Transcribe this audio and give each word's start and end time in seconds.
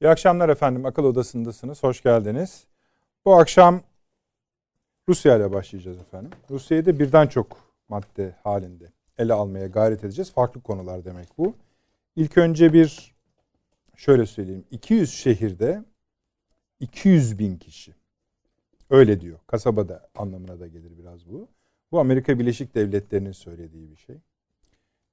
İyi 0.00 0.08
akşamlar 0.08 0.48
efendim. 0.48 0.86
Akıl 0.86 1.04
Odası'ndasınız. 1.04 1.82
Hoş 1.82 2.02
geldiniz. 2.02 2.66
Bu 3.24 3.34
akşam 3.34 3.82
Rusya 5.08 5.36
ile 5.36 5.52
başlayacağız 5.52 5.98
efendim. 5.98 6.30
Rusya'yı 6.50 6.86
da 6.86 6.98
birden 6.98 7.26
çok 7.26 7.74
madde 7.88 8.36
halinde 8.42 8.92
ele 9.18 9.32
almaya 9.32 9.66
gayret 9.66 10.04
edeceğiz. 10.04 10.32
Farklı 10.32 10.60
konular 10.60 11.04
demek 11.04 11.28
bu. 11.38 11.54
İlk 12.16 12.38
önce 12.38 12.72
bir 12.72 13.14
şöyle 13.96 14.26
söyleyeyim. 14.26 14.64
200 14.70 15.12
şehirde 15.12 15.84
200 16.80 17.38
bin 17.38 17.56
kişi. 17.56 17.94
Öyle 18.90 19.20
diyor. 19.20 19.38
Kasabada 19.46 20.08
anlamına 20.14 20.60
da 20.60 20.66
gelir 20.66 20.98
biraz 20.98 21.30
bu. 21.30 21.48
Bu 21.92 22.00
Amerika 22.00 22.38
Birleşik 22.38 22.74
Devletleri'nin 22.74 23.32
söylediği 23.32 23.90
bir 23.90 23.96
şey. 23.96 24.16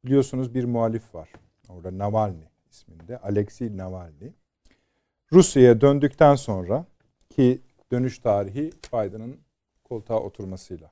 Biliyorsunuz 0.05 0.53
bir 0.53 0.63
muhalif 0.63 1.15
var. 1.15 1.29
Orada 1.69 1.97
Navalny 1.97 2.43
isminde. 2.71 3.17
Alexei 3.17 3.77
Navalny. 3.77 4.31
Rusya'ya 5.33 5.81
döndükten 5.81 6.35
sonra 6.35 6.85
ki 7.29 7.61
dönüş 7.91 8.19
tarihi 8.19 8.71
Biden'ın 8.93 9.37
koltuğa 9.83 10.19
oturmasıyla 10.19 10.91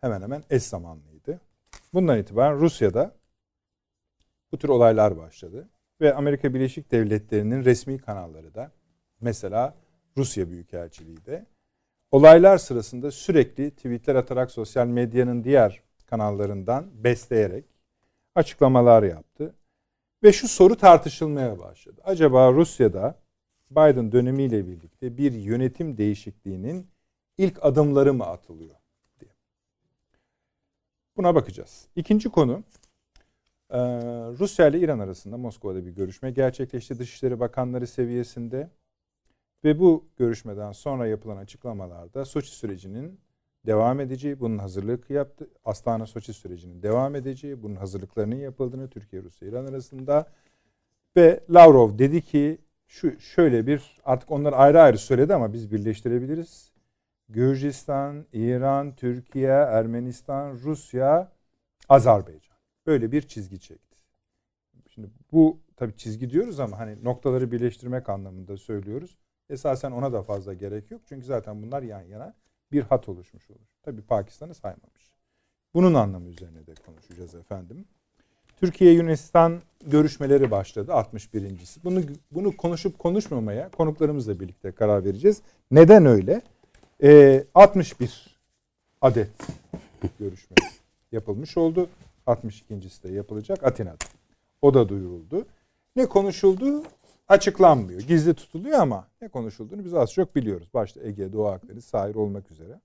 hemen 0.00 0.22
hemen 0.22 0.42
eş 0.50 0.62
zamanlıydı. 0.62 1.40
Bundan 1.94 2.18
itibaren 2.18 2.60
Rusya'da 2.60 3.14
bu 4.52 4.58
tür 4.58 4.68
olaylar 4.68 5.16
başladı 5.16 5.68
ve 6.00 6.14
Amerika 6.14 6.54
Birleşik 6.54 6.90
Devletleri'nin 6.90 7.64
resmi 7.64 7.98
kanalları 7.98 8.54
da 8.54 8.70
mesela 9.20 9.74
Rusya 10.16 10.50
Büyükelçiliği 10.50 11.24
de 11.26 11.46
olaylar 12.10 12.58
sırasında 12.58 13.10
sürekli 13.10 13.70
tweetler 13.70 14.14
atarak 14.14 14.50
sosyal 14.50 14.86
medyanın 14.86 15.44
diğer 15.44 15.82
kanallarından 16.06 17.04
besleyerek 17.04 17.64
açıklamalar 18.34 19.02
yaptı. 19.02 19.54
Ve 20.24 20.32
şu 20.32 20.48
soru 20.48 20.76
tartışılmaya 20.76 21.58
başladı. 21.58 22.00
Acaba 22.04 22.52
Rusya'da 22.52 23.22
Biden 23.70 24.12
dönemiyle 24.12 24.66
birlikte 24.66 25.16
bir 25.18 25.32
yönetim 25.32 25.98
değişikliğinin 25.98 26.90
ilk 27.38 27.64
adımları 27.64 28.14
mı 28.14 28.24
atılıyor 28.24 28.76
diye. 29.20 29.30
Buna 31.16 31.34
bakacağız. 31.34 31.88
İkinci 31.96 32.28
konu 32.28 32.62
Rusya 34.38 34.68
ile 34.68 34.80
İran 34.80 34.98
arasında 34.98 35.36
Moskova'da 35.36 35.86
bir 35.86 35.90
görüşme 35.90 36.30
gerçekleşti 36.30 36.98
Dışişleri 36.98 37.40
Bakanları 37.40 37.86
seviyesinde. 37.86 38.70
Ve 39.64 39.78
bu 39.78 40.04
görüşmeden 40.16 40.72
sonra 40.72 41.06
yapılan 41.06 41.36
açıklamalarda 41.36 42.24
Soçi 42.24 42.50
sürecinin 42.50 43.20
devam 43.66 44.00
edeceği, 44.00 44.40
bunun 44.40 44.58
hazırlık 44.58 45.10
yaptı. 45.10 45.48
Astana 45.64 46.06
Soçi 46.06 46.32
sürecinin 46.32 46.82
devam 46.82 47.14
edeceği, 47.14 47.62
bunun 47.62 47.76
hazırlıklarının 47.76 48.36
yapıldığını 48.36 48.88
Türkiye, 48.90 49.22
Rusya, 49.22 49.48
İran 49.48 49.66
arasında 49.66 50.26
ve 51.16 51.40
Lavrov 51.50 51.98
dedi 51.98 52.20
ki 52.22 52.58
şu 52.86 53.20
şöyle 53.20 53.66
bir 53.66 54.00
artık 54.04 54.30
onlar 54.30 54.52
ayrı 54.52 54.80
ayrı 54.80 54.98
söyledi 54.98 55.34
ama 55.34 55.52
biz 55.52 55.72
birleştirebiliriz. 55.72 56.72
Gürcistan, 57.28 58.26
İran, 58.32 58.96
Türkiye, 58.96 59.50
Ermenistan, 59.50 60.52
Rusya, 60.52 61.32
Azerbaycan. 61.88 62.56
Böyle 62.86 63.12
bir 63.12 63.22
çizgi 63.22 63.60
çekti. 63.60 63.98
Şimdi 64.88 65.08
bu 65.32 65.58
tabii 65.76 65.96
çizgi 65.96 66.30
diyoruz 66.30 66.60
ama 66.60 66.78
hani 66.78 67.04
noktaları 67.04 67.52
birleştirmek 67.52 68.08
anlamında 68.08 68.56
söylüyoruz. 68.56 69.18
Esasen 69.50 69.92
ona 69.92 70.12
da 70.12 70.22
fazla 70.22 70.54
gerek 70.54 70.90
yok. 70.90 71.02
Çünkü 71.08 71.26
zaten 71.26 71.62
bunlar 71.62 71.82
yan 71.82 72.02
yana 72.02 72.34
bir 72.74 72.82
hat 72.82 73.08
oluşmuş 73.08 73.50
olur. 73.50 73.68
Tabi 73.82 74.02
Pakistan'ı 74.02 74.54
saymamış. 74.54 75.10
Bunun 75.74 75.94
anlamı 75.94 76.28
üzerine 76.28 76.66
de 76.66 76.74
konuşacağız 76.86 77.34
efendim. 77.34 77.84
Türkiye 78.56 78.92
Yunanistan 78.92 79.62
görüşmeleri 79.86 80.50
başladı 80.50 80.92
61.si. 80.92 81.84
Bunu 81.84 82.02
bunu 82.30 82.56
konuşup 82.56 82.98
konuşmamaya 82.98 83.70
konuklarımızla 83.70 84.40
birlikte 84.40 84.72
karar 84.72 85.04
vereceğiz. 85.04 85.42
Neden 85.70 86.06
öyle? 86.06 86.42
Ee, 87.02 87.44
61 87.54 88.38
adet 89.00 89.30
görüşme 90.18 90.56
yapılmış 91.12 91.56
oldu. 91.56 91.88
62.si 92.26 93.02
de 93.02 93.12
yapılacak 93.12 93.64
Atina'da. 93.64 94.04
O 94.62 94.74
da 94.74 94.88
duyuruldu. 94.88 95.46
Ne 95.96 96.06
konuşuldu? 96.06 96.82
Açıklanmıyor. 97.28 98.00
Gizli 98.00 98.34
tutuluyor 98.34 98.78
ama 98.78 99.08
ne 99.20 99.28
konuşulduğunu 99.28 99.84
biz 99.84 99.94
az 99.94 100.12
çok 100.12 100.36
biliyoruz. 100.36 100.68
Başta 100.74 101.00
Ege, 101.00 101.32
Doğu 101.32 101.46
Akdeniz, 101.46 101.84
sahil 101.84 102.14
olmak 102.14 102.50
üzere. 102.50 102.80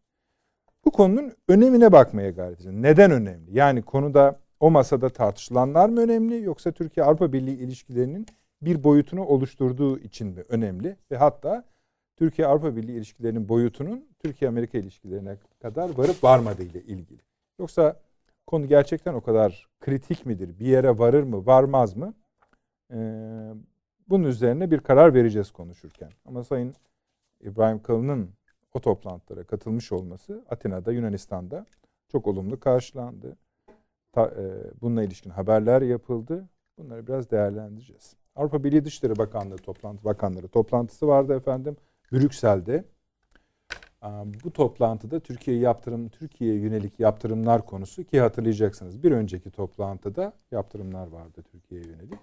Bu 0.85 0.91
konunun 0.91 1.33
önemine 1.47 1.91
bakmaya 1.91 2.29
gayret 2.29 2.59
ediyoruz. 2.59 2.79
Neden 2.79 3.11
önemli? 3.11 3.57
Yani 3.57 3.81
konuda 3.81 4.39
o 4.59 4.72
masada 4.72 5.09
tartışılanlar 5.09 5.89
mı 5.89 6.01
önemli 6.01 6.44
yoksa 6.44 6.72
Türkiye-Avrupa 6.72 7.33
Birliği 7.33 7.57
ilişkilerinin 7.57 8.25
bir 8.61 8.83
boyutunu 8.83 9.25
oluşturduğu 9.25 10.00
için 10.00 10.27
mi 10.27 10.44
önemli? 10.50 10.97
Ve 11.11 11.17
hatta 11.17 11.63
Türkiye-Avrupa 12.17 12.75
Birliği 12.75 12.97
ilişkilerinin 12.97 13.50
boyutunun 13.50 14.06
Türkiye-Amerika 14.19 14.77
ilişkilerine 14.77 15.38
kadar 15.61 15.97
varıp 15.97 16.23
varmadığı 16.23 16.63
ile 16.63 16.81
ilgili. 16.81 17.21
Yoksa 17.59 18.00
konu 18.47 18.67
gerçekten 18.67 19.13
o 19.13 19.21
kadar 19.21 19.67
kritik 19.79 20.25
midir? 20.25 20.59
Bir 20.59 20.66
yere 20.66 20.97
varır 20.97 21.23
mı, 21.23 21.45
varmaz 21.45 21.95
mı? 21.95 22.13
Ee, 22.94 22.97
bunun 24.09 24.24
üzerine 24.24 24.72
bir 24.72 24.80
karar 24.80 25.14
vereceğiz 25.14 25.52
konuşurken. 25.52 26.09
Ama 26.25 26.44
Sayın 26.44 26.75
İbrahim 27.42 27.81
Kalın'ın 27.81 28.30
o 28.74 28.80
toplantılara 28.80 29.44
katılmış 29.44 29.92
olması 29.92 30.46
Atina'da, 30.50 30.92
Yunanistan'da 30.92 31.66
çok 32.08 32.28
olumlu 32.28 32.59
karşılandı. 32.59 33.38
Ta, 34.12 34.25
e, 34.25 34.72
bununla 34.81 35.03
ilişkin 35.03 35.30
haberler 35.30 35.81
yapıldı. 35.81 36.50
Bunları 36.78 37.08
biraz 37.08 37.31
değerlendireceğiz. 37.31 38.16
Avrupa 38.36 38.64
Birliği 38.64 38.86
Dışişleri 38.86 39.18
Bakanlığı 39.18 39.58
toplantı 39.58 40.06
bakanları 40.06 40.48
toplantısı 40.48 41.08
vardı 41.08 41.36
efendim 41.36 41.78
Brüksel'de. 42.12 42.84
Bu 44.44 44.53
toplantıda 44.53 45.19
Türkiye 45.19 45.58
yaptırım 45.58 46.09
Türkiye'ye 46.09 46.59
yönelik 46.59 47.00
yaptırımlar 47.00 47.66
konusu 47.66 48.03
ki 48.03 48.19
hatırlayacaksınız 48.19 49.03
bir 49.03 49.12
önceki 49.12 49.52
toplantıda 49.52 50.34
yaptırımlar 50.52 51.08
vardı 51.08 51.44
Türkiye'ye 51.52 51.88
yönelik 51.88 52.19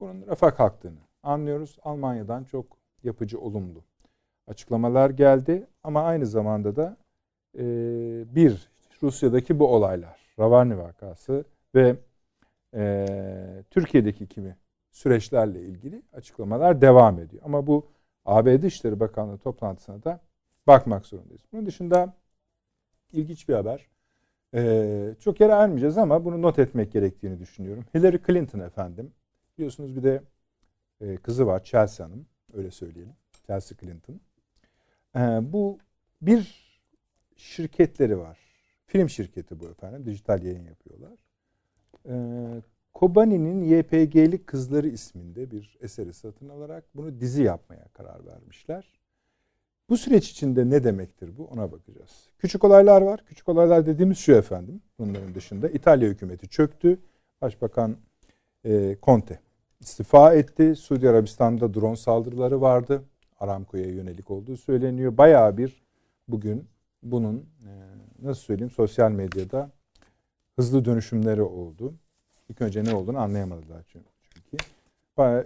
bunun 0.00 0.26
rafa 0.26 0.54
kalktığını 0.54 0.98
anlıyoruz. 1.22 1.78
Almanya'dan 1.82 2.44
çok 2.44 2.66
yapıcı, 3.02 3.40
olumlu 3.40 3.84
açıklamalar 4.46 5.10
geldi. 5.10 5.66
Ama 5.84 6.02
aynı 6.02 6.26
zamanda 6.26 6.76
da 6.76 6.96
e, 7.58 7.64
bir, 8.34 8.68
Rusya'daki 9.02 9.58
bu 9.58 9.74
olaylar, 9.74 10.20
Ravani 10.38 10.78
vakası 10.78 11.44
ve 11.74 11.96
e, 12.74 13.06
Türkiye'deki 13.70 14.26
kimi 14.26 14.56
süreçlerle 14.90 15.60
ilgili 15.62 16.02
açıklamalar 16.12 16.80
devam 16.80 17.18
ediyor. 17.18 17.42
Ama 17.44 17.66
bu 17.66 17.86
ABD 18.24 18.62
Dışişleri 18.62 19.00
Bakanlığı 19.00 19.38
toplantısına 19.38 20.04
da 20.04 20.20
bakmak 20.66 21.06
zorundayız. 21.06 21.42
Bunun 21.52 21.66
dışında 21.66 22.14
ilginç 23.12 23.48
bir 23.48 23.54
haber. 23.54 23.86
Ee, 24.54 25.14
çok 25.20 25.40
yere 25.40 25.52
ermeyeceğiz 25.52 25.98
ama 25.98 26.24
bunu 26.24 26.42
not 26.42 26.58
etmek 26.58 26.92
gerektiğini 26.92 27.38
düşünüyorum. 27.38 27.84
Hillary 27.94 28.16
Clinton 28.26 28.60
efendim 28.60 29.12
Biliyorsunuz 29.60 29.96
bir 29.96 30.02
de 30.02 30.22
e, 31.00 31.16
kızı 31.16 31.46
var 31.46 31.64
Chelsea 31.64 32.06
Hanım. 32.06 32.26
Öyle 32.52 32.70
söyleyelim. 32.70 33.12
Chelsea 33.46 33.78
Clinton. 33.80 34.20
E, 35.16 35.20
bu 35.52 35.78
bir 36.22 36.70
şirketleri 37.36 38.18
var. 38.18 38.38
Film 38.86 39.08
şirketi 39.08 39.60
bu 39.60 39.68
efendim. 39.68 40.06
Dijital 40.06 40.42
yayın 40.42 40.64
yapıyorlar. 40.64 41.18
E, 42.08 42.14
Kobani'nin 42.94 43.62
YPG'li 43.62 44.44
Kızları 44.44 44.88
isminde 44.88 45.50
bir 45.50 45.78
eseri 45.80 46.12
satın 46.12 46.48
alarak 46.48 46.84
bunu 46.94 47.20
dizi 47.20 47.42
yapmaya 47.42 47.88
karar 47.92 48.26
vermişler. 48.26 49.00
Bu 49.88 49.96
süreç 49.96 50.30
içinde 50.30 50.70
ne 50.70 50.84
demektir 50.84 51.38
bu 51.38 51.44
ona 51.44 51.72
bakacağız. 51.72 52.28
Küçük 52.38 52.64
olaylar 52.64 53.02
var. 53.02 53.24
Küçük 53.26 53.48
olaylar 53.48 53.86
dediğimiz 53.86 54.18
şu 54.18 54.32
efendim. 54.32 54.82
Bunların 54.98 55.34
dışında 55.34 55.68
İtalya 55.68 56.08
hükümeti 56.08 56.48
çöktü. 56.48 56.98
Başbakan 57.40 57.96
e, 58.64 58.96
Conte 59.02 59.40
istifa 59.80 60.34
etti. 60.34 60.76
Suudi 60.76 61.08
Arabistan'da 61.08 61.74
drone 61.74 61.96
saldırıları 61.96 62.60
vardı. 62.60 63.02
Aramco'ya 63.40 63.86
yönelik 63.86 64.30
olduğu 64.30 64.56
söyleniyor. 64.56 65.16
Bayağı 65.18 65.56
bir 65.56 65.82
bugün 66.28 66.68
bunun 67.02 67.36
e, 67.36 67.70
nasıl 68.22 68.40
söyleyeyim 68.40 68.70
sosyal 68.70 69.10
medyada 69.10 69.70
hızlı 70.56 70.84
dönüşümleri 70.84 71.42
oldu. 71.42 71.94
İlk 72.48 72.60
önce 72.60 72.84
ne 72.84 72.94
olduğunu 72.94 73.18
anlayamadılar 73.18 73.84
çünkü. 73.88 74.06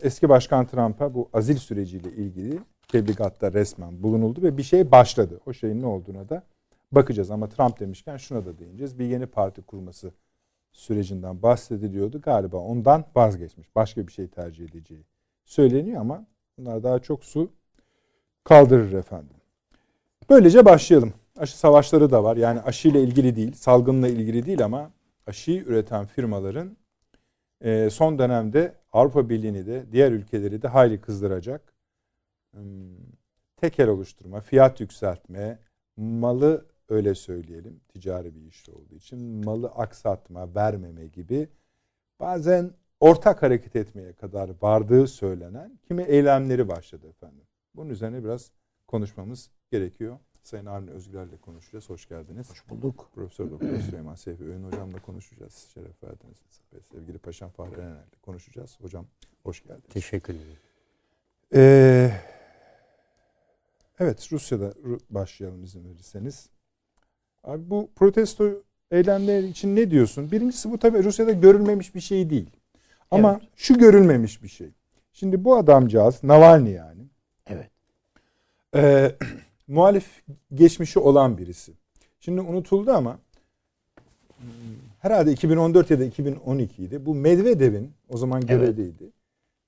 Eski 0.03 0.29
Başkan 0.29 0.67
Trump'a 0.67 1.15
bu 1.15 1.29
azil 1.33 1.57
süreciyle 1.57 2.13
ilgili 2.13 2.59
tebligatta 2.89 3.53
resmen 3.53 4.03
bulunuldu 4.03 4.43
ve 4.43 4.57
bir 4.57 4.63
şey 4.63 4.91
başladı. 4.91 5.41
O 5.47 5.53
şeyin 5.53 5.83
ne 5.83 5.87
olduğuna 5.87 6.29
da 6.29 6.43
bakacağız. 6.93 7.31
Ama 7.31 7.49
Trump 7.49 7.81
demişken 7.81 8.17
şuna 8.17 8.47
da 8.47 8.59
değineceğiz. 8.59 8.99
Bir 8.99 9.05
yeni 9.05 9.27
parti 9.27 9.63
kurması 9.63 10.13
sürecinden 10.75 11.43
bahsediliyordu. 11.43 12.21
Galiba 12.21 12.57
ondan 12.57 13.05
vazgeçmiş. 13.17 13.75
Başka 13.77 14.07
bir 14.07 14.13
şey 14.13 14.29
tercih 14.29 14.65
edeceği 14.65 15.05
söyleniyor 15.45 16.01
ama 16.01 16.27
bunlar 16.59 16.83
daha 16.83 16.99
çok 16.99 17.25
su 17.25 17.53
kaldırır 18.45 18.93
efendim. 18.93 19.37
Böylece 20.31 20.65
başlayalım. 20.65 21.13
Aşı 21.37 21.59
savaşları 21.59 22.11
da 22.11 22.25
var. 22.25 22.37
Yani 22.37 22.61
aşıyla 22.61 23.01
ilgili 23.01 23.37
değil, 23.37 23.53
salgınla 23.53 24.09
ilgili 24.09 24.47
değil 24.47 24.65
ama 24.65 24.91
aşıyı 25.27 25.65
üreten 25.65 26.07
firmaların 26.07 26.77
e, 27.61 27.91
son 27.91 28.19
dönemde 28.19 28.75
Avrupa 28.93 29.29
Birliği'ni 29.29 29.67
de 29.67 29.85
diğer 29.93 30.13
ülkeleri 30.13 30.63
de 30.63 30.69
hayli 30.69 31.01
kızdıracak 31.01 31.75
tekel 33.57 33.89
oluşturma, 33.89 34.41
fiyat 34.41 34.81
yükseltme, 34.81 35.59
malı 35.97 36.67
öyle 36.89 37.15
söyleyelim 37.15 37.81
ticari 37.89 38.35
bir 38.35 38.47
iş 38.47 38.69
olduğu 38.69 38.95
için 38.95 39.45
malı 39.45 39.69
aksatma, 39.69 40.55
vermeme 40.55 41.07
gibi 41.07 41.49
bazen 42.21 42.71
ortak 43.01 43.43
hareket 43.43 43.77
etmeye 43.77 44.13
kadar 44.13 44.51
vardığı 44.63 45.07
söylenen 45.07 45.79
kimi 45.89 46.03
eylemleri 46.03 46.69
başladı 46.69 47.09
efendim. 47.09 47.45
Bunun 47.75 47.91
üzerine 47.91 48.25
biraz 48.25 48.51
konuşmamız 48.87 49.51
gerekiyor. 49.71 50.19
Sayın 50.43 50.67
Avni 50.67 50.91
Özgürler'le 50.91 51.41
konuşacağız. 51.41 51.91
Hoş 51.91 52.09
geldiniz. 52.09 52.51
Hoş 52.51 52.69
bulduk. 52.69 53.11
Profesör 53.15 53.51
Doktor 53.51 53.79
Süleyman 53.81 54.15
Seyfi 54.15 54.45
Öğün 54.45 54.65
Hocam'la 54.65 55.03
konuşacağız. 55.03 55.71
Şeref 55.75 56.03
verdiniz. 56.03 56.39
Ve 56.73 56.79
sevgili 56.93 57.19
Paşam 57.19 57.51
Fahri 57.51 57.75
Erener'le 57.75 58.21
konuşacağız. 58.23 58.79
Hocam 58.81 59.07
hoş 59.43 59.63
geldiniz. 59.63 59.89
Teşekkür 59.91 60.35
ederim. 60.35 60.59
Ee, 61.55 62.11
evet 63.99 64.33
Rusya'da 64.33 64.75
başlayalım 65.11 65.65
izin 65.65 65.85
verirseniz. 65.85 66.51
Abi 67.45 67.71
bu 67.71 67.89
protesto 67.97 68.49
eylemleri 68.91 69.47
için 69.47 69.77
ne 69.77 69.91
diyorsun? 69.91 70.31
Birincisi 70.31 70.71
bu 70.71 70.79
tabii 70.79 71.05
Rusya'da 71.05 71.33
görülmemiş 71.33 71.95
bir 71.95 72.01
şey 72.01 72.31
değil. 72.31 72.51
Ama 73.11 73.39
evet. 73.41 73.51
şu 73.57 73.79
görülmemiş 73.79 74.43
bir 74.43 74.49
şey. 74.49 74.69
Şimdi 75.13 75.45
bu 75.45 75.57
adamcağız 75.57 76.25
Navalny 76.25 76.71
yani. 76.71 77.03
Evet. 77.47 77.71
E, 78.75 79.13
muhalif 79.69 80.23
geçmişi 80.55 80.99
olan 80.99 81.39
birisi. 81.39 81.73
Şimdi 82.21 82.41
unutuldu 82.41 82.93
ama 82.93 83.19
hmm, 84.39 84.49
herhalde 84.99 85.33
2014 85.33 85.91
ya 85.91 86.01
da 86.01 86.05
2012 86.05 86.85
idi. 86.85 87.07
Bu 87.07 87.15
Medvedev'in 87.15 87.93
o 88.09 88.17
zaman 88.17 88.47
görevdeydi. 88.47 89.03
Evet. 89.03 89.13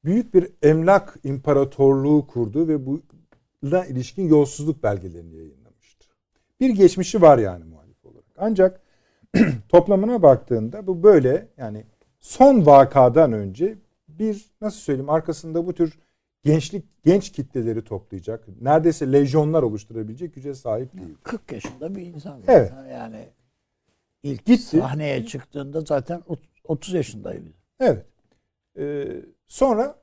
Büyük 0.04 0.34
bir 0.34 0.48
emlak 0.62 1.16
imparatorluğu 1.24 2.26
kurdu 2.26 2.68
ve 2.68 2.86
buna 2.86 3.84
ilişkin 3.84 4.28
yolsuzluk 4.28 4.82
belgelerini 4.82 5.36
yayınlamıştı. 5.36 5.65
Bir 6.60 6.70
geçmişi 6.70 7.22
var 7.22 7.38
yani 7.38 7.64
muhalif 7.64 8.06
olarak. 8.06 8.24
Ancak 8.36 8.80
toplamına 9.68 10.22
baktığında 10.22 10.86
bu 10.86 11.02
böyle 11.02 11.48
yani 11.56 11.84
son 12.20 12.66
vakadan 12.66 13.32
önce 13.32 13.78
bir 14.08 14.50
nasıl 14.60 14.78
söyleyeyim 14.78 15.10
arkasında 15.10 15.66
bu 15.66 15.74
tür 15.74 15.98
gençlik 16.46 16.84
genç 17.04 17.32
kitleleri 17.32 17.84
toplayacak, 17.84 18.48
neredeyse 18.60 19.12
lejyonlar 19.12 19.62
oluşturabilecek 19.62 20.34
güce 20.34 20.54
sahip 20.54 20.98
değil. 20.98 21.14
40 21.22 21.52
yaşında 21.52 21.94
bir 21.96 22.02
insan 22.02 22.38
zaten. 22.40 22.54
Evet. 22.54 22.72
Yani 22.92 23.28
ilk 24.22 24.44
Gitti. 24.44 24.78
sahneye 24.78 25.26
çıktığında 25.26 25.80
zaten 25.80 26.22
30 26.64 26.94
yaşındaydı. 26.94 27.48
Evet. 27.80 28.06
Ee, 28.78 29.06
sonra 29.46 29.96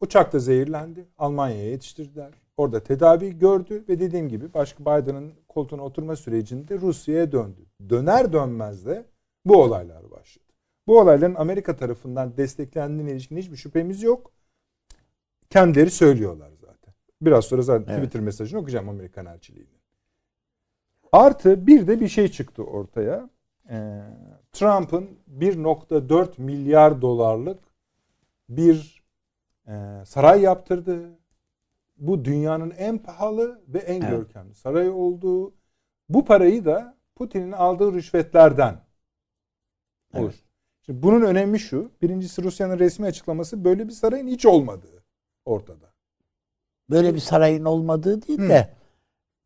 uçakta 0.00 0.38
zehirlendi. 0.38 1.08
Almanya'ya 1.18 1.70
yetiştirdiler. 1.70 2.30
Orada 2.56 2.82
tedavi 2.82 3.38
gördü 3.38 3.84
ve 3.88 4.00
dediğim 4.00 4.28
gibi 4.28 4.54
başka 4.54 4.80
Biden'ın 4.84 5.32
koltuğuna 5.58 5.82
oturma 5.82 6.16
sürecinde 6.16 6.80
Rusya'ya 6.80 7.32
döndü. 7.32 7.66
Döner 7.88 8.32
dönmez 8.32 8.86
de 8.86 9.04
bu 9.44 9.62
olaylar 9.62 10.10
başladı. 10.10 10.44
Bu 10.86 11.00
olayların 11.00 11.34
Amerika 11.34 11.76
tarafından 11.76 12.36
desteklendiğine 12.36 13.10
ilişkin 13.12 13.36
hiçbir 13.36 13.56
şüphemiz 13.56 14.02
yok. 14.02 14.32
Kendileri 15.50 15.90
söylüyorlar 15.90 16.50
zaten. 16.60 16.94
Biraz 17.22 17.44
sonra 17.44 17.62
zaten 17.62 17.92
evet. 17.92 17.98
Twitter 17.98 18.20
mesajını 18.22 18.60
okuyacağım 18.60 18.88
Amerikan 18.88 19.26
elçiliğinin. 19.26 19.78
Artı 21.12 21.66
bir 21.66 21.86
de 21.86 22.00
bir 22.00 22.08
şey 22.08 22.28
çıktı 22.28 22.62
ortaya. 22.62 23.30
Ee, 23.70 24.00
Trump'ın 24.52 25.08
1.4 25.38 26.40
milyar 26.40 27.02
dolarlık 27.02 27.60
bir 28.48 29.02
e, 29.68 30.04
saray 30.04 30.40
yaptırdı. 30.40 31.17
Bu 31.98 32.24
dünyanın 32.24 32.70
en 32.70 32.98
pahalı 32.98 33.62
ve 33.68 33.78
en 33.78 34.00
evet. 34.00 34.10
görkemli 34.10 34.54
sarayı 34.54 34.92
olduğu. 34.92 35.54
Bu 36.08 36.24
parayı 36.24 36.64
da 36.64 36.96
Putin'in 37.16 37.52
aldığı 37.52 37.92
rüşvetlerden 37.92 38.80
olur. 40.14 40.24
Evet. 40.24 40.44
Şimdi 40.86 41.02
bunun 41.02 41.22
önemi 41.22 41.58
şu. 41.58 41.92
Birincisi 42.02 42.42
Rusya'nın 42.42 42.78
resmi 42.78 43.06
açıklaması 43.06 43.64
böyle 43.64 43.88
bir 43.88 43.92
sarayın 43.92 44.28
hiç 44.28 44.46
olmadığı 44.46 45.04
ortada. 45.44 45.92
Böyle 46.90 47.14
bir 47.14 47.20
sarayın 47.20 47.64
olmadığı 47.64 48.22
değil 48.26 48.38
de. 48.38 48.78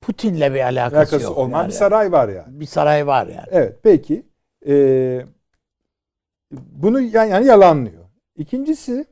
Putin'le 0.01 0.55
bir 0.55 0.61
alakası, 0.61 0.97
alakası 0.97 1.25
yok. 1.25 1.39
olmayan 1.39 1.59
yani. 1.59 1.69
bir 1.69 1.75
saray 1.75 2.13
var 2.13 2.29
yani. 2.29 2.61
Bir 2.61 2.67
saray 2.67 3.07
var 3.07 3.27
yani. 3.27 3.47
Evet 3.51 3.79
peki. 3.83 4.27
Ee, 4.67 5.27
bunu 6.53 7.01
yani, 7.01 7.31
yani 7.31 7.47
yalanlıyor. 7.47 8.05
İkincisi 8.37 9.07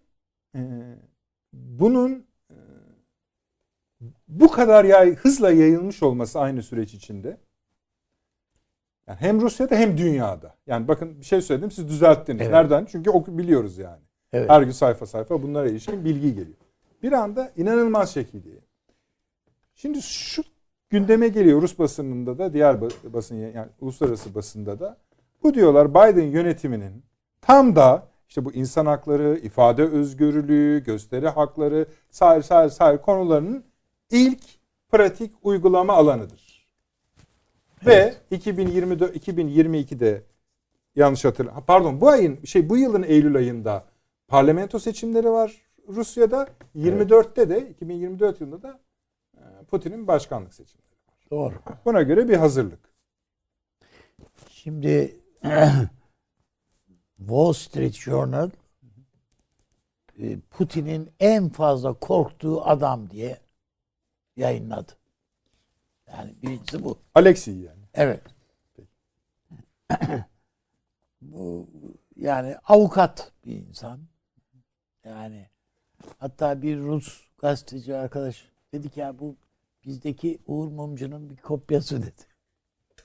e, 0.54 0.60
bunun 1.52 2.26
bu 4.30 4.50
kadar 4.50 4.84
yay, 4.84 5.14
hızla 5.14 5.50
yayılmış 5.50 6.02
olması 6.02 6.40
aynı 6.40 6.62
süreç 6.62 6.94
içinde 6.94 7.36
yani 9.08 9.20
hem 9.20 9.40
Rusya'da 9.40 9.76
hem 9.76 9.98
dünyada. 9.98 10.54
Yani 10.66 10.88
bakın 10.88 11.20
bir 11.20 11.24
şey 11.24 11.40
söyledim 11.40 11.70
siz 11.70 11.88
düzelttiniz. 11.88 12.40
Evet. 12.42 12.52
Nereden? 12.52 12.84
Çünkü 12.84 13.10
oku 13.10 13.38
biliyoruz 13.38 13.78
yani. 13.78 14.02
Evet. 14.32 14.50
Her 14.50 14.62
gün 14.62 14.70
sayfa 14.70 15.06
sayfa 15.06 15.42
bunlara 15.42 15.68
ilişkin 15.68 16.04
bilgi 16.04 16.34
geliyor. 16.34 16.56
Bir 17.02 17.12
anda 17.12 17.52
inanılmaz 17.56 18.14
şekilde. 18.14 18.48
Şimdi 19.74 20.02
şu 20.02 20.42
gündeme 20.90 21.28
geliyor 21.28 21.62
Rus 21.62 21.78
basınında 21.78 22.38
da 22.38 22.52
diğer 22.52 22.80
basın 23.12 23.36
yani 23.36 23.68
uluslararası 23.80 24.34
basında 24.34 24.80
da 24.80 24.96
bu 25.42 25.54
diyorlar 25.54 25.90
Biden 25.90 26.26
yönetiminin 26.26 27.02
tam 27.40 27.76
da 27.76 28.06
işte 28.28 28.44
bu 28.44 28.52
insan 28.52 28.86
hakları, 28.86 29.38
ifade 29.42 29.82
özgürlüğü, 29.82 30.84
gösteri 30.84 31.28
hakları, 31.28 31.86
sair 32.10 32.42
sair 32.42 32.68
sair 32.68 32.98
konularının 32.98 33.64
ilk 34.10 34.42
pratik 34.88 35.32
uygulama 35.42 35.92
alanıdır. 35.92 36.66
Evet. 37.86 38.22
Ve 38.30 38.36
2024 38.36 39.16
2022'de 39.16 40.22
yanlış 40.96 41.24
hatırlamıyorum. 41.24 41.66
Pardon 41.66 42.00
bu 42.00 42.08
ayın 42.08 42.44
şey 42.44 42.68
bu 42.68 42.76
yılın 42.76 43.02
Eylül 43.02 43.36
ayında 43.36 43.84
parlamento 44.28 44.78
seçimleri 44.78 45.30
var 45.30 45.62
Rusya'da. 45.88 46.48
24'te 46.76 47.42
evet. 47.42 47.48
de 47.50 47.70
2024 47.70 48.40
yılında 48.40 48.62
da 48.62 48.80
e, 49.36 49.40
Putin'in 49.70 50.06
başkanlık 50.06 50.54
seçimleri 50.54 50.90
var. 51.08 51.16
Doğru. 51.30 51.54
Buna 51.84 52.02
göre 52.02 52.28
bir 52.28 52.36
hazırlık. 52.36 52.80
Şimdi 54.48 55.16
Wall 57.18 57.52
Street 57.52 57.94
Journal 57.94 58.50
e, 60.18 60.38
Putin'in 60.50 61.10
en 61.20 61.48
fazla 61.48 61.92
korktuğu 61.92 62.62
adam 62.64 63.10
diye 63.10 63.38
yayınladı. 64.40 64.92
Yani 66.08 66.34
birincisi 66.42 66.84
bu. 66.84 66.98
Alexey 67.14 67.54
yani. 67.54 67.82
Evet. 67.94 68.22
bu 71.22 71.68
yani 72.16 72.56
avukat 72.56 73.32
bir 73.44 73.56
insan. 73.56 74.00
Yani 75.04 75.48
hatta 76.18 76.62
bir 76.62 76.78
Rus 76.78 77.28
gazeteci 77.38 77.96
arkadaş 77.96 78.48
dedi 78.72 78.90
ki 78.90 79.00
ya 79.00 79.18
bu 79.18 79.36
bizdeki 79.86 80.38
Uğur 80.46 80.68
Mumcu'nun 80.68 81.30
bir 81.30 81.36
kopyası 81.36 82.02
dedi. 82.02 82.26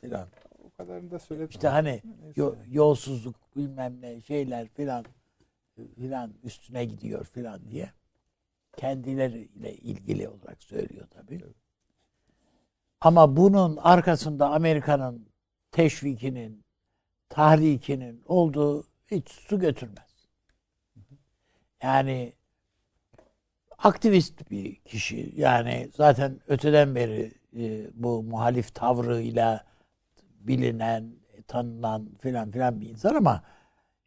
Filan. 0.01 0.27
O 0.63 0.70
kadarını 0.70 1.12
da 1.12 1.20
söyledim. 1.20 1.50
İşte 1.50 1.68
hani 1.68 2.01
yo, 2.36 2.56
yolsuzluk 2.72 3.36
bilmem 3.56 4.01
ne 4.01 4.22
şeyler 4.22 4.68
filan 4.68 5.06
filan 5.96 6.34
üstüne 6.44 6.86
gidiyor 6.86 7.25
filan 7.25 7.72
diye 7.72 7.89
kendileriyle 8.77 9.75
ilgili 9.75 10.29
olarak 10.29 10.63
söylüyor 10.63 11.08
tabii. 11.10 11.41
Evet. 11.44 11.55
Ama 13.01 13.38
bunun 13.38 13.77
arkasında 13.77 14.50
Amerika'nın 14.50 15.27
teşvikinin, 15.72 16.65
tahrikinin 17.29 18.24
olduğu 18.25 18.88
hiç 19.08 19.29
su 19.29 19.60
götürmez. 19.60 20.29
Yani 21.84 22.34
aktivist 23.77 24.51
bir 24.51 24.75
kişi. 24.75 25.34
Yani 25.36 25.89
zaten 25.96 26.39
öteden 26.48 26.96
beri 26.96 27.34
e, 27.58 27.88
bu 27.94 28.24
muhalif 28.24 28.75
tavrıyla 28.75 29.65
bilinen, 30.39 31.15
tanınan 31.48 32.10
filan 32.20 32.51
filan 32.51 32.82
bir 32.82 32.89
insan 32.89 33.15
ama 33.15 33.44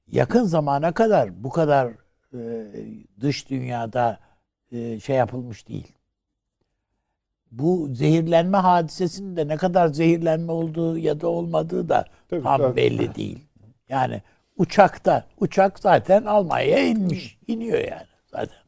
yakın 0.07 0.45
zamana 0.45 0.93
kadar 0.93 1.45
bu 1.45 1.51
kadar 1.51 1.93
e, 2.35 2.67
dış 3.21 3.51
dünyada 3.51 4.19
e, 4.73 5.01
şey 5.01 5.17
yapılmış 5.17 5.69
değil 5.69 5.93
bu 7.51 7.89
zehirlenme 7.93 8.59
hadisesinin 8.59 9.37
de 9.37 9.49
ne 9.49 9.57
kadar 9.57 9.89
zehirlenme 9.89 10.53
olduğu 10.53 10.99
ya 10.99 11.21
da 11.21 11.29
olmadığı 11.29 11.89
da 11.89 12.05
tabii, 12.29 12.43
tam 12.43 12.61
tabii. 12.61 12.77
belli 12.77 13.15
değil. 13.15 13.39
Yani 13.89 14.23
uçakta, 14.57 15.27
uçak 15.41 15.79
zaten 15.79 16.25
Almanya'ya 16.25 16.87
inmiş, 16.87 17.39
iniyor 17.47 17.79
yani 17.79 18.07
zaten. 18.27 18.59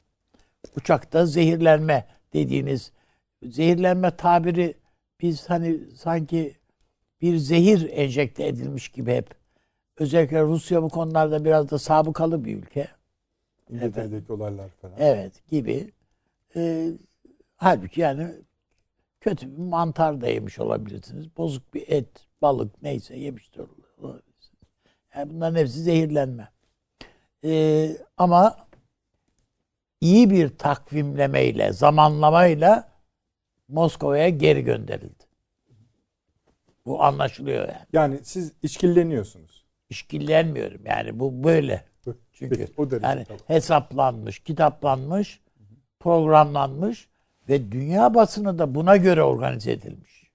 Uçakta 0.77 1.27
zehirlenme 1.27 2.05
dediğiniz 2.33 2.93
zehirlenme 3.43 4.11
tabiri 4.17 4.75
biz 5.21 5.51
hani 5.51 5.79
sanki 5.97 6.55
bir 7.21 7.37
zehir 7.37 7.91
enjekte 7.93 8.47
edilmiş 8.47 8.89
gibi 8.89 9.13
hep. 9.15 9.35
Özellikle 9.97 10.43
Rusya 10.43 10.83
bu 10.83 10.89
konularda 10.89 11.45
biraz 11.45 11.71
da 11.71 11.79
sabıkalı 11.79 12.45
bir 12.45 12.57
ülke. 12.57 12.89
İngiltere'deki 13.71 14.33
olaylar 14.33 14.69
falan. 14.69 14.95
Evet 14.99 15.49
gibi. 15.49 15.93
Ee, 16.57 16.91
halbuki 17.57 18.01
yani 18.01 18.35
kötü 19.21 19.53
bir 19.53 19.63
mantar 19.63 20.21
da 20.21 20.29
yemiş 20.29 20.59
olabilirsiniz. 20.59 21.37
Bozuk 21.37 21.75
bir 21.75 21.85
et, 21.89 22.09
balık 22.43 22.83
neyse 22.83 23.17
yemiş 23.17 23.57
de 23.57 23.63
olabilirsiniz. 23.99 24.51
Yani 25.17 25.31
bunların 25.31 25.59
hepsi 25.59 25.83
zehirlenme. 25.83 26.49
Ee, 27.45 27.97
ama 28.17 28.57
iyi 30.01 30.31
bir 30.31 30.59
takvimlemeyle, 30.59 31.73
zamanlamayla 31.73 32.91
Moskova'ya 33.69 34.29
geri 34.29 34.65
gönderildi. 34.65 35.25
Bu 36.87 37.03
anlaşılıyor 37.03 37.69
yani. 37.69 37.87
Yani 37.93 38.21
siz 38.23 38.53
içkilleniyorsunuz. 38.63 39.65
İşkillenmiyorum 39.91 40.87
yani 40.87 41.21
bu 41.21 41.45
böyle. 41.45 41.90
Çünkü 42.41 42.69
o 42.77 42.91
derece, 42.91 43.07
yani 43.07 43.25
tamam. 43.25 43.41
hesaplanmış, 43.47 44.39
kitaplanmış, 44.39 45.41
programlanmış 46.01 47.09
ve 47.49 47.73
dünya 47.73 48.15
basını 48.15 48.59
da 48.59 48.75
buna 48.75 48.97
göre 48.97 49.23
organize 49.23 49.73
edilmiş. 49.73 50.31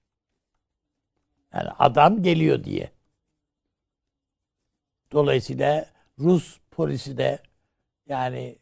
Yani 1.54 1.68
adam 1.78 2.22
geliyor 2.22 2.64
diye. 2.64 2.90
Dolayısıyla 5.12 5.86
Rus 6.18 6.58
polisi 6.70 7.18
de 7.18 7.38
yani 8.08 8.58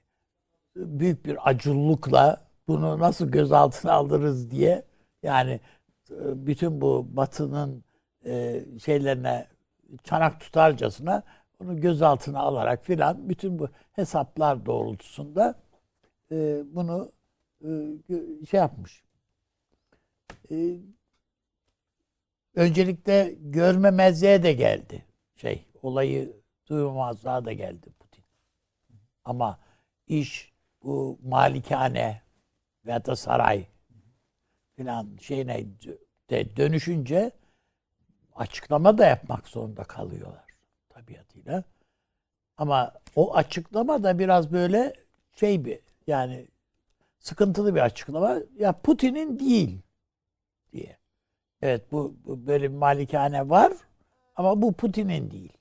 büyük 0.77 1.27
bir 1.27 1.49
acıllılıkla 1.51 2.45
bunu 2.69 2.99
nasıl 2.99 3.31
gözaltına 3.31 3.93
alırız 3.93 4.51
diye 4.51 4.83
yani 5.23 5.61
e, 6.11 6.47
bütün 6.47 6.81
bu 6.81 7.07
batının 7.11 7.85
e, 8.27 8.65
şeylerine 8.85 9.47
çanak 10.05 10.41
tutarcasına 10.41 11.23
bunu 11.61 11.81
gözaltına 11.81 12.41
alarak 12.41 12.85
filan 12.85 13.29
bütün 13.29 13.59
bu 13.59 13.69
hesaplar 13.93 14.67
doğrultusunda 14.67 15.63
e, 16.33 16.63
bunu 16.75 17.13
e, 17.65 17.71
şey 18.51 18.61
yapmış. 18.61 19.05
E, 20.51 20.55
öncelikle 22.55 23.35
görmemezliğe 23.41 24.43
de 24.43 24.53
geldi. 24.53 25.05
Şey, 25.37 25.67
olayı 25.83 26.37
duymamazlığa 26.69 27.45
da 27.45 27.53
geldi 27.53 27.91
Putin. 28.01 28.25
Ama 29.25 29.59
iş 30.07 30.53
bu 30.83 31.19
malikane 31.23 32.23
veya 32.87 33.05
da 33.05 33.17
saray 33.17 33.67
filan 34.77 35.17
şeyine 35.21 35.67
de 36.31 36.57
dönüşünce 36.57 37.33
açıklama 38.35 38.99
da 38.99 39.07
yapmak 39.07 39.49
zorunda 39.49 39.85
kalıyorlar 39.85 40.44
tabiatıyla. 41.45 41.65
Ama 42.57 42.93
o 43.17 43.35
açıklama 43.35 44.03
da 44.03 44.19
biraz 44.19 44.53
böyle 44.53 44.93
şey 45.33 45.65
bir 45.65 45.79
yani 46.07 46.47
sıkıntılı 47.19 47.75
bir 47.75 47.81
açıklama. 47.81 48.37
Ya 48.59 48.73
Putin'in 48.73 49.39
değil 49.39 49.79
diye. 50.73 50.97
Evet 51.63 51.93
bu, 51.93 52.15
bu 52.27 52.47
böyle 52.47 52.71
bir 52.71 52.77
malikane 52.77 53.49
var 53.49 53.73
ama 54.37 54.63
bu 54.63 54.73
Putin'in 54.73 55.31
değil 55.31 55.53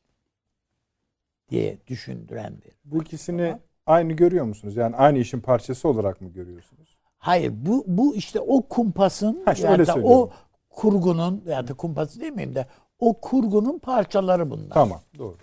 diye 1.49 1.77
düşündüren 1.87 2.53
bir. 2.61 2.73
Bu 2.85 3.01
ikisini 3.01 3.57
aynı 3.85 4.13
görüyor 4.13 4.45
musunuz? 4.45 4.75
Yani 4.75 4.95
aynı 4.95 5.17
işin 5.17 5.39
parçası 5.39 5.87
olarak 5.87 6.21
mı 6.21 6.29
görüyorsunuz? 6.29 6.97
Hayır 7.17 7.53
bu 7.55 7.83
bu 7.87 8.15
işte 8.15 8.39
o 8.39 8.61
kumpasın 8.61 9.41
Ha, 9.45 9.53
işte 9.53 9.87
da 9.87 9.95
o 9.95 10.31
kurgunun 10.69 11.43
ya 11.47 11.67
da 11.67 11.73
kumpası 11.73 12.21
değil 12.21 12.33
miyim 12.33 12.55
de 12.55 12.67
o 12.99 13.13
kurgunun 13.21 13.79
parçaları 13.79 14.49
bunlar. 14.49 14.73
Tamam, 14.73 15.01
doğru. 15.17 15.37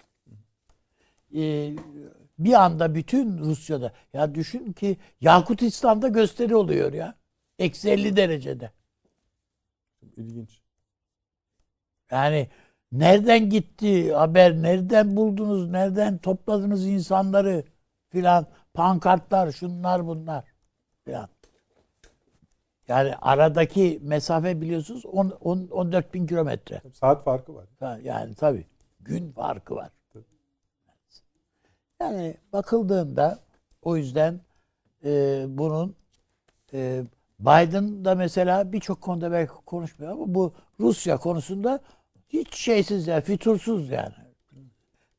Ee, 1.34 1.72
bir 2.38 2.52
anda 2.52 2.94
bütün 2.94 3.38
Rusya'da 3.38 3.92
ya 4.12 4.34
düşün 4.34 4.72
ki 4.72 4.96
Yakutistan'da 5.20 6.08
gösteri 6.08 6.56
oluyor 6.56 6.92
ya. 6.92 7.14
Eksi 7.58 7.90
50 7.90 8.16
derecede. 8.16 8.70
İlginç. 10.16 10.60
Yani 12.10 12.48
nereden 12.92 13.50
gitti 13.50 14.12
haber, 14.12 14.62
nereden 14.62 15.16
buldunuz, 15.16 15.70
nereden 15.70 16.18
topladınız 16.18 16.86
insanları 16.86 17.64
filan, 18.08 18.46
pankartlar, 18.74 19.52
şunlar 19.52 20.06
bunlar 20.06 20.44
filan. 21.04 21.28
Yani 22.88 23.14
aradaki 23.16 23.98
mesafe 24.02 24.60
biliyorsunuz 24.60 25.06
10, 25.06 25.30
10 25.40 25.68
14 25.70 26.14
bin 26.14 26.26
kilometre. 26.26 26.82
Saat 26.92 27.24
farkı 27.24 27.54
var. 27.54 27.66
Yani 28.02 28.34
tabii 28.34 28.66
gün 29.00 29.32
farkı 29.32 29.74
var. 29.74 29.90
Yani 32.00 32.36
bakıldığında 32.52 33.38
o 33.82 33.96
yüzden 33.96 34.40
e, 35.04 35.44
bunun 35.48 35.96
e, 36.72 37.04
Biden 37.40 38.04
da 38.04 38.14
mesela 38.14 38.72
birçok 38.72 39.00
konuda 39.00 39.32
belki 39.32 39.52
konuşmuyor 39.66 40.12
ama 40.12 40.34
bu 40.34 40.54
Rusya 40.80 41.16
konusunda 41.16 41.80
hiç 42.28 42.54
şeysiz 42.56 43.06
ya, 43.06 43.20
fütursuz 43.20 43.90
yani. 43.90 44.14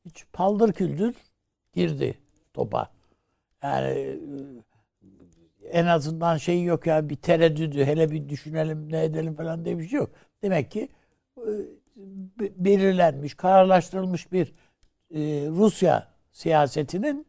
Hiç 0.06 0.26
paldır 0.32 0.72
küldür 0.72 1.14
girdi 1.74 2.18
topa. 2.54 2.90
Yani 3.62 3.88
e, 3.88 4.18
en 5.70 5.86
azından 5.86 6.36
şey 6.36 6.64
yok 6.64 6.86
ya 6.86 7.08
bir 7.08 7.16
tereddüdü 7.16 7.84
hele 7.84 8.10
bir 8.10 8.28
düşünelim 8.28 8.92
ne 8.92 9.04
edelim 9.04 9.34
falan 9.34 9.64
diye 9.64 9.78
bir 9.78 9.88
şey 9.88 9.98
yok. 9.98 10.10
Demek 10.42 10.70
ki 10.70 10.88
e, 11.38 11.42
be- 12.40 12.52
belirlenmiş, 12.56 13.34
kararlaştırılmış 13.34 14.32
bir 14.32 14.46
e, 15.14 15.20
Rusya 15.48 16.11
siyasetinin 16.32 17.26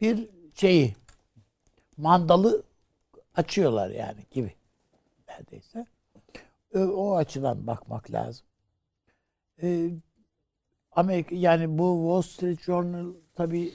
bir 0.00 0.28
şeyi 0.54 0.94
mandalı 1.96 2.62
açıyorlar 3.34 3.90
yani 3.90 4.20
gibi 4.30 4.54
neredeyse. 5.28 5.86
O 6.74 7.16
açıdan 7.16 7.66
bakmak 7.66 8.10
lazım. 8.10 8.46
E, 9.62 9.90
Amerika 10.92 11.34
yani 11.34 11.78
bu 11.78 11.98
Wall 12.02 12.32
Street 12.32 12.60
Journal 12.62 13.14
tabii 13.34 13.72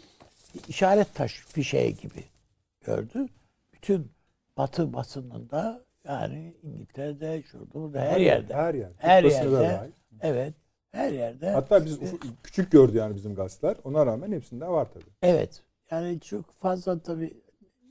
işaret 0.67 1.15
taş 1.15 1.33
fişeği 1.33 1.95
gibi 1.95 2.23
gördü. 2.81 3.27
Bütün 3.73 4.11
Batı 4.57 4.93
basınında 4.93 5.85
yani 6.05 6.53
İngiltere'de 6.63 7.43
şurada 7.43 7.73
burada 7.73 8.01
her 8.01 8.19
yerde. 8.19 8.53
Her 8.53 8.73
yerde. 8.73 8.95
Her 8.97 9.23
basını 9.23 9.51
da 9.51 9.63
yerde. 9.63 9.91
Evet. 10.21 10.53
Her 10.91 11.11
yerde. 11.11 11.49
Hatta 11.49 11.85
biz 11.85 11.97
ufak- 12.01 12.43
küçük 12.43 12.71
gördü 12.71 12.97
yani 12.97 13.15
bizim 13.15 13.35
gazeteler. 13.35 13.75
Ona 13.83 14.05
rağmen 14.05 14.31
hepsinde 14.31 14.67
var 14.67 14.87
tabii. 14.93 15.03
Evet. 15.21 15.63
Yani 15.91 16.19
çok 16.19 16.51
fazla 16.51 16.99
tabii 16.99 17.33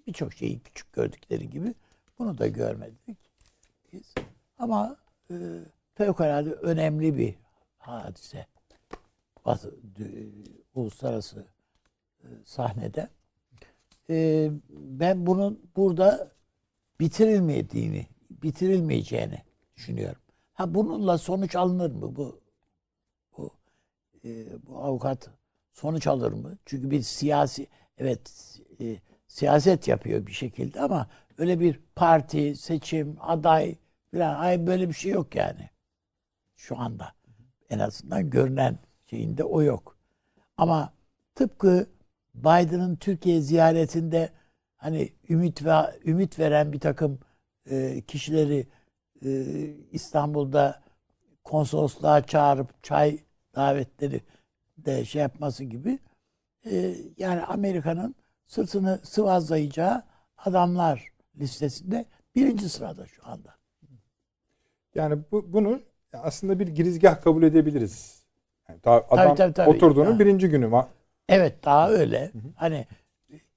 birçok 0.07 0.33
şeyi 0.35 0.61
küçük 0.61 0.93
gördükleri 0.93 1.51
gibi 1.51 1.75
bunu 2.19 2.39
da 2.39 2.47
görmedik 2.47 3.19
biz. 3.93 4.15
Ama 4.59 4.97
e, 5.31 5.35
fevkalade 5.95 6.53
önemli 6.53 7.19
bir 7.19 7.35
hadise. 7.79 8.47
Batı, 9.45 9.75
dü- 9.99 10.31
uluslararası 10.75 11.47
e, 12.23 12.27
sahnede. 12.45 13.09
E, 14.11 14.51
ben 14.71 15.27
bunun 15.27 15.71
burada 15.77 16.31
bitirilmediğini, 17.01 18.07
bitirilmeyeceğini 18.31 19.43
düşünüyorum. 19.77 20.23
Ha 20.55 20.75
bununla 20.75 21.19
sonuç 21.19 21.57
alınır 21.57 21.91
mı 21.91 22.17
bu 22.17 22.40
e, 24.25 24.47
bu 24.67 24.79
avukat 24.79 25.31
sonuç 25.73 26.07
alır 26.07 26.33
mı? 26.33 26.59
Çünkü 26.67 26.91
bir 26.91 27.03
siyasi 27.03 27.67
evet 27.99 28.33
e, 28.81 28.97
siyaset 29.29 29.89
yapıyor 29.89 30.27
bir 30.27 30.33
şekilde 30.33 30.81
ama 30.81 31.11
öyle 31.39 31.61
bir 31.61 31.81
parti, 31.97 32.57
seçim, 32.57 33.17
aday 33.21 33.77
falan 34.15 34.35
ay 34.35 34.67
böyle 34.67 34.89
bir 34.89 34.95
şey 34.95 35.13
yok 35.13 35.35
yani. 35.35 35.71
Şu 36.57 36.79
anda 36.79 37.13
en 37.71 37.79
azından 37.79 38.31
görünen 38.31 38.79
şeyinde 39.07 39.45
o 39.45 39.63
yok. 39.63 39.97
Ama 40.57 40.93
tıpkı 41.35 41.87
Biden'ın 42.35 42.97
Türkiye 42.97 43.41
ziyaretinde 43.41 44.31
hani 44.77 45.13
ümit 45.29 45.65
ve 45.65 45.73
ümit 46.05 46.39
veren 46.39 46.73
bir 46.73 46.81
takım 46.81 47.19
e, 47.71 48.01
kişileri 48.01 48.67
e, 49.25 49.31
İstanbul'da 49.93 50.83
konsolosluğa 51.45 52.27
çağırıp 52.27 52.83
çay 52.83 53.19
davetleri 53.61 54.21
de 54.79 55.05
şey 55.05 55.23
yapması 55.23 55.65
gibi 55.65 55.99
e, 56.67 56.95
yani 57.17 57.43
Amerika'nın 57.43 58.15
sırtını 58.47 59.01
sıvazlayacağı 59.05 60.03
adamlar 60.39 61.09
listesinde 61.41 62.05
birinci 62.35 62.69
sırada 62.69 63.07
şu 63.07 63.29
anda. 63.29 63.55
Yani 64.95 65.19
bu, 65.33 65.53
bunu 65.53 65.81
aslında 66.13 66.59
bir 66.59 66.69
girizgah 66.69 67.21
kabul 67.23 67.43
edebiliriz. 67.43 68.23
Yani 68.69 68.81
ta- 68.81 69.07
adam 69.11 69.37
tabii, 69.37 69.53
tabii. 69.53 69.71
oturduğunun 69.71 70.13
Ha. 70.13 70.19
birinci 70.19 70.49
günü. 70.49 70.67
Ma- 70.67 70.87
Evet 71.29 71.65
daha 71.65 71.91
öyle. 71.91 72.33
Hani 72.57 72.87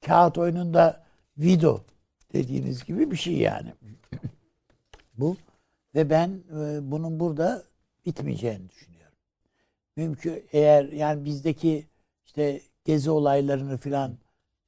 kağıt 0.05 0.37
oyununda 0.37 1.03
video 1.37 1.81
dediğiniz 2.33 2.83
gibi 2.83 3.11
bir 3.11 3.15
şey 3.15 3.37
yani. 3.37 3.73
Bu 5.17 5.37
ve 5.95 6.09
ben 6.09 6.29
e, 6.29 6.91
bunun 6.91 7.19
burada 7.19 7.63
bitmeyeceğini 8.05 8.69
düşünüyorum. 8.69 8.92
Mümkün 9.95 10.45
eğer 10.51 10.85
yani 10.85 11.25
bizdeki 11.25 11.87
işte 12.25 12.61
gezi 12.85 13.11
olaylarını 13.11 13.77
filan 13.77 14.17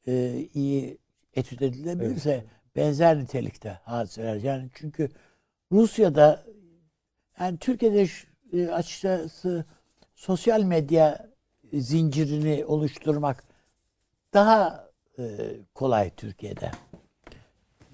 e, 0.07 0.45
iyi 0.53 0.97
etüt 1.35 1.61
edilebilirse 1.61 2.45
benzer 2.75 3.19
nitelikte 3.19 3.69
hadiseler. 3.83 4.35
Yani 4.35 4.69
çünkü 4.73 5.09
Rusya'da 5.71 6.43
yani 7.39 7.57
Türkiye'de 7.57 8.07
e, 8.53 8.67
açıkçası 8.67 9.65
sosyal 10.15 10.63
medya 10.63 11.29
zincirini 11.73 12.65
oluşturmak 12.65 13.43
daha 14.33 14.89
e, 15.19 15.23
kolay 15.73 16.09
Türkiye'de. 16.09 16.71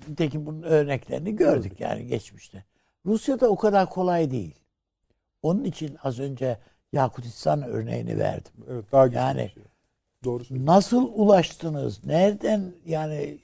Nitekim 0.07 0.45
bunun 0.45 0.61
örneklerini 0.63 1.35
gördük 1.35 1.79
yani 1.79 2.07
geçmişte. 2.07 2.63
Rusya'da 3.05 3.49
o 3.49 3.55
kadar 3.55 3.89
kolay 3.89 4.31
değil. 4.31 4.55
Onun 5.41 5.63
için 5.63 5.97
az 6.03 6.19
önce 6.19 6.57
Yakutistan 6.93 7.63
örneğini 7.63 8.19
verdim. 8.19 8.51
Evet 8.69 8.91
daha 8.91 9.07
Yani- 9.07 9.51
şey. 9.53 9.63
Doğru. 10.23 10.43
Nasıl 10.49 11.11
ulaştınız? 11.13 12.05
Nereden 12.05 12.73
yani 12.85 13.37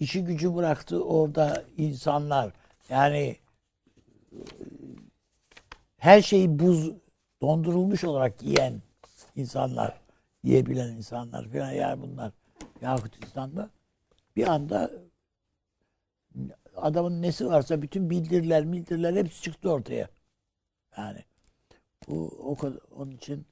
işi 0.00 0.24
gücü 0.24 0.54
bıraktı 0.54 1.04
orada 1.04 1.64
insanlar? 1.76 2.52
Yani 2.90 3.36
e, 4.32 4.38
her 5.96 6.22
şeyi 6.22 6.58
buz 6.58 6.90
dondurulmuş 7.42 8.04
olarak 8.04 8.42
yiyen 8.42 8.82
insanlar, 9.36 10.00
yiyebilen 10.44 10.88
insanlar 10.88 11.48
falan 11.48 11.70
yani 11.70 12.02
bunlar 12.02 12.32
Yakutistan'da 12.82 13.70
bir 14.36 14.46
anda 14.46 14.90
adamın 16.76 17.22
nesi 17.22 17.46
varsa 17.46 17.82
bütün 17.82 18.10
bildiriler, 18.10 18.72
bildiriler 18.72 19.14
hepsi 19.14 19.42
çıktı 19.42 19.70
ortaya. 19.70 20.08
Yani 20.96 21.24
bu 22.08 22.26
o 22.38 22.56
kadar 22.56 22.80
onun 22.96 23.10
için 23.10 23.46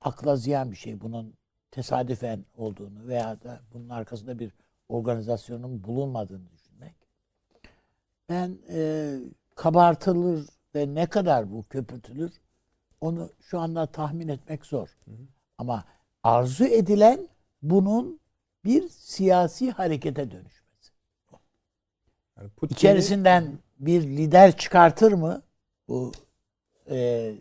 akla 0.00 0.36
ziyan 0.36 0.70
bir 0.70 0.76
şey 0.76 1.00
bunun 1.00 1.34
tesadüfen 1.70 2.44
olduğunu 2.56 3.06
veya 3.06 3.42
da 3.42 3.60
bunun 3.72 3.88
arkasında 3.88 4.38
bir 4.38 4.52
organizasyonun 4.88 5.84
bulunmadığını 5.84 6.50
düşünmek. 6.52 6.94
Ben 8.28 8.58
e, 8.68 9.14
kabartılır 9.54 10.48
ve 10.74 10.94
ne 10.94 11.06
kadar 11.06 11.52
bu 11.52 11.62
köpürtülür 11.62 12.32
onu 13.00 13.30
şu 13.40 13.60
anda 13.60 13.86
tahmin 13.86 14.28
etmek 14.28 14.66
zor. 14.66 14.96
Ama 15.58 15.84
arzu 16.22 16.64
edilen 16.64 17.28
bunun 17.62 18.20
bir 18.64 18.88
siyasi 18.88 19.70
harekete 19.70 20.30
dönüşmesi. 20.30 20.92
Yani 22.38 22.50
Putin'i- 22.56 22.72
İçerisinden 22.72 23.58
bir 23.78 24.02
lider 24.02 24.56
çıkartır 24.56 25.12
mı? 25.12 25.42
Bu 25.88 26.12
e, 26.90 27.34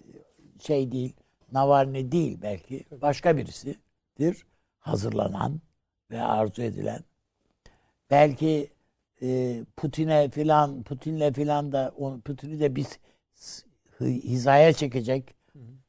şey 0.61 0.91
değil, 0.91 1.13
Navalny 1.51 2.11
değil 2.11 2.37
belki. 2.41 2.85
Başka 3.01 3.37
birisidir. 3.37 4.45
Hazırlanan 4.79 5.61
ve 6.11 6.21
arzu 6.21 6.61
edilen. 6.61 7.03
Belki 8.11 8.69
e, 9.21 9.61
Putin'e 9.77 10.29
filan, 10.29 10.83
Putin'le 10.83 11.33
filan 11.33 11.71
da 11.71 11.93
Putin'i 12.25 12.59
de 12.59 12.75
biz 12.75 12.99
hizaya 14.01 14.73
çekecek 14.73 15.35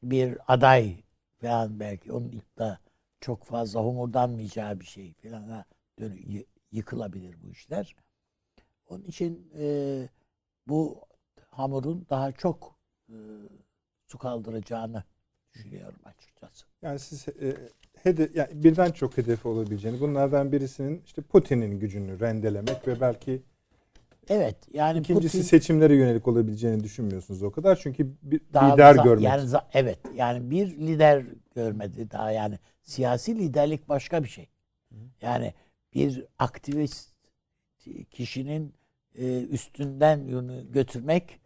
bir 0.03 0.37
aday 0.47 1.03
falan 1.41 1.79
belki 1.79 2.11
onun 2.13 2.29
iddia 2.31 2.77
çok 3.21 3.43
fazla 3.43 3.79
homurdanmayacağı 3.79 4.79
bir 4.79 4.85
şey 4.85 5.13
filana 5.13 5.65
yı- 5.99 6.45
yıkılabilir 6.71 7.35
bu 7.43 7.51
işler. 7.51 7.95
Onun 8.89 9.03
için 9.03 9.51
e, 9.59 9.65
bu 10.67 11.01
hamurun 11.51 12.07
daha 12.09 12.31
çok 12.31 12.75
e, 13.09 13.15
su 14.13 14.17
kaldıracağını 14.17 15.03
düşünüyorum 15.53 15.99
açıkçası. 16.05 16.65
Yani 16.81 16.99
siz 16.99 17.27
e, 17.27 17.57
hede, 18.03 18.29
yani 18.33 18.63
birden 18.63 18.91
çok 18.91 19.17
hedefi 19.17 19.47
olabileceğini, 19.47 19.99
bunlardan 19.99 20.51
birisinin 20.51 21.01
işte 21.05 21.21
Putin'in 21.21 21.79
gücünü 21.79 22.19
rendelemek 22.19 22.87
ve 22.87 23.01
belki 23.01 23.41
Evet 24.29 24.55
yani 24.73 24.99
ikincisi 24.99 25.37
Putin 25.37 25.41
seçimlere 25.41 25.95
yönelik 25.95 26.27
olabileceğini 26.27 26.83
düşünmüyorsunuz 26.83 27.43
o 27.43 27.51
kadar. 27.51 27.75
Çünkü 27.75 28.11
bir 28.23 28.41
daha 28.53 28.73
lider 28.73 28.95
za- 28.95 29.03
görmek. 29.03 29.23
Yani 29.23 29.41
za- 29.41 29.65
evet 29.73 29.99
yani 30.15 30.51
bir 30.51 30.67
lider 30.67 31.25
görmedi 31.55 32.11
daha 32.11 32.31
yani 32.31 32.59
siyasi 32.81 33.35
liderlik 33.35 33.89
başka 33.89 34.23
bir 34.23 34.29
şey. 34.29 34.49
Yani 35.21 35.53
bir 35.93 36.25
aktivist 36.39 37.13
kişinin 38.11 38.73
e, 39.15 39.43
üstünden 39.43 40.25
yönü 40.27 40.71
götürmek 40.71 41.39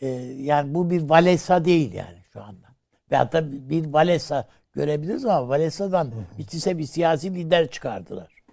e, 0.00 0.06
yani 0.38 0.74
bu 0.74 0.90
bir 0.90 1.02
valesa 1.02 1.64
değil 1.64 1.92
yani 1.92 2.18
şu 2.32 2.42
anda. 2.42 2.66
Veyahut 3.10 3.32
da 3.32 3.52
bir 3.70 3.86
valesa 3.86 4.48
görebiliriz 4.72 5.24
ama 5.24 5.48
valesa'dan 5.48 6.12
hiç 6.38 6.54
ise 6.54 6.78
bir 6.78 6.84
siyasi 6.84 7.34
lider 7.34 7.70
çıkardılar. 7.70 8.44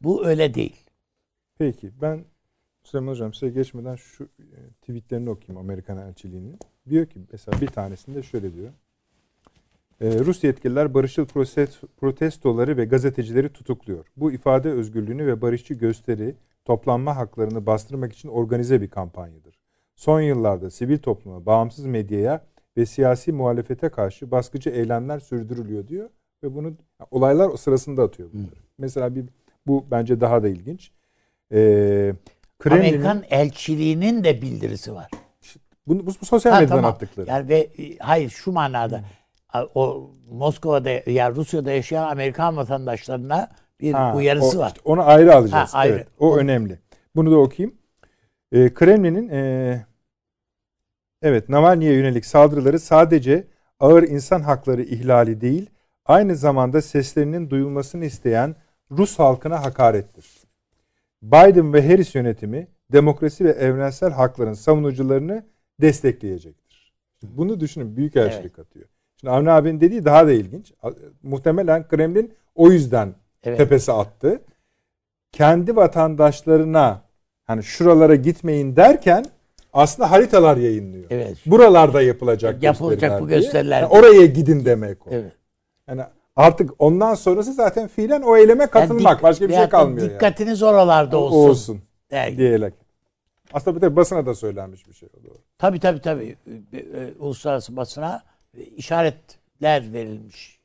Bu 0.00 0.26
öyle 0.26 0.54
değil. 0.54 0.76
Peki 1.58 1.90
ben 2.02 2.24
Süleyman 2.84 3.12
Hocam 3.12 3.34
size 3.34 3.48
geçmeden 3.48 3.96
şu 3.96 4.24
e, 4.24 4.58
tweetlerini 4.80 5.30
okuyayım 5.30 5.64
Amerikan 5.64 5.98
elçiliğinin. 5.98 6.58
Diyor 6.88 7.06
ki 7.06 7.20
mesela 7.32 7.60
bir 7.60 7.66
tanesinde 7.66 8.22
şöyle 8.22 8.54
diyor. 8.54 8.72
E, 10.00 10.18
Rus 10.18 10.44
yetkililer 10.44 10.94
barışçıl 10.94 11.26
protestoları 11.96 12.76
ve 12.76 12.84
gazetecileri 12.84 13.48
tutukluyor. 13.48 14.06
Bu 14.16 14.32
ifade 14.32 14.70
özgürlüğünü 14.70 15.26
ve 15.26 15.42
barışçı 15.42 15.74
gösteri, 15.74 16.34
toplanma 16.64 17.16
haklarını 17.16 17.66
bastırmak 17.66 18.12
için 18.12 18.28
organize 18.28 18.80
bir 18.82 18.90
kampanyadır. 18.90 19.63
Son 19.96 20.20
yıllarda 20.20 20.70
sivil 20.70 20.98
topluma, 20.98 21.46
bağımsız 21.46 21.86
medyaya 21.86 22.44
ve 22.76 22.86
siyasi 22.86 23.32
muhalefete 23.32 23.88
karşı 23.88 24.30
baskıcı 24.30 24.70
eylemler 24.70 25.18
sürdürülüyor 25.20 25.88
diyor 25.88 26.08
ve 26.44 26.54
bunu 26.54 26.72
olaylar 27.10 27.48
o 27.48 27.56
sırasında 27.56 28.02
atıyor 28.02 28.28
bunları. 28.32 28.54
Mesela 28.78 29.14
bir 29.14 29.24
bu 29.66 29.84
bence 29.90 30.20
daha 30.20 30.42
da 30.42 30.48
ilginç. 30.48 30.90
Ee, 31.52 32.12
Kremlin'in 32.58 32.88
Amerikan 32.88 33.22
elçiliğinin 33.30 34.24
de 34.24 34.42
bildirisi 34.42 34.94
var. 34.94 35.10
bu, 35.86 35.98
bu, 35.98 36.06
bu 36.06 36.24
sosyal 36.26 36.52
Ha, 36.52 36.60
medyadan 36.60 36.76
tamam. 36.76 36.90
attıkları. 36.92 37.28
Yani 37.30 37.48
ve 37.48 37.58
e, 37.58 37.98
hayır 37.98 38.30
şu 38.30 38.52
manada 38.52 39.00
a- 39.52 39.64
o 39.74 40.10
Moskova'da 40.30 40.90
ya 41.10 41.30
Rusya'da 41.30 41.72
yaşayan 41.72 42.08
Amerikan 42.08 42.56
vatandaşlarına 42.56 43.48
bir 43.80 43.92
Ha, 43.92 44.12
uyarısı 44.16 44.58
o- 44.58 44.60
var. 44.60 44.68
işte 44.68 44.80
onu 44.84 45.02
ayrı 45.02 45.34
alacağız. 45.34 45.74
Ha, 45.74 45.78
ayrı. 45.78 45.94
Evet, 45.94 46.06
o 46.18 46.36
önemli. 46.36 46.78
Bunu 47.16 47.30
da 47.30 47.36
okuyayım. 47.38 47.76
Ee, 48.54 48.74
Kremlin'in 48.74 49.28
ee, 49.28 49.86
evet 51.22 51.48
Navalny'e 51.48 51.92
yönelik 51.92 52.26
saldırıları 52.26 52.80
sadece 52.80 53.44
ağır 53.80 54.02
insan 54.02 54.40
hakları 54.40 54.82
ihlali 54.82 55.40
değil, 55.40 55.70
aynı 56.04 56.36
zamanda 56.36 56.82
seslerinin 56.82 57.50
duyulmasını 57.50 58.04
isteyen 58.04 58.56
Rus 58.90 59.18
halkına 59.18 59.64
hakarettir. 59.64 60.26
Biden 61.22 61.72
ve 61.72 61.88
Harris 61.88 62.14
yönetimi 62.14 62.68
demokrasi 62.92 63.44
ve 63.44 63.50
evrensel 63.50 64.10
hakların 64.10 64.52
savunucularını 64.52 65.44
destekleyecektir. 65.80 66.94
Bunu 67.22 67.60
düşünün 67.60 67.96
büyükelçilik 67.96 68.58
atıyor. 68.58 68.86
Şimdi 69.20 69.30
Avni 69.30 69.50
abinin 69.50 69.80
dediği 69.80 70.04
daha 70.04 70.26
da 70.26 70.32
ilginç. 70.32 70.72
Muhtemelen 71.22 71.88
Kremlin 71.88 72.34
o 72.54 72.70
yüzden 72.70 73.14
Evet. 73.42 73.58
tepesi 73.58 73.92
attı. 73.92 74.42
Kendi 75.32 75.76
vatandaşlarına 75.76 77.03
hani 77.44 77.62
şuralara 77.62 78.14
gitmeyin 78.14 78.76
derken 78.76 79.24
aslında 79.72 80.10
haritalar 80.10 80.56
yayınlıyor. 80.56 81.04
Evet. 81.10 81.36
Buralarda 81.46 82.02
yapılacak, 82.02 82.62
Yapılacak 82.62 83.20
bu 83.22 83.28
diye. 83.28 83.38
gösteriler. 83.38 83.80
Yani 83.82 83.90
oraya 83.92 84.26
gidin 84.26 84.64
demek 84.64 85.06
o. 85.06 85.10
Evet. 85.10 85.32
Yani 85.88 86.02
artık 86.36 86.70
ondan 86.78 87.14
sonrası 87.14 87.52
zaten 87.52 87.88
fiilen 87.88 88.22
o 88.22 88.36
eyleme 88.36 88.66
katılmak. 88.66 89.04
Yani 89.04 89.18
dik- 89.18 89.22
Başka 89.22 89.48
bir 89.48 89.54
şey 89.54 89.68
kalmıyor 89.68 90.06
yani. 90.06 90.14
Dikkatiniz 90.14 90.62
oralarda 90.62 91.16
olsun. 91.18 91.36
Olsun 91.50 91.80
Der. 92.10 92.36
diyerek. 92.36 92.74
Aslında 93.52 93.76
bir 93.76 93.80
de 93.82 93.96
basına 93.96 94.26
da 94.26 94.34
söylenmiş 94.34 94.88
bir 94.88 94.92
şey 94.94 95.08
o 95.20 95.24
doğru. 95.24 95.38
Tabii 95.58 95.80
tabii 95.80 96.00
tabii. 96.00 96.36
E, 96.72 96.78
e, 96.78 97.12
Uluslararası 97.18 97.76
basına 97.76 98.22
işaretler 98.76 99.92
verilmiş. 99.92 100.58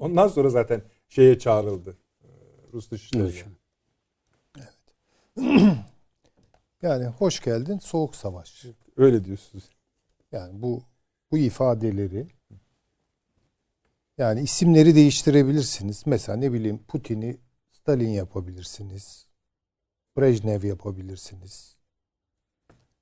Ondan 0.00 0.28
sonra 0.28 0.48
zaten 0.48 0.82
şeye 1.08 1.38
çağrıldı. 1.38 1.96
Ee, 2.24 2.26
Rus 2.72 2.90
Dışişleri. 2.90 3.32
Yani 6.82 7.06
hoş 7.06 7.40
geldin 7.40 7.78
soğuk 7.78 8.16
savaş. 8.16 8.66
Öyle 8.96 9.24
diyorsunuz. 9.24 9.70
Yani 10.32 10.62
bu 10.62 10.82
bu 11.30 11.38
ifadeleri 11.38 12.28
yani 14.18 14.40
isimleri 14.40 14.94
değiştirebilirsiniz. 14.94 16.02
Mesela 16.06 16.38
ne 16.38 16.52
bileyim 16.52 16.84
Putin'i 16.88 17.36
Stalin 17.70 18.08
yapabilirsiniz. 18.08 19.26
Brejnev 20.16 20.64
yapabilirsiniz. 20.64 21.76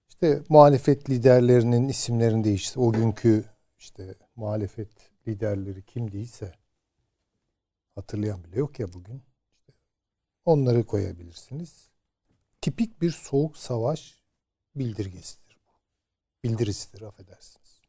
İşte 0.08 0.42
muhalefet 0.48 1.10
liderlerinin 1.10 1.88
isimlerini 1.88 2.44
değiştir. 2.44 2.80
O 2.80 2.92
günkü 2.92 3.44
işte 3.78 4.14
muhalefet 4.36 4.88
liderleri 5.28 5.82
kimdiyse 5.82 6.52
hatırlayan 7.94 8.44
bile 8.44 8.58
yok 8.58 8.80
ya 8.80 8.92
bugün. 8.92 9.22
İşte 9.52 9.72
onları 10.44 10.86
koyabilirsiniz. 10.86 11.89
Tipik 12.60 13.02
bir 13.02 13.10
soğuk 13.10 13.56
savaş 13.56 14.22
bildirgesidir 14.74 15.58
bu. 15.66 15.72
Bildirisidir 16.44 17.02
affedersiniz. 17.02 17.80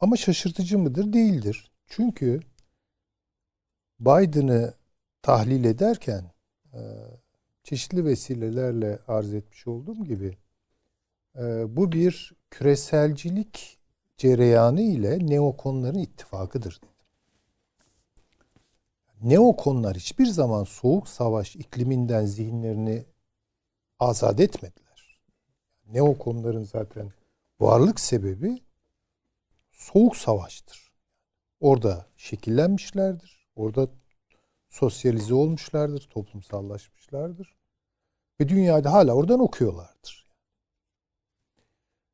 Ama 0.00 0.16
şaşırtıcı 0.16 0.78
mıdır? 0.78 1.12
Değildir. 1.12 1.70
Çünkü 1.86 2.40
Biden'ı 4.00 4.74
tahlil 5.22 5.64
ederken 5.64 6.30
e, 6.74 6.80
çeşitli 7.64 8.04
vesilelerle 8.04 8.98
arz 9.08 9.34
etmiş 9.34 9.66
olduğum 9.66 10.04
gibi 10.04 10.36
e, 11.36 11.76
bu 11.76 11.92
bir 11.92 12.32
küreselcilik 12.50 13.78
cereyanı 14.16 14.80
ile 14.80 15.26
neokonların 15.26 15.98
ittifakıdır. 15.98 16.80
Neokonlar 19.22 19.96
hiçbir 19.96 20.26
zaman 20.26 20.64
soğuk 20.64 21.08
savaş 21.08 21.56
ikliminden 21.56 22.24
zihinlerini 22.24 23.04
azat 23.98 24.40
etmediler. 24.40 25.20
Neokonların 25.86 26.64
zaten 26.64 27.12
varlık 27.60 28.00
sebebi 28.00 28.62
soğuk 29.72 30.16
savaştır. 30.16 30.92
Orada 31.60 32.06
şekillenmişlerdir. 32.16 33.46
Orada 33.56 33.88
sosyalize 34.70 35.34
olmuşlardır, 35.34 36.08
toplumsallaşmışlardır. 36.10 37.56
Ve 38.40 38.48
dünyada 38.48 38.92
hala 38.92 39.12
oradan 39.12 39.40
okuyorlardır. 39.40 40.26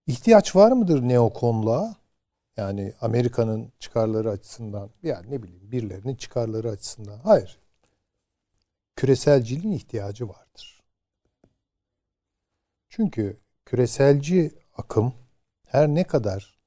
İhtiyaç 0.07 0.57
var 0.57 0.73
mıdır 0.73 1.03
neokonluğa? 1.03 1.97
Yani 2.63 2.93
Amerika'nın 3.01 3.73
çıkarları 3.79 4.31
açısından, 4.31 4.91
yani 5.03 5.31
ne 5.31 5.43
bileyim 5.43 5.73
birilerinin 5.73 6.15
çıkarları 6.15 6.71
açısından. 6.71 7.19
Hayır. 7.19 7.59
Küreselciliğin 8.97 9.73
ihtiyacı 9.73 10.29
vardır. 10.29 10.83
Çünkü 12.89 13.41
küreselci 13.65 14.51
akım 14.77 15.15
her 15.65 15.89
ne 15.89 16.05
kadar 16.05 16.59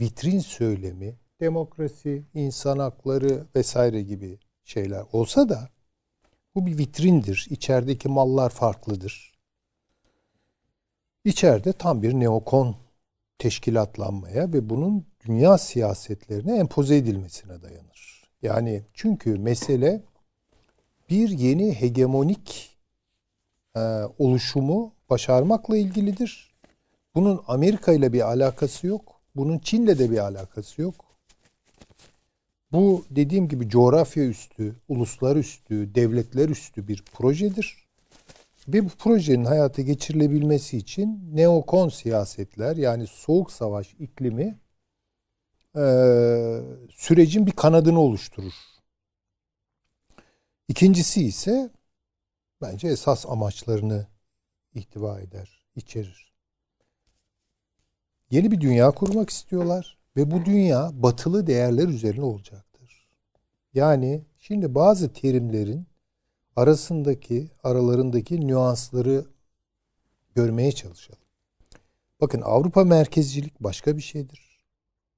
vitrin 0.00 0.38
söylemi, 0.38 1.18
demokrasi, 1.40 2.24
insan 2.34 2.78
hakları 2.78 3.46
vesaire 3.56 4.02
gibi 4.02 4.38
şeyler 4.64 5.04
olsa 5.12 5.48
da 5.48 5.68
bu 6.54 6.66
bir 6.66 6.78
vitrindir. 6.78 7.46
İçerideki 7.50 8.08
mallar 8.08 8.50
farklıdır. 8.50 9.34
İçeride 11.24 11.72
tam 11.72 12.02
bir 12.02 12.14
neokon 12.14 12.76
teşkilatlanmaya 13.38 14.52
ve 14.52 14.70
bunun 14.70 15.09
dünya 15.26 15.58
siyasetlerine 15.58 16.56
empoze 16.58 16.96
edilmesine 16.96 17.62
dayanır. 17.62 18.24
Yani 18.42 18.82
çünkü 18.94 19.38
mesele 19.38 20.02
bir 21.10 21.28
yeni 21.28 21.74
hegemonik 21.74 22.76
e, 23.76 23.80
oluşumu 24.18 24.94
başarmakla 25.10 25.76
ilgilidir. 25.76 26.54
Bunun 27.14 27.40
Amerika 27.46 27.92
ile 27.92 28.12
bir 28.12 28.20
alakası 28.28 28.86
yok. 28.86 29.20
Bunun 29.36 29.58
Çin'le 29.58 29.86
de 29.98 30.10
bir 30.10 30.18
alakası 30.18 30.82
yok. 30.82 30.94
Bu 32.72 33.04
dediğim 33.10 33.48
gibi 33.48 33.68
coğrafya 33.68 34.24
üstü, 34.24 34.76
uluslar 34.88 35.36
üstü, 35.36 35.94
devletler 35.94 36.48
üstü 36.48 36.88
bir 36.88 37.04
projedir. 37.12 37.86
Ve 38.68 38.84
bu 38.84 38.88
projenin 38.88 39.44
hayata 39.44 39.82
geçirilebilmesi 39.82 40.76
için 40.76 41.30
neokon 41.32 41.88
siyasetler 41.88 42.76
yani 42.76 43.06
soğuk 43.06 43.52
savaş 43.52 43.94
iklimi 43.98 44.58
e, 45.76 45.82
sürecin 46.90 47.46
bir 47.46 47.52
kanadını 47.52 48.00
oluşturur. 48.00 48.52
İkincisi 50.68 51.24
ise 51.24 51.70
bence 52.62 52.88
esas 52.88 53.26
amaçlarını 53.26 54.06
ihtiva 54.74 55.20
eder, 55.20 55.62
içerir. 55.76 56.32
Yeni 58.30 58.50
bir 58.50 58.60
dünya 58.60 58.90
kurmak 58.90 59.30
istiyorlar 59.30 59.98
ve 60.16 60.30
bu 60.30 60.44
dünya 60.44 60.90
batılı 60.92 61.46
değerler 61.46 61.88
üzerine 61.88 62.24
olacaktır. 62.24 63.08
Yani 63.74 64.24
şimdi 64.38 64.74
bazı 64.74 65.12
terimlerin 65.12 65.86
arasındaki, 66.56 67.50
aralarındaki 67.62 68.46
nüansları 68.46 69.24
görmeye 70.34 70.72
çalışalım. 70.72 71.22
Bakın 72.20 72.40
Avrupa 72.40 72.84
merkezcilik 72.84 73.60
başka 73.60 73.96
bir 73.96 74.02
şeydir. 74.02 74.49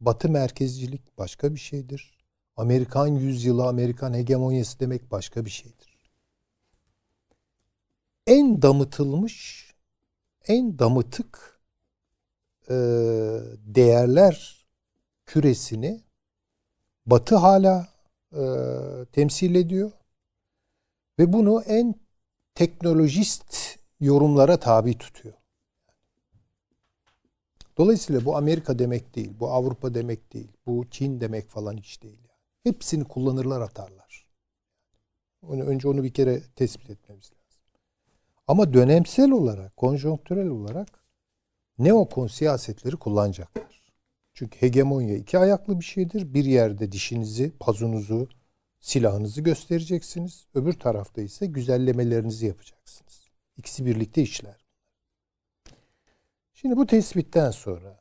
Batı 0.03 0.29
merkezcilik 0.29 1.19
başka 1.19 1.55
bir 1.55 1.61
şeydir. 1.61 2.19
Amerikan 2.57 3.07
yüzyılı, 3.07 3.67
Amerikan 3.67 4.15
hegemonyası 4.15 4.81
demek 4.81 5.11
başka 5.11 5.45
bir 5.45 5.51
şeydir. 5.51 5.99
En 8.27 8.63
damıtılmış, 8.63 9.67
en 10.49 10.79
damıtık 10.79 11.61
e, 12.69 12.75
değerler 13.67 14.67
küresini 15.27 16.01
Batı 17.07 17.37
hala 17.37 17.89
e, 18.33 18.43
temsil 19.13 19.55
ediyor. 19.55 19.93
Ve 21.19 21.33
bunu 21.33 21.63
en 21.63 21.95
teknolojist 22.55 23.79
yorumlara 24.01 24.57
tabi 24.57 24.99
tutuyor. 24.99 25.42
Dolayısıyla 27.83 28.25
bu 28.25 28.37
Amerika 28.37 28.79
demek 28.79 29.15
değil, 29.15 29.31
bu 29.41 29.49
Avrupa 29.49 29.95
demek 29.95 30.33
değil, 30.33 30.53
bu 30.67 30.85
Çin 30.91 31.21
demek 31.21 31.49
falan 31.49 31.77
hiç 31.77 32.03
değil. 32.03 32.19
Yani. 32.19 32.39
Hepsini 32.63 33.05
kullanırlar 33.05 33.61
atarlar. 33.61 34.27
Önce 35.49 35.89
onu 35.89 36.03
bir 36.03 36.13
kere 36.13 36.43
tespit 36.57 36.91
etmemiz 36.91 37.25
lazım. 37.25 37.63
Ama 38.47 38.73
dönemsel 38.73 39.31
olarak, 39.31 39.77
konjonktürel 39.77 40.49
olarak 40.49 40.89
neokon 41.79 42.27
siyasetleri 42.27 42.97
kullanacaklar. 42.97 43.83
Çünkü 44.35 44.63
hegemonya 44.63 45.17
iki 45.17 45.39
ayaklı 45.39 45.81
bir 45.81 45.85
şeydir. 45.85 46.35
Bir 46.35 46.45
yerde 46.45 46.93
dişinizi, 46.93 47.53
pazunuzu, 47.61 48.29
silahınızı 48.81 49.41
göstereceksiniz. 49.41 50.47
Öbür 50.55 50.73
tarafta 50.73 51.23
ise 51.23 51.47
güzellemelerinizi 51.47 52.47
yapacaksınız. 52.47 53.29
İkisi 53.57 53.87
birlikte 53.87 54.23
işler. 54.23 54.62
Şimdi 56.63 56.77
bu 56.77 56.87
tespitten 56.87 57.51
sonra 57.51 58.01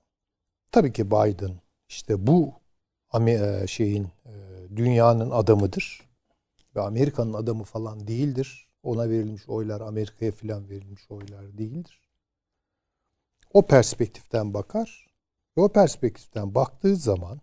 tabii 0.71 0.93
ki 0.93 1.11
Biden 1.11 1.51
işte 1.89 2.27
bu 2.27 2.53
e, 3.27 3.67
şeyin 3.67 4.03
e, 4.03 4.33
dünyanın 4.75 5.31
adamıdır 5.31 6.09
ve 6.75 6.81
Amerika'nın 6.81 7.33
adamı 7.33 7.63
falan 7.63 8.07
değildir. 8.07 8.67
Ona 8.83 9.09
verilmiş 9.09 9.49
oylar 9.49 9.81
Amerika'ya 9.81 10.31
falan 10.31 10.69
verilmiş 10.69 11.11
oylar 11.11 11.57
değildir. 11.57 12.01
O 13.53 13.67
perspektiften 13.67 14.53
bakar 14.53 15.07
ve 15.57 15.61
o 15.61 15.69
perspektiften 15.69 16.55
baktığı 16.55 16.95
zaman 16.95 17.41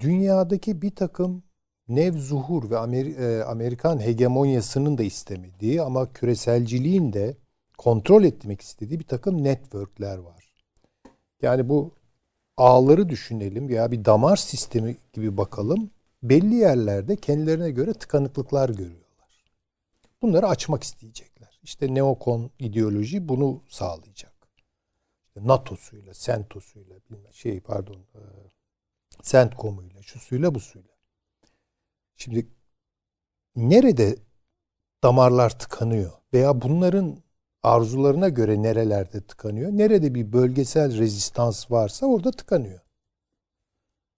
dünyadaki 0.00 0.82
bir 0.82 0.94
takım 0.94 1.42
nev 1.88 2.18
zuhur 2.18 2.70
ve 2.70 2.76
e, 2.98 3.42
Amerikan 3.42 4.00
hegemonyasının 4.00 4.98
da 4.98 5.02
istemediği 5.02 5.82
ama 5.82 6.12
küreselciliğin 6.12 7.12
de 7.12 7.36
kontrol 7.80 8.24
etmek 8.24 8.60
istediği 8.60 8.98
bir 9.00 9.04
takım 9.04 9.44
networkler 9.44 10.18
var. 10.18 10.52
Yani 11.42 11.68
bu 11.68 11.94
ağları 12.56 13.08
düşünelim 13.08 13.68
veya 13.68 13.90
bir 13.90 14.04
damar 14.04 14.36
sistemi 14.36 14.96
gibi 15.12 15.36
bakalım. 15.36 15.90
Belli 16.22 16.54
yerlerde 16.54 17.16
kendilerine 17.16 17.70
göre 17.70 17.94
tıkanıklıklar 17.94 18.68
görüyorlar. 18.68 19.44
Bunları 20.22 20.46
açmak 20.46 20.82
isteyecekler. 20.82 21.60
İşte 21.62 21.94
neokon 21.94 22.50
ideoloji 22.58 23.28
bunu 23.28 23.62
sağlayacak. 23.68 24.34
İşte 25.26 25.46
NATO'suyla, 25.46 26.14
SENTO'suyla, 26.14 26.96
şey 27.32 27.60
pardon, 27.60 27.96
e, 27.96 28.22
CENTCOM'uyla, 29.22 30.02
şu 30.02 30.18
suyla 30.18 30.54
bu 30.54 30.60
suyla. 30.60 30.94
Şimdi 32.16 32.48
nerede 33.56 34.16
damarlar 35.02 35.58
tıkanıyor 35.58 36.12
veya 36.32 36.62
bunların 36.62 37.22
arzularına 37.62 38.28
göre 38.28 38.62
nerelerde 38.62 39.20
tıkanıyor? 39.20 39.70
Nerede 39.70 40.14
bir 40.14 40.32
bölgesel 40.32 40.98
rezistans 40.98 41.70
varsa 41.70 42.06
orada 42.06 42.30
tıkanıyor. 42.30 42.80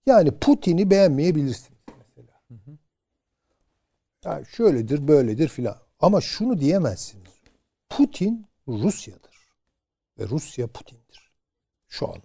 Yani 0.05 0.31
Putin'i 0.31 0.89
beğenmeyebilirsiniz 0.89 1.79
mesela. 1.97 2.41
Hı 2.47 2.53
hı. 2.53 2.77
Yani 4.25 4.45
şöyledir, 4.45 5.07
böyledir 5.07 5.47
filan. 5.47 5.77
Ama 5.99 6.21
şunu 6.21 6.59
diyemezsiniz. 6.59 7.33
Putin 7.89 8.45
Rusya'dır. 8.67 9.47
Ve 10.19 10.27
Rusya 10.27 10.67
Putin'dir. 10.67 11.31
Şu 11.87 12.09
an. 12.09 12.21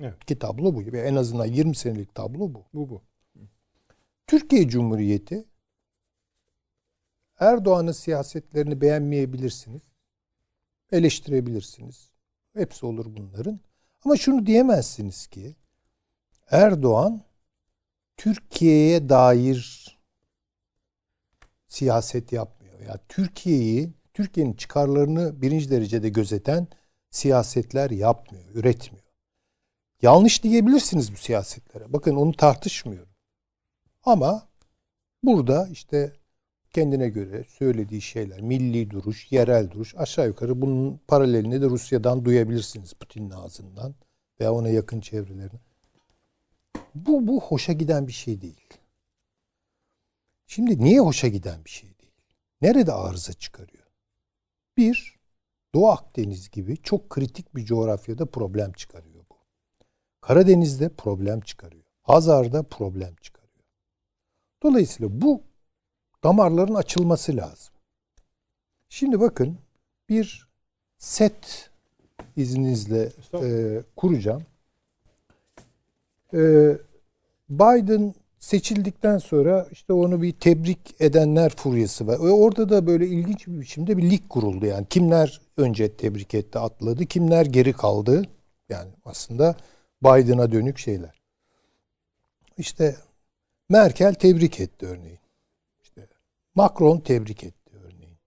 Evet. 0.00 0.24
Ki 0.26 0.38
tablo 0.38 0.74
bu. 0.74 0.96
En 0.96 1.16
azından 1.16 1.46
20 1.46 1.76
senelik 1.76 2.14
tablo 2.14 2.54
bu. 2.54 2.64
Bu 2.74 2.88
bu. 2.88 3.02
Türkiye 4.26 4.68
Cumhuriyeti 4.68 5.44
Erdoğan'ın 7.40 7.92
siyasetlerini 7.92 8.80
beğenmeyebilirsiniz. 8.80 9.82
Eleştirebilirsiniz. 10.92 12.10
Hepsi 12.54 12.86
olur 12.86 13.06
bunların. 13.08 13.60
Ama 14.04 14.16
şunu 14.16 14.46
diyemezsiniz 14.46 15.26
ki 15.26 15.56
Erdoğan 16.50 17.22
Türkiye'ye 18.16 19.08
dair 19.08 19.90
siyaset 21.68 22.32
yapmıyor. 22.32 22.80
Ya 22.80 22.98
Türkiye'yi, 23.08 23.90
Türkiye'nin 24.14 24.52
çıkarlarını 24.52 25.42
birinci 25.42 25.70
derecede 25.70 26.08
gözeten 26.08 26.68
siyasetler 27.10 27.90
yapmıyor, 27.90 28.44
üretmiyor. 28.54 29.04
Yanlış 30.02 30.42
diyebilirsiniz 30.42 31.12
bu 31.12 31.16
siyasetlere. 31.16 31.92
Bakın 31.92 32.16
onu 32.16 32.32
tartışmıyorum. 32.32 33.12
Ama 34.04 34.48
burada 35.22 35.68
işte 35.68 36.19
kendine 36.70 37.08
göre 37.08 37.44
söylediği 37.44 38.00
şeyler, 38.00 38.40
milli 38.40 38.90
duruş, 38.90 39.32
yerel 39.32 39.70
duruş 39.70 39.94
aşağı 39.96 40.26
yukarı 40.26 40.62
bunun 40.62 41.00
paralelini 41.08 41.62
de 41.62 41.66
Rusya'dan 41.66 42.24
duyabilirsiniz 42.24 42.92
Putin'in 42.92 43.30
ağzından 43.30 43.94
veya 44.40 44.52
ona 44.52 44.68
yakın 44.68 45.00
çevrelerine. 45.00 45.60
Bu, 46.94 47.26
bu 47.26 47.40
hoşa 47.40 47.72
giden 47.72 48.06
bir 48.06 48.12
şey 48.12 48.40
değil. 48.40 48.68
Şimdi 50.46 50.80
niye 50.80 51.00
hoşa 51.00 51.28
giden 51.28 51.64
bir 51.64 51.70
şey 51.70 51.88
değil? 51.98 52.12
Nerede 52.62 52.92
arıza 52.92 53.32
çıkarıyor? 53.32 53.86
Bir, 54.76 55.16
Doğu 55.74 55.88
Akdeniz 55.88 56.50
gibi 56.50 56.76
çok 56.76 57.10
kritik 57.10 57.56
bir 57.56 57.64
coğrafyada 57.64 58.26
problem 58.26 58.72
çıkarıyor 58.72 59.24
bu. 59.30 59.36
Karadeniz'de 60.20 60.88
problem 60.88 61.40
çıkarıyor. 61.40 61.84
Hazar'da 62.02 62.62
problem 62.62 63.14
çıkarıyor. 63.14 63.64
Dolayısıyla 64.62 65.20
bu 65.20 65.49
damarların 66.24 66.74
açılması 66.74 67.36
lazım. 67.36 67.74
Şimdi 68.88 69.20
bakın 69.20 69.58
bir 70.08 70.48
set 70.98 71.70
izninizle 72.36 73.12
e, 73.34 73.82
kuracağım. 73.96 74.42
E, 76.34 76.38
Biden 77.50 78.14
seçildikten 78.38 79.18
sonra 79.18 79.68
işte 79.72 79.92
onu 79.92 80.22
bir 80.22 80.32
tebrik 80.32 81.00
edenler 81.00 81.56
furyası 81.56 82.06
var. 82.06 82.18
Ve 82.18 82.30
orada 82.30 82.68
da 82.68 82.86
böyle 82.86 83.06
ilginç 83.06 83.46
bir 83.46 83.60
biçimde 83.60 83.96
bir 83.96 84.10
lig 84.10 84.28
kuruldu 84.28 84.66
yani. 84.66 84.86
Kimler 84.90 85.40
önce 85.56 85.96
tebrik 85.96 86.34
etti, 86.34 86.58
atladı, 86.58 87.06
kimler 87.06 87.46
geri 87.46 87.72
kaldı. 87.72 88.24
Yani 88.68 88.90
aslında 89.04 89.56
Biden'a 90.02 90.52
dönük 90.52 90.78
şeyler. 90.78 91.20
İşte 92.58 92.96
Merkel 93.68 94.14
tebrik 94.14 94.60
etti 94.60 94.86
örneğin. 94.86 95.19
Macron 96.60 97.00
tebrik 97.00 97.44
etti 97.44 97.76
örneğin. 97.84 98.18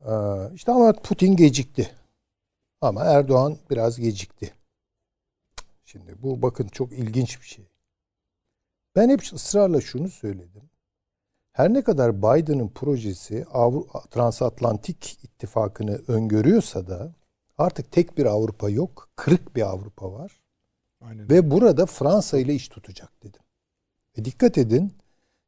Ee, 0.00 0.54
işte 0.54 0.72
ama 0.72 0.92
Putin 0.92 1.36
gecikti. 1.36 1.90
Ama 2.80 3.04
Erdoğan 3.04 3.58
biraz 3.70 4.00
gecikti. 4.00 4.54
Şimdi 5.84 6.22
bu 6.22 6.42
bakın 6.42 6.68
çok 6.68 6.92
ilginç 6.92 7.40
bir 7.40 7.46
şey. 7.46 7.68
Ben 8.96 9.08
hep 9.08 9.22
ısrarla 9.32 9.80
şunu 9.80 10.08
söyledim. 10.08 10.70
Her 11.52 11.74
ne 11.74 11.82
kadar 11.82 12.18
Biden'ın 12.18 12.68
projesi 12.68 13.44
Avrupa, 13.52 14.00
transatlantik 14.00 15.24
ittifakını 15.24 16.00
öngörüyorsa 16.08 16.88
da 16.88 17.14
artık 17.58 17.92
tek 17.92 18.18
bir 18.18 18.26
Avrupa 18.26 18.70
yok, 18.70 19.08
kırık 19.16 19.56
bir 19.56 19.62
Avrupa 19.62 20.12
var. 20.12 20.40
Aynen. 21.00 21.30
Ve 21.30 21.50
burada 21.50 21.86
Fransa 21.86 22.38
ile 22.38 22.54
iş 22.54 22.68
tutacak 22.68 23.22
dedim. 23.22 23.42
Ve 24.18 24.24
dikkat 24.24 24.58
edin, 24.58 24.92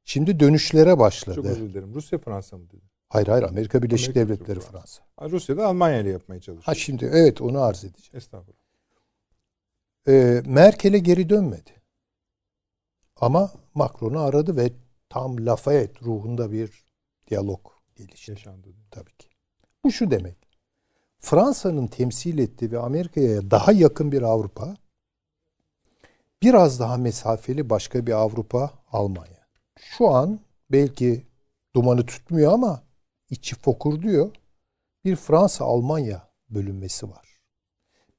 şimdi 0.09 0.41
dönüşlere 0.41 0.99
başladı. 0.99 1.37
Çok 1.37 1.47
özür 1.47 1.69
dilerim. 1.69 1.95
Rusya 1.95 2.19
Fransa 2.19 2.59
mı 2.59 2.71
dedi? 2.71 2.83
Hayır 3.09 3.27
hayır 3.27 3.43
Amerika 3.43 3.83
Birleşik 3.83 4.17
Amerika 4.17 4.35
Devletleri 4.35 4.61
Fransa. 4.61 4.79
Fransa. 4.79 5.03
Ha, 5.17 5.31
Rusya 5.31 5.57
da 5.57 5.67
Almanya 5.67 6.01
ile 6.01 6.11
yapmaya 6.11 6.41
çalışıyor. 6.41 6.65
Ha 6.65 6.75
şimdi 6.75 7.05
evet 7.05 7.41
onu 7.41 7.61
arz 7.61 7.85
edeceğim. 7.85 8.17
Estağfurullah. 8.17 8.59
Ee, 10.09 10.43
Merkel'e 10.47 10.99
geri 10.99 11.29
dönmedi. 11.29 11.71
Ama 13.17 13.53
Macron'u 13.75 14.21
aradı 14.21 14.57
ve 14.57 14.73
tam 15.09 15.47
Lafayette 15.47 16.01
ruhunda 16.05 16.53
bir 16.53 16.85
diyalog 17.31 17.61
gelişti. 17.97 18.31
Yaşandı. 18.31 18.69
Tabii 18.91 19.17
ki. 19.19 19.29
Bu 19.85 19.93
şu 19.93 20.11
demek. 20.11 20.37
Fransa'nın 21.21 21.87
temsil 21.87 22.39
ettiği 22.39 22.73
ve 22.73 22.79
Amerika'ya 22.79 23.51
daha 23.51 23.73
yakın 23.73 24.13
bir 24.13 24.23
Avrupa, 24.23 24.77
biraz 26.43 26.81
daha 26.81 26.97
mesafeli 26.97 27.71
başka 27.71 28.07
bir 28.07 28.13
Avrupa, 28.13 28.71
Almanya. 28.93 29.38
Şu 29.81 30.09
an 30.09 30.41
belki 30.73 31.27
dumanı 31.75 32.07
tutmuyor 32.07 32.53
ama 32.53 32.83
içi 33.31 33.57
fokur 33.57 34.03
diyor. 34.03 34.31
Bir 35.05 35.17
Fransa-Almanya 35.17 36.29
bölünmesi 36.51 37.11
var. 37.11 37.29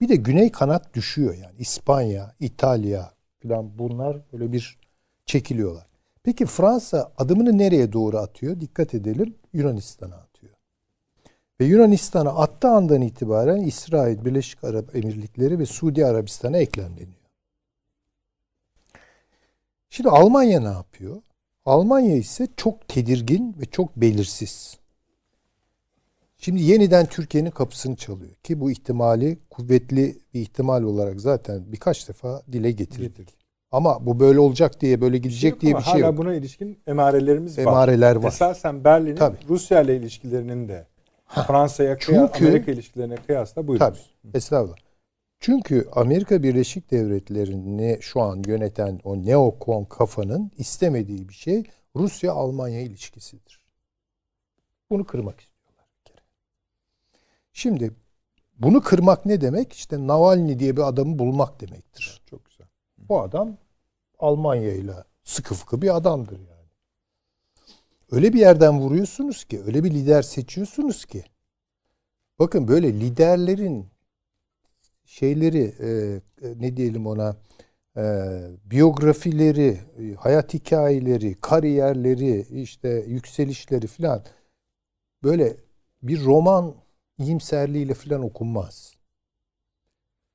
Bir 0.01 0.09
de 0.09 0.15
güney 0.15 0.51
kanat 0.51 0.93
düşüyor 0.93 1.35
yani. 1.35 1.55
İspanya, 1.59 2.35
İtalya 2.39 3.13
falan 3.43 3.79
bunlar 3.79 4.17
böyle 4.33 4.51
bir 4.51 4.77
çekiliyorlar. 5.25 5.87
Peki 6.23 6.45
Fransa 6.45 7.11
adımını 7.17 7.57
nereye 7.57 7.93
doğru 7.93 8.17
atıyor? 8.17 8.59
Dikkat 8.59 8.93
edelim. 8.93 9.35
Yunanistan'a 9.53 10.15
atıyor. 10.15 10.53
Ve 11.59 11.65
Yunanistan'a 11.65 12.29
attığı 12.29 12.69
andan 12.69 13.01
itibaren 13.01 13.61
İsrail, 13.61 14.25
Birleşik 14.25 14.63
Arap 14.63 14.95
Emirlikleri 14.95 15.59
ve 15.59 15.65
Suudi 15.65 16.05
Arabistan'a 16.05 16.57
eklemleniyor. 16.57 17.19
Şimdi 19.89 20.09
Almanya 20.09 20.59
ne 20.59 20.67
yapıyor? 20.67 21.21
Almanya 21.65 22.15
ise 22.15 22.47
çok 22.57 22.87
tedirgin 22.87 23.55
ve 23.61 23.65
çok 23.65 23.95
belirsiz. 23.97 24.77
Şimdi 26.37 26.61
yeniden 26.63 27.05
Türkiye'nin 27.05 27.51
kapısını 27.51 27.95
çalıyor 27.95 28.31
ki 28.43 28.59
bu 28.59 28.71
ihtimali 28.71 29.37
kuvvetli 29.49 30.17
bir 30.33 30.41
ihtimal 30.41 30.83
olarak 30.83 31.21
zaten 31.21 31.63
birkaç 31.71 32.09
defa 32.09 32.41
dile 32.51 32.71
getirdik. 32.71 33.29
Ama 33.71 34.05
bu 34.05 34.19
böyle 34.19 34.39
olacak 34.39 34.81
diye 34.81 35.01
böyle 35.01 35.17
gidecek 35.17 35.51
Yok 35.51 35.61
diye 35.61 35.75
bir 35.77 35.81
şey 35.81 35.93
hala 35.93 36.05
yok. 36.05 36.17
buna 36.17 36.33
ilişkin 36.33 36.79
emarelerimiz 36.87 37.57
var. 37.57 37.63
Emareler 37.63 38.15
var. 38.15 38.27
Esasen 38.27 38.83
Berlin'in 38.83 39.15
Tabii. 39.15 39.37
Rusya 39.49 39.81
ile 39.81 39.97
ilişkilerinin 39.97 40.67
de 40.69 40.87
Fransa'ya 41.47 41.97
kıya- 41.97 42.29
Çünkü- 42.33 42.45
Amerika 42.47 42.71
ilişkilerine 42.71 43.15
kıyasla 43.15 43.67
buyurunuz. 43.67 44.11
Tabii. 44.23 44.37
Estağfurullah. 44.37 44.75
Çünkü 45.39 45.89
Amerika 45.91 46.43
Birleşik 46.43 46.91
Devletleri'ni 46.91 47.97
şu 48.01 48.21
an 48.21 48.43
yöneten 48.47 48.99
o 49.03 49.25
neokon 49.25 49.85
kafanın 49.85 50.51
istemediği 50.57 51.29
bir 51.29 51.33
şey 51.33 51.63
Rusya-Almanya 51.95 52.81
ilişkisidir. 52.81 53.61
Bunu 54.89 55.05
kırmak 55.05 55.39
istiyorlar 55.39 55.85
bir 55.97 56.11
kere. 56.11 56.21
Şimdi 57.53 57.91
bunu 58.57 58.81
kırmak 58.81 59.25
ne 59.25 59.41
demek? 59.41 59.73
İşte 59.73 60.07
Navalny 60.07 60.59
diye 60.59 60.77
bir 60.77 60.81
adamı 60.81 61.19
bulmak 61.19 61.61
demektir. 61.61 62.21
Çok 62.25 62.45
güzel. 62.45 62.67
Bu 62.97 63.21
adam 63.21 63.57
Almanya 64.19 64.73
ile 64.73 64.93
sıkı 65.23 65.55
fıkı 65.55 65.81
bir 65.81 65.95
adamdır 65.95 66.39
yani. 66.39 66.69
Öyle 68.11 68.33
bir 68.33 68.39
yerden 68.39 68.79
vuruyorsunuz 68.79 69.43
ki, 69.43 69.61
öyle 69.63 69.83
bir 69.83 69.91
lider 69.91 70.21
seçiyorsunuz 70.21 71.05
ki. 71.05 71.23
Bakın 72.39 72.67
böyle 72.67 72.93
liderlerin 72.93 73.87
şeyleri 75.09 75.73
e, 75.79 76.21
ne 76.59 76.77
diyelim 76.77 77.07
ona 77.07 77.35
e, 77.97 78.03
biyografileri, 78.65 79.77
e, 79.99 80.13
hayat 80.13 80.53
hikayeleri, 80.53 81.35
kariyerleri, 81.41 82.61
işte 82.61 82.89
yükselişleri 83.07 83.87
filan 83.87 84.23
böyle 85.23 85.57
bir 86.03 86.23
roman 86.23 86.75
iyimserliğiyle 87.19 87.93
filan 87.93 88.23
okunmaz. 88.23 88.95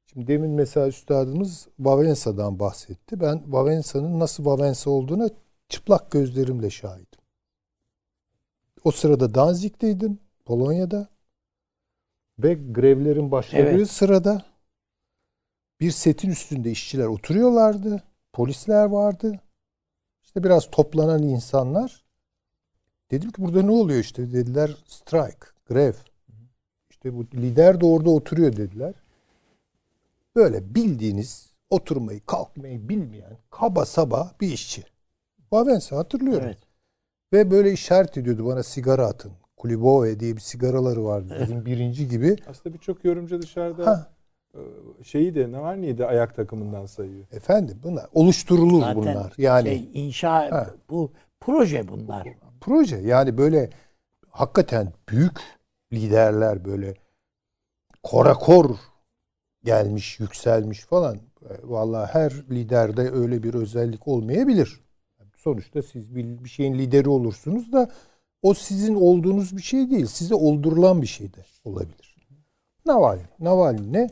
Şimdi 0.06 0.26
demin 0.26 0.50
mesela 0.50 0.88
üstadımız 0.88 1.68
Vavensa'dan 1.78 2.58
bahsetti. 2.58 3.20
Ben 3.20 3.52
Vavensa'nın 3.52 4.20
nasıl 4.20 4.44
Vavensa 4.44 4.90
olduğuna 4.90 5.28
çıplak 5.68 6.10
gözlerimle 6.10 6.70
şahidim. 6.70 7.20
O 8.84 8.90
sırada 8.90 9.34
Danzig'deydim, 9.34 10.18
Polonya'da. 10.44 11.08
Ve 12.38 12.54
grevlerin 12.54 13.30
başladığı 13.30 13.62
Evet. 13.62 13.90
sırada 13.90 14.53
bir 15.84 15.90
setin 15.90 16.30
üstünde 16.30 16.70
işçiler 16.70 17.06
oturuyorlardı. 17.06 18.02
Polisler 18.32 18.84
vardı. 18.84 19.40
İşte 20.22 20.44
biraz 20.44 20.70
toplanan 20.70 21.22
insanlar. 21.22 22.04
Dedim 23.10 23.30
ki 23.30 23.42
burada 23.42 23.62
ne 23.62 23.70
oluyor 23.70 24.00
işte 24.00 24.32
dediler 24.32 24.76
strike, 24.86 25.46
grev. 25.66 25.92
İşte 26.90 27.14
bu 27.14 27.24
lider 27.34 27.80
de 27.80 27.86
orada 27.86 28.10
oturuyor 28.10 28.56
dediler. 28.56 28.94
Böyle 30.36 30.74
bildiğiniz 30.74 31.50
oturmayı, 31.70 32.20
kalkmayı 32.26 32.88
bilmeyen 32.88 33.38
kaba 33.50 33.84
saba 33.84 34.32
bir 34.40 34.52
işçi. 34.52 34.84
Vavensa 35.52 35.96
hatırlıyorum. 35.96 36.46
Evet. 36.46 36.58
Ve 37.32 37.50
böyle 37.50 37.72
işaret 37.72 38.18
ediyordu 38.18 38.46
bana 38.46 38.62
sigara 38.62 39.06
atın. 39.06 39.32
Kulibove 39.56 40.20
diye 40.20 40.36
bir 40.36 40.40
sigaraları 40.40 41.04
vardı. 41.04 41.38
Bizim 41.42 41.66
birinci 41.66 42.08
gibi. 42.08 42.36
Aslında 42.46 42.74
birçok 42.74 43.04
yorumcu 43.04 43.42
dışarıda 43.42 43.86
Ha, 43.86 44.10
e, 44.10 44.13
şeyi 45.02 45.34
de 45.34 45.52
Navalny'yi 45.52 45.98
de 45.98 46.06
ayak 46.06 46.36
takımından 46.36 46.86
sayıyor. 46.86 47.24
efendim 47.32 47.78
bunlar 47.82 48.06
oluşturulur 48.14 48.80
Zaten 48.80 48.96
bunlar. 48.96 49.32
Yani 49.38 49.68
şey, 49.68 49.90
inşa 50.06 50.52
Ha. 50.52 50.70
bu 50.90 51.12
proje 51.40 51.88
bunlar. 51.88 52.28
proje 52.60 52.96
yani 52.96 53.38
böyle 53.38 53.70
hakikaten 54.30 54.92
büyük 55.08 55.38
liderler 55.92 56.64
böyle 56.64 56.94
korakor 58.02 58.76
gelmiş, 59.64 60.20
yükselmiş 60.20 60.80
falan. 60.80 61.14
E, 61.16 61.20
Vallahi 61.64 62.12
her 62.12 62.32
liderde 62.50 63.10
öyle 63.10 63.42
bir 63.42 63.54
özellik 63.54 64.08
olmayabilir. 64.08 64.80
Sonuçta 65.36 65.82
siz 65.82 66.16
bir, 66.16 66.44
bir 66.44 66.48
şeyin 66.48 66.74
lideri 66.78 67.08
olursunuz 67.08 67.72
da 67.72 67.90
o 68.42 68.54
sizin 68.54 68.94
olduğunuz 68.94 69.56
bir 69.56 69.62
şey 69.62 69.90
değil. 69.90 70.06
Size 70.06 70.34
oldurulan 70.34 71.02
bir 71.02 71.06
şey 71.06 71.32
de 71.34 71.44
olabilir. 71.64 72.16
Navalny. 72.86 73.20
Navalny 73.40 73.92
ne? 73.92 74.10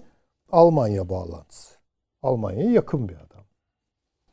Almanya 0.52 1.08
bağlantısı. 1.08 1.74
Almanya'ya 2.22 2.70
yakın 2.70 3.08
bir 3.08 3.14
adam. 3.14 3.44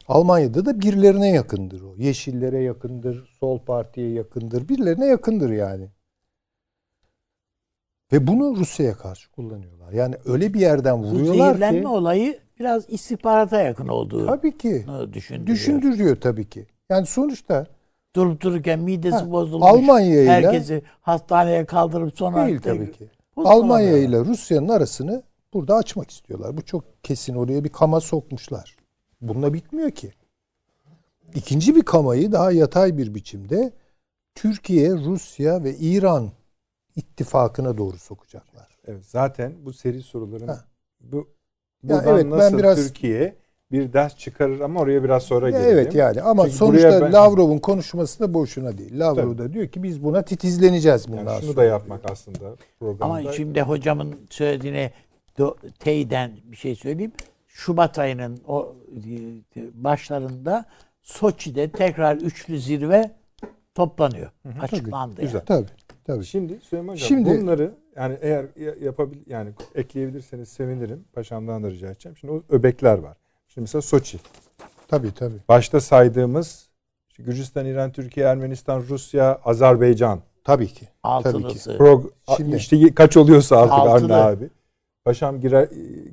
Almanya'da 0.07 0.65
da 0.65 0.81
birilerine 0.81 1.29
yakındır 1.29 1.81
o. 1.81 1.95
Yeşillere 1.97 2.59
yakındır, 2.63 3.29
sol 3.39 3.59
partiye 3.59 4.09
yakındır, 4.11 4.69
birilerine 4.69 5.05
yakındır 5.05 5.49
yani. 5.49 5.89
Ve 8.11 8.27
bunu 8.27 8.55
Rusya'ya 8.55 8.97
karşı 8.97 9.31
kullanıyorlar. 9.31 9.91
Yani 9.91 10.15
öyle 10.25 10.53
bir 10.53 10.59
yerden 10.59 11.03
vuruyorlar 11.03 11.51
zehirlenme 11.51 11.81
ki 11.81 11.87
olayı 11.87 12.39
biraz 12.59 12.89
istihbarata 12.89 13.61
yakın 13.61 13.87
olduğunu 13.87 14.27
tabii 14.27 14.57
ki 14.57 14.85
düşündürüyor. 15.13 15.47
düşündürüyor 15.47 16.15
tabii 16.21 16.49
ki. 16.49 16.65
Yani 16.89 17.05
sonuçta 17.05 17.65
Durup 18.15 18.41
dururken 18.41 18.79
midesi 18.79 19.17
Ha, 19.17 19.31
bozulmuş. 19.31 19.67
Almanya 19.67 20.21
ile- 20.23 20.29
herkesi 20.31 20.81
hastaneye 21.01 21.65
kaldırıp 21.65 22.17
sonra 22.17 22.47
değil 22.47 22.59
tabii 22.61 22.91
ki. 22.91 23.09
Almanya 23.37 23.97
ile 23.97 24.19
Rusya'nın 24.19 24.69
arasını 24.69 25.23
burada 25.53 25.75
açmak 25.75 26.11
istiyorlar. 26.11 26.57
Bu 26.57 26.61
çok 26.61 27.03
kesin 27.03 27.35
oraya 27.35 27.63
bir 27.63 27.69
kama 27.69 27.99
sokmuşlar. 28.01 28.75
Bununla 29.21 29.53
bitmiyor 29.53 29.91
ki. 29.91 30.11
İkinci 31.35 31.75
bir 31.75 31.81
kamayı 31.81 32.31
daha 32.31 32.51
yatay 32.51 32.97
bir 32.97 33.15
biçimde 33.15 33.73
Türkiye, 34.35 34.91
Rusya 34.91 35.63
ve 35.63 35.75
İran 35.75 36.29
ittifakına 36.95 37.77
doğru 37.77 37.97
sokacaklar. 37.97 38.67
Evet, 38.87 39.05
zaten 39.05 39.53
bu 39.65 39.73
seri 39.73 40.01
soruların 40.01 40.47
Ha. 40.47 40.65
bu 41.01 41.17
Ya 41.83 41.95
buradan 41.95 42.07
evet, 42.15 42.23
ben 42.23 42.29
nasıl 42.39 42.57
biraz- 42.57 42.77
Türkiye 42.87 43.35
bir 43.71 43.93
ders 43.93 44.17
çıkarır 44.17 44.59
ama 44.59 44.79
oraya 44.79 45.03
biraz 45.03 45.23
sonra 45.23 45.49
gelelim. 45.49 45.69
Evet 45.69 45.95
yani 45.95 46.21
ama 46.21 46.43
Çünkü 46.43 46.57
sonuçta 46.57 47.01
ben- 47.01 47.13
Lavrov'un 47.13 47.57
konuşması 47.57 48.19
da 48.19 48.33
boşuna 48.33 48.77
değil. 48.77 48.99
Lavrov 48.99 49.37
da 49.37 49.53
diyor 49.53 49.67
ki 49.67 49.83
biz 49.83 50.03
buna 50.03 50.21
titizleneceğiz 50.21 51.07
bundan 51.07 51.17
Yani 51.31 51.39
şunu 51.41 51.45
sonra. 51.53 51.57
da 51.57 51.63
yapmak 51.63 52.11
aslında 52.11 52.55
programda. 52.79 53.05
Ama 53.05 53.31
şimdi 53.33 53.61
hocamın 53.61 54.15
söylediğine 54.29 54.91
do, 55.39 55.55
teyiden 55.79 56.31
bir 56.43 56.57
şey 56.57 56.75
söyleyeyim. 56.75 57.11
Şubat 57.47 57.99
ayının 57.99 58.39
o 58.47 58.75
e, 59.57 59.61
başlarında 59.73 60.65
Soçi'de 61.01 61.69
tekrar 61.71 62.15
üçlü 62.15 62.59
zirve 62.59 63.11
toplanıyor. 63.75 64.31
Açıklandı. 64.61 65.21
Güzel. 65.21 65.35
yani. 65.35 65.45
Tabii. 65.45 65.67
Tabii. 66.05 66.25
Şimdi 66.25 66.59
Süleyman 66.61 66.93
Hocam 66.93 67.07
Şimdi- 67.07 67.29
bunları 67.41 67.73
yani 67.95 68.17
eğer 68.21 68.45
ya- 68.59 68.75
yapabil 68.81 69.17
yani 69.27 69.49
ekleyebilirseniz 69.75 70.49
sevinirim. 70.49 71.03
Paşamdan 71.13 71.63
da 71.63 71.69
rica 71.71 71.87
edeceğim. 71.91 72.17
Şimdi 72.17 72.33
o 72.33 72.43
öbekler 72.49 72.97
var. 72.97 73.17
Şimdi 73.47 73.63
mesela 73.63 73.81
Soçi. 73.81 74.19
Tabii 74.87 75.13
tabii. 75.13 75.35
Başta 75.49 75.81
saydığımız 75.81 76.69
işte 77.09 77.23
Gürcistan, 77.23 77.65
İran, 77.65 77.91
Türkiye, 77.91 78.25
Ermenistan, 78.25 78.83
Rusya, 78.89 79.39
Azerbaycan. 79.45 80.19
Tabii 80.43 80.67
ki. 80.67 80.87
Altılısı. 81.03 81.77
Prog 81.77 82.05
Şimdi- 82.37 82.55
işte 82.55 82.93
kaç 82.95 83.17
oluyorsa 83.17 83.57
artık 83.57 83.73
Altılı. 83.73 84.23
abi. 84.25 84.49
Paşam 85.09 85.41
girer, 85.41 85.67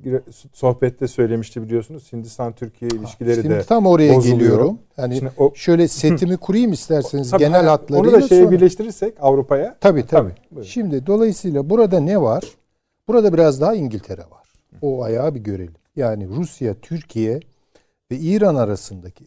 girer- 0.04 0.22
sohbette 0.52 1.08
söylemişti 1.08 1.62
biliyorsunuz. 1.62 2.12
Hindistan 2.12 2.52
Türkiye 2.52 2.90
ilişkileri 2.90 3.34
Şimdi 3.42 3.54
de 3.54 3.62
tam 3.62 3.86
oraya 3.86 4.14
bozuluyor. 4.14 4.38
geliyorum. 4.40 4.78
Yani 4.96 5.16
Şimdi 5.16 5.32
o- 5.38 5.52
şöyle 5.54 5.88
setimi 5.88 6.36
kurayım 6.36 6.72
isterseniz 6.72 7.30
Tabii, 7.30 7.42
genel 7.42 7.64
ha, 7.64 7.72
hatlarıyla 7.72 8.16
Onu 8.16 8.22
da 8.22 8.28
şeye 8.28 8.40
sonra. 8.42 8.50
birleştirirsek 8.50 9.14
Avrupa'ya. 9.20 9.76
Tabii 9.80 10.06
tabii. 10.06 10.32
buyurun. 10.50 10.68
Şimdi 10.68 11.06
dolayısıyla 11.06 11.70
burada 11.70 12.00
ne 12.00 12.20
var? 12.20 12.44
Burada 13.08 13.32
biraz 13.32 13.60
daha 13.60 13.74
İngiltere 13.74 14.20
var. 14.20 14.48
O 14.82 15.02
ayağı 15.02 15.34
bir 15.34 15.40
görelim. 15.40 15.74
Yani 15.96 16.28
Rusya, 16.28 16.74
Türkiye 16.74 17.40
ve 18.10 18.16
İran 18.16 18.54
arasındaki 18.54 19.24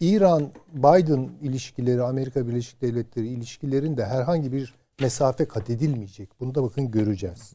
İran-Biden 0.00 1.28
ilişkileri, 1.42 2.02
Amerika 2.02 2.48
Birleşik 2.48 2.82
Devletleri 2.82 3.26
ilişkilerinde 3.28 4.04
herhangi 4.04 4.52
bir 4.52 4.74
mesafe 5.00 5.44
kat 5.44 5.70
edilmeyecek. 5.70 6.28
Bunu 6.40 6.54
da 6.54 6.62
bakın 6.62 6.90
göreceğiz. 6.90 7.52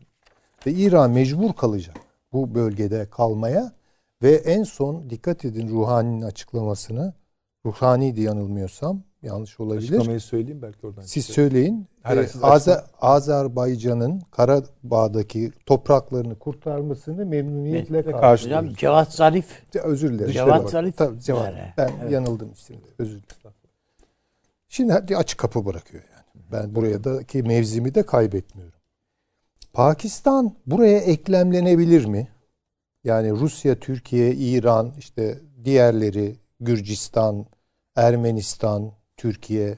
Ve 0.65 0.71
İran 0.71 1.11
mecbur 1.11 1.53
kalacak 1.53 1.95
bu 2.33 2.55
bölgede 2.55 3.09
kalmaya 3.09 3.71
ve 4.23 4.35
en 4.35 4.63
son 4.63 5.09
dikkat 5.09 5.45
edin 5.45 5.69
Ruhani'nin 5.69 6.21
açıklamasını. 6.21 7.13
Ruhani'ydi 7.65 8.21
yanılmıyorsam. 8.21 9.03
Yanlış 9.21 9.59
olabilir. 9.59 9.81
Açıklamayı 9.89 10.19
söyleyeyim 10.19 10.61
belki 10.61 10.87
oradan. 10.87 11.01
Siz 11.01 11.25
söyleyin. 11.25 11.87
Ee, 12.05 12.09
Azer- 12.41 12.83
Azerbaycan'ın 13.01 14.21
Karabağ'daki 14.31 15.51
topraklarını 15.65 16.39
kurtarmasını 16.39 17.25
memnuniyetle 17.25 18.03
karşılıyoruz. 18.11 18.65
Hocam 18.65 18.75
Cevat 18.75 19.13
Zarif 19.13 19.45
Özür 19.83 20.13
dilerim. 20.13 20.31
Cevat 20.31 20.69
Zarif. 20.69 20.97
Tabii, 20.97 21.19
Cevat. 21.21 21.45
yani. 21.45 21.73
Ben 21.77 21.91
Evet. 22.01 22.11
yanıldım 22.11 22.51
isimde. 22.51 22.85
Özür 22.99 23.11
dilerim. 23.23 23.55
Şimdi 24.67 24.93
hadi 24.93 25.17
açık 25.17 25.39
kapı 25.39 25.65
bırakıyor 25.65 26.03
yani. 26.03 26.45
Ben 26.51 26.75
buraya 26.75 27.03
da 27.03 27.23
ki 27.23 27.43
mevzimi 27.43 27.95
de 27.95 28.03
kaybetmiyorum. 28.03 28.80
Pakistan 29.73 30.51
buraya 30.65 30.97
eklemlenebilir 30.97 32.05
mi? 32.05 32.27
Yani 33.03 33.31
Rusya, 33.31 33.75
Türkiye, 33.79 34.31
İran, 34.35 34.91
işte 34.97 35.39
diğerleri, 35.63 36.35
Gürcistan, 36.59 37.45
Ermenistan, 37.95 38.91
Türkiye 39.17 39.77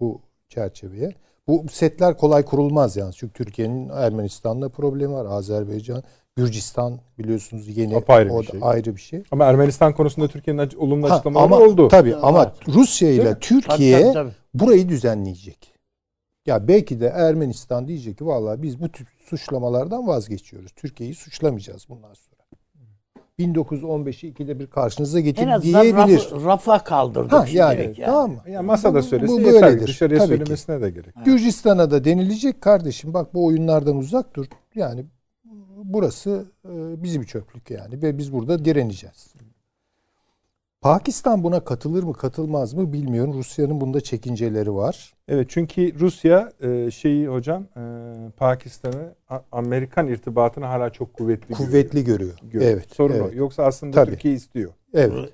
bu 0.00 0.20
çerçeveye. 0.48 1.12
Bu 1.48 1.64
setler 1.72 2.16
kolay 2.16 2.44
kurulmaz 2.44 2.96
yani. 2.96 3.12
Çünkü 3.14 3.32
Türkiye'nin 3.32 3.88
Ermenistan'la 3.88 4.68
problemi 4.68 5.12
var. 5.14 5.26
Azerbaycan, 5.26 6.02
Gürcistan 6.36 7.00
biliyorsunuz 7.18 7.76
yeni 7.76 7.96
Apayrı 7.96 8.28
bir 8.28 8.34
o 8.34 8.38
da 8.38 8.42
şey. 8.50 8.60
ayrı 8.62 8.96
bir 8.96 9.00
şey. 9.00 9.22
Ama 9.30 9.44
Ermenistan 9.44 9.94
konusunda 9.94 10.28
Türkiye'nin 10.28 10.70
olumlu 10.76 11.10
Ha, 11.10 11.14
açıklamaları 11.14 11.44
ama 11.54 11.58
oldu. 11.64 11.88
tabii 11.88 12.14
ama 12.16 12.42
Evet. 12.42 12.76
Rusya 12.76 13.10
ile? 13.10 13.38
Türkiye 13.40 13.92
Tabii, 14.02 14.12
tabii, 14.12 14.30
tabii. 14.30 14.32
burayı 14.54 14.88
düzenleyecek. 14.88 15.73
Ya 16.46 16.68
belki 16.68 17.00
de 17.00 17.06
Ermenistan 17.06 17.88
diyecek 17.88 18.18
ki 18.18 18.26
vallahi 18.26 18.62
biz 18.62 18.80
bu 18.80 18.88
tip 18.92 19.06
suçlamalardan 19.26 20.06
vazgeçiyoruz. 20.06 20.72
Türkiye'yi 20.76 21.14
suçlamayacağız 21.14 21.86
bundan 21.88 22.14
sonra. 22.14 22.34
1915'i 23.38 24.28
ikide 24.28 24.58
bir 24.58 24.66
karşınıza 24.66 25.18
En 25.18 25.24
getir 25.24 25.48
azından 25.48 25.82
diyebilir. 25.82 26.28
raf, 26.32 26.44
rafa 26.44 26.84
kaldırdık 26.84 27.32
Ha, 27.32 27.46
yani, 27.52 27.80
yani. 27.80 27.96
tamam 28.06 28.30
mı? 28.30 28.42
Ya 28.50 28.62
masada 28.62 28.98
Bu- 28.98 29.02
söylesin 29.02 29.36
bu 29.36 29.40
yeter. 29.40 29.62
böyledir. 29.62 29.86
Dışarıya 29.86 30.18
Tabii 30.18 30.28
ki. 30.28 30.36
söylemesine 30.38 30.82
de 30.82 30.90
gerek. 30.90 31.14
Gürcistan'a 31.24 31.90
da 31.90 32.04
denilecek 32.04 32.60
kardeşim 32.60 33.14
bak 33.14 33.34
bu 33.34 33.44
oyunlardan 33.46 33.96
uzak 33.96 34.36
dur. 34.36 34.46
Yani 34.74 35.04
burası 35.84 36.44
e, 36.64 37.02
bizim 37.02 37.22
çöplük 37.22 37.70
yani 37.70 38.02
ve 38.02 38.18
biz 38.18 38.32
burada 38.32 38.64
direneceğiz. 38.64 39.34
Pakistan 40.84 41.44
buna 41.44 41.64
katılır 41.64 42.02
mı 42.02 42.12
katılmaz 42.12 42.74
mı 42.74 42.92
bilmiyorum. 42.92 43.32
Rusya'nın 43.34 43.80
bunda 43.80 44.00
çekinceleri 44.00 44.74
var. 44.74 45.14
Evet 45.28 45.46
çünkü 45.50 45.98
Rusya 46.00 46.52
e, 46.60 46.90
şeyi 46.90 47.28
hocam 47.28 47.62
e, 47.62 47.80
Pakistan'ı 48.36 49.14
Amerikan 49.52 50.08
irtibatını 50.08 50.64
hala 50.64 50.90
çok 50.90 51.14
kuvvetli 51.14 51.54
Kuvvetli 51.54 52.04
görüyor. 52.04 52.34
görüyor. 52.42 52.72
Evet. 52.72 52.94
Sorun 52.94 53.14
evet. 53.14 53.32
o. 53.32 53.36
Yoksa 53.36 53.64
aslında 53.64 53.92
Tabii. 53.94 54.10
Türkiye 54.10 54.34
istiyor. 54.34 54.72
Evet. 54.94 55.32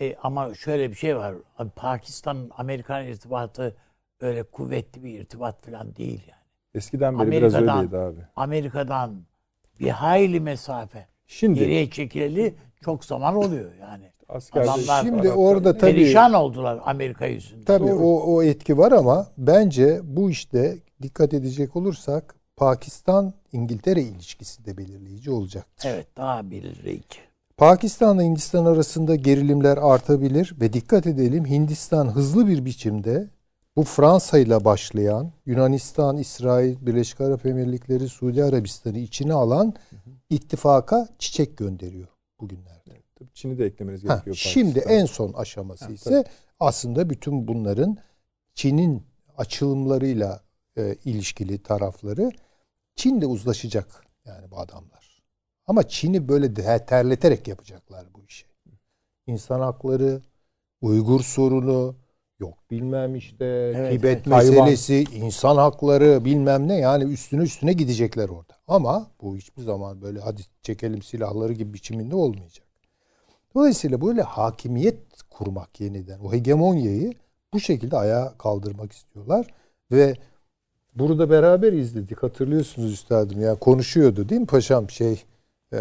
E, 0.00 0.16
ama 0.22 0.54
şöyle 0.54 0.90
bir 0.90 0.94
şey 0.94 1.16
var. 1.16 1.34
Abi 1.58 1.70
Pakistan'ın 1.70 2.50
Amerikan 2.56 3.06
irtibatı 3.06 3.76
öyle 4.20 4.42
kuvvetli 4.42 5.04
bir 5.04 5.20
irtibat 5.20 5.66
falan 5.66 5.96
değil 5.96 6.22
yani. 6.28 6.42
Eskiden 6.74 7.18
beri 7.18 7.30
biraz 7.30 7.54
Amerika'dan- 7.54 7.78
öyleydi 7.78 7.96
abi. 7.96 8.20
Amerika'dan 8.36 9.22
bir 9.80 9.88
hayli 9.88 10.40
mesafe 10.40 11.06
Şimdi 11.26 11.58
geriye 11.58 11.90
çekileli 11.90 12.54
çok 12.84 13.04
zaman 13.04 13.34
oluyor 13.36 13.70
yani. 13.80 14.12
Askerde 14.28 14.70
Adamlar- 14.70 15.04
Şimdi 15.04 15.30
orada 15.30 15.78
tabii 15.78 15.92
Perişan 15.92 16.32
oldular 16.32 16.80
Amerika 16.84 17.26
yüzünden. 17.26 17.64
tabii 17.64 17.88
Doğru. 17.88 17.98
o 17.98 18.34
o 18.34 18.42
etki 18.42 18.78
var 18.78 18.92
ama 18.92 19.26
bence 19.38 20.00
bu 20.04 20.30
işte 20.30 20.78
dikkat 21.02 21.34
edecek 21.34 21.76
olursak 21.76 22.34
Pakistan 22.56 23.32
İngiltere 23.52 24.02
ilişkisi 24.02 24.64
de 24.64 24.78
belirleyici 24.78 25.30
olacaktır. 25.30 25.88
Evet 25.92 26.06
daha 26.16 26.50
belirleyici. 26.50 27.18
Pakistan'la 27.56 28.22
Hindistan 28.22 28.64
arasında 28.64 29.14
gerilimler 29.16 29.76
artabilir 29.76 30.54
ve 30.60 30.72
dikkat 30.72 31.06
edelim 31.06 31.46
Hindistan 31.46 32.06
hızlı 32.14 32.46
bir 32.46 32.64
biçimde 32.64 33.28
bu 33.76 33.84
Fransa 33.84 34.38
ile 34.38 34.64
başlayan 34.64 35.32
Yunanistan, 35.46 36.16
İsrail, 36.16 36.86
Birleşik 36.86 37.20
Arap 37.20 37.46
Emirlikleri, 37.46 38.08
Suudi 38.08 38.44
Arabistan'ı 38.44 38.98
içine 38.98 39.32
alan 39.32 39.74
ittifaka 40.30 41.08
çiçek 41.18 41.56
gönderiyor 41.56 42.08
bugünlerde. 42.40 42.97
Tabii 43.18 43.30
Çin'i 43.34 43.58
de 43.58 43.66
eklemeniz 43.66 44.04
Ha, 44.04 44.08
gerekiyor. 44.08 44.36
şimdi 44.36 44.72
Pakistan'a. 44.74 44.94
en 44.94 45.04
son 45.06 45.32
aşaması 45.32 45.84
Ha, 45.84 45.90
ise 45.92 46.24
aslında 46.60 47.10
bütün 47.10 47.48
bunların 47.48 47.96
Çin'in 48.54 49.02
açılımlarıyla 49.36 50.40
e, 50.78 50.96
ilişkili 51.04 51.62
tarafları 51.62 52.30
Çin'le 52.96 53.22
uzlaşacak 53.22 54.04
yani 54.24 54.50
bu 54.50 54.58
adamlar. 54.58 55.22
Ama 55.66 55.88
Çin'i 55.88 56.28
böyle 56.28 56.56
de- 56.56 56.84
terleterek 56.86 57.48
yapacaklar 57.48 58.06
bu 58.14 58.24
işi. 58.24 58.46
İnsan 59.26 59.60
hakları, 59.60 60.22
Uygur 60.80 61.20
sorunu, 61.20 61.96
yok 62.38 62.58
bilmem 62.70 63.16
işte 63.16 63.44
Evet, 63.44 63.92
Tibet 63.92 64.16
evet. 64.16 64.26
meselesi, 64.26 65.04
insan 65.14 65.56
hakları 65.56 66.24
bilmem 66.24 66.68
ne 66.68 66.74
yani 66.76 67.04
üstüne 67.04 67.42
üstüne 67.42 67.72
gidecekler 67.72 68.28
orada. 68.28 68.54
Ama 68.68 69.10
bu 69.20 69.36
hiçbir 69.36 69.62
zaman 69.62 70.02
böyle 70.02 70.20
hadi 70.20 70.42
çekelim 70.62 71.02
silahları 71.02 71.52
gibi 71.52 71.74
biçiminde 71.74 72.16
olmayacak. 72.16 72.67
Dolayısıyla 73.58 74.00
böyle 74.00 74.22
hakimiyet 74.22 74.98
kurmak 75.30 75.80
yeniden, 75.80 76.18
o 76.18 76.32
hegemonyayı 76.32 77.12
bu 77.52 77.60
şekilde 77.60 77.96
ayağa 77.96 78.32
kaldırmak 78.38 78.92
istiyorlar 78.92 79.46
ve 79.92 80.14
burada 80.94 81.30
beraber 81.30 81.72
izledik 81.72 82.22
hatırlıyorsunuz 82.22 82.92
üstadım 82.92 83.40
ya 83.40 83.54
konuşuyordu 83.54 84.28
değil 84.28 84.40
mi 84.40 84.46
paşam 84.46 84.90
şey 84.90 85.24
e, 85.72 85.78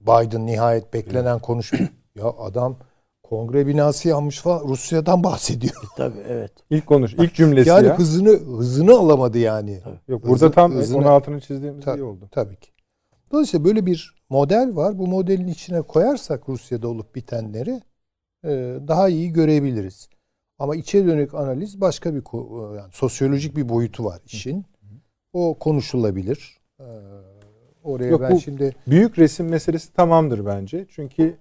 Biden 0.00 0.46
nihayet 0.46 0.94
beklenen 0.94 1.38
konuşma 1.38 1.78
ya 2.14 2.26
adam 2.38 2.76
Kongre 3.22 3.66
binası 3.66 4.08
yanmış 4.08 4.38
falan 4.40 4.68
Rusya'dan 4.68 5.24
bahsediyor. 5.24 5.74
Tabii 5.96 6.20
evet. 6.28 6.52
İlk 6.70 6.86
konuş, 6.86 7.14
ilk 7.14 7.34
cümlesi 7.34 7.68
yani 7.68 7.86
ya. 7.86 7.98
hızını 7.98 8.30
hızını 8.58 8.92
alamadı 8.92 9.38
yani. 9.38 9.80
Yok 10.08 10.22
hızı- 10.22 10.28
burada 10.30 10.50
tam 10.50 10.72
hızını- 10.72 10.98
onun 10.98 11.06
altını 11.06 11.40
çizdiğimiz 11.40 11.84
Tabii, 11.84 12.00
iyi 12.00 12.04
oldu. 12.04 12.28
tabii 12.30 12.56
ki. 12.56 12.70
Dolayısıyla 13.32 13.64
böyle 13.64 13.86
bir 13.86 14.14
model 14.30 14.76
var. 14.76 14.98
Bu 14.98 15.06
modelin 15.06 15.48
içine 15.48 15.82
koyarsak 15.82 16.48
Rusya'da 16.48 16.88
olup 16.88 17.14
bitenleri 17.14 17.80
e, 18.44 18.78
daha 18.88 19.08
iyi 19.08 19.32
görebiliriz. 19.32 20.08
Ama 20.58 20.76
içe 20.76 21.06
dönük 21.06 21.34
analiz 21.34 21.80
başka 21.80 22.14
bir 22.14 22.20
ko- 22.20 22.76
yani 22.76 22.92
sosyolojik 22.92 23.56
bir 23.56 23.68
boyutu 23.68 24.04
var 24.04 24.20
işin. 24.26 24.64
O 25.32 25.58
konuşulabilir. 25.58 26.60
E, 26.80 26.86
oraya 27.82 28.08
Yok, 28.08 28.20
ben 28.20 28.36
şimdi 28.36 28.74
Büyük 28.86 29.18
resim 29.18 29.48
meselesi 29.48 29.92
tamamdır 29.92 30.46
bence. 30.46 30.86
Çünkü 30.88 31.36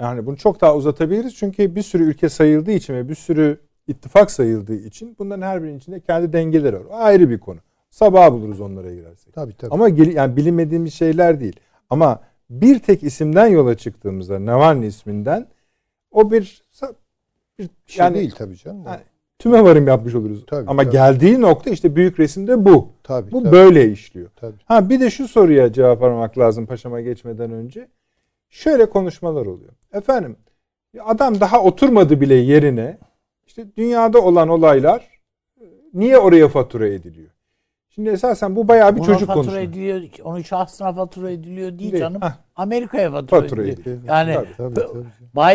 yani 0.00 0.26
bunu 0.26 0.36
çok 0.36 0.60
daha 0.60 0.76
uzatabiliriz. 0.76 1.34
Çünkü 1.34 1.74
bir 1.74 1.82
sürü 1.82 2.04
ülke 2.04 2.28
sayıldığı 2.28 2.72
için 2.72 2.94
ve 2.94 3.08
bir 3.08 3.14
sürü 3.14 3.60
ittifak 3.88 4.30
sayıldığı 4.30 4.74
için 4.76 5.16
bunların 5.18 5.46
her 5.46 5.62
birinin 5.62 5.78
içinde 5.78 6.00
kendi 6.00 6.32
dengeleri 6.32 6.76
var. 6.76 6.84
O 6.84 6.94
ayrı 6.94 7.30
bir 7.30 7.40
konu. 7.40 7.58
Sabah 7.90 8.32
buluruz 8.32 8.60
onlara 8.60 8.94
girersek. 8.94 9.34
tabii 9.34 9.52
tabii. 9.56 9.74
Ama 9.74 9.88
yani 9.88 10.36
bilinmediğimiz 10.36 10.94
şeyler 10.94 11.40
değil. 11.40 11.60
Ama 11.90 12.20
bir 12.50 12.78
tek 12.78 13.02
isimden 13.02 13.46
yola 13.46 13.74
çıktığımızda 13.76 14.46
Navalny 14.46 14.86
isminden 14.86 15.46
o 16.10 16.30
bir, 16.30 16.62
bir 17.58 17.68
bir 17.86 17.92
şey 17.92 18.04
yani 18.04 18.14
değil 18.16 18.34
tabii 18.38 18.56
canım. 18.56 18.82
Yani 18.86 19.00
tüme 19.38 19.64
varım 19.64 19.86
yapmış 19.86 20.14
oluruz. 20.14 20.44
Tabii, 20.46 20.70
Ama 20.70 20.82
tabii. 20.82 20.92
geldiği 20.92 21.40
nokta 21.40 21.70
işte 21.70 21.96
büyük 21.96 22.20
resimde 22.20 22.64
bu. 22.64 22.88
tabii, 23.02 23.32
Bu 23.32 23.42
tabii, 23.42 23.52
böyle 23.52 23.90
işliyor. 23.90 24.30
tabii. 24.36 24.56
Ha 24.64 24.88
bir 24.90 25.00
de 25.00 25.10
şu 25.10 25.28
soruya 25.28 25.72
cevap 25.72 26.02
aramak 26.02 26.38
lazım 26.38 26.66
paşama 26.66 27.00
geçmeden 27.00 27.52
önce. 27.52 27.88
Şöyle 28.48 28.86
konuşmalar 28.90 29.46
oluyor. 29.46 29.72
Efendim 29.92 30.36
adam 31.04 31.40
daha 31.40 31.62
oturmadı 31.62 32.20
bile 32.20 32.34
yerine. 32.34 32.98
İşte 33.46 33.66
dünyada 33.76 34.20
olan 34.20 34.48
olaylar 34.48 35.20
e, 35.60 35.64
niye 35.94 36.18
oraya 36.18 36.48
fatura 36.48 36.88
ediliyor? 36.88 37.30
Şimdi 37.94 38.08
esasen 38.10 38.56
bu 38.56 38.68
bayağı 38.68 38.96
bir 38.96 39.00
Ona 39.00 39.06
çocuk 39.06 39.26
fatura 39.26 39.34
konuşma. 39.44 39.60
ediliyor, 39.60 40.02
onun 40.24 40.42
şahsına 40.42 40.92
fatura 40.92 41.30
ediliyor 41.30 41.78
değil, 41.78 41.92
Değil. 41.92 42.02
canım. 42.02 42.20
Hah. 42.20 42.32
Amerika'ya 42.56 43.10
fatura, 43.10 43.40
Fatura 43.40 43.62
ediliyor. 43.62 43.78
ediliyor. 43.78 44.02
Yani 44.08 44.34
Tabii, 44.34 44.48
tabii, 44.56 44.76
b- 44.76 44.80
tabii. 44.86 45.04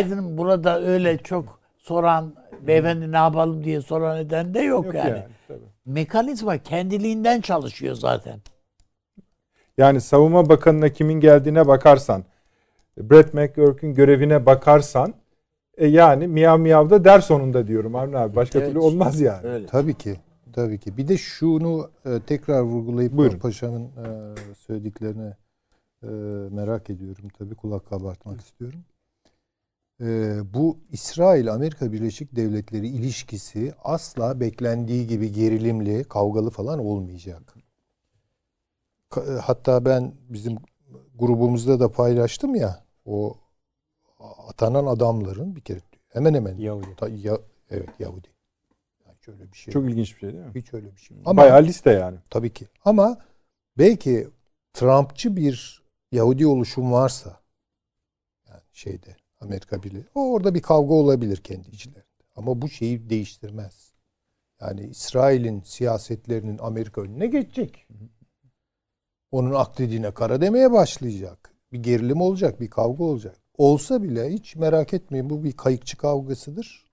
Biden 0.08 0.38
burada 0.38 0.82
öyle 0.82 1.18
çok 1.18 1.58
soran 1.78 2.34
beyefendi 2.66 3.12
ne 3.12 3.16
yapalım 3.16 3.64
diye 3.64 3.80
soran 3.80 4.18
eden 4.18 4.54
de 4.54 4.60
yok, 4.60 4.84
Yok 4.84 4.94
yani. 4.94 5.08
yani, 5.10 5.22
tabii. 5.48 5.58
Mekanizma 5.86 6.58
kendiliğinden 6.58 7.40
çalışıyor 7.40 7.94
zaten. 7.94 8.40
Yani 9.78 10.00
savunma 10.00 10.48
bakanına 10.48 10.88
kimin 10.88 11.20
geldiğine 11.20 11.66
bakarsan, 11.68 12.24
Brett 12.98 13.34
McGurk'ün 13.34 13.94
görevine 13.94 14.46
bakarsan, 14.46 15.14
e 15.76 15.86
yani 15.86 16.26
miyav 16.26 16.58
miyav 16.58 16.90
da 16.90 17.04
der 17.04 17.20
sonunda 17.20 17.66
diyorum 17.66 17.94
Avni 17.96 18.18
abi. 18.18 18.36
Başka 18.36 18.58
Evet. 18.58 18.68
türlü 18.68 18.78
olmaz 18.78 19.20
yani. 19.20 19.46
Öyle. 19.46 19.66
Tabii 19.66 19.94
ki. 19.94 20.16
Tabii 20.56 20.78
ki. 20.80 20.96
Bir 20.96 21.08
de 21.08 21.16
şunu 21.16 21.90
e, 22.04 22.20
tekrar 22.26 22.60
vurgulayıp 22.60 23.12
Buyurun. 23.12 23.38
paşamın 23.38 23.84
e, 23.84 24.34
söylediklerini 24.54 25.34
e, 26.02 26.06
merak 26.54 26.90
ediyorum. 26.90 27.28
Tabii 27.38 27.54
kulak 27.54 27.86
kabartmak 27.88 28.40
istiyorum. 28.40 28.80
E, 30.00 30.38
bu 30.54 30.78
İsrail-Amerika 30.92 31.92
Birleşik 31.92 32.36
Devletleri 32.36 32.88
ilişkisi 32.88 33.74
asla 33.84 34.40
beklendiği 34.40 35.06
gibi 35.06 35.32
gerilimli, 35.32 36.04
kavgalı 36.04 36.50
falan 36.50 36.78
olmayacak. 36.78 37.54
E, 39.16 39.20
Hatta 39.20 39.84
ben 39.84 40.14
bizim 40.28 40.56
grubumuzda 41.18 41.80
da 41.80 41.92
paylaştım 41.92 42.54
ya 42.54 42.84
o 43.04 43.34
atanan 44.48 44.86
adamların 44.86 45.56
bir 45.56 45.60
kere 45.60 45.80
hemen 46.08 46.34
hemen 46.34 46.56
Yahudi. 46.58 46.86
Ta- 46.96 47.08
ya, 47.08 47.38
evet 47.70 47.88
Yahudi. 47.98 48.28
Şöyle 49.26 49.52
bir 49.52 49.56
şey. 49.56 49.72
Çok 49.72 49.90
ilginç 49.90 50.14
bir 50.14 50.20
şey 50.20 50.32
değil 50.32 50.44
mi? 50.44 50.52
Hiç 50.54 50.74
öyle 50.74 50.96
bir 50.96 51.00
şey. 51.00 51.16
Ama 51.24 51.42
Bayağı 51.42 51.62
liste 51.62 51.90
yani. 51.90 52.18
tabii 52.30 52.52
ki. 52.52 52.66
Ama 52.84 53.18
belki 53.78 54.28
Trumpçı 54.72 55.36
bir 55.36 55.82
Yahudi 56.12 56.46
oluşum 56.46 56.92
varsa 56.92 57.40
yani 58.48 58.60
şeyde 58.72 59.16
Amerika 59.40 59.82
Birliği 59.82 60.04
o 60.14 60.32
orada 60.32 60.54
bir 60.54 60.62
kavga 60.62 60.94
olabilir 60.94 61.36
kendi 61.36 61.68
içlerinde. 61.70 62.04
Ama 62.36 62.62
bu 62.62 62.68
şeyi 62.68 63.10
değiştirmez. 63.10 63.92
Yani 64.60 64.86
İsrail'in 64.86 65.62
siyasetlerinin 65.62 66.58
Amerika 66.58 67.00
önüne 67.00 67.26
geçecek. 67.26 67.86
Onun 69.30 69.54
aklediğine 69.54 70.14
kara 70.14 70.40
demeye 70.40 70.72
başlayacak. 70.72 71.54
Bir 71.72 71.82
gerilim 71.82 72.20
olacak, 72.20 72.60
bir 72.60 72.70
kavga 72.70 73.04
olacak. 73.04 73.36
Olsa 73.58 74.02
bile 74.02 74.32
hiç 74.32 74.56
merak 74.56 74.94
etmeyin 74.94 75.30
bu 75.30 75.44
bir 75.44 75.52
kayıkçı 75.52 75.96
kavgasıdır 75.96 76.84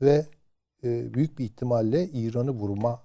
ve 0.00 0.26
e, 0.84 1.14
büyük 1.14 1.38
bir 1.38 1.44
ihtimalle 1.44 2.08
İran'ı 2.08 2.50
vurma 2.50 3.02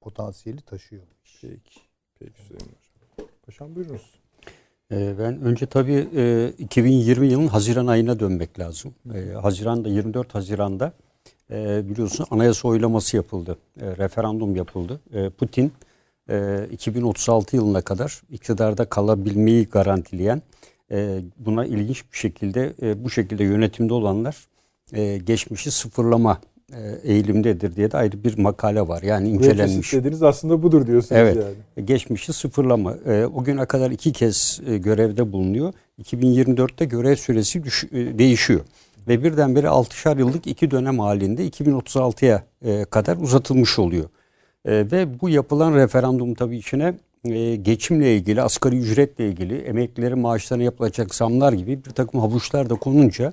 potansiyeli 0.00 0.60
taşıyor. 0.60 1.02
Peki. 1.40 1.80
Peki 2.18 2.42
Süleyman 2.48 2.66
Hocam. 2.66 3.28
Paşam 3.46 3.74
buyurunuz. 3.74 4.20
Ee, 4.92 5.14
Ben 5.18 5.40
önce 5.40 5.66
tabii 5.66 6.08
e, 6.16 6.52
2020 6.58 7.26
yılının 7.26 7.48
Haziran 7.48 7.86
ayına 7.86 8.20
dönmek 8.20 8.58
lazım. 8.58 8.94
E, 9.14 9.32
Haziran'da 9.32 9.88
24 9.88 10.34
Haziran'da 10.34 10.92
e, 11.50 11.88
biliyorsun 11.90 12.26
anayasa 12.30 12.68
oylaması 12.68 13.16
yapıldı. 13.16 13.58
E, 13.80 13.96
Referandum 13.96 14.56
yapıldı. 14.56 15.00
E, 15.12 15.30
Putin 15.30 15.72
e, 16.30 16.66
2036 16.72 17.56
yılına 17.56 17.82
kadar 17.82 18.22
iktidarda 18.30 18.84
kalabilmeyi 18.84 19.66
garantileyen 19.66 20.42
e, 20.90 21.20
buna 21.38 21.66
ilginç 21.66 22.04
bir 22.12 22.18
şekilde 22.18 22.74
e, 22.82 23.04
bu 23.04 23.10
şekilde 23.10 23.44
yönetimde 23.44 23.94
olanlar 23.94 24.36
e, 24.92 25.18
geçmişi 25.18 25.70
sıfırlama 25.70 26.32
e, 26.32 26.49
eğilimdedir 27.04 27.76
diye 27.76 27.90
de 27.90 27.96
ayrı 27.96 28.24
bir 28.24 28.38
makale 28.38 28.88
var. 28.88 29.02
Yani 29.02 29.28
incelenmiş. 29.28 29.92
dediğiniz 29.92 30.22
aslında 30.22 30.62
budur 30.62 30.86
diyorsunuz 30.86 31.20
Evet. 31.20 31.36
yani. 31.36 31.86
Geçmişi 31.86 32.32
sıfırlama. 32.32 32.94
E, 33.06 33.26
o 33.26 33.44
güne 33.44 33.64
kadar 33.66 33.90
iki 33.90 34.12
kez 34.12 34.60
e, 34.66 34.78
görevde 34.78 35.32
bulunuyor. 35.32 35.72
2024'te 36.02 36.84
görev 36.84 37.16
süresi 37.16 37.64
düş- 37.64 37.84
e, 37.92 38.18
değişiyor. 38.18 38.60
Ve 39.08 39.24
birdenbire 39.24 39.66
6'şar 39.66 40.18
yıllık 40.18 40.46
iki 40.46 40.70
dönem 40.70 40.98
halinde 40.98 41.46
2036'ya 41.48 42.42
e, 42.64 42.84
kadar 42.84 43.16
uzatılmış 43.16 43.78
oluyor. 43.78 44.04
E, 44.64 44.70
ve 44.72 45.20
bu 45.20 45.28
yapılan 45.28 45.74
referandum 45.74 46.34
tabii 46.34 46.56
içine 46.56 46.94
e, 47.24 47.56
geçimle 47.56 48.16
ilgili, 48.16 48.42
asgari 48.42 48.78
ücretle 48.78 49.28
ilgili, 49.28 49.58
emeklilerin 49.58 50.18
maaşlarına 50.18 50.64
yapılacak 50.64 51.14
zamlar 51.14 51.52
gibi 51.52 51.84
bir 51.84 51.90
takım 51.90 52.20
havuçlar 52.20 52.70
da 52.70 52.74
konunca 52.74 53.32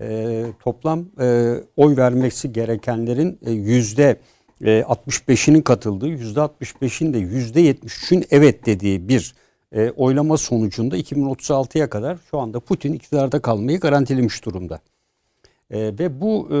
e, 0.00 0.44
toplam 0.64 1.04
e, 1.20 1.54
oy 1.76 1.96
vermesi 1.96 2.52
gerekenlerin 2.52 3.38
e, 3.46 3.50
yüzde 3.52 4.16
e, 4.64 4.80
65'inin 4.80 5.62
katıldığı, 5.62 6.08
yüzde 6.08 6.40
65'in 6.40 7.14
de 7.14 7.18
yüzde 7.18 7.70
73'ün 7.70 8.24
evet 8.30 8.66
dediği 8.66 9.08
bir 9.08 9.34
e, 9.72 9.90
oylama 9.90 10.36
sonucunda 10.36 10.98
2036'ya 10.98 11.90
kadar 11.90 12.18
şu 12.30 12.38
anda 12.38 12.60
Putin 12.60 12.92
iktidarda 12.92 13.40
kalmayı 13.40 13.80
garantilemiş 13.80 14.44
durumda. 14.44 14.80
E, 15.70 15.78
ve 15.98 16.20
bu 16.20 16.48
e, 16.50 16.56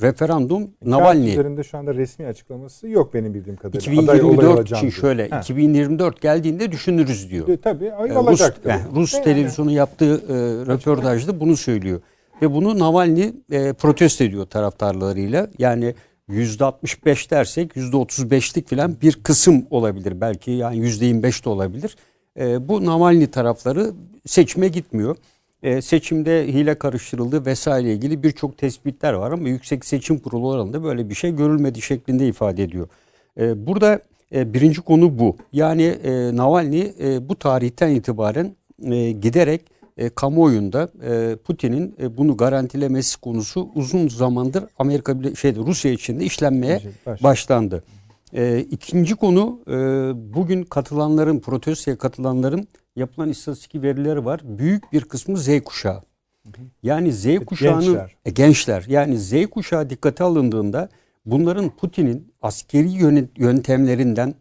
referandum 0.00 0.70
Navalny 0.84 1.30
üzerinde 1.30 1.64
şu 1.64 1.78
anda 1.78 1.94
resmi 1.94 2.26
açıklaması 2.26 2.88
yok 2.88 3.14
benim 3.14 3.34
bildiğim 3.34 3.56
kadarıyla. 3.56 4.02
Aday 4.02 4.04
olay 4.04 4.16
2024 4.16 4.58
olacağım 4.58 4.86
için 4.86 5.00
şöyle 5.00 5.28
Ha. 5.28 5.40
2024 5.40 6.20
geldiğinde 6.20 6.72
düşünürüz 6.72 7.30
diyor. 7.30 7.48
E, 7.48 7.56
Tabii 7.56 7.92
ay 7.92 8.10
Ee, 8.10 8.14
Rus, 8.14 8.40
yani 8.64 8.82
Rus 8.94 9.14
Yani. 9.14 9.24
televizyonu 9.24 9.70
yaptığı 9.70 10.14
e, 10.14 10.34
röportajda 10.66 11.40
bunu 11.40 11.56
söylüyor. 11.56 12.00
Ve 12.42 12.54
bunu 12.54 12.78
Navalny 12.78 13.32
e, 13.50 13.72
protesto 13.72 14.24
ediyor 14.24 14.46
taraftarlarıyla. 14.46 15.48
Yani 15.58 15.94
%65 16.28 17.30
dersek 17.30 17.72
%35'lik 17.76 18.68
falan 18.68 19.00
bir 19.00 19.12
kısım 19.22 19.66
olabilir. 19.70 20.20
Belki 20.20 20.50
yani 20.50 20.78
%25 20.78 21.44
de 21.44 21.48
olabilir. 21.48 21.96
E, 22.38 22.68
bu 22.68 22.84
Navalny 22.84 23.26
tarafları 23.26 23.92
seçime 24.26 24.68
gitmiyor. 24.68 25.16
E, 25.62 25.82
seçimde 25.82 26.46
hile 26.46 26.74
karıştırıldı 26.78 27.46
vesaire 27.46 27.92
ilgili 27.92 28.22
birçok 28.22 28.58
tespitler 28.58 29.12
var 29.12 29.32
ama 29.32 29.48
Yüksek 29.48 29.84
Seçim 29.84 30.18
Kurulu 30.18 30.48
oranında 30.48 30.82
böyle 30.84 31.08
bir 31.08 31.14
şey 31.14 31.36
görülmedi 31.36 31.82
şeklinde 31.82 32.28
ifade 32.28 32.62
ediyor. 32.62 32.88
E, 33.40 33.66
burada 33.66 34.00
e, 34.34 34.54
birinci 34.54 34.80
konu 34.80 35.18
bu. 35.18 35.36
Yani 35.52 35.82
e, 35.82 36.36
Navalny 36.36 36.80
e, 37.00 37.28
bu 37.28 37.36
tarihten 37.36 37.90
itibaren 37.90 38.56
e, 38.82 39.12
giderek 39.12 39.75
e, 39.96 40.08
kamuoyunda 40.08 40.88
e, 41.04 41.36
Putin'in 41.36 41.94
e, 42.00 42.16
bunu 42.16 42.36
garantilemesi 42.36 43.20
konusu 43.20 43.68
uzun 43.74 44.08
zamandır 44.08 44.64
Amerika 44.78 45.14
şeyde 45.34 45.60
Rusya 45.60 45.92
içinde 45.92 46.24
işlenmeye 46.24 46.76
Başladı. 47.06 47.22
başlandı. 47.22 47.84
E, 48.32 48.60
ikinci 48.60 49.14
konu 49.14 49.60
e, 49.68 49.74
bugün 50.34 50.62
katılanların 50.62 51.40
protestoya 51.40 51.98
katılanların 51.98 52.68
yapılan 52.96 53.28
istatistik 53.28 53.82
verileri 53.82 54.24
var. 54.24 54.40
Büyük 54.44 54.92
bir 54.92 55.00
kısmı 55.04 55.38
Z 55.38 55.60
kuşağı. 55.64 56.02
Yani 56.82 57.12
Z 57.12 57.26
kuşağının 57.46 57.84
gençler. 57.84 58.16
e, 58.24 58.30
gençler 58.30 58.84
yani 58.88 59.18
Z 59.18 59.46
kuşağı 59.50 59.90
dikkate 59.90 60.24
alındığında 60.24 60.88
bunların 61.26 61.70
Putin'in 61.70 62.32
askeri 62.42 62.90
yöntemlerinden 63.36 64.34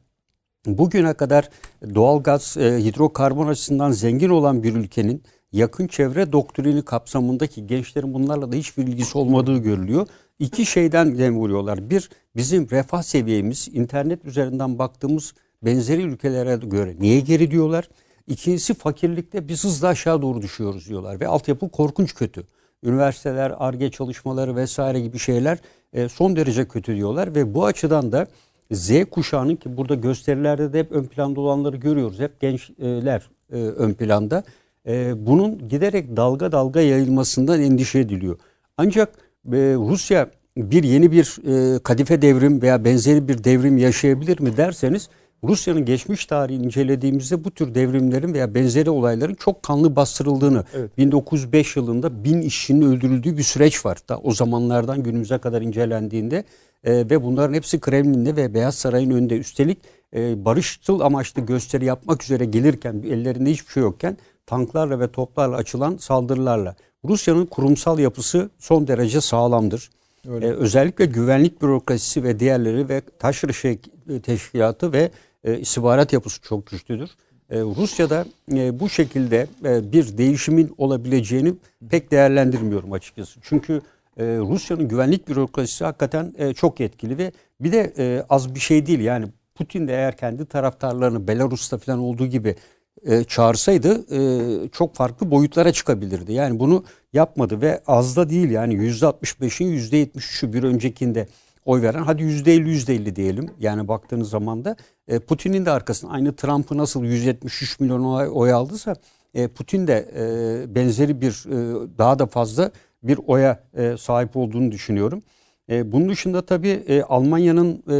bugüne 0.65 1.13
kadar 1.13 1.49
doğalgaz, 1.95 2.57
e, 2.57 2.77
hidrokarbon 2.83 3.47
açısından 3.47 3.91
zengin 3.91 4.29
olan 4.29 4.63
bir 4.63 4.75
ülkenin 4.75 5.23
yakın 5.55 5.87
çevre 5.87 6.31
doktrini 6.31 6.81
kapsamındaki 6.81 7.67
gençlerin 7.67 8.13
bunlarla 8.13 8.51
da 8.51 8.55
hiçbir 8.55 8.87
ilgisi 8.87 9.17
olmadığı 9.17 9.57
görülüyor. 9.57 10.07
İki 10.39 10.65
şeyden 10.65 11.17
dem 11.17 11.37
vuruyorlar. 11.37 11.89
Bir, 11.89 12.09
bizim 12.35 12.69
refah 12.69 13.01
seviyemiz 13.01 13.69
internet 13.73 14.25
üzerinden 14.25 14.79
baktığımız 14.79 15.33
benzeri 15.61 16.01
ülkelere 16.01 16.55
göre 16.55 16.95
niye 16.99 17.19
geri 17.19 17.51
diyorlar? 17.51 17.89
İkincisi 18.27 18.73
fakirlikte 18.73 19.47
biz 19.47 19.63
hızla 19.63 19.87
aşağı 19.87 20.21
doğru 20.21 20.41
düşüyoruz 20.41 20.89
diyorlar 20.89 21.19
ve 21.19 21.27
altyapı 21.27 21.69
korkunç 21.69 22.15
kötü. 22.15 22.43
Üniversiteler, 22.83 23.53
ARGE 23.57 23.91
çalışmaları 23.91 24.55
vesaire 24.55 24.99
gibi 24.99 25.19
şeyler 25.19 25.57
e, 25.93 26.09
son 26.09 26.35
derece 26.35 26.67
kötü 26.67 26.95
diyorlar 26.95 27.35
ve 27.35 27.53
bu 27.53 27.65
açıdan 27.65 28.11
da 28.11 28.27
Z 28.71 28.91
kuşağının 29.11 29.55
ki 29.55 29.77
burada 29.77 29.95
gösterilerde 29.95 30.73
de 30.73 30.79
hep 30.79 30.91
ön 30.91 31.03
planda 31.03 31.41
olanları 31.41 31.77
görüyoruz. 31.77 32.19
Hep 32.19 32.39
gençler 32.39 33.29
e, 33.51 33.55
ön 33.55 33.93
planda. 33.93 34.43
E, 34.87 35.25
bunun 35.25 35.69
giderek 35.69 36.17
dalga 36.17 36.51
dalga 36.51 36.81
yayılmasından 36.81 37.61
endişe 37.61 37.99
ediliyor. 37.99 38.37
Ancak 38.77 39.09
e, 39.47 39.57
Rusya 39.77 40.29
bir 40.57 40.83
yeni 40.83 41.11
bir 41.11 41.37
e, 41.47 41.79
kadife 41.79 42.21
devrim 42.21 42.61
veya 42.61 42.85
benzeri 42.85 43.27
bir 43.27 43.43
devrim 43.43 43.77
yaşayabilir 43.77 44.39
mi 44.39 44.57
derseniz 44.57 45.09
Rusya'nın 45.43 45.85
geçmiş 45.85 46.25
tarihini 46.25 46.65
incelediğimizde 46.65 47.43
bu 47.43 47.51
tür 47.51 47.75
devrimlerin 47.75 48.33
veya 48.33 48.55
benzeri 48.55 48.89
olayların 48.89 49.33
çok 49.33 49.63
kanlı 49.63 49.95
bastırıldığını 49.95 50.63
Evet. 50.73 50.97
1905 50.97 51.75
yılında 51.75 52.23
bin 52.23 52.41
işçinin 52.41 52.81
öldürüldüğü 52.81 53.37
bir 53.37 53.43
süreç 53.43 53.85
var. 53.85 53.97
Da 54.09 54.19
o 54.19 54.31
zamanlardan 54.31 55.03
günümüze 55.03 55.37
kadar 55.37 55.61
incelendiğinde 55.61 56.43
e, 56.83 56.93
ve 56.93 57.23
bunların 57.23 57.53
hepsi 57.53 57.79
Kremlin'de 57.79 58.35
ve 58.35 58.53
Beyaz 58.53 58.75
Saray'ın 58.75 59.11
önünde 59.11 59.37
üstelik 59.37 59.77
e, 60.15 60.45
barışçıl 60.45 60.99
amaçlı 60.99 61.41
gösteri 61.41 61.85
yapmak 61.85 62.23
üzere 62.23 62.45
gelirken 62.45 63.03
ellerinde 63.07 63.51
hiçbir 63.51 63.71
şey 63.71 63.83
yokken 63.83 64.17
tanklarla 64.45 64.99
ve 64.99 65.11
toplarla 65.11 65.55
açılan 65.55 65.97
saldırılarla. 65.97 66.75
Rusya'nın 67.05 67.45
kurumsal 67.45 67.99
yapısı 67.99 68.49
son 68.59 68.87
derece 68.87 69.21
sağlamdır. 69.21 69.89
Öyle. 70.29 70.47
Ee, 70.47 70.51
özellikle 70.51 71.05
güvenlik 71.05 71.61
bürokrasisi 71.61 72.23
ve 72.23 72.39
diğerleri 72.39 72.89
ve 72.89 73.01
taşra 73.19 73.53
şey, 73.53 73.79
teşkilatı 74.23 74.93
ve 74.93 75.11
e, 75.43 75.59
istihbarat 75.59 76.13
yapısı 76.13 76.41
çok 76.41 76.67
güçlüdür. 76.67 77.09
E, 77.49 77.59
Rusya'da 77.61 78.25
e, 78.53 78.79
bu 78.79 78.89
şekilde 78.89 79.47
e, 79.65 79.91
bir 79.91 80.17
değişimin 80.17 80.73
olabileceğini 80.77 81.53
pek 81.89 82.11
değerlendirmiyorum 82.11 82.93
açıkçası. 82.93 83.39
Çünkü 83.43 83.81
e, 84.17 84.23
Rusya'nın 84.23 84.87
güvenlik 84.87 85.27
bürokrasisi 85.27 85.83
hakikaten 85.83 86.33
e, 86.37 86.53
çok 86.53 86.81
etkili 86.81 87.17
ve 87.17 87.31
bir 87.59 87.71
de 87.71 87.93
e, 87.97 88.25
az 88.29 88.55
bir 88.55 88.59
şey 88.59 88.85
değil. 88.85 88.99
Yani 88.99 89.25
Putin 89.55 89.87
de 89.87 89.93
eğer 89.93 90.17
kendi 90.17 90.45
taraftarlarını 90.45 91.27
Belarus'ta 91.27 91.77
falan 91.77 91.99
olduğu 91.99 92.25
gibi 92.25 92.55
e, 93.03 93.23
çağırsaydı 93.23 94.05
e, 94.15 94.69
çok 94.69 94.95
farklı 94.95 95.31
boyutlara 95.31 95.71
çıkabilirdi. 95.71 96.33
Yani 96.33 96.59
bunu 96.59 96.83
yapmadı 97.13 97.61
ve 97.61 97.81
az 97.87 98.15
da 98.15 98.29
değil 98.29 98.49
yani 98.49 98.73
%65'in 98.73 99.77
%73'ü 99.77 100.53
bir 100.53 100.63
öncekinde 100.63 101.27
oy 101.65 101.81
veren 101.81 102.03
hadi 102.03 102.23
%50 102.23 102.69
%50 102.69 103.15
diyelim 103.15 103.49
yani 103.59 103.87
baktığınız 103.87 104.29
zaman 104.29 104.65
da 104.65 104.75
e, 105.07 105.19
Putin'in 105.19 105.65
de 105.65 105.71
arkasında 105.71 106.11
aynı 106.11 106.35
Trump'ı 106.35 106.77
nasıl 106.77 107.03
173 107.03 107.79
milyon 107.79 108.03
oy, 108.03 108.29
oy 108.33 108.53
aldıysa 108.53 108.95
e, 109.33 109.47
Putin 109.47 109.87
de 109.87 110.11
e, 110.15 110.75
benzeri 110.75 111.21
bir 111.21 111.45
e, 111.47 111.87
daha 111.97 112.19
da 112.19 112.25
fazla 112.25 112.71
bir 113.03 113.19
oya 113.27 113.63
e, 113.77 113.95
sahip 113.97 114.37
olduğunu 114.37 114.71
düşünüyorum. 114.71 115.21
E, 115.69 115.91
bunun 115.91 116.09
dışında 116.09 116.45
tabii 116.45 116.83
e, 116.87 117.01
Almanya'nın 117.01 117.83
e, 117.89 117.97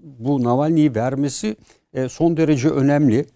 bu 0.00 0.44
Navalny'yi 0.44 0.94
vermesi 0.94 1.56
e, 1.94 2.08
son 2.08 2.36
derece 2.36 2.68
önemli. 2.68 3.26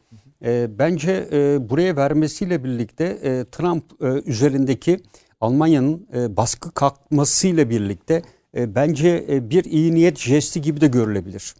E, 0.44 0.78
bence 0.78 1.28
e, 1.32 1.68
buraya 1.70 1.96
vermesiyle 1.96 2.64
birlikte 2.64 3.04
e, 3.04 3.44
Trump 3.52 3.84
e, 4.02 4.06
üzerindeki 4.26 5.00
Almanya'nın 5.40 6.06
e, 6.14 6.36
baskı 6.36 6.70
kalkmasıyla 6.70 7.70
birlikte 7.70 8.22
e, 8.56 8.74
bence 8.74 9.24
e, 9.28 9.50
bir 9.50 9.64
iyi 9.64 9.94
niyet 9.94 10.18
jesti 10.18 10.60
gibi 10.60 10.80
de 10.80 10.86
görülebilir. 10.86 11.54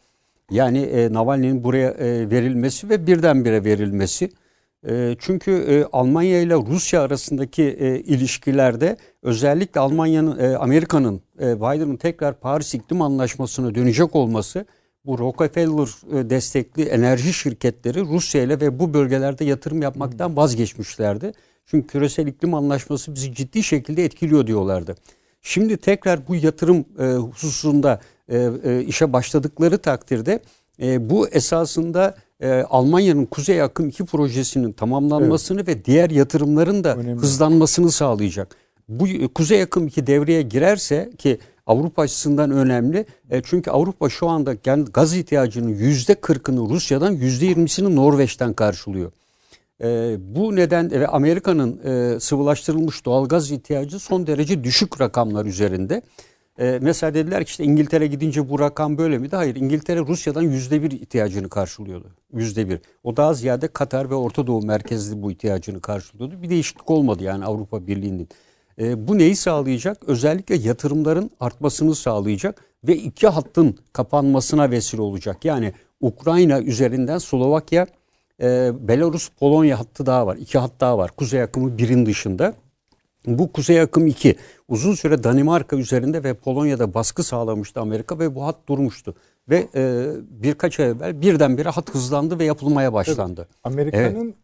Yani 0.51 0.79
e, 0.79 1.13
Navalny'nin 1.13 1.65
buraya 1.65 1.91
e, 1.91 2.31
verilmesi 2.31 2.89
ve 2.89 3.07
birdenbire 3.07 3.65
verilmesi. 3.65 4.31
E, 4.89 5.17
çünkü 5.19 5.51
e, 5.53 5.85
Almanya 5.93 6.41
ile 6.41 6.55
Rusya 6.55 7.03
arasındaki 7.03 7.63
e, 7.63 8.01
ilişkilerde 8.01 8.97
özellikle 9.23 9.81
Almanya'nın, 9.81 10.55
Amerika'nın, 10.55 11.21
e, 11.41 11.57
Biden'ın 11.57 11.97
tekrar 11.97 12.41
Paris 12.41 12.75
İklim 12.75 13.03
Anlaşması'na 13.03 13.75
dönecek 13.75 14.17
olması 14.17 14.67
bu 15.07 15.19
Rockefeller 15.19 16.19
e, 16.19 16.31
destekli 16.31 16.83
enerji 16.83 17.33
şirketleri 17.33 18.01
Rusya 18.01 18.43
ile 18.43 18.61
ve 18.61 18.79
bu 18.79 18.95
bölgelerde 18.95 19.45
yatırım 19.45 19.83
yapmaktan 19.83 20.37
vazgeçmişlerdi. 20.37 21.33
Çünkü 21.67 21.87
küresel 21.87 22.27
iklim 22.27 22.55
anlaşması 22.55 23.15
bizi 23.15 23.35
ciddi 23.35 23.63
şekilde 23.63 24.05
etkiliyor 24.05 24.47
diyorlardı. 24.47 24.95
Şimdi 25.43 25.77
tekrar 25.77 26.29
bu 26.29 26.35
yatırım 26.35 26.85
e, 26.99 27.05
hususunda 27.05 28.01
e, 28.29 28.51
e, 28.65 28.83
işe 28.83 29.13
başladıkları 29.13 29.79
takdirde 29.79 30.41
e, 30.83 31.11
bu 31.11 31.29
esasında 31.29 32.15
e, 32.41 32.51
Almanya'nın 32.51 33.27
Kuzey 33.27 33.63
Akım 33.63 33.89
2 33.89 34.05
projesinin 34.05 34.73
tamamlanmasını 34.73 35.67
ve 35.67 35.85
diğer 35.85 36.11
yatırımların 36.11 36.85
da 36.85 36.97
Önemli. 36.97 37.21
hızlanmasını 37.21 37.91
sağlayacak. 37.91 38.57
Bu 38.89 39.07
Kuzey 39.35 39.63
Akım 39.63 39.87
2 39.87 40.07
devreye 40.07 40.43
girerse 40.43 41.11
ki 41.19 41.39
Avrupa 41.67 42.03
açısından 42.03 42.51
önemli. 42.51 43.07
E, 43.31 43.43
çünkü 43.43 43.71
Avrupa 43.71 44.09
şu 44.09 44.29
anda 44.29 44.55
gaz 44.93 45.17
ihtiyacının 45.17 45.69
yüzde 45.69 46.13
40'ını 46.13 46.71
Rusya'dan 46.71 47.13
yüzde 47.13 47.47
20'sini 47.47 47.97
Norveç'ten 47.97 48.53
karşılıyor. 48.53 49.13
E, 49.83 50.17
bu 50.21 50.57
neden 50.57 50.91
ve 50.91 51.07
Amerika'nın 51.07 51.81
e, 51.85 52.21
sıvılaştırılmış 52.21 53.05
doğalgaz 53.05 53.51
ihtiyacı 53.51 53.99
son 53.99 54.27
derece 54.27 54.65
düşük 54.65 55.01
rakamlar 55.01 55.45
üzerinde. 55.45 56.03
E, 56.59 56.79
mesela 56.83 57.15
dediler 57.15 57.45
ki 57.45 57.51
işte 57.51 57.65
İngiltere 57.65 58.07
gidince 58.07 58.49
bu 58.49 58.59
rakam 58.59 58.99
böyle 58.99 59.19
miydi? 59.19 59.37
Hayır 59.37 59.57
İngiltere 59.57 60.01
Rusya'dan 60.01 60.43
yüzde 60.43 60.83
bir 60.83 60.91
ihtiyacını 60.91 61.49
karşılıyordu. 61.49 62.07
Yüzde 62.33 62.69
bir. 62.69 62.81
O 63.05 63.17
daha 63.17 63.35
ziyade 63.35 63.69
Katar 63.69 64.11
ve 64.11 64.15
Orta 64.15 64.47
Doğu 64.47 64.63
merkezli 64.63 65.23
bu 65.23 65.31
ihtiyacını 65.31 65.81
karşılıyordu. 65.81 66.43
Bir 66.43 66.51
değişiklik 66.51 66.91
olmadı 66.91 67.25
yani 67.25 67.45
Avrupa 67.45 67.87
Birliği'nin. 67.87 68.29
E, 68.81 69.09
bu 69.09 69.19
neyi 69.19 69.37
sağlayacak? 69.37 70.03
Özellikle 70.07 70.55
yatırımların 70.55 71.31
artmasını 71.41 71.95
sağlayacak 71.95 72.65
ve 72.85 72.97
iki 72.97 73.29
hattın 73.29 73.79
kapanmasına 73.93 74.71
vesile 74.71 75.03
olacak. 75.03 75.45
Yani 75.45 75.73
Ukrayna 76.01 76.61
üzerinden 76.61 77.19
Slovakya, 77.19 77.87
e, 78.43 78.73
Belarus, 78.89 79.29
Polonya 79.29 79.81
hattı 79.81 80.07
daha 80.07 80.27
var. 80.27 80.37
İki 80.37 80.59
hat 80.59 80.73
daha 80.81 80.99
var. 80.99 81.11
Kuzey 81.11 81.43
akımı 81.43 81.79
birin 81.79 82.07
dışında. 82.07 82.55
Bu 83.27 83.53
Kuzey 83.53 83.81
Akım 83.81 84.07
2 84.07 84.37
uzun 84.69 84.95
süre 84.95 85.25
Danimarka 85.25 85.77
üzerinde 85.77 86.25
ve 86.25 86.35
Polonya'da 86.35 86.95
baskı 86.95 87.23
sağlamıştı 87.23 87.81
Amerika 87.81 88.19
ve 88.19 88.35
bu 88.35 88.47
hat 88.47 88.57
durmuştu. 88.69 89.15
Ve 89.49 89.69
e, 89.75 90.07
birkaç 90.31 90.81
ay 90.81 90.91
evvel 90.91 91.21
birdenbire 91.21 91.69
hat 91.69 91.95
hızlandı 91.95 92.39
ve 92.39 92.45
yapılmaya 92.45 92.93
başlandı. 92.93 93.49
Amerika'nın 93.65 94.35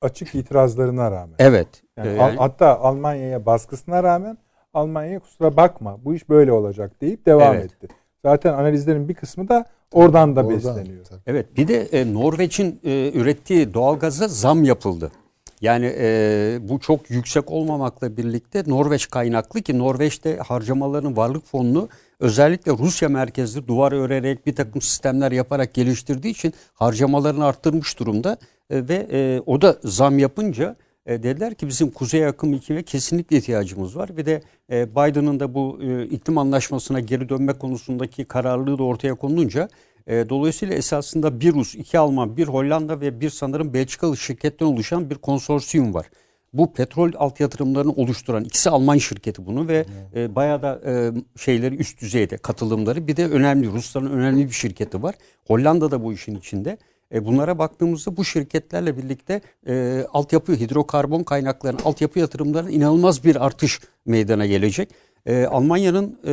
açık 0.00 0.34
itirazlarına 0.34 1.10
rağmen. 1.10 1.34
Evet. 1.38 1.68
Yani 1.96 2.08
e, 2.08 2.12
Al- 2.12 2.28
yani- 2.28 2.38
hatta 2.38 2.78
Almanya'ya 2.80 3.46
baskısına 3.46 4.02
rağmen 4.02 4.38
Almanya'ya 4.74 5.18
kusura 5.20 5.56
bakma 5.56 5.98
bu 6.04 6.14
iş 6.14 6.28
böyle 6.28 6.52
olacak 6.52 7.00
deyip 7.00 7.26
devam 7.26 7.54
Evet. 7.54 7.64
etti. 7.64 7.88
Zaten 8.24 8.52
analizlerin 8.52 9.08
bir 9.08 9.14
kısmı 9.14 9.48
da 9.48 9.64
oradan 9.92 10.36
da 10.36 10.40
Oradan, 10.40 10.56
besleniyor. 10.56 11.04
tabii. 11.04 11.20
Evet 11.26 11.56
bir 11.56 11.68
de 11.68 11.82
e, 11.82 12.14
Norveç'in 12.14 12.80
e, 12.84 13.12
ürettiği 13.14 13.74
doğalgaza 13.74 14.28
zam 14.28 14.64
yapıldı. 14.64 15.12
Yani 15.60 15.94
e, 15.98 16.58
bu 16.62 16.80
çok 16.80 17.10
yüksek 17.10 17.50
olmamakla 17.50 18.16
birlikte 18.16 18.62
Norveç 18.66 19.08
kaynaklı 19.10 19.62
ki 19.62 19.78
Norveç'te 19.78 20.36
harcamaların 20.36 21.16
varlık 21.16 21.46
fonunu 21.46 21.88
özellikle 22.20 22.72
Rusya 22.72 23.08
merkezli 23.08 23.66
duvar 23.66 23.92
örerek 23.92 24.46
bir 24.46 24.56
takım 24.56 24.82
sistemler 24.82 25.32
yaparak 25.32 25.74
geliştirdiği 25.74 26.32
için 26.34 26.54
harcamalarını 26.74 27.44
arttırmış 27.46 27.98
durumda. 27.98 28.36
E, 28.70 28.88
ve 28.88 29.06
e, 29.12 29.42
o 29.46 29.62
da 29.62 29.78
zam 29.84 30.18
yapınca 30.18 30.76
e, 31.06 31.22
dediler 31.22 31.54
ki 31.54 31.68
bizim 31.68 31.90
Kuzey 31.90 32.26
Akım 32.26 32.54
2'ye 32.54 32.82
kesinlikle 32.82 33.36
ihtiyacımız 33.36 33.96
var. 33.96 34.16
Bir 34.16 34.26
de 34.26 34.42
e, 34.72 34.90
Biden'ın 34.90 35.40
da 35.40 35.54
bu 35.54 35.78
e, 35.82 36.04
iklim 36.04 36.38
anlaşmasına 36.38 37.00
geri 37.00 37.28
dönme 37.28 37.52
konusundaki 37.52 38.24
kararlılığı 38.24 38.78
da 38.78 38.82
ortaya 38.82 39.14
konulunca 39.14 39.68
e, 40.06 40.28
dolayısıyla 40.28 40.74
esasında 40.74 41.40
bir 41.40 41.52
Rus, 41.52 41.74
iki 41.74 41.98
Alman, 41.98 42.36
bir 42.36 42.48
Hollanda 42.48 43.00
ve 43.00 43.20
bir 43.20 43.30
sanırım 43.30 43.74
Belçikalı 43.74 44.16
şirketten 44.16 44.66
oluşan 44.66 45.10
bir 45.10 45.14
konsorsiyum 45.14 45.94
var. 45.94 46.06
Bu 46.52 46.72
petrol 46.72 47.12
alt 47.16 47.40
yatırımlarını 47.40 47.92
oluşturan 47.92 48.44
ikisi 48.44 48.70
Alman 48.70 48.98
şirketi 48.98 49.46
bunu 49.46 49.68
ve 49.68 49.86
e, 50.14 50.34
bayağı 50.34 50.62
da 50.62 50.80
e, 50.86 51.12
şeyleri 51.40 51.76
üst 51.76 52.00
düzeyde 52.00 52.36
katılımları 52.36 53.06
bir 53.06 53.16
de 53.16 53.28
önemli 53.28 53.66
Rusların 53.72 54.10
önemli 54.10 54.46
bir 54.46 54.52
şirketi 54.52 55.02
var. 55.02 55.14
Hollanda 55.46 55.90
da 55.90 56.04
bu 56.04 56.12
işin 56.12 56.36
içinde. 56.36 56.78
E, 57.14 57.24
bunlara 57.24 57.58
baktığımızda 57.58 58.16
bu 58.16 58.24
şirketlerle 58.24 58.96
birlikte 58.96 59.40
e, 59.66 60.04
altyapı 60.12 60.52
hidrokarbon 60.52 61.22
kaynaklarının 61.22 61.82
altyapı 61.84 62.18
yatırımlarının 62.18 62.70
inanılmaz 62.70 63.24
bir 63.24 63.46
artış 63.46 63.80
meydana 64.06 64.46
gelecek. 64.46 64.90
E, 65.26 65.44
Almanya'nın 65.44 66.18
e, 66.24 66.30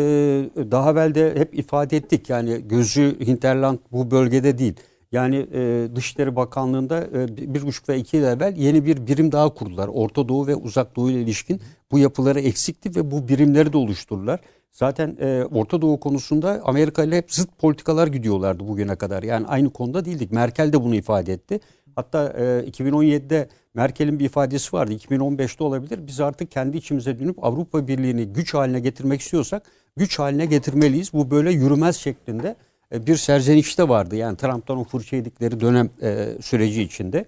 daha 0.71 0.91
evvel 0.91 1.15
de 1.15 1.35
hep 1.35 1.59
ifade 1.59 1.97
ettik 1.97 2.29
yani 2.29 2.67
gözü 2.67 3.15
Hinterland 3.27 3.77
bu 3.91 4.11
bölgede 4.11 4.57
değil. 4.57 4.73
Yani 5.11 5.47
e, 5.53 5.89
Dışişleri 5.95 6.35
Bakanlığı'nda 6.35 7.03
e, 7.03 7.37
bir 7.53 7.61
buçuk 7.61 7.89
ve 7.89 7.97
iki 7.97 8.17
yıl 8.17 8.23
evvel 8.23 8.57
yeni 8.57 8.85
bir 8.85 9.07
birim 9.07 9.31
daha 9.31 9.53
kurdular. 9.53 9.87
Orta 9.93 10.29
Doğu 10.29 10.47
ve 10.47 10.55
Uzak 10.55 10.95
Doğu 10.95 11.09
ile 11.11 11.21
ilişkin 11.21 11.61
bu 11.91 11.99
yapıları 11.99 12.39
eksikti 12.39 12.95
ve 12.95 13.11
bu 13.11 13.27
birimleri 13.27 13.73
de 13.73 13.77
oluşturdular. 13.77 14.39
Zaten 14.75 15.17
e, 15.19 15.43
Orta 15.43 15.81
Doğu 15.81 15.99
konusunda 15.99 16.61
Amerika 16.63 17.03
ile 17.03 17.17
hep 17.17 17.33
zıt 17.33 17.57
politikalar 17.57 18.07
gidiyorlardı 18.07 18.67
bugüne 18.67 18.95
kadar. 18.95 19.23
Yani 19.23 19.47
aynı 19.47 19.69
konuda 19.69 20.05
değildik. 20.05 20.31
Merkel 20.31 20.73
de 20.73 20.83
bunu 20.83 20.95
ifade 20.95 21.33
etti. 21.33 21.59
Hatta 21.95 22.33
e, 22.37 22.69
2017'de 22.69 23.49
Merkel'in 23.73 24.19
bir 24.19 24.25
ifadesi 24.25 24.75
vardı. 24.75 24.93
2015'te 24.93 25.63
olabilir. 25.63 26.07
Biz 26.07 26.19
artık 26.19 26.51
kendi 26.51 26.77
içimize 26.77 27.19
dönüp 27.19 27.43
Avrupa 27.43 27.87
Birliği'ni 27.87 28.25
güç 28.25 28.53
haline 28.53 28.79
getirmek 28.79 29.21
istiyorsak 29.21 29.63
güç 29.97 30.19
haline 30.19 30.45
getirmeliyiz. 30.45 31.13
Bu 31.13 31.31
böyle 31.31 31.51
yürümez 31.51 31.95
şeklinde 31.95 32.55
e, 32.91 33.07
bir 33.07 33.15
serzenişte 33.15 33.89
vardı. 33.89 34.15
Yani 34.15 34.37
Trump'tan 34.37 34.77
o 34.77 34.83
fırça 34.83 35.15
yedikleri 35.15 35.59
dönem 35.59 35.89
e, 36.01 36.27
süreci 36.41 36.81
içinde. 36.81 37.25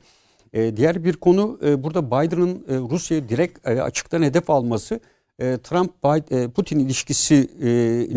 E, 0.53 0.77
diğer 0.77 1.03
bir 1.03 1.13
konu 1.13 1.59
e, 1.65 1.83
burada 1.83 2.07
Biden'ın 2.07 2.65
e, 2.69 2.77
Rusya'yı 2.77 3.29
direkt 3.29 3.67
e, 3.67 3.81
açıktan 3.81 4.21
hedef 4.21 4.49
alması 4.49 4.99
e, 5.39 5.57
Trump-Putin 5.57 6.79
ilişkisi 6.79 7.49
e, 7.61 7.69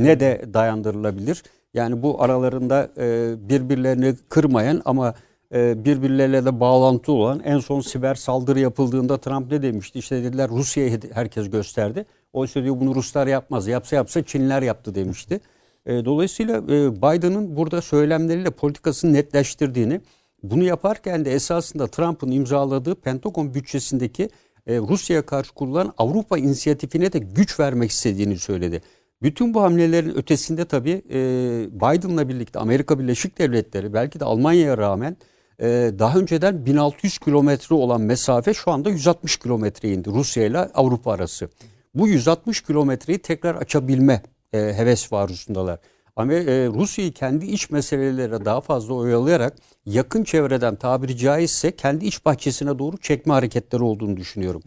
ne 0.03 0.21
de 0.21 0.45
dayandırılabilir. 0.55 1.43
Yani 1.75 2.03
bu 2.03 2.23
aralarında 2.23 2.91
e, 2.99 3.35
birbirlerini 3.49 4.15
kırmayan 4.29 4.83
ama 4.85 5.15
e, 5.55 5.85
birbirleriyle 5.85 6.45
de 6.45 6.61
bağlantı 6.61 7.13
olan 7.13 7.41
en 7.41 7.59
son 7.59 7.81
siber 7.81 8.15
saldırı 8.15 8.61
yapıldığında 8.61 9.19
Trump 9.19 9.53
ne 9.53 9.63
demişti? 9.63 9.99
İşte 9.99 10.25
dediler 10.25 10.49
Rusya'yı 10.51 11.01
herkes 11.13 11.51
gösterdi. 11.51 12.05
Oysa 12.33 12.63
diyor 12.63 12.81
bunu 12.81 12.95
Ruslar 12.95 13.27
yapmaz. 13.27 13.69
Yapsa 13.69 13.97
yapsa 13.97 14.23
Çinler 14.23 14.63
yaptı 14.63 14.95
demişti. 14.95 15.41
E, 15.87 16.05
dolayısıyla 16.05 16.57
e, 16.57 16.97
Biden'ın 16.97 17.57
burada 17.57 17.83
söylemleriyle 17.83 18.51
politikasını 18.51 19.13
netleştirdiğini, 19.13 20.01
bunu 20.43 20.65
yaparken 20.65 21.25
de 21.25 21.33
esasında 21.33 21.87
Trump'ın 21.87 22.31
imzaladığı 22.31 22.95
Pentagon 22.95 23.55
bütçesindeki 23.55 24.29
e, 24.67 24.79
Rusya'ya 24.79 25.27
karşı 25.27 25.55
kurulan 25.55 25.95
Avrupa 25.99 26.39
inisiyatifine 26.39 27.13
de 27.13 27.19
güç 27.19 27.61
vermek 27.61 27.91
istediğini 27.91 28.39
söyledi. 28.39 28.81
Bütün 29.23 29.55
bu 29.55 29.63
hamlelerin 29.63 30.15
ötesinde 30.17 30.65
tabii 30.65 31.03
e, 31.11 31.19
Biden'la 31.73 32.29
birlikte 32.29 32.59
Amerika 32.59 32.99
Birleşik 32.99 33.39
Devletleri 33.39 33.93
belki 33.93 34.21
de 34.21 34.25
Almanya'ya 34.25 34.79
rağmen 34.79 35.17
e, 35.61 35.67
daha 35.99 36.19
önceden 36.19 36.67
1600 36.67 37.19
kilometre 37.19 37.75
olan 37.75 38.01
mesafe 38.01 38.55
şu 38.55 38.71
anda 38.71 38.91
160 38.91 39.37
kilometreye 39.37 39.95
indi 39.95 40.11
Rusya 40.11 40.45
ile 40.45 40.59
Avrupa 40.59 41.13
arası. 41.13 41.49
Bu 41.95 42.09
160 42.09 42.61
kilometreyi 42.61 43.19
tekrar 43.19 43.55
açabilme 43.55 44.23
e, 44.53 44.59
heves 44.59 45.13
varusundalar. 45.13 45.79
Ama 46.17 46.33
e, 46.33 46.67
Rusya'yı 46.67 47.13
kendi 47.13 47.47
iç 47.47 47.71
meselelere 47.71 48.45
daha 48.45 48.61
fazla 48.61 48.95
oyalayarak 48.95 49.57
yakın 49.87 50.25
çevreden 50.25 50.77
tabiri 50.77 51.17
caizse 51.17 51.77
kendi 51.77 52.07
iç 52.07 52.25
bahçesine 52.25 52.79
doğru 52.79 52.99
çekme 52.99 53.33
hareketleri 53.33 53.83
olduğunu 53.83 54.17
düşünüyorum. 54.17 54.63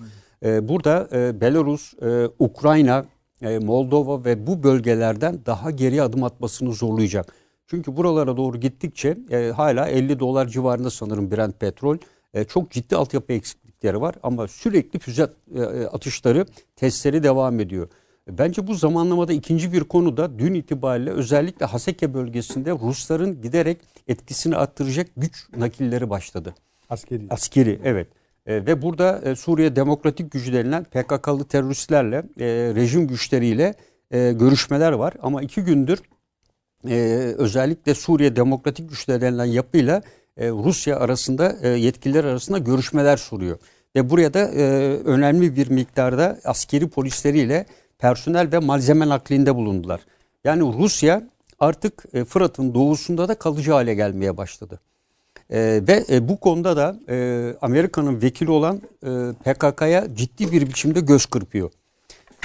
E, 0.45 0.67
burada 0.67 1.07
e, 1.13 1.41
Belarus, 1.41 1.93
e, 1.93 2.29
Ukrayna, 2.39 3.05
e, 3.41 3.59
Moldova 3.59 4.25
ve 4.25 4.47
bu 4.47 4.63
bölgelerden 4.63 5.39
daha 5.45 5.71
geri 5.71 6.01
adım 6.01 6.23
atmasını 6.23 6.73
zorlayacak. 6.73 7.33
Çünkü 7.67 7.97
buralara 7.97 8.37
doğru 8.37 8.59
gittikçe 8.59 9.17
hala 9.55 9.87
50 9.87 10.19
dolar 10.19 10.47
civarında 10.47 10.89
sanırım 10.89 11.31
Brent 11.31 11.59
petrol. 11.59 11.97
Çok 12.47 12.71
ciddi 12.71 12.95
altyapı 12.95 13.33
eksiklikleri 13.33 14.01
var 14.01 14.15
ama 14.23 14.47
sürekli 14.47 14.99
füze 14.99 15.27
atışları, 15.91 16.45
testleri 16.75 17.23
devam 17.23 17.59
ediyor. 17.59 17.87
Bence 18.27 18.67
bu 18.67 18.73
zamanlamada 18.73 19.33
ikinci 19.33 19.73
bir 19.73 19.83
konu 19.83 20.17
da 20.17 20.39
dün 20.39 20.53
itibariyle 20.53 21.11
özellikle 21.11 21.65
Haseke 21.65 22.13
bölgesinde 22.13 22.71
Rusların 22.71 23.41
giderek 23.41 23.77
etkisini 24.07 24.55
arttıracak 24.55 25.07
güç 25.17 25.47
nakilleri 25.57 26.09
başladı. 26.09 26.55
Askeri. 26.89 27.27
Askeri 27.29 27.79
evet. 27.83 28.07
E, 28.45 28.65
ve 28.65 28.81
burada 28.81 29.21
e, 29.25 29.35
Suriye 29.35 29.75
Demokratik 29.75 30.31
Gücü 30.31 30.53
denilen 30.53 30.83
PKK'lı 30.83 31.45
teröristlerle, 31.45 32.17
e, 32.17 32.45
rejim 32.75 33.07
güçleriyle 33.07 33.73
e, 34.11 34.31
görüşmeler 34.31 34.91
var. 34.91 35.13
Ama 35.21 35.41
iki 35.41 35.61
gündür 35.61 35.99
e, 36.89 36.95
özellikle 37.37 37.93
Suriye 37.93 38.35
Demokratik 38.35 38.89
Güçleri 38.89 39.21
denilen 39.21 39.45
yapıyla 39.45 40.01
e, 40.37 40.49
Rusya 40.49 40.99
arasında 40.99 41.55
e, 41.61 41.69
yetkililer 41.69 42.23
arasında 42.23 42.57
görüşmeler 42.57 43.17
sürüyor. 43.17 43.57
Ve 43.95 44.09
buraya 44.09 44.33
da 44.33 44.39
e, 44.39 44.63
önemli 45.05 45.55
bir 45.55 45.69
miktarda 45.69 46.39
askeri 46.43 46.89
polisleriyle 46.89 47.65
personel 48.03 48.51
ve 48.51 48.59
malzeme 48.59 49.09
naklinde 49.09 49.55
bulundular. 49.55 50.01
Yani 50.43 50.73
Rusya 50.79 51.23
artık 51.59 52.03
e, 52.13 52.25
Fırat'ın 52.25 52.73
doğusunda 52.73 53.27
da 53.27 53.35
kalıcı 53.35 53.71
hale 53.71 53.93
gelmeye 53.93 54.37
başladı. 54.37 54.79
E, 55.49 55.59
ve 55.87 56.05
e, 56.09 56.27
bu 56.27 56.39
konuda 56.39 56.77
da 56.77 56.99
e, 57.09 57.55
Amerika'nın 57.61 58.21
vekili 58.21 58.51
olan 58.51 58.81
e, 59.03 59.09
PKK'ya 59.45 60.15
ciddi 60.15 60.51
bir 60.51 60.67
biçimde 60.67 60.99
göz 60.99 61.25
kırpıyor. 61.25 61.71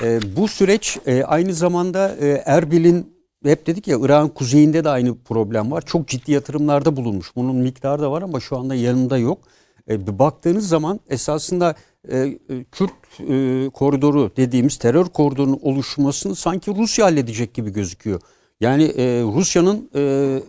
E, 0.03 0.21
bu 0.37 0.49
süreç 0.49 0.99
e, 1.07 1.25
aynı 1.25 1.55
zamanda 1.55 2.17
e, 2.17 2.43
Erbil'in 2.47 3.15
hep 3.45 3.67
dedik 3.67 3.89
ya 3.89 3.99
Irak'ın 4.01 4.29
kuzeyinde 4.29 4.85
de 4.85 4.89
aynı 4.89 5.19
problem 5.19 5.71
var. 5.71 5.83
Çok 5.87 6.09
ciddi 6.09 6.33
yatırımlarda 6.33 6.97
bulunmuş. 6.97 7.37
Bunun 7.37 7.57
miktarı 7.57 8.03
da 8.03 8.11
var 8.11 8.23
ama 8.23 8.41
şu 8.41 8.59
anda 8.59 8.75
yanında 8.75 9.19
yok. 9.19 9.39
E, 9.91 10.19
baktığınız 10.19 10.69
zaman 10.69 11.01
esasında 11.09 11.75
e, 12.09 12.19
e, 12.19 12.65
Kürt 12.73 12.91
e, 13.21 13.69
koridoru 13.71 14.31
dediğimiz 14.37 14.77
terör 14.77 15.05
koridorunun 15.07 15.59
oluşmasını 15.63 16.35
sanki 16.35 16.75
Rusya 16.75 17.05
halledecek 17.07 17.55
gibi 17.55 17.71
gözüküyor. 17.71 18.21
Yani 18.61 18.85
e, 18.85 19.23
Rusya'nın 19.23 19.91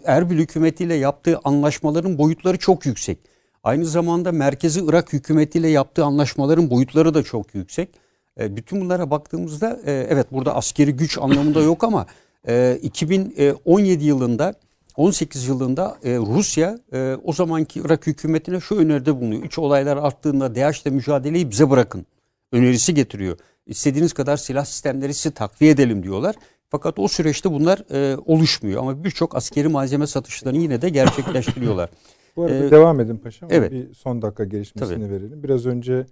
Erbil 0.06 0.38
hükümetiyle 0.38 0.96
yaptığı 0.96 1.40
anlaşmaların 1.44 2.18
boyutları 2.18 2.58
çok 2.58 2.86
yüksek. 2.86 3.18
Aynı 3.64 3.86
zamanda 3.86 4.32
merkezi 4.32 4.86
Irak 4.86 5.14
hükümetiyle 5.14 5.68
yaptığı 5.68 6.06
anlaşmaların 6.06 6.70
boyutları 6.70 7.14
da 7.14 7.24
çok 7.24 7.56
yüksek. 7.56 7.90
Bütün 8.38 8.82
bunlara 8.82 9.12
baktığımızda 9.12 9.80
evet 9.86 10.32
burada 10.32 10.56
askeri 10.56 10.92
güç 10.92 11.18
anlamında 11.18 11.62
yok 11.62 11.84
ama 11.84 12.06
e, 12.48 12.80
2017 12.82 14.06
yılında 14.06 14.54
18 14.96 15.48
yılında 15.48 15.98
e, 16.04 16.18
Rusya 16.18 16.80
e, 16.94 17.18
o 17.24 17.34
zamanki 17.34 17.80
Irak 17.86 18.08
hükümetine 18.08 18.60
şu 18.60 18.76
öneride 18.76 19.16
bulunuyor. 19.16 19.44
İç 19.44 19.60
olaylar 19.60 19.98
arttığında 19.98 20.56
DAEŞ'le 20.56 20.86
mücadeleyi 20.86 21.52
bize 21.52 21.70
bırakın 21.70 22.06
önerisi 22.52 22.94
getiriyor. 22.94 23.38
İstediğiniz 23.66 24.14
kadar 24.14 24.38
silah 24.38 24.66
sistemleri 24.66 25.14
size 25.14 25.34
takviye 25.34 25.72
edelim 25.72 26.04
diyorlar. 26.04 26.36
Fakat 26.70 27.00
o 27.00 27.08
süreçte 27.08 27.52
bunlar 27.52 27.84
e, 27.92 28.18
oluşmuyor 28.18 28.82
ama 28.82 29.04
birçok 29.04 29.36
askeri 29.36 29.68
malzeme 29.68 30.08
satışlarını 30.08 30.58
yine 30.60 30.82
de 30.82 30.90
gerçekleştiriyorlar. 30.90 31.90
Bu 32.36 32.44
arada 32.44 32.66
Ee, 32.66 32.72
devam 32.72 33.00
edin 33.00 33.18
paşam. 33.18 33.50
evet. 33.52 33.72
Bir 33.72 33.94
son 33.94 34.22
dakika 34.22 34.44
gelişmesini 34.44 34.96
Tabii. 35.00 35.10
verelim. 35.10 35.44
Biraz 35.44 35.66
önce 35.66 36.06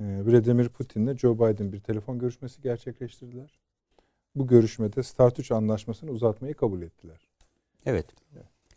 e, 0.00 0.04
Vladimir 0.26 0.68
Putin'le 0.68 1.16
Joe 1.18 1.34
Biden 1.38 1.72
bir 1.72 1.80
telefon 1.80 2.18
görüşmesi 2.18 2.62
gerçekleştirdiler. 2.62 3.58
Bu 4.34 4.46
görüşmede 4.46 5.02
Start 5.02 5.38
3 5.38 5.52
anlaşmasını 5.52 6.10
uzatmayı 6.10 6.54
kabul 6.54 6.82
ettiler. 6.82 7.28
Evet. 7.86 8.06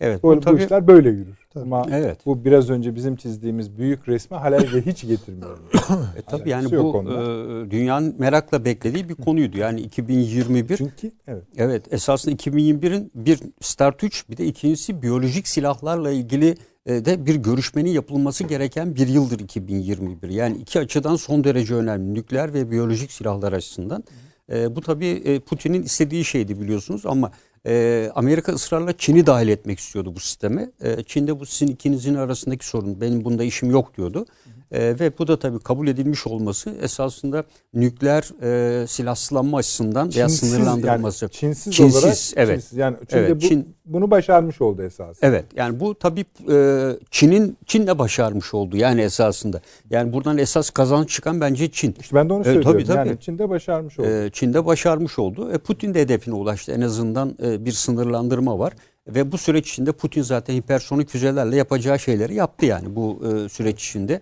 Evet. 0.04 0.24
Bu, 0.24 0.32
Bu 0.32 0.36
bu 0.36 0.40
tabii, 0.40 0.64
işler 0.64 0.88
böyle 0.88 1.10
yürür. 1.10 1.48
Tabii. 1.50 1.64
Ama 1.64 1.86
evet. 1.92 2.26
bu 2.26 2.46
biraz 2.46 2.70
önce 2.70 2.96
bizim 2.96 3.16
çizdiğimiz 3.16 3.78
büyük 3.78 4.10
resmi 4.10 4.38
halel 4.38 4.74
ve 4.74 4.82
hiç 4.82 5.08
getirmiyor. 5.08 5.58
E, 6.18 6.22
tabii 6.22 6.50
yani 6.50 6.72
bu 6.72 7.04
e, 7.04 7.72
dünyanın 7.72 8.16
merakla 8.20 8.66
beklediği 8.66 9.10
bir 9.10 9.16
konuydu. 9.16 9.58
Yani 9.58 9.82
2021 9.82 10.78
Çünkü 10.78 11.12
evet. 11.28 11.44
Evet 11.58 11.94
esasında 11.94 12.36
2021'in 12.36 13.12
bir 13.16 13.40
Start 13.62 14.04
3 14.04 14.30
bir 14.30 14.38
de 14.38 14.46
ikincisi 14.46 15.02
biyolojik 15.02 15.48
silahlarla 15.48 16.12
ilgili 16.12 16.56
e, 16.86 17.06
de 17.06 17.26
bir 17.26 17.36
görüşmenin 17.36 17.90
yapılması 17.90 18.44
gereken 18.44 18.96
bir 18.96 19.08
yıldır 19.08 19.40
2021. 19.40 20.30
Yani 20.30 20.58
iki 20.58 20.80
açıdan 20.80 21.16
son 21.16 21.44
derece 21.44 21.76
önemli 21.76 22.14
nükleer 22.14 22.54
ve 22.54 22.72
biyolojik 22.72 23.12
silahlar 23.12 23.54
açısından. 23.54 24.04
E, 24.52 24.76
bu 24.76 24.82
tabii 24.82 25.08
e, 25.08 25.40
Putin'in 25.40 25.84
istediği 25.84 26.26
şeydi 26.26 26.62
biliyorsunuz 26.62 27.06
ama 27.06 27.32
e, 27.68 28.12
Amerika 28.16 28.54
ısrarla 28.54 28.98
Çin'i 28.98 29.26
dahil 29.26 29.48
etmek 29.48 29.80
istiyordu 29.80 30.16
bu 30.16 30.20
sisteme. 30.20 30.72
E, 30.82 31.04
Çin'de 31.04 31.40
bu 31.40 31.46
sizin 31.46 31.74
ikinizin 31.74 32.16
arasındaki 32.16 32.66
sorun 32.68 33.02
benim 33.02 33.26
bunda 33.26 33.44
işim 33.44 33.72
yok 33.72 33.98
diyordu. 33.98 34.26
E, 34.74 35.00
ve 35.00 35.18
bu 35.20 35.28
da 35.28 35.40
tabii 35.40 35.60
kabul 35.60 35.88
edilmiş 35.88 36.28
olması 36.28 36.70
esasında 36.82 37.44
nükleer 37.74 38.32
e, 38.42 38.88
silahsızlanma 38.88 39.58
açısından 39.58 40.16
veya 40.16 40.30
sınırlandırılması. 40.30 41.26
Yani 41.26 41.32
Çinsiz, 41.32 41.74
Çinsiz, 41.74 42.04
olarak 42.04 42.18
evet. 42.36 42.60
Çinsiz. 42.62 42.78
Yani 42.78 42.98
Çin'de 43.10 43.20
Evet, 43.20 43.36
bu, 43.36 43.46
Çin- 43.46 43.66
bunu 43.86 44.12
başarmış 44.12 44.62
oldu 44.62 44.84
esas. 44.84 45.18
Evet 45.22 45.46
yani 45.56 45.80
bu 45.80 45.96
tabii 45.96 46.26
e, 46.52 46.90
Çin'in 47.12 47.58
Çin'le 47.66 48.00
başarmış 48.00 48.54
oldu 48.54 48.78
yani 48.78 49.02
esasında. 49.02 49.62
Yani 49.90 50.14
buradan 50.14 50.38
esas 50.38 50.70
kazanç 50.70 51.10
çıkan 51.10 51.42
bence 51.42 51.72
Çin. 51.72 51.96
İşte 52.02 52.16
ben 52.16 52.30
de 52.30 52.34
onu 52.34 52.44
Evet, 52.46 52.54
söylüyorum. 52.54 52.72
tabii, 52.72 52.86
tabii. 52.86 53.08
Yani 53.08 53.20
Çin'de 53.20 53.50
başarmış 53.50 54.00
oldu. 54.00 54.08
E, 54.08 54.30
Çin'de 54.34 54.66
başarmış 54.66 55.20
oldu. 55.20 55.52
E, 55.52 55.58
Putin 55.58 55.94
de 55.94 56.02
hedefine 56.02 56.36
ulaştı. 56.36 56.72
En 56.72 56.82
azından 56.82 57.38
e, 57.44 57.66
bir 57.66 57.72
sınırlandırma 57.72 58.60
var. 58.60 58.74
Ve 59.08 59.32
bu 59.32 59.38
süreç 59.38 59.70
içinde 59.70 59.92
Putin 59.92 60.22
zaten 60.22 60.54
hipersonik 60.54 61.10
füzelerle 61.10 61.56
yapacağı 61.56 62.00
şeyleri 62.00 62.36
yaptı 62.36 62.66
yani 62.66 62.96
bu 62.96 63.22
e, 63.26 63.50
süreç 63.50 63.86
içinde. 63.88 64.22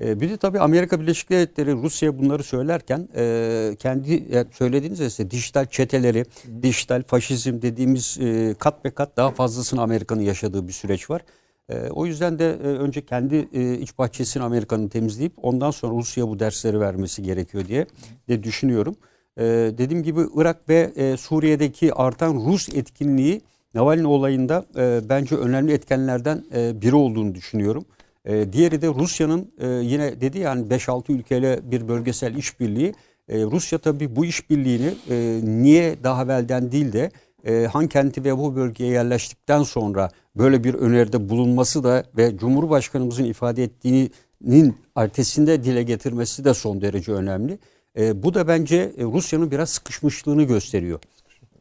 E, 0.00 0.20
bir 0.20 0.30
de 0.30 0.36
tabii 0.36 0.60
Amerika 0.60 1.00
Birleşik 1.00 1.30
Devletleri 1.30 1.72
Rusya 1.72 2.18
bunları 2.18 2.42
söylerken 2.42 3.08
e, 3.16 3.76
kendi 3.78 4.14
e, 4.14 4.44
söylediğiniz 4.52 5.00
ise 5.00 5.30
dijital 5.30 5.66
çeteleri, 5.66 6.24
dijital 6.62 7.02
faşizm 7.02 7.62
dediğimiz 7.62 8.18
e, 8.20 8.54
kat 8.58 8.84
be 8.84 8.90
kat 8.90 9.16
daha 9.16 9.30
fazlasını 9.30 9.82
Amerika'nın 9.82 10.22
yaşadığı 10.22 10.68
bir 10.68 10.72
süreç 10.72 11.10
var. 11.10 11.22
E, 11.68 11.88
o 11.90 12.06
yüzden 12.06 12.38
de 12.38 12.52
önce 12.58 13.06
kendi 13.06 13.36
iç 13.80 13.98
bahçesini 13.98 14.42
Amerika'nın 14.42 14.88
temizleyip 14.88 15.32
ondan 15.42 15.70
sonra 15.70 15.94
Rusya 15.94 16.28
bu 16.28 16.38
dersleri 16.38 16.80
vermesi 16.80 17.22
gerekiyor 17.22 17.64
diye 17.68 17.86
de 18.28 18.42
düşünüyorum. 18.42 18.96
E, 19.36 19.44
dediğim 19.78 20.02
gibi 20.02 20.20
Irak 20.34 20.68
ve 20.68 21.16
Suriye'deki 21.16 21.94
artan 21.94 22.34
Rus 22.34 22.68
etkinliği 22.68 23.40
Navalny 23.74 24.06
olayında 24.06 24.64
bence 25.08 25.36
önemli 25.36 25.72
etkenlerden 25.72 26.44
biri 26.82 26.94
olduğunu 26.94 27.34
düşünüyorum. 27.34 27.84
E, 28.24 28.52
diğeri 28.52 28.82
de 28.82 28.88
Rusya'nın 28.88 29.52
e, 29.58 29.68
yine 29.68 30.20
dedi 30.20 30.38
yani 30.38 30.66
5-6 30.68 31.12
ülkeyle 31.12 31.60
bir 31.62 31.88
bölgesel 31.88 32.34
işbirliği. 32.34 32.94
E, 33.28 33.42
Rusya 33.42 33.78
tabii 33.78 34.16
bu 34.16 34.24
işbirliğini 34.24 34.94
e, 35.10 35.40
niye 35.44 36.04
daha 36.04 36.24
evvelden 36.24 36.72
değil 36.72 36.92
de 36.92 37.10
e, 37.44 37.66
Han 37.66 37.86
kenti 37.86 38.24
ve 38.24 38.38
bu 38.38 38.56
bölgeye 38.56 38.92
yerleştikten 38.92 39.62
sonra 39.62 40.10
böyle 40.36 40.64
bir 40.64 40.74
öneride 40.74 41.28
bulunması 41.28 41.84
da 41.84 42.04
ve 42.16 42.36
Cumhurbaşkanımızın 42.36 43.24
ifade 43.24 43.64
ettiğinin 43.64 44.76
ertesinde 44.96 45.64
dile 45.64 45.82
getirmesi 45.82 46.44
de 46.44 46.54
son 46.54 46.80
derece 46.80 47.12
önemli. 47.12 47.58
E, 47.98 48.22
bu 48.22 48.34
da 48.34 48.48
bence 48.48 48.92
e, 48.98 49.04
Rusya'nın 49.04 49.50
biraz 49.50 49.70
sıkışmışlığını 49.70 50.42
gösteriyor. 50.42 51.00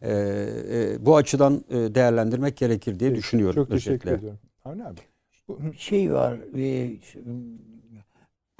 E, 0.01 0.11
e, 0.11 1.05
bu 1.05 1.15
açıdan 1.15 1.63
e, 1.69 1.75
değerlendirmek 1.75 2.57
gerekir 2.57 2.99
diye 2.99 3.15
düşünüyorum. 3.15 3.55
Çok 3.55 3.69
teşekkür 3.69 3.95
özetle. 3.95 4.17
ediyorum. 4.17 4.39
Avni 4.65 4.85
abi. 4.85 4.99
Şey 5.77 6.13
var. 6.13 6.53
Bir, 6.53 6.99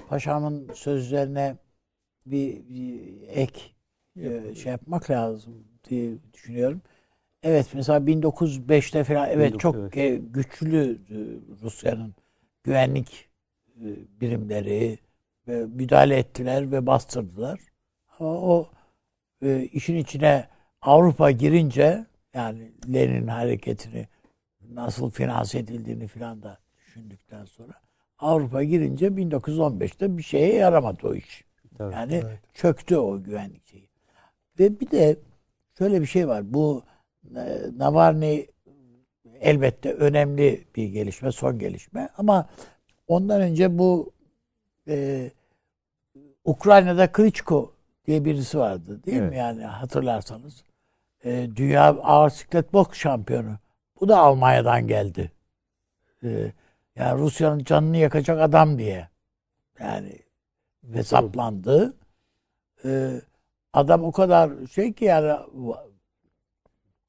paşamın 0.08 0.70
sözlerine 0.74 1.58
bir, 2.26 2.70
bir 2.70 3.22
ek 3.28 3.62
e, 4.16 4.56
şey 4.56 4.72
yapmak 4.72 5.10
lazım 5.10 5.64
diye 5.90 6.14
düşünüyorum. 6.34 6.82
Evet 7.44 7.68
mesela 7.74 8.00
1905'te 8.00 9.04
falan 9.04 9.30
evet 9.30 9.54
1905, 9.54 9.62
çok 9.62 9.76
evet. 9.76 9.98
e, 9.98 10.16
güçlü 10.16 11.00
e, 11.10 11.18
Rusya'nın 11.64 12.16
güvenlik 12.64 13.30
e, 13.76 13.88
birimleri 14.22 15.00
müdahale 15.48 16.18
ettiler 16.18 16.72
ve 16.72 16.86
bastırdılar. 16.86 17.60
Ama 18.20 18.30
o 18.30 18.70
e, 19.42 19.64
işin 19.64 19.96
içine 19.96 20.48
Avrupa 20.82 21.32
girince 21.32 22.06
yani 22.34 22.72
Lenin 22.94 23.28
hareketini 23.28 24.08
nasıl 24.70 25.12
finanse 25.12 25.60
edildiğini 25.60 26.08
filan 26.08 26.44
da 26.44 26.58
düşündükten 26.92 27.46
sonra 27.46 27.74
Avrupa 28.20 28.64
girince 28.64 29.08
1915'te 29.08 30.18
bir 30.18 30.24
şeye 30.24 30.56
yaramadı 30.56 31.08
o 31.08 31.14
iş. 31.14 31.44
Tabii. 31.78 31.94
Yani 31.94 32.14
Evet. 32.14 32.40
çöktü 32.54 32.98
o 32.98 33.24
güvenlik 33.24 33.68
şeyi. 33.68 33.90
Ve 34.60 34.80
bir 34.80 34.92
de 34.92 35.16
şöyle 35.78 36.02
bir 36.02 36.06
şey 36.06 36.28
var. 36.28 36.54
Bu 36.54 36.84
e, 37.36 37.58
Navalny 37.78 38.46
elbette 39.40 39.94
önemli 39.94 40.68
bir 40.76 40.88
gelişme, 40.88 41.32
son 41.32 41.60
gelişme. 41.60 42.10
Ama 42.18 42.50
ondan 43.08 43.42
önce 43.42 43.78
bu 43.78 44.12
e, 44.88 45.30
Ukrayna'da 46.46 47.12
Klitschko 47.12 47.74
diye 48.08 48.26
birisi 48.26 48.60
vardı 48.60 49.04
değil 49.06 49.18
Evet. 49.18 49.32
mi? 49.32 49.38
Yani 49.38 49.64
hatırlarsanız. 49.64 50.64
E, 51.26 51.48
dünya 51.56 51.84
ağır 51.90 52.30
siklet 52.30 52.74
boks 52.74 52.98
şampiyonu. 53.00 53.58
Bu 54.00 54.10
da 54.10 54.18
Almanya'dan 54.18 54.88
geldi. 54.88 55.32
E, 56.24 56.52
yani 56.96 57.22
Rusya'nın 57.22 57.64
canını 57.64 57.98
yakacak 57.98 58.42
adam 58.42 58.78
diye. 58.78 59.10
Yani 59.80 60.20
hesaplandı. 60.94 61.94
E, 62.86 63.22
adam 63.74 64.04
o 64.04 64.12
kadar 64.12 64.52
şey 64.72 64.94
ki 64.94 65.06
yani 65.06 65.38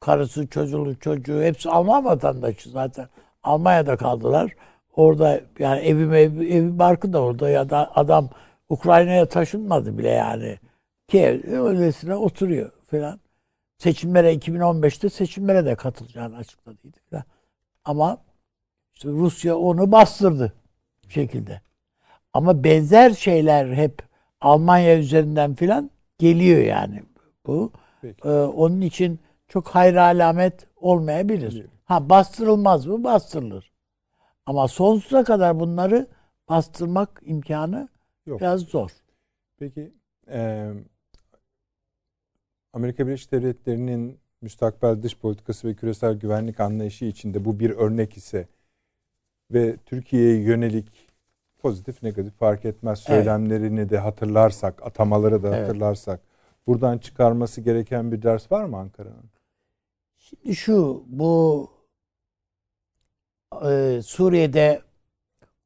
karısı, 0.00 0.46
çocuğu, 0.46 0.96
çocuğu 1.00 1.42
hepsi 1.42 1.70
Alman 1.70 2.04
vatandaşı 2.04 2.70
zaten. 2.70 3.08
Almanya'da 3.42 3.96
kaldılar. 3.96 4.52
Orada 4.96 5.40
yani 5.58 5.80
evi 5.80 6.16
evi, 6.16 6.54
evi 6.54 6.78
barkı 6.78 7.12
da 7.12 7.22
orada 7.22 7.50
ya 7.50 7.70
da 7.70 7.96
adam 7.96 8.30
Ukrayna'ya 8.68 9.28
taşınmadı 9.28 9.98
bile 9.98 10.10
yani. 10.10 10.58
Kiev 11.08 11.52
öylesine 11.52 12.14
oturuyor 12.14 12.70
falan. 12.86 13.20
Seçimlere 13.78 14.34
2015'te 14.34 15.08
seçimlere 15.08 15.64
de 15.66 15.74
katılacağını 15.74 16.36
açıkladıydı 16.36 16.96
falan. 17.10 17.24
Ama 17.84 18.18
işte 18.94 19.08
Rusya 19.08 19.56
onu 19.56 19.92
bastırdı 19.92 20.52
bir 21.08 21.12
şekilde. 21.12 21.60
Ama 22.32 22.64
benzer 22.64 23.10
şeyler 23.10 23.72
hep 23.72 24.02
Almanya 24.40 24.98
üzerinden 24.98 25.54
filan 25.54 25.90
geliyor 26.18 26.60
yani 26.60 27.02
bu. 27.46 27.72
Peki. 28.02 28.28
Ee, 28.28 28.30
onun 28.30 28.80
için 28.80 29.20
çok 29.48 29.68
hayır 29.68 29.94
alamet 29.94 30.66
olmayabilir. 30.76 31.66
Ha 31.84 32.10
bastırılmaz 32.10 32.86
mı? 32.86 33.04
Bastırılır. 33.04 33.72
Ama 34.46 34.68
sonsuza 34.68 35.24
kadar 35.24 35.60
bunları 35.60 36.06
bastırmak 36.48 37.22
imkanı 37.24 37.88
Yok. 38.26 38.40
biraz 38.40 38.60
zor. 38.60 38.90
Peki 39.58 39.92
e, 40.30 40.70
Amerika 42.72 43.06
Birleşik 43.06 43.32
Devletleri'nin 43.32 44.20
müstakbel 44.40 45.02
dış 45.02 45.18
politikası 45.18 45.68
ve 45.68 45.74
küresel 45.74 46.14
güvenlik 46.14 46.60
anlayışı 46.60 47.04
içinde 47.04 47.44
bu 47.44 47.60
bir 47.60 47.70
örnek 47.70 48.16
ise 48.16 48.48
ve 49.52 49.76
Türkiye'ye 49.76 50.42
yönelik 50.42 50.86
pozitif 51.58 52.02
negatif 52.02 52.34
fark 52.38 52.64
etmez 52.64 52.98
Evet. 52.98 53.06
söylemlerini 53.08 53.90
de 53.90 53.98
hatırlarsak, 53.98 54.82
atamaları 54.86 55.42
da 55.42 55.48
Evet. 55.48 55.68
hatırlarsak 55.68 56.20
buradan 56.66 56.98
çıkarması 56.98 57.60
gereken 57.60 58.12
bir 58.12 58.22
ders 58.22 58.52
var 58.52 58.64
mı 58.64 58.76
Ankara'nın? 58.78 59.30
Şimdi 60.18 60.56
şu 60.56 61.04
bu 61.06 61.70
e, 63.70 64.00
Suriye'de 64.04 64.82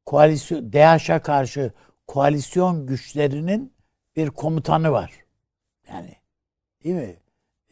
koalisyon 0.07 0.73
DAEŞ'e 0.73 1.19
karşı 1.19 1.73
koalisyon 2.07 2.87
güçlerinin 2.87 3.73
bir 4.17 4.31
komutanı 4.31 4.93
var. 4.93 5.13
Yani 5.89 6.17
değil 6.85 6.95
mi? 6.95 7.17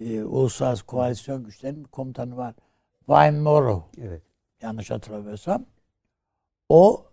E, 0.00 0.24
Uluslararası 0.24 0.86
koalisyon 0.86 1.44
güçlerinin 1.44 1.84
bir 1.84 1.88
komutanı 1.90 2.36
var. 2.36 2.54
Wayne 2.98 3.40
Morrow 3.40 4.02
Evet. 4.06 4.22
yanlış 4.62 4.90
hatırlamıyorsam. 4.90 5.66
O 6.68 7.04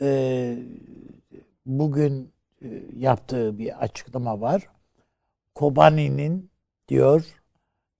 e, 0.00 0.58
bugün 1.66 2.32
e, 2.62 2.68
yaptığı 2.96 3.58
bir 3.58 3.82
açıklama 3.84 4.40
var. 4.40 4.68
Kobani'nin 5.54 6.50
diyor 6.88 7.24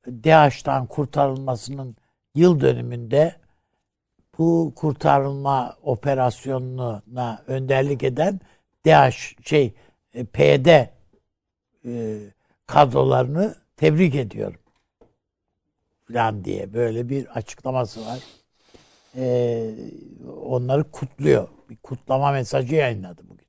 DAEŞ'tan 0.07 0.87
kurtarılmasının 0.87 1.97
yıl 2.35 2.61
dönümünde 2.61 3.37
bu 4.39 4.73
kurtarılma 4.77 5.77
operasyonuna 5.83 7.43
önderlik 7.47 8.03
eden 8.03 8.41
DAEŞ 8.87 9.37
şey 9.45 9.75
e, 10.15 10.25
PYD 10.25 10.67
e, 11.85 12.19
kadrolarını 12.67 13.57
tebrik 13.77 14.15
ediyorum 14.15 14.61
falan 16.09 16.45
diye 16.45 16.75
böyle 16.75 17.09
bir 17.09 17.27
açıklaması 17.27 18.07
var. 18.07 18.42
E, 19.17 19.75
onları 20.43 20.91
kutluyor. 20.91 21.49
Bir 21.71 21.77
kutlama 21.77 22.33
mesajı 22.33 22.75
yayınladı 22.75 23.23
bugün. 23.29 23.47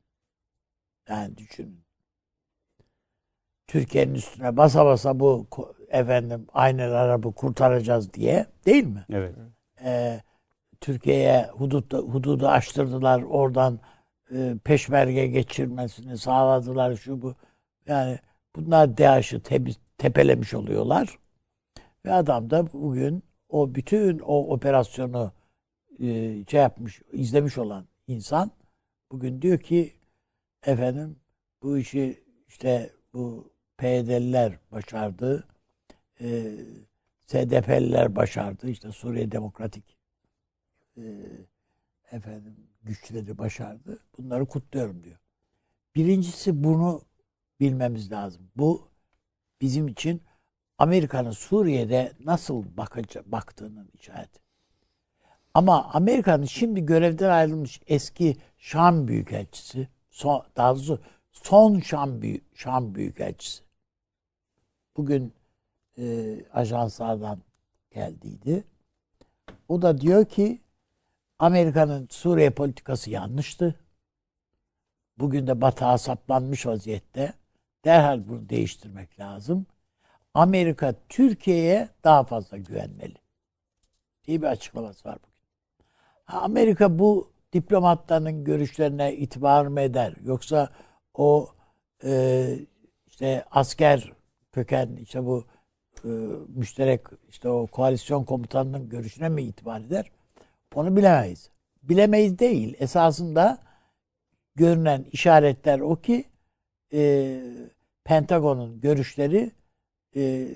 Yani 1.10 1.38
düşünün. 1.38 1.84
Türkiye'nin 3.68 4.14
üstüne 4.14 4.58
basa 4.58 4.86
basa 4.86 5.20
bu 5.20 5.48
efendim 5.90 6.48
aynı 6.54 6.84
arabı 6.84 7.32
kurtaracağız 7.32 8.14
diye 8.14 8.46
değil 8.66 8.84
mi? 8.84 9.06
Evet. 9.10 9.36
Ee, 9.84 10.22
Türkiye'ye 10.82 11.50
hudut, 11.52 11.94
hududu 11.94 12.48
açtırdılar. 12.48 13.22
Oradan 13.22 13.80
e, 14.32 14.56
peşmerge 14.64 15.28
geçirmesini 15.28 16.18
sağladılar. 16.18 16.96
Şu 16.96 17.22
bu. 17.22 17.36
Yani 17.88 18.20
bunlar 18.56 18.98
DAEŞ'ı 18.98 19.44
temiz, 19.44 19.78
tepelemiş 19.98 20.54
oluyorlar. 20.54 21.20
Ve 22.06 22.14
adam 22.14 22.50
da 22.50 22.74
bugün 22.74 23.24
o 23.50 23.76
bütün 23.76 24.20
o 24.20 24.54
operasyonu 24.54 25.32
e, 26.00 26.44
şey 26.48 26.60
yapmış, 26.60 27.02
izlemiş 27.12 27.58
olan 27.58 27.88
insan 28.08 28.52
bugün 29.12 29.42
diyor 29.42 29.60
ki 29.60 29.94
efendim 30.64 31.16
bu 31.62 31.78
işi 31.78 32.24
işte 32.48 32.94
bu 33.14 33.54
PYD'liler 33.78 34.60
başardı. 34.72 35.48
E, 36.22 36.58
SDP'liler 37.28 38.16
başardı. 38.16 38.70
işte 38.70 38.92
Suriye 38.92 39.32
Demokratik 39.32 39.98
e, 40.98 41.04
efendim 42.12 42.56
güçleri 42.84 43.38
başardı. 43.38 44.00
Bunları 44.18 44.46
kutluyorum 44.46 45.04
diyor. 45.04 45.18
Birincisi 45.96 46.64
bunu 46.64 47.02
bilmemiz 47.60 48.12
lazım. 48.12 48.52
Bu 48.56 48.88
bizim 49.62 49.88
için 49.88 50.22
Amerika'nın 50.78 51.32
Suriye'de 51.32 52.14
nasıl 52.20 52.78
bakacak, 52.78 53.32
baktığının 53.32 53.90
işareti. 53.94 54.43
Ama 55.54 55.84
Amerika'nın 55.94 56.46
şimdi 56.46 56.86
görevden 56.86 57.30
ayrılmış 57.30 57.82
eski 57.88 58.38
Şam 58.58 59.08
Büyükelçisi, 59.08 59.88
son, 60.12 60.44
daha 60.56 60.76
doğrusu 60.76 61.02
son 61.32 61.80
Şam, 61.80 62.22
Büyü, 62.22 62.42
Şam 62.56 62.96
Büyükelçisi. 62.96 63.64
Bugün 64.98 65.34
e, 65.98 66.36
ajanslardan 66.54 67.40
geldiydi. 67.92 68.64
O 69.68 69.82
da 69.82 70.02
diyor 70.02 70.26
ki 70.26 70.62
Amerika'nın 71.40 72.08
Suriye 72.12 72.50
politikası 72.50 73.10
yanlıştı. 73.10 73.76
Bugün 75.18 75.48
de 75.48 75.62
batağa 75.62 75.98
saplanmış 75.98 76.66
vaziyette. 76.66 77.34
Derhal 77.86 78.28
bunu 78.28 78.50
değiştirmek 78.50 79.20
lazım. 79.20 79.66
Amerika 80.34 80.96
Türkiye'ye 81.10 81.90
daha 82.04 82.24
fazla 82.24 82.58
güvenmeli. 82.58 83.18
diye 84.28 84.42
bir 84.42 84.48
açıklaması 84.48 85.10
var 85.10 85.18
bugün. 85.24 85.33
Amerika 86.28 87.00
bu 87.00 87.32
diplomatlarının 87.54 88.44
görüşlerine 88.44 89.16
itibar 89.16 89.66
mı 89.66 89.82
eder? 89.82 90.14
Yoksa 90.24 90.70
o 91.14 91.50
e, 92.04 92.46
işte 93.08 93.46
asker 93.52 94.14
köken 94.52 94.96
işte 94.96 95.26
bu 95.26 95.46
e, 96.04 96.10
müşterek 96.48 97.02
işte 97.30 97.50
o 97.50 97.68
koalisyon 97.68 98.24
komutanının 98.24 98.90
görüşüne 98.90 99.30
mi 99.30 99.44
itibar 99.44 99.82
eder? 99.82 100.12
Onu 100.76 100.98
bilemeyiz. 100.98 101.50
Bilemeyiz 101.84 102.40
değil. 102.40 102.76
Esasında 102.80 103.58
görünen 104.56 105.06
işaretler 105.12 105.80
o 105.80 105.96
ki 105.96 106.26
e, 106.94 107.40
Pentagon'un 108.04 108.82
görüşleri 108.82 109.52
e, 110.16 110.48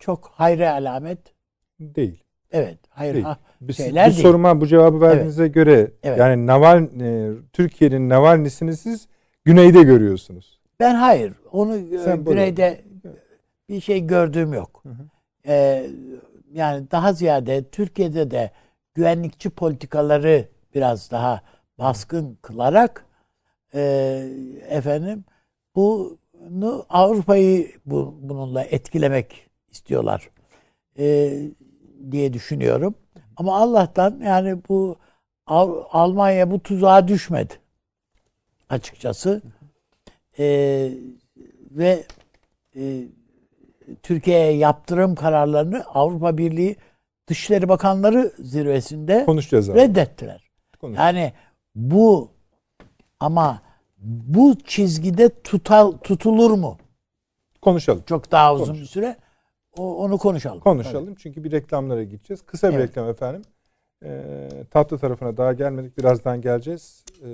çok 0.00 0.26
hayra 0.26 0.72
alamet 0.72 1.34
Değil. 1.80 2.24
evet 2.50 2.78
hayır 2.88 3.14
Değil. 3.14 3.24
ha, 3.24 3.38
Biz, 3.68 3.76
şeyler 3.76 4.06
bu 4.06 4.10
değil. 4.10 4.22
soruma 4.22 4.60
bu 4.60 4.66
cevabı 4.66 5.00
verdiğinize 5.00 5.48
göre 5.48 5.90
Evet. 6.02 6.18
yani 6.18 6.46
Naval 6.46 6.82
e, 7.00 7.30
Türkiye'nin 7.52 8.08
Navalny'sini 8.08 8.76
siz 8.76 9.08
güneyde 9.44 9.82
görüyorsunuz. 9.82 10.60
Ben 10.80 10.94
hayır. 10.94 11.32
Onu 11.52 11.76
e, 11.76 11.98
Sen 11.98 12.24
güneyde 12.24 12.80
bir 13.68 13.80
şey 13.80 14.06
gördüğüm 14.06 14.52
yok. 14.52 14.80
Hı 14.82 14.88
hı. 14.88 15.08
Ee, 15.46 15.86
yani 16.52 16.90
daha 16.90 17.12
ziyade 17.12 17.64
Türkiye'de 17.68 18.30
de 18.30 18.50
güvenlikçi 18.94 19.50
politikaları 19.50 20.48
biraz 20.74 21.10
daha 21.10 21.42
baskın 21.78 22.38
kılarak 22.42 23.06
e, 23.74 23.80
efendim 24.68 25.24
bunu 25.74 26.86
Avrupa'yı 26.88 27.72
bu, 27.86 28.18
bununla 28.22 28.62
etkilemek 28.62 29.50
istiyorlar 29.70 30.30
e, 30.98 31.38
diye 32.10 32.32
düşünüyorum. 32.32 32.94
Ama 33.36 33.56
Allah'tan 33.60 34.20
yani 34.24 34.58
bu 34.68 34.96
Almanya 35.46 36.50
bu 36.50 36.62
tuzağa 36.62 37.08
düşmedi 37.08 37.54
açıkçası. 38.68 39.42
Ee, 40.38 40.92
ve 41.70 42.04
e, 42.76 43.02
Türkiye'ye 44.02 44.52
yaptırım 44.52 45.14
kararlarını 45.14 45.84
Avrupa 45.84 46.38
Birliği 46.38 46.76
Dışişleri 47.28 47.68
Bakanları 47.68 48.32
zirvesinde 48.38 49.24
Konuşacağız 49.24 49.70
abi. 49.70 49.78
reddettiler. 49.78 50.50
Konuş. 50.80 50.98
Yani 50.98 51.32
bu 51.74 52.30
ama 53.20 53.62
bu 53.98 54.54
çizgide 54.64 55.42
tutal, 55.42 55.92
tutulur 55.92 56.50
mu? 56.50 56.78
Konuşalım. 57.62 58.02
Çok 58.06 58.30
daha 58.32 58.54
uzun 58.54 58.64
Konuş. 58.66 58.80
bir 58.80 58.86
süre. 58.86 59.16
O, 59.76 59.96
onu 60.04 60.18
konuşalım. 60.18 60.60
Konuşalım 60.60 61.14
çünkü 61.14 61.44
bir 61.44 61.52
reklamlara 61.52 62.02
gideceğiz. 62.02 62.42
Kısa 62.46 62.70
bir 62.70 62.74
Evet. 62.74 62.88
reklam 62.88 63.08
efendim. 63.08 63.42
Ee, 64.04 64.48
tatlı 64.70 64.98
tarafına 64.98 65.36
daha 65.36 65.52
gelmedik. 65.52 65.98
Birazdan 65.98 66.40
geleceğiz. 66.40 67.04
Ee, 67.24 67.28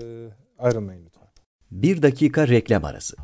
ayrılmayın 0.59 1.05
lütfen. 1.07 1.29
Bir 1.71 2.03
dakika 2.03 2.49
reklam 2.49 2.85
arası. 2.85 3.17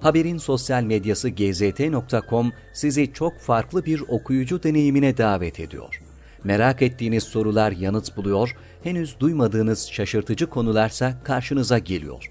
Haberin 0.00 0.38
sosyal 0.38 0.82
medyası 0.82 1.28
gzt.com 1.28 2.52
sizi 2.72 3.12
çok 3.12 3.38
farklı 3.38 3.84
bir 3.84 4.00
okuyucu 4.08 4.62
deneyimine 4.62 5.16
davet 5.16 5.60
ediyor. 5.60 6.02
Merak 6.44 6.82
ettiğiniz 6.82 7.22
sorular 7.22 7.72
yanıt 7.72 8.16
buluyor, 8.16 8.56
henüz 8.82 9.20
duymadığınız 9.20 9.88
şaşırtıcı 9.88 10.46
konularsa 10.46 11.22
karşınıza 11.24 11.78
geliyor. 11.78 12.30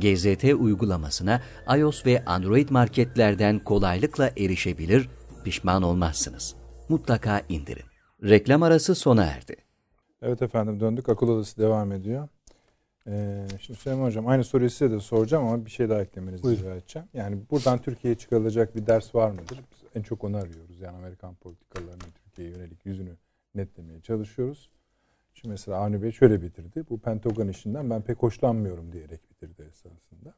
GZT 0.00 0.44
uygulamasına 0.44 1.42
iOS 1.78 2.06
ve 2.06 2.24
Android 2.24 2.68
marketlerden 2.70 3.58
kolaylıkla 3.58 4.30
erişebilir, 4.36 5.08
pişman 5.44 5.82
olmazsınız. 5.82 6.56
Mutlaka 6.88 7.42
indirin. 7.48 7.84
Reklam 8.22 8.62
arası 8.62 8.94
sona 8.94 9.24
erdi. 9.24 9.56
Evet 10.22 10.42
efendim 10.42 10.80
döndük. 10.80 11.08
Akıl 11.08 11.28
odası 11.28 11.58
devam 11.58 11.92
ediyor. 11.92 12.28
Ee, 13.08 13.46
şimdi 13.60 13.78
Süleyman 13.78 14.04
Hocam 14.04 14.26
aynı 14.26 14.44
soruyu 14.44 14.70
size 14.70 14.90
de 14.90 15.00
soracağım 15.00 15.46
ama 15.46 15.66
bir 15.66 15.70
şey 15.70 15.88
daha 15.88 16.02
eklemenizi 16.02 16.42
Buyurun. 16.42 16.62
rica 16.62 16.74
edeceğim. 16.74 17.08
Yani 17.14 17.38
buradan 17.50 17.78
Türkiye'ye 17.78 18.18
çıkarılacak 18.18 18.76
bir 18.76 18.86
ders 18.86 19.14
var 19.14 19.30
mıdır? 19.30 19.60
Biz 19.72 19.78
en 19.94 20.02
çok 20.02 20.24
onu 20.24 20.36
arıyoruz. 20.36 20.80
Yani 20.80 20.96
Amerikan 20.96 21.34
politikalarının 21.34 22.12
Türkiye'ye 22.24 22.54
yönelik 22.54 22.86
yüzünü 22.86 23.16
netlemeye 23.54 24.00
çalışıyoruz. 24.00 24.70
Şimdi 25.40 25.52
mesela 25.52 25.78
Avni 25.78 26.02
Bey 26.02 26.12
şöyle 26.12 26.42
bitirdi. 26.42 26.84
Bu 26.90 26.98
Pentagon 26.98 27.48
işinden 27.48 27.90
ben 27.90 28.02
pek 28.02 28.18
hoşlanmıyorum 28.18 28.92
diyerek 28.92 29.30
bitirdi 29.30 29.62
esasında. 29.62 30.34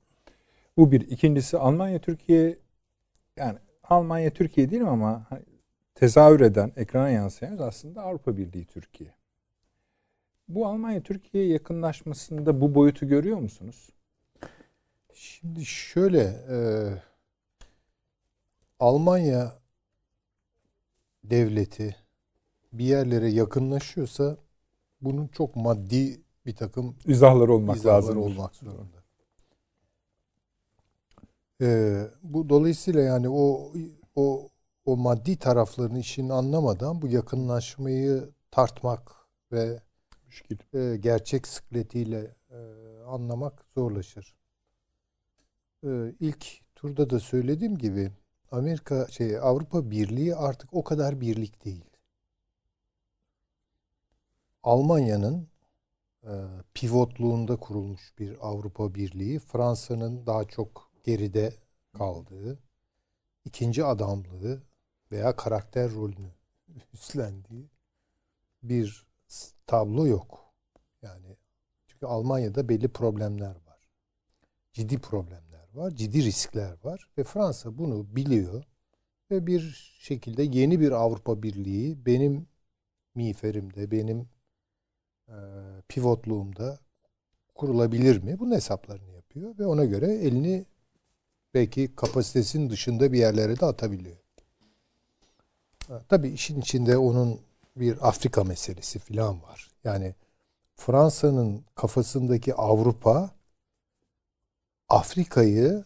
Bu 0.77 0.93
bir. 0.93 1.01
İkincisi 1.01 1.59
Almanya 1.59 1.99
Türkiye 1.99 2.59
yani 3.37 3.59
Almanya 3.85 4.31
Türkiye 4.31 4.71
değil 4.71 4.85
ama 4.85 5.27
hani 5.29 5.43
tezahür 5.95 6.41
eden, 6.41 6.73
ekrana 6.77 7.11
yansıyan 7.11 7.59
aslında 7.59 8.03
Avrupa 8.03 8.37
Birliği 8.37 8.65
Türkiye. 8.65 9.15
Bu 10.49 10.67
Almanya 10.67 11.03
Türkiye 11.03 11.47
yakınlaşmasında 11.47 12.61
bu 12.61 12.75
boyutu 12.75 13.09
görüyor 13.09 13.39
musunuz? 13.39 13.91
Şimdi 15.15 15.65
şöyle 15.65 16.23
e, 16.51 16.59
Almanya 18.81 19.53
devleti 21.25 21.97
bir 22.73 22.85
yerlere 22.85 23.29
yakınlaşıyorsa 23.29 24.37
bunun 25.01 25.29
çok 25.29 25.57
maddi 25.57 26.21
bir 26.47 26.55
takım 26.57 26.97
İzahları 27.07 27.53
olmak 27.53 27.87
lazım. 27.87 28.23
olmak 28.23 28.55
zorunda. 28.57 28.99
E, 31.63 32.01
bu 32.23 32.49
dolayısıyla 32.49 33.01
yani 33.01 33.29
o 33.29 33.73
o 34.15 34.49
o 34.85 34.97
maddi 34.97 35.37
taraflarını 35.39 35.99
işini 35.99 36.33
anlamadan 36.33 37.03
bu 37.03 37.09
yakınlaşmayı 37.09 38.31
tartmak 38.51 39.13
ve 39.53 39.83
Müşkil. 40.27 40.59
e, 40.75 40.97
gerçek 40.97 41.47
sıkletiyle 41.47 42.35
e, 42.51 42.57
anlamak 43.07 43.65
zorlaşır. 43.75 44.35
E, 45.85 45.89
ilk 46.21 46.47
turda 46.75 47.11
da 47.11 47.21
söylediğim 47.21 47.79
gibi 47.79 48.13
Amerika 48.51 49.07
şey 49.09 49.39
Avrupa 49.39 49.91
Birliği 49.91 50.37
artık 50.37 50.75
o 50.75 50.85
kadar 50.85 51.21
birlik 51.21 51.65
değil. 51.65 51.85
Almanya'nın 54.63 55.49
e, 56.25 56.33
pivotluğunda 56.75 57.57
kurulmuş 57.57 58.19
bir 58.19 58.37
Avrupa 58.41 58.95
Birliği, 58.95 59.39
Fransa'nın 59.39 60.27
daha 60.27 60.45
çok 60.45 60.91
geride 61.05 61.55
kaldığı, 61.93 62.59
ikinci 63.45 63.85
adamlığı 63.85 64.63
veya 65.13 65.37
karakter 65.37 65.91
rolünü 65.91 66.31
üstlendiği 66.93 67.71
bir 68.63 69.07
tablo 69.67 70.07
yok. 70.07 70.55
Yani 71.03 71.37
çünkü 71.87 72.07
Almanya'da 72.07 72.69
belli 72.69 72.89
problemler 72.89 73.57
var. 73.67 73.91
Ciddi 74.73 74.99
problemler 74.99 75.69
var, 75.75 75.91
ciddi 75.91 76.25
riskler 76.25 76.77
var 76.85 77.11
ve 77.19 77.25
Fransa 77.25 77.79
bunu 77.79 78.17
biliyor 78.17 78.65
ve 79.31 79.47
bir 79.47 79.61
şekilde 80.01 80.43
yeni 80.43 80.81
bir 80.81 80.93
Avrupa 80.93 81.43
Birliği 81.43 82.07
benim 82.07 82.47
miğferimde, 83.15 83.91
benim 83.91 84.29
pivotluğumda 85.89 86.79
kurulabilir 87.55 88.23
mi? 88.23 88.39
Bunun 88.39 88.55
hesaplarını 88.55 89.13
yapıyor 89.13 89.59
ve 89.59 89.67
ona 89.67 89.85
göre 89.85 90.15
elini 90.15 90.67
belki 91.55 91.95
kapasitesinin 91.97 92.71
dışında 92.71 93.13
bir 93.13 93.19
yerlere 93.19 93.61
de 93.61 93.67
atabiliyor. 93.67 94.17
Ha, 95.89 96.03
Tabii 96.09 96.29
işin 96.29 96.61
içinde 96.61 96.99
onun 96.99 97.41
bir 97.77 98.09
Afrika 98.09 98.45
meselesi 98.45 98.99
falan 98.99 99.43
var. 99.43 99.71
Yani 99.85 100.15
Fransa'nın 100.75 101.65
kafasındaki 101.75 102.55
Avrupa 102.55 103.31
Afrika'yı 104.89 105.85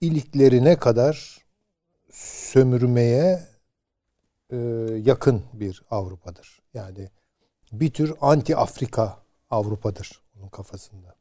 iliklerine 0.00 0.76
kadar 0.76 1.38
sömürmeye 2.10 3.48
e, 4.50 4.56
yakın 5.04 5.42
bir 5.52 5.82
Avrupa'dır. 5.90 6.62
Yani 6.74 7.10
bir 7.72 7.92
tür 7.92 8.14
anti 8.20 8.56
Afrika 8.56 9.22
Avrupa'dır 9.50 10.22
onun 10.38 10.48
kafasında. 10.48 11.16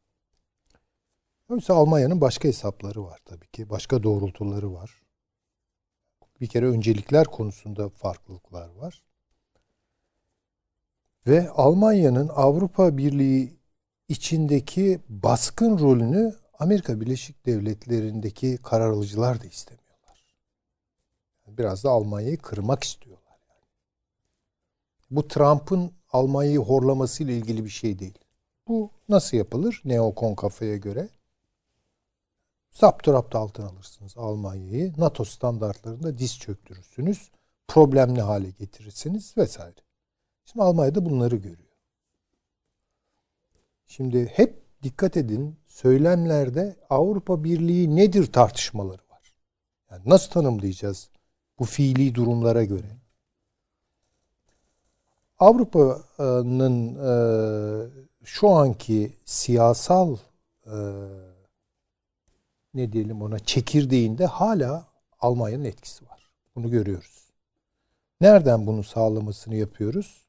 Oysa 1.49 1.73
Almanya'nın 1.73 2.21
başka 2.21 2.47
hesapları 2.47 3.03
var 3.03 3.19
tabii 3.25 3.47
ki. 3.47 3.69
Başka 3.69 4.03
doğrultuları 4.03 4.73
var. 4.73 5.01
Bir 6.41 6.47
kere 6.47 6.65
öncelikler 6.65 7.25
konusunda 7.27 7.89
farklılıklar 7.89 8.69
var. 8.69 9.03
Ve 11.27 11.49
Almanya'nın 11.49 12.27
Avrupa 12.27 12.97
Birliği 12.97 13.59
içindeki 14.09 14.99
baskın 15.09 15.79
rolünü 15.79 16.35
Amerika 16.59 17.01
Birleşik 17.01 17.45
Devletleri'ndeki 17.45 18.57
karar 18.57 18.89
alıcılar 18.89 19.43
da 19.43 19.45
istemiyorlar. 19.45 20.25
Biraz 21.47 21.83
da 21.83 21.89
Almanya'yı 21.89 22.37
kırmak 22.37 22.83
istiyorlar. 22.83 23.39
Yani. 23.49 23.67
Bu 25.11 25.27
Trump'ın 25.27 25.93
Almanya'yı 26.11 26.59
horlamasıyla 26.59 27.33
ilgili 27.33 27.65
bir 27.65 27.69
şey 27.69 27.99
değil. 27.99 28.19
Bu 28.67 28.91
nasıl 29.09 29.37
yapılır? 29.37 29.81
Neokon 29.85 30.35
kafaya 30.35 30.77
göre. 30.77 31.09
Zapturapt 32.71 33.35
altına 33.35 33.67
alırsınız 33.67 34.17
Almanya'yı. 34.17 34.93
NATO 34.97 35.23
standartlarında 35.25 36.17
diz 36.17 36.39
çöktürürsünüz. 36.39 37.31
Problemli 37.67 38.21
hale 38.21 38.49
getirirsiniz 38.49 39.37
vesaire. 39.37 39.75
Şimdi 40.45 40.63
Almanya'da 40.63 41.05
bunları 41.05 41.35
görüyor. 41.35 41.71
Şimdi 43.87 44.25
hep 44.25 44.61
dikkat 44.83 45.17
edin 45.17 45.59
söylemlerde 45.67 46.75
Avrupa 46.89 47.43
Birliği 47.43 47.95
nedir 47.95 48.31
tartışmaları 48.31 49.01
var. 49.11 49.33
Yani 49.91 50.01
nasıl 50.05 50.31
tanımlayacağız 50.31 51.09
bu 51.59 51.65
fiili 51.65 52.15
durumlara 52.15 52.63
göre? 52.63 53.00
Avrupa'nın 55.41 56.95
e, 56.95 57.13
şu 58.23 58.49
anki 58.49 59.13
siyasal 59.25 60.17
e, 60.65 60.75
ne 62.73 62.91
diyelim 62.91 63.21
ona 63.21 63.39
çekirdeğinde 63.39 64.25
hala 64.25 64.85
Almanya'nın 65.19 65.63
etkisi 65.63 66.05
var. 66.05 66.29
Bunu 66.55 66.69
görüyoruz. 66.71 67.25
Nereden 68.21 68.67
bunu 68.67 68.83
sağlamasını 68.83 69.55
yapıyoruz? 69.55 70.21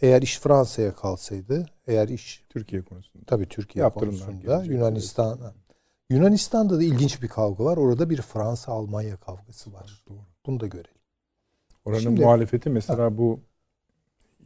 Eğer 0.00 0.22
iş 0.22 0.38
Fransa'ya 0.38 0.94
kalsaydı, 0.94 1.66
eğer 1.86 2.08
iş 2.08 2.44
Türkiye 2.48 2.82
konusunda. 2.82 3.24
tabii 3.26 3.48
Türkiye 3.48 3.82
Yaptırımlar 3.82 4.26
konusunda. 4.26 4.64
Yunanistan 4.64 5.38
Yunanistan'da 6.10 6.78
da 6.78 6.82
ilginç 6.82 7.22
bir 7.22 7.28
kavga 7.28 7.64
var. 7.64 7.76
Orada 7.76 8.10
bir 8.10 8.22
Fransa-Almanya 8.22 9.16
kavgası 9.16 9.72
var. 9.72 10.04
Doğru. 10.08 10.18
Bunu 10.46 10.60
da 10.60 10.66
görelim. 10.66 10.90
Oranın 11.84 12.00
Şimdi- 12.00 12.20
muhalefeti 12.20 12.70
mesela 12.70 13.18
bu 13.18 13.40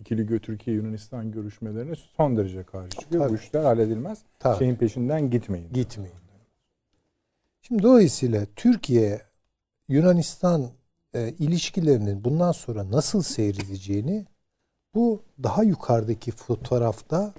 ikili 0.00 0.22
gö- 0.22 0.40
Türkiye 0.40 0.76
Yunanistan 0.76 1.32
görüşmelerine 1.32 1.94
son 1.94 2.36
derece 2.36 2.62
karşı 2.62 2.98
çıkıyor. 2.98 3.24
Bu 3.24 3.28
Tabii. 3.28 3.38
işler 3.38 3.64
halledilmez. 3.64 4.18
Tabii. 4.38 4.58
Şeyin 4.58 4.76
peşinden 4.76 5.30
gitmeyin. 5.30 5.72
Gitmeyin. 5.72 6.14
Şimdi 7.62 7.82
dolayısıyla 7.82 8.46
Türkiye 8.56 9.22
Yunanistan 9.88 10.70
e, 11.14 11.28
ilişkilerinin 11.38 12.24
bundan 12.24 12.52
sonra 12.52 12.90
nasıl 12.90 13.22
seyredeceğini 13.22 14.26
bu 14.94 15.22
daha 15.42 15.62
yukarıdaki 15.62 16.30
fotoğrafta 16.30 17.34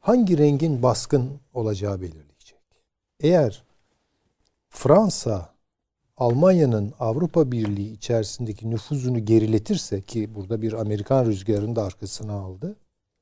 hangi 0.00 0.38
rengin 0.38 0.82
baskın 0.82 1.40
olacağı 1.54 2.00
belirleyecek. 2.00 2.58
Eğer 3.20 3.64
Fransa 4.68 5.54
Almanya'nın 6.20 6.94
Avrupa 6.98 7.52
Birliği 7.52 7.92
içerisindeki 7.92 8.70
nüfuzunu 8.70 9.24
geriletirse 9.24 10.00
ki 10.00 10.34
burada 10.34 10.62
bir 10.62 10.72
Amerikan 10.72 11.26
rüzgarını 11.26 11.76
da 11.76 11.84
arkasına 11.84 12.32
aldı. 12.32 12.76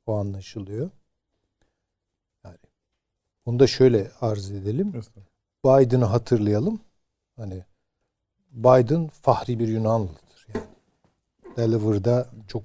O 0.07 0.17
anlaşılıyor. 0.17 0.91
Yani 2.45 2.57
bunu 3.47 3.59
da 3.59 3.67
şöyle 3.67 4.11
arz 4.21 4.51
edelim. 4.51 4.93
Biden'ı 5.65 6.05
hatırlayalım. 6.05 6.81
Hani 7.37 7.65
Biden 8.51 9.09
fahri 9.09 9.59
bir 9.59 9.69
Yunanlıdır 9.69 10.47
yani. 10.55 10.67
Delaware'da 11.57 12.29
çok 12.49 12.65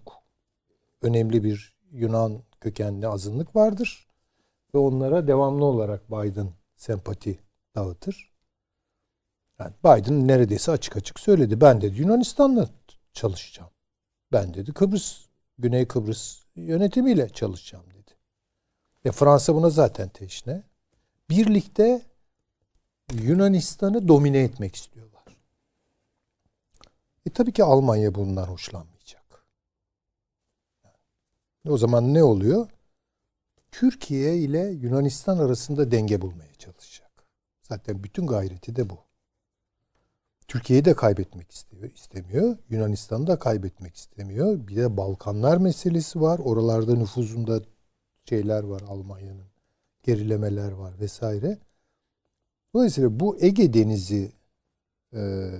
önemli 1.01 1.43
bir 1.43 1.75
Yunan 1.91 2.39
kökenli 2.61 3.07
azınlık 3.07 3.55
vardır 3.55 4.07
ve 4.75 4.77
onlara 4.77 5.27
devamlı 5.27 5.65
olarak 5.65 6.11
Biden 6.11 6.49
sempati 6.75 7.39
dağıtır. 7.75 8.32
Yani 9.59 9.73
Biden 9.85 10.27
neredeyse 10.27 10.71
açık 10.71 10.97
açık 10.97 11.19
söyledi. 11.19 11.61
Ben 11.61 11.81
dedi 11.81 12.01
Yunanistan'la 12.01 12.69
çalışacağım. 13.13 13.69
Ben 14.31 14.53
dedi 14.53 14.73
Kıbrıs, 14.73 15.25
Güney 15.57 15.87
Kıbrıs 15.87 16.43
yönetimiyle 16.55 17.29
çalışacağım 17.29 17.85
dedi. 17.91 18.11
Ve 19.05 19.11
Fransa 19.11 19.55
buna 19.55 19.69
zaten 19.69 20.09
teşne. 20.09 20.63
Birlikte 21.29 22.01
Yunanistan'ı 23.13 24.07
domine 24.07 24.39
etmek 24.39 24.75
istiyorlar. 24.75 25.23
E 27.25 27.29
tabii 27.29 27.53
ki 27.53 27.63
Almanya 27.63 28.15
bundan 28.15 28.45
hoşlanmayacak. 28.45 29.45
O 31.67 31.77
zaman 31.77 32.13
ne 32.13 32.23
oluyor? 32.23 32.69
Türkiye 33.71 34.37
ile 34.37 34.59
Yunanistan 34.59 35.37
arasında 35.37 35.91
denge 35.91 36.21
bulmaya 36.21 36.53
çalışacak. 36.53 37.11
Zaten 37.61 38.03
bütün 38.03 38.27
gayreti 38.27 38.75
de 38.75 38.89
bu. 38.89 39.12
Türkiye'yi 40.53 40.85
de 40.85 40.93
kaybetmek 40.93 41.51
istiyor, 41.51 41.83
istemiyor. 41.83 42.57
Yunanistan'ı 42.69 43.27
da 43.27 43.39
kaybetmek 43.39 43.95
istemiyor. 43.95 44.67
Bir 44.67 44.75
de 44.75 44.97
Balkanlar 44.97 45.57
meselesi 45.57 46.21
var. 46.21 46.39
Oralarda 46.39 46.95
nüfuzunda 46.95 47.61
şeyler 48.29 48.63
var 48.63 48.81
Almanya'nın. 48.81 49.45
Gerilemeler 50.03 50.71
var 50.71 50.99
vesaire. 50.99 51.57
Dolayısıyla 52.73 53.19
bu 53.19 53.37
Ege 53.41 53.73
Denizi 53.73 54.31
e, 55.13 55.51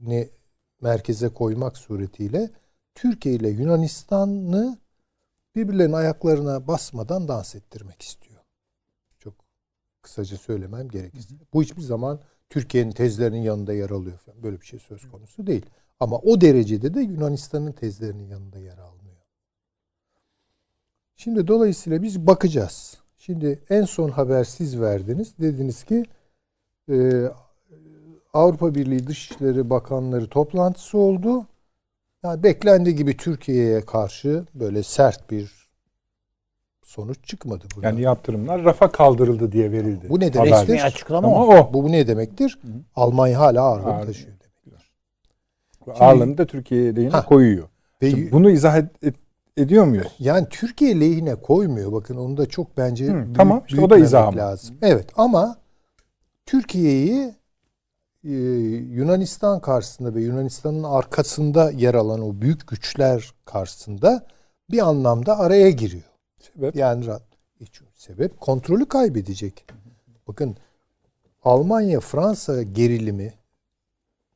ne 0.00 0.28
merkeze 0.80 1.28
koymak 1.28 1.76
suretiyle 1.76 2.50
Türkiye 2.94 3.34
ile 3.34 3.48
Yunanistan'ı 3.48 4.78
birbirlerinin 5.54 5.92
ayaklarına 5.92 6.66
basmadan 6.66 7.28
dans 7.28 7.54
ettirmek 7.54 8.02
istiyor. 8.02 8.40
Çok 9.18 9.34
kısaca 10.02 10.36
söylemem 10.36 10.88
gerekirse. 10.88 11.34
Bu 11.52 11.62
hiçbir 11.62 11.82
zaman 11.82 12.20
Türkiye'nin 12.50 12.90
tezlerinin 12.90 13.42
yanında 13.42 13.72
yer 13.72 13.90
alıyor 13.90 14.18
falan. 14.18 14.42
Böyle 14.42 14.60
bir 14.60 14.66
şey 14.66 14.78
söz 14.78 15.10
konusu 15.10 15.46
değil. 15.46 15.66
Ama 16.00 16.18
o 16.18 16.40
derecede 16.40 16.94
de 16.94 17.00
Yunanistan'ın 17.00 17.72
tezlerinin 17.72 18.26
yanında 18.26 18.58
yer 18.58 18.78
almıyor. 18.78 19.16
Şimdi 21.16 21.48
dolayısıyla 21.48 22.02
biz 22.02 22.26
bakacağız. 22.26 22.98
Şimdi 23.18 23.62
en 23.70 23.84
son 23.84 24.08
haber 24.10 24.44
siz 24.44 24.80
verdiniz. 24.80 25.38
Dediniz 25.38 25.84
ki 25.84 26.04
e, 26.90 27.24
Avrupa 28.32 28.74
Birliği 28.74 29.06
Dışişleri 29.06 29.70
Bakanları 29.70 30.28
toplantısı 30.28 30.98
oldu. 30.98 31.46
Yani 32.22 32.42
beklendiği 32.42 32.96
gibi 32.96 33.16
Türkiye'ye 33.16 33.80
karşı 33.80 34.44
böyle 34.54 34.82
sert 34.82 35.30
bir 35.30 35.57
sonuç 36.88 37.18
çıkmadı. 37.24 37.64
Buradan. 37.76 37.88
Yani 37.90 38.00
yaptırımlar 38.02 38.64
rafa 38.64 38.92
kaldırıldı 38.92 39.52
diye 39.52 39.72
verildi. 39.72 40.08
Bu 40.08 40.20
ne 40.20 40.32
demektir? 40.32 40.52
Resmi 40.68 40.82
açıklama 40.82 41.28
Ama 41.28 41.46
o. 41.46 41.54
o. 41.56 41.72
Bu 41.74 41.92
ne 41.92 42.06
demektir? 42.06 42.58
Almanya 42.96 43.40
hala 43.40 43.62
ağırlığını 43.62 43.92
Ağırlığı. 43.92 44.06
taşıyor 44.06 44.28
demek. 45.86 46.00
Ağırlığını 46.02 46.38
da 46.38 46.46
Türkiye 46.46 46.96
lehine 46.96 47.10
Ha. 47.10 47.24
koyuyor. 47.24 47.68
Ve 48.02 48.10
Şimdi 48.10 48.32
bunu 48.32 48.50
izah 48.50 48.76
ed- 48.78 48.88
ed- 49.02 49.14
ediyor 49.56 49.84
muyuz? 49.84 50.06
Yani 50.18 50.46
Türkiye 50.50 51.00
lehine 51.00 51.34
koymuyor. 51.34 51.92
Bakın 51.92 52.16
onu 52.16 52.36
da 52.36 52.46
çok 52.46 52.76
bence 52.76 53.06
Hı, 53.06 53.14
büyük- 53.14 53.36
tamam, 53.36 53.62
işte 53.68 53.80
o 53.80 53.90
da 53.90 53.98
izah 53.98 54.36
lazım. 54.36 54.76
Evet 54.82 55.06
ama 55.16 55.56
Türkiye'yi 56.46 57.34
e, 58.24 58.30
Yunanistan 58.92 59.60
karşısında 59.60 60.14
ve 60.14 60.20
Yunanistan'ın 60.22 60.82
arkasında 60.82 61.70
yer 61.70 61.94
alan 61.94 62.20
o 62.22 62.40
büyük 62.40 62.68
güçler 62.68 63.32
karşısında 63.44 64.26
bir 64.70 64.78
anlamda 64.88 65.38
araya 65.38 65.70
giriyor. 65.70 66.02
Sebep? 66.38 66.76
Yani 66.76 67.04
sebep 67.94 68.40
kontrolü 68.40 68.86
kaybedecek. 68.88 69.66
Bakın 70.28 70.56
Almanya 71.42 72.00
Fransa 72.00 72.62
gerilimi 72.62 73.34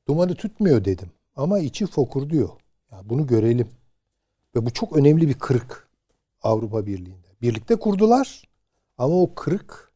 dumanı 0.08 0.34
tutmuyor 0.34 0.84
dedim 0.84 1.10
ama 1.36 1.58
içi 1.58 1.86
fokur 1.86 2.30
diyor. 2.30 2.48
Ya 2.92 3.00
bunu 3.04 3.26
görelim. 3.26 3.68
Ve 4.56 4.66
bu 4.66 4.70
çok 4.70 4.96
önemli 4.96 5.28
bir 5.28 5.34
kırık 5.34 5.88
Avrupa 6.42 6.86
Birliği'nde. 6.86 7.26
Birlikte 7.42 7.76
kurdular 7.76 8.42
ama 8.98 9.14
o 9.14 9.34
kırık 9.34 9.92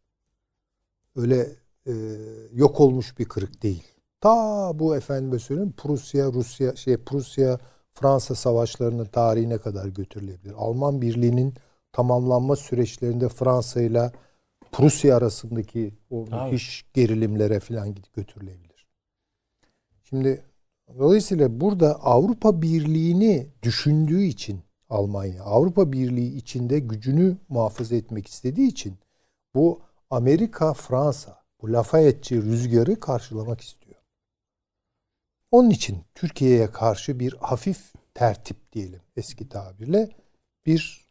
öyle 1.16 1.56
e, 1.86 1.92
yok 2.52 2.80
olmuş 2.80 3.18
bir 3.18 3.24
kırık 3.24 3.62
değil. 3.62 3.82
Ta 4.20 4.78
bu 4.78 4.96
efendime 4.96 5.38
söyleyeyim 5.38 5.74
Prusya, 5.76 6.32
Rusya, 6.32 6.76
şey 6.76 6.96
Prusya, 6.96 7.58
Fransa 7.94 8.34
savaşlarının 8.34 9.04
tarihine 9.04 9.58
kadar 9.58 9.86
götürülebilir. 9.86 10.54
Alman 10.56 11.02
Birliği'nin 11.02 11.54
tamamlanma 11.96 12.56
süreçlerinde 12.56 13.28
Fransa 13.28 13.80
ile 13.80 14.12
Prusya 14.72 15.16
arasındaki 15.16 15.94
o 16.10 16.26
müthiş 16.26 16.84
gerilimlere 16.94 17.60
falan 17.60 17.94
götürülebilir. 18.16 18.86
Şimdi 20.02 20.44
dolayısıyla 20.98 21.60
burada 21.60 21.94
Avrupa 21.94 22.62
Birliği'ni 22.62 23.46
düşündüğü 23.62 24.22
için 24.22 24.60
Almanya 24.88 25.44
Avrupa 25.44 25.92
Birliği 25.92 26.36
içinde 26.36 26.78
gücünü 26.78 27.36
muhafaza 27.48 27.96
etmek 27.96 28.28
istediği 28.28 28.68
için 28.68 28.98
bu 29.54 29.80
Amerika, 30.10 30.74
Fransa 30.74 31.42
bu 31.62 31.72
Lafayetçi 31.72 32.42
rüzgarı 32.42 33.00
karşılamak 33.00 33.60
istiyor. 33.60 34.00
Onun 35.50 35.70
için 35.70 35.98
Türkiye'ye 36.14 36.70
karşı 36.70 37.20
bir 37.20 37.32
hafif 37.32 37.92
tertip 38.14 38.72
diyelim 38.72 39.00
eski 39.16 39.48
tabirle 39.48 40.10
bir 40.66 41.05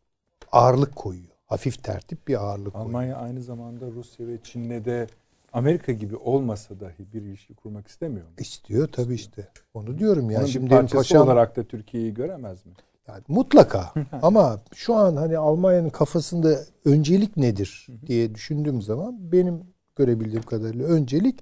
ağırlık 0.51 0.95
koyuyor. 0.95 1.35
Hafif 1.45 1.83
tertip 1.83 2.27
bir 2.27 2.43
ağırlık 2.43 2.73
koyuyor. 2.73 2.89
Almanya 2.89 3.17
aynı 3.17 3.41
zamanda 3.43 3.85
Rusya 3.91 4.27
ve 4.27 4.37
Çin'le 4.43 4.85
de 4.85 5.07
Amerika 5.53 5.91
gibi 5.91 6.15
olmasa 6.15 6.79
dahi 6.79 7.13
bir 7.13 7.21
ilişki 7.21 7.53
kurmak 7.53 7.87
istemiyor 7.87 8.25
mu? 8.25 8.33
İstiyor 8.39 8.87
tabii 8.87 9.13
işte. 9.15 9.47
Onu 9.73 9.97
diyorum 9.97 10.31
ya. 10.31 10.39
Onun 10.39 10.45
Şimdi 10.45 10.69
parçası 10.69 10.95
paşam 10.95 11.23
olarak 11.27 11.55
da 11.55 11.63
Türkiye'yi 11.63 12.13
göremez 12.13 12.65
mi? 12.65 12.73
yani 13.07 13.23
mutlaka 13.27 13.93
ama 14.21 14.59
şu 14.73 14.95
an 14.95 15.15
hani 15.15 15.37
Almanya'nın 15.37 15.89
kafasında 15.89 16.59
öncelik 16.85 17.37
nedir 17.37 17.87
diye 18.07 18.35
düşündüğüm 18.35 18.81
zaman 18.81 19.31
benim 19.31 19.63
görebildiğim 19.95 20.43
kadarıyla 20.43 20.85
öncelik 20.85 21.39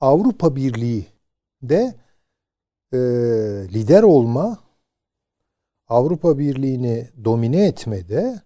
Avrupa 0.00 0.56
Birliği 0.56 1.06
de 1.62 1.94
e, 2.92 2.98
lider 3.74 4.02
olma, 4.02 4.58
Avrupa 5.88 6.38
Birliği'ni 6.38 7.08
domine 7.24 7.66
etmede 7.66 8.40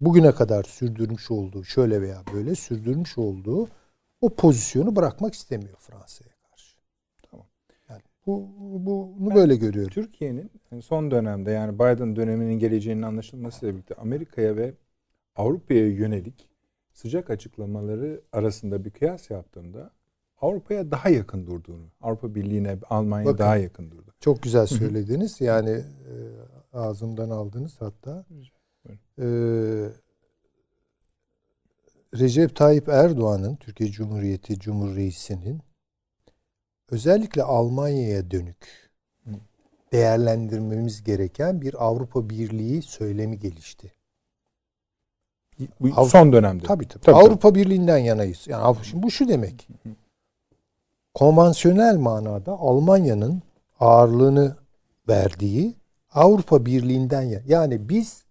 bugüne 0.00 0.32
kadar 0.32 0.62
sürdürmüş 0.64 1.30
olduğu 1.30 1.64
şöyle 1.64 2.02
veya 2.02 2.22
böyle 2.34 2.54
sürdürmüş 2.54 3.18
olduğu 3.18 3.68
o 4.20 4.28
pozisyonu 4.34 4.96
bırakmak 4.96 5.34
istemiyor 5.34 5.76
Fransa'ya 5.78 6.30
karşı. 6.50 6.76
Tamam. 7.30 7.46
Yani 7.88 8.02
bu 8.26 8.50
bunu 9.18 9.34
böyle 9.34 9.56
görüyorum. 9.56 9.90
Türkiye'nin 9.90 10.50
son 10.80 11.10
dönemde 11.10 11.50
yani 11.50 11.74
Biden 11.74 12.16
döneminin 12.16 12.58
geleceğinin 12.58 13.02
anlaşılmasıyla 13.02 13.74
birlikte 13.74 13.94
Amerika'ya 13.94 14.56
ve 14.56 14.74
Avrupa'ya 15.36 15.88
yönelik 15.88 16.48
sıcak 16.92 17.30
açıklamaları 17.30 18.20
arasında 18.32 18.84
bir 18.84 18.90
kıyas 18.90 19.30
yaptığımda 19.30 19.90
Avrupa'ya 20.40 20.90
daha 20.90 21.08
yakın 21.08 21.46
durduğunu, 21.46 21.84
Avrupa 22.00 22.34
Birliği'ne, 22.34 22.78
Almanya'ya 22.90 23.26
Bakın. 23.26 23.38
daha 23.38 23.56
yakın 23.56 23.90
durdu. 23.90 24.14
Çok 24.20 24.42
güzel 24.42 24.66
söylediniz. 24.66 25.40
Yani 25.40 25.70
e, 25.70 26.14
ağzımdan 26.72 27.30
aldınız 27.30 27.76
hatta. 27.80 28.24
E, 29.18 29.26
Recep 32.14 32.56
Tayyip 32.56 32.88
Erdoğan'ın 32.88 33.56
Türkiye 33.56 33.90
Cumhuriyeti 33.90 34.58
Cumhurreisi'nin 34.58 35.60
özellikle 36.90 37.42
Almanya'ya 37.42 38.30
dönük 38.30 38.90
değerlendirmemiz 39.92 41.04
gereken 41.04 41.60
bir 41.60 41.84
Avrupa 41.84 42.30
Birliği 42.30 42.82
söylemi 42.82 43.38
gelişti. 43.38 43.92
Bu 45.80 45.88
Avrupa- 45.88 46.08
son 46.08 46.32
dönemde. 46.32 46.64
Tabii 46.66 46.88
tabii. 46.88 47.04
Tabii, 47.04 47.16
Avrupa 47.16 47.54
Birliği'nden 47.54 47.98
yanayız. 47.98 48.44
Yani 48.46 48.62
Avrupa- 48.62 48.84
şimdi 48.84 49.02
bu 49.02 49.10
şu 49.10 49.28
demek. 49.28 49.68
Konvansiyonel 51.16 51.96
manada 51.96 52.52
Almanya'nın 52.52 53.42
ağırlığını 53.80 54.56
verdiği 55.08 55.74
Avrupa 56.14 56.66
Birliği'nden 56.66 57.22
ya- 57.22 57.42
yani 57.46 57.88
biz 57.88 58.24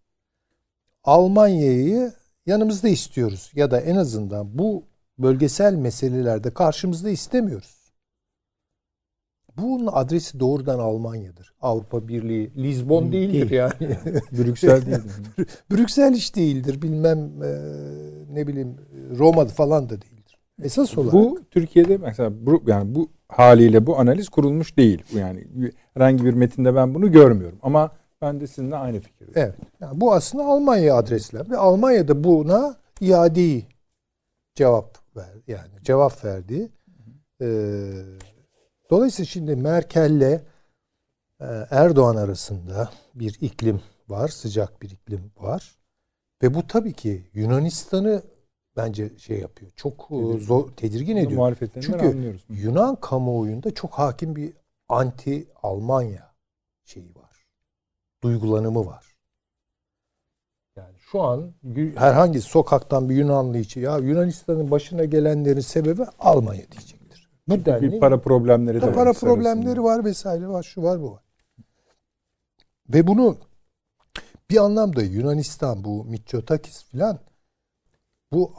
Almanya'yı 1.04 2.14
yanımızda 2.46 2.88
istiyoruz 2.88 3.52
ya 3.56 3.72
da 3.72 3.82
en 3.82 3.96
azından 3.96 4.58
bu 4.58 4.84
bölgesel 5.20 5.74
meselelerde 5.76 6.54
karşımızda 6.54 7.10
istemiyoruz. 7.10 7.76
Bunun 9.58 9.90
adresi 9.92 10.40
doğrudan 10.40 10.80
Almanya'dır. 10.80 11.54
Avrupa 11.62 12.08
Birliği 12.08 12.52
Lizbon 12.64 13.12
değildir 13.12 13.50
Değil. 13.50 13.52
yani. 13.52 13.98
Brüksel 14.32 14.86
değil. 14.86 14.98
Brüksel 15.72 16.14
hiç 16.14 16.36
değildir. 16.36 16.82
Bilmem 16.82 17.44
e, 17.44 17.50
ne 18.34 18.48
bileyim 18.48 18.78
Roma 19.18 19.46
falan 19.46 19.90
da 19.90 20.02
değildir. 20.02 20.15
Esas 20.64 20.98
olarak 20.98 21.14
bu 21.14 21.40
Türkiye'de 21.52 21.98
mesela 21.98 22.46
bu, 22.46 22.64
yani 22.68 22.96
bu 22.96 23.10
haliyle 23.30 23.86
bu 23.86 24.00
analiz 24.00 24.30
kurulmuş 24.30 24.78
değil. 24.78 25.04
Yani 25.16 25.48
herhangi 25.94 26.26
bir 26.26 26.34
metinde 26.34 26.76
ben 26.76 26.94
bunu 26.96 27.12
görmüyorum. 27.12 27.60
Ama 27.62 27.92
ben 28.22 28.40
de 28.40 28.48
sizinle 28.48 28.76
aynı 28.76 29.00
fikirdeyim. 29.00 29.34
evet. 29.36 29.56
Yani 29.82 30.02
bu 30.02 30.14
aslında 30.14 30.46
Almanya'ya 30.46 30.96
adresler 30.96 31.50
ve 31.50 31.58
Almanya 31.58 32.08
da 32.08 32.24
buna 32.24 32.76
iadeyi 33.02 33.66
cevap 34.56 34.98
ver 35.16 35.34
yani 35.48 35.84
cevap 35.84 36.26
verdi. 36.26 36.72
E, 37.42 37.48
dolayısıyla 38.90 39.28
şimdi 39.28 39.56
Merkel'le 39.56 40.42
e, 41.40 41.48
Erdoğan 41.70 42.16
arasında 42.16 42.90
bir 43.16 43.38
iklim 43.42 43.82
var, 44.08 44.28
sıcak 44.28 44.82
bir 44.82 44.90
iklim 44.90 45.32
var. 45.38 45.76
Ve 46.44 46.54
bu 46.54 46.68
tabii 46.68 46.94
ki 46.94 47.30
Yunanistan'ı 47.34 48.24
bence 48.78 49.18
şey 49.18 49.40
yapıyor. 49.40 49.72
Çok 49.76 49.94
e, 50.12 50.16
Tedirgin. 50.16 50.38
zor 50.38 50.70
tedirgin 50.72 51.16
Bunu 51.16 51.24
ediyor. 51.24 51.70
Çünkü 51.82 52.06
anlıyoruz. 52.06 52.46
Yunan 52.50 52.96
kamuoyunda 52.96 53.74
çok 53.74 53.92
hakim 53.94 54.36
bir 54.36 54.54
anti 54.90 55.48
Almanya 55.64 56.34
şeyi 56.84 57.16
var. 57.16 57.46
Duygulanımı 58.24 58.86
var. 58.86 59.16
Yani 60.76 60.96
şu 61.00 61.22
an 61.22 61.54
herhangi 61.96 62.42
sokaktan 62.42 63.10
bir 63.10 63.16
Yunanlı 63.16 63.58
içi 63.58 63.80
ya 63.80 63.98
Yunanistan'ın 63.98 64.72
başına 64.72 65.06
gelenlerin 65.06 65.60
sebebi 65.60 66.04
Almanya 66.20 66.72
diyecektir. 66.72 67.30
Bu 67.48 67.66
denli 67.66 67.92
bir 67.92 68.00
para 68.00 68.22
problemleri 68.22 68.82
de 68.82 68.94
para 68.94 69.14
problemleri 69.14 69.84
var 69.84 70.06
vesaire 70.06 70.48
var 70.48 70.64
şu 70.64 70.84
var 70.84 71.02
bu 71.02 71.12
var. 71.12 71.24
Ve 72.90 73.08
bunu 73.08 73.38
bir 74.50 74.58
anlamda 74.58 75.02
Yunanistan 75.04 75.84
bu 75.84 76.06
Mitsotakis 76.06 76.84
filan 76.84 77.20
bu 78.36 78.54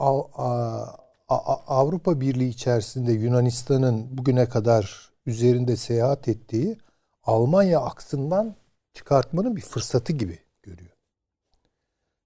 Avrupa 1.67 2.21
Birliği 2.21 2.49
içerisinde 2.49 3.11
Yunanistan'ın 3.11 4.17
bugüne 4.17 4.49
kadar 4.49 5.11
üzerinde 5.25 5.75
seyahat 5.75 6.27
ettiği 6.27 6.77
Almanya 7.23 7.81
aksından 7.81 8.55
çıkartmanın 8.93 9.55
bir 9.55 9.61
fırsatı 9.61 10.13
gibi 10.13 10.39
görüyor. 10.63 10.91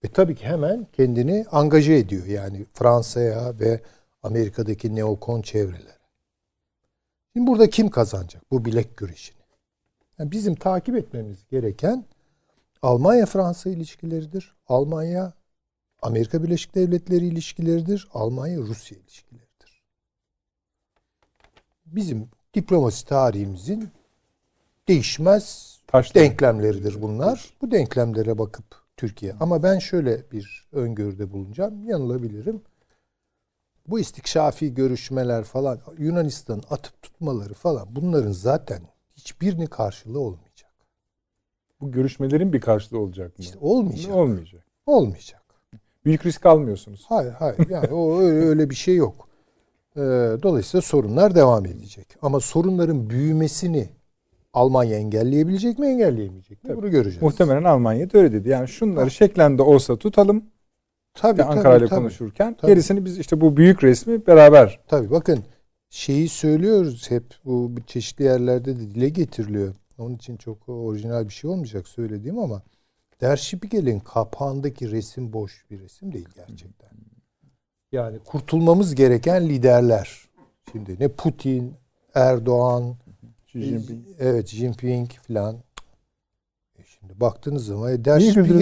Ve 0.03 0.07
tabii 0.07 0.35
ki 0.35 0.45
hemen 0.45 0.87
kendini 0.93 1.45
angaje 1.51 1.93
ediyor. 1.93 2.25
Yani 2.25 2.65
Fransa'ya 2.73 3.59
ve 3.59 3.81
Amerika'daki 4.23 4.95
neokon 4.95 5.41
çevrelere. 5.41 5.97
Şimdi 7.33 7.47
burada 7.47 7.69
kim 7.69 7.89
kazanacak 7.89 8.51
bu 8.51 8.65
bilek 8.65 8.97
güreşini? 8.97 9.41
Yani 10.19 10.31
bizim 10.31 10.55
takip 10.55 10.95
etmemiz 10.95 11.47
gereken 11.47 12.05
Almanya-Fransa 12.81 13.69
ilişkileridir. 13.69 14.55
Almanya 14.67 15.33
Amerika 16.01 16.43
Birleşik 16.43 16.75
Devletleri 16.75 17.25
ilişkileridir. 17.25 18.07
Almanya-Rusya 18.13 18.97
ilişkileridir. 18.97 19.83
Bizim 21.85 22.29
diplomasi 22.53 23.05
tarihimizin 23.05 23.89
değişmez 24.87 25.77
Taş 25.87 26.15
denklemleridir 26.15 27.01
bunlar. 27.01 27.53
Bu 27.61 27.71
denklemlere 27.71 28.37
bakıp 28.37 28.65
Türkiye. 28.97 29.35
Ama 29.39 29.63
ben 29.63 29.79
şöyle 29.79 30.31
bir 30.31 30.67
öngörüde 30.71 31.31
bulunacağım. 31.31 31.83
Yanılabilirim. 31.83 32.61
Bu 33.87 33.99
istikşafi 33.99 34.73
görüşmeler 34.73 35.43
falan 35.43 35.79
Yunanistan'ın 35.97 36.63
atıp 36.69 37.01
tutmaları 37.01 37.53
falan 37.53 37.95
bunların 37.95 38.31
zaten 38.31 38.81
hiçbirinin 39.15 39.65
karşılığı 39.65 40.19
olmayacak. 40.19 40.71
Bu 41.81 41.91
görüşmelerin 41.91 42.53
bir 42.53 42.61
karşılığı 42.61 42.99
olacak 42.99 43.39
mı? 43.39 43.45
İşte 43.45 43.59
olmayacak. 43.61 44.15
Olmayacak. 44.15 44.65
Olmayacak. 44.85 45.40
Büyük 46.05 46.25
risk 46.25 46.45
almıyorsunuz. 46.45 47.05
Hayır 47.07 47.31
hayır. 47.31 47.69
Yani 47.69 47.87
o 47.87 48.19
öyle, 48.19 48.45
öyle 48.45 48.69
bir 48.69 48.75
şey 48.75 48.95
yok. 48.95 49.27
Ee, 49.95 49.99
dolayısıyla 50.43 50.81
sorunlar 50.81 51.35
devam 51.35 51.65
edecek. 51.65 52.07
Ama 52.21 52.39
sorunların 52.39 53.09
büyümesini 53.09 53.89
Almanya 54.53 54.97
engelleyebilecek 54.97 55.79
mi 55.79 55.87
engelleyemeyecek 55.87 56.63
mi? 56.63 56.77
Bunu 56.77 56.91
göreceğiz. 56.91 57.21
Muhtemelen 57.21 57.63
Almanya 57.63 58.13
da 58.13 58.17
öyle 58.17 58.31
dedi. 58.31 58.49
Yani 58.49 58.67
şunları 58.67 59.11
şeklen 59.11 59.57
de 59.57 59.61
olsa 59.61 59.97
tutalım. 59.97 60.43
Tabii, 61.13 61.37
tabii, 61.37 61.49
Ankara 61.49 61.77
ile 61.77 61.87
konuşurken 61.87 62.57
Tabii. 62.61 62.71
gerisini 62.71 63.05
biz 63.05 63.19
işte 63.19 63.41
bu 63.41 63.57
büyük 63.57 63.83
resmi 63.83 64.27
beraber 64.27 64.79
Tabii 64.87 65.11
bakın 65.11 65.39
şeyi 65.89 66.29
söylüyoruz 66.29 67.11
hep 67.11 67.23
bu 67.45 67.71
çeşitli 67.87 68.23
yerlerde 68.23 68.75
de 68.75 68.79
dile 68.79 69.09
getiriliyor. 69.09 69.75
Onun 69.97 70.15
için 70.15 70.37
çok 70.37 70.69
orijinal 70.69 71.27
bir 71.27 71.33
şey 71.33 71.49
olmayacak 71.49 71.87
söylediğim 71.87 72.39
ama 72.39 72.61
Der 73.21 73.37
Spiegel'in 73.37 73.99
kapağındaki 73.99 74.91
resim 74.91 75.33
boş 75.33 75.65
bir 75.71 75.79
resim 75.79 76.13
değil 76.13 76.27
gerçekten. 76.35 76.89
Yani 77.91 78.19
kurtulmamız 78.19 78.95
gereken 78.95 79.49
liderler. 79.49 80.21
Şimdi 80.71 80.95
ne 80.99 81.07
Putin, 81.07 81.73
Erdoğan, 82.15 82.95
Xi 83.47 83.61
Jinping. 83.61 84.05
evet 84.19 84.43
Xi 84.45 84.57
Jinping 84.57 85.11
falan. 85.11 85.55
E 86.79 86.83
şimdi 86.85 87.19
baktığınız 87.19 87.65
zaman 87.65 87.93
e, 87.93 88.05
Der 88.05 88.19
güldünüz 88.21 88.61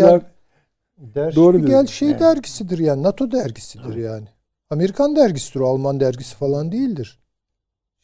Der 0.99 1.35
Doğru 1.35 1.57
Spiegel 1.57 1.67
diyorsun. 1.67 1.85
şey 1.93 2.09
Evet. 2.09 2.19
dergisidir 2.19 2.79
yani 2.79 3.03
NATO 3.03 3.31
dergisidir 3.31 3.95
yani. 3.95 4.27
Amerikan 4.69 5.15
dergisidir 5.15 5.59
o 5.59 5.67
Alman 5.67 5.99
dergisi 5.99 6.35
falan 6.35 6.71
değildir. 6.71 7.19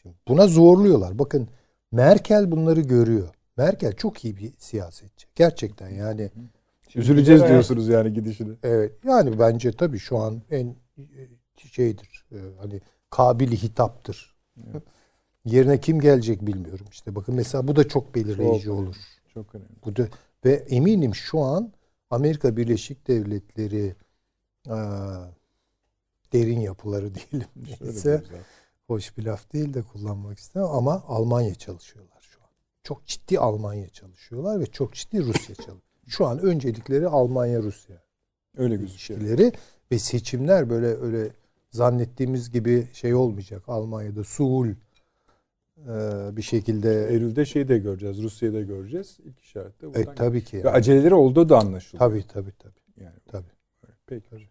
Şimdi 0.01 0.15
buna 0.27 0.47
zorluyorlar. 0.47 1.19
Bakın 1.19 1.47
Merkel 1.91 2.51
bunları 2.51 2.81
görüyor. 2.81 3.34
Merkel 3.57 3.93
çok 3.93 4.25
iyi 4.25 4.37
bir 4.37 4.53
siyasetçi. 4.57 5.27
Gerçekten 5.35 5.89
yani. 5.89 6.31
Üzüleceğiz 6.95 7.41
Evet. 7.41 7.51
diyorsunuz 7.51 7.87
yani 7.87 8.13
gidişini. 8.13 8.55
Evet 8.63 8.93
yani 9.03 9.39
bence 9.39 9.71
tabii 9.71 9.99
şu 9.99 10.17
an 10.17 10.41
en 10.51 10.75
şeydir. 11.71 12.25
e, 12.31 12.37
hani 12.61 12.81
kabili 13.09 13.63
hitaptır. 13.63 14.35
Yerine 15.45 15.79
kim 15.79 15.99
gelecek 15.99 16.45
bilmiyorum. 16.45 16.85
İşte 16.91 17.15
bakın 17.15 17.35
mesela 17.35 17.67
bu 17.67 17.75
da 17.75 17.87
çok 17.87 18.15
belirleyici 18.15 18.65
Çok 18.65 18.79
olur. 18.79 18.95
Çok 19.33 19.55
önemli. 19.55 19.69
Bu 19.85 19.95
da, 19.95 20.07
ve 20.45 20.53
eminim 20.53 21.15
şu 21.15 21.39
an 21.39 21.73
Amerika 22.09 22.57
Birleşik 22.57 23.07
Devletleri 23.07 23.95
e, 24.67 24.75
derin 26.33 26.59
yapıları 26.59 27.11
diyelim. 27.15 27.47
Neyse, 27.81 28.23
hoş 28.87 29.17
bir 29.17 29.23
laf 29.25 29.53
değil 29.53 29.73
de 29.73 29.81
kullanmak 29.81 30.39
istemem 30.39 30.69
ama 30.69 31.03
Almanya 31.07 31.55
çalışıyorlar. 31.55 32.14
Çok 32.85 33.05
ciddi 33.05 33.39
Almanya 33.39 33.89
çalışıyorlar 33.89 34.59
ve 34.59 34.65
çok 34.65 34.93
ciddi 34.93 35.23
Rusya 35.23 35.55
çalışıyor. 35.55 35.77
Şu 36.07 36.25
an 36.25 36.39
öncelikleri 36.39 37.07
Almanya-Rusya 37.07 38.01
Öyle 38.57 38.75
gözüküyor. 38.75 39.51
ve 39.91 39.99
seçimler 39.99 40.69
böyle 40.69 40.87
öyle 40.87 41.29
zannettiğimiz 41.71 42.51
gibi 42.51 42.87
şey 42.93 43.13
olmayacak. 43.15 43.63
Almanya'da 43.67 44.23
suul 44.23 44.67
e, 44.67 44.73
bir 46.37 46.41
şekilde 46.41 47.07
Eylül'de 47.07 47.45
şeyi 47.45 47.67
de 47.67 47.77
göreceğiz. 47.77 48.23
Rusya'yı 48.23 48.53
da 48.53 48.61
göreceğiz. 48.61 49.17
İlk 49.25 49.39
işaret 49.39 49.81
de 49.81 49.87
e, 49.87 49.93
buradan. 49.93 50.15
tabii 50.15 50.43
ki. 50.43 50.57
Ve 50.57 50.67
yani. 50.67 50.69
aceleleri 50.69 51.13
olduğu 51.13 51.49
da 51.49 51.59
anlaşılıyor. 51.59 52.09
Tabii 52.09 52.27
tabii 52.27 52.51
tabii. 52.51 53.03
Yani, 53.03 53.19
tabii. 53.27 53.55
Peki. 54.07 54.49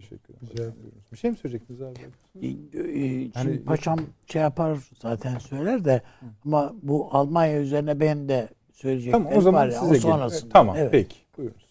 Teşekkür 0.00 0.34
ederim. 0.34 0.72
Buyurunuz. 0.82 1.12
Bir 1.12 1.16
şey 1.16 1.30
mi 1.30 1.36
söyleyecektiniz 1.36 1.82
abi? 1.82 1.94
E, 2.42 2.46
e, 2.46 2.50
Şimdi 2.52 3.30
Hani- 3.34 3.64
paşam 3.64 3.98
şey 4.26 4.42
yapar 4.42 4.78
zaten 5.02 5.38
söyler 5.38 5.84
de 5.84 6.02
ama 6.44 6.74
bu 6.82 7.08
Almanya 7.12 7.60
üzerine 7.60 8.00
ben 8.00 8.28
de 8.28 8.48
söyleyeceklerim 8.72 9.24
Tamam 9.24 9.38
o 9.38 9.40
zaman 9.40 9.60
var 9.60 9.66
ya, 9.66 9.72
size 9.72 9.84
o 9.84 9.88
gelin. 9.92 10.00
sonrasında. 10.02 10.52
Tamam 10.52 10.76
Evet. 10.78 10.92
peki. 10.92 11.16
Buyurunuz. 11.38 11.68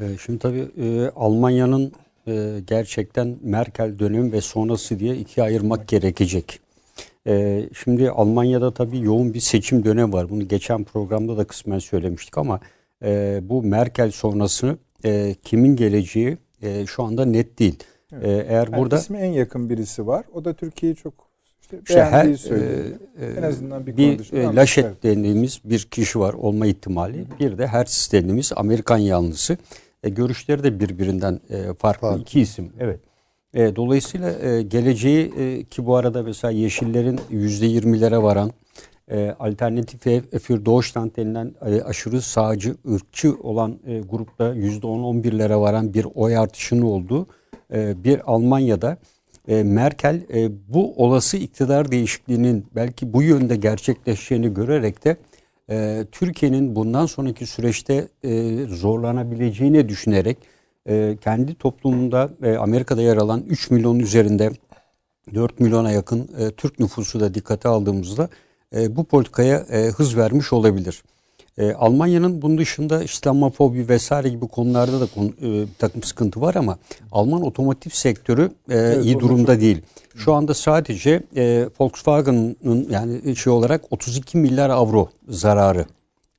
Ee, 0.00 0.16
Şimdi 0.26 0.38
tabii 0.38 0.68
e, 0.80 1.10
Almanya'nın 1.16 1.92
e, 2.26 2.60
gerçekten 2.66 3.36
Merkel 3.42 3.98
dönemi 3.98 4.32
ve 4.32 4.40
sonrası 4.40 4.98
diye 4.98 5.16
ikiye 5.16 5.46
ayırmak 5.46 5.88
gerekecek. 5.88 6.60
E, 7.26 7.64
Şimdi 7.84 8.10
Almanya'da 8.10 8.74
tabii 8.74 8.98
yoğun 9.00 9.34
bir 9.34 9.40
seçim 9.40 9.84
dönemi 9.84 10.12
var. 10.12 10.30
Bunu 10.30 10.48
geçen 10.48 10.84
programda 10.84 11.36
da 11.36 11.44
kısmen 11.44 11.78
söylemiştik 11.78 12.38
ama 12.38 12.60
e, 13.02 13.40
bu 13.42 13.62
Merkel 13.62 14.10
sonrası 14.10 14.78
e, 15.04 15.34
kimin 15.44 15.76
geleceği 15.76 16.38
e, 16.62 16.86
şu 16.86 17.02
anda 17.02 17.24
net 17.24 17.58
değil. 17.58 17.76
Evet. 18.12 18.24
E, 18.26 18.30
Eğer 18.30 18.66
Yani 18.66 18.76
burada 18.76 18.96
ismi 18.98 19.18
en 19.18 19.32
yakın 19.32 19.70
birisi 19.70 20.06
var. 20.06 20.24
O 20.34 20.44
da 20.44 20.52
Türkiye'yi 20.54 20.96
çok 20.96 21.14
işte 21.60 21.78
İşte 21.88 22.02
her, 22.04 22.12
beğendiği 22.12 22.38
söyleniyor. 22.38 22.96
e, 23.20 23.26
en 23.38 23.42
azından 23.42 23.86
bir, 23.86 23.96
bir 23.96 24.32
e, 24.32 24.54
Laşet 24.56 24.84
Evet. 24.84 25.02
dediğimiz 25.02 25.60
bir 25.64 25.78
kişi 25.90 26.18
var 26.20 26.34
olma 26.34 26.66
ihtimali. 26.66 27.24
Bir 27.40 27.58
de 27.58 27.66
Hertz 27.66 28.08
dediğimiz 28.12 28.52
Amerikan 28.56 28.98
yanlısı. 28.98 29.56
E, 30.02 30.08
görüşleri 30.08 30.62
de 30.64 30.80
birbirinden 30.80 31.40
e, 31.50 31.74
farklı 31.74 32.08
Farklı. 32.08 32.22
iki 32.22 32.40
isim. 32.40 32.72
Evet. 32.80 33.00
E, 33.54 33.76
dolayısıyla 33.76 34.30
e, 34.32 34.62
geleceği 34.62 35.32
e, 35.38 35.64
ki 35.64 35.86
bu 35.86 35.96
arada 35.96 36.22
mesela 36.22 36.50
Yeşillerin 36.50 37.20
yüzde 37.30 37.66
yirmilere 37.66 38.22
varan 38.22 38.50
e, 39.10 39.36
Alternatif 39.38 40.00
für 40.42 40.66
Deutschland 40.66 41.16
denilen 41.16 41.54
e, 41.66 41.82
aşırı 41.82 42.22
sağcı, 42.22 42.76
ırkçı 42.94 43.34
olan 43.42 43.78
e, 43.86 44.00
grupta 44.00 44.54
yüzde 44.54 44.86
on 44.86 45.02
on 45.02 45.24
birlere 45.24 45.56
varan 45.56 45.94
bir 45.94 46.06
oy 46.14 46.36
artışının 46.36 46.82
olduğu 46.82 47.26
e, 47.72 48.04
bir 48.04 48.32
Almanya'da 48.32 48.98
e, 49.48 49.62
Merkel 49.62 50.22
e, 50.34 50.50
bu 50.68 51.04
olası 51.04 51.36
iktidar 51.36 51.90
değişikliğinin 51.90 52.66
belki 52.74 53.12
bu 53.12 53.22
yönde 53.22 53.56
gerçekleşeceğini 53.56 54.54
görerek 54.54 55.04
de 55.04 55.16
e, 55.70 56.06
Türkiye'nin 56.12 56.76
bundan 56.76 57.06
sonraki 57.06 57.46
süreçte 57.46 58.08
e, 58.22 58.64
zorlanabileceğini 58.64 59.88
düşünerek 59.88 60.38
e, 60.88 61.16
kendi 61.20 61.54
toplumunda 61.54 62.30
e, 62.42 62.56
Amerika'da 62.56 63.02
yer 63.02 63.16
alan 63.16 63.42
3 63.48 63.70
milyon 63.70 63.98
üzerinde 63.98 64.50
4 65.34 65.60
milyona 65.60 65.90
yakın 65.90 66.28
e, 66.38 66.50
Türk 66.50 66.78
nüfusu 66.78 67.20
da 67.20 67.34
dikkate 67.34 67.68
aldığımızda 67.68 68.28
e, 68.76 68.96
bu 68.96 69.04
politikaya 69.04 69.58
e, 69.58 69.86
hız 69.86 70.16
vermiş 70.16 70.52
olabilir. 70.52 71.02
E, 71.58 71.72
Almanya'nın 71.72 72.42
bunun 72.42 72.58
dışında 72.58 73.02
İslamofobi 73.02 73.88
vesaire 73.88 74.28
gibi 74.28 74.48
konularda 74.48 75.00
da 75.00 75.06
konu, 75.14 75.28
e, 75.28 75.42
bir 75.42 75.74
takım 75.78 76.02
sıkıntı 76.02 76.40
var 76.40 76.54
ama 76.54 76.78
Alman 77.12 77.42
otomotiv 77.42 77.90
sektörü 77.90 78.50
e, 78.70 79.00
iyi 79.02 79.16
o 79.16 79.18
da 79.18 79.20
durumda 79.20 79.60
değil. 79.60 79.82
Şu 80.16 80.32
anda 80.32 80.54
sadece 80.54 81.22
e, 81.36 81.66
Volkswagen'ın 81.80 82.86
yani 82.90 83.36
şey 83.36 83.52
olarak 83.52 83.92
32 83.92 84.38
milyar 84.38 84.70
avro 84.70 85.08
zararı 85.28 85.86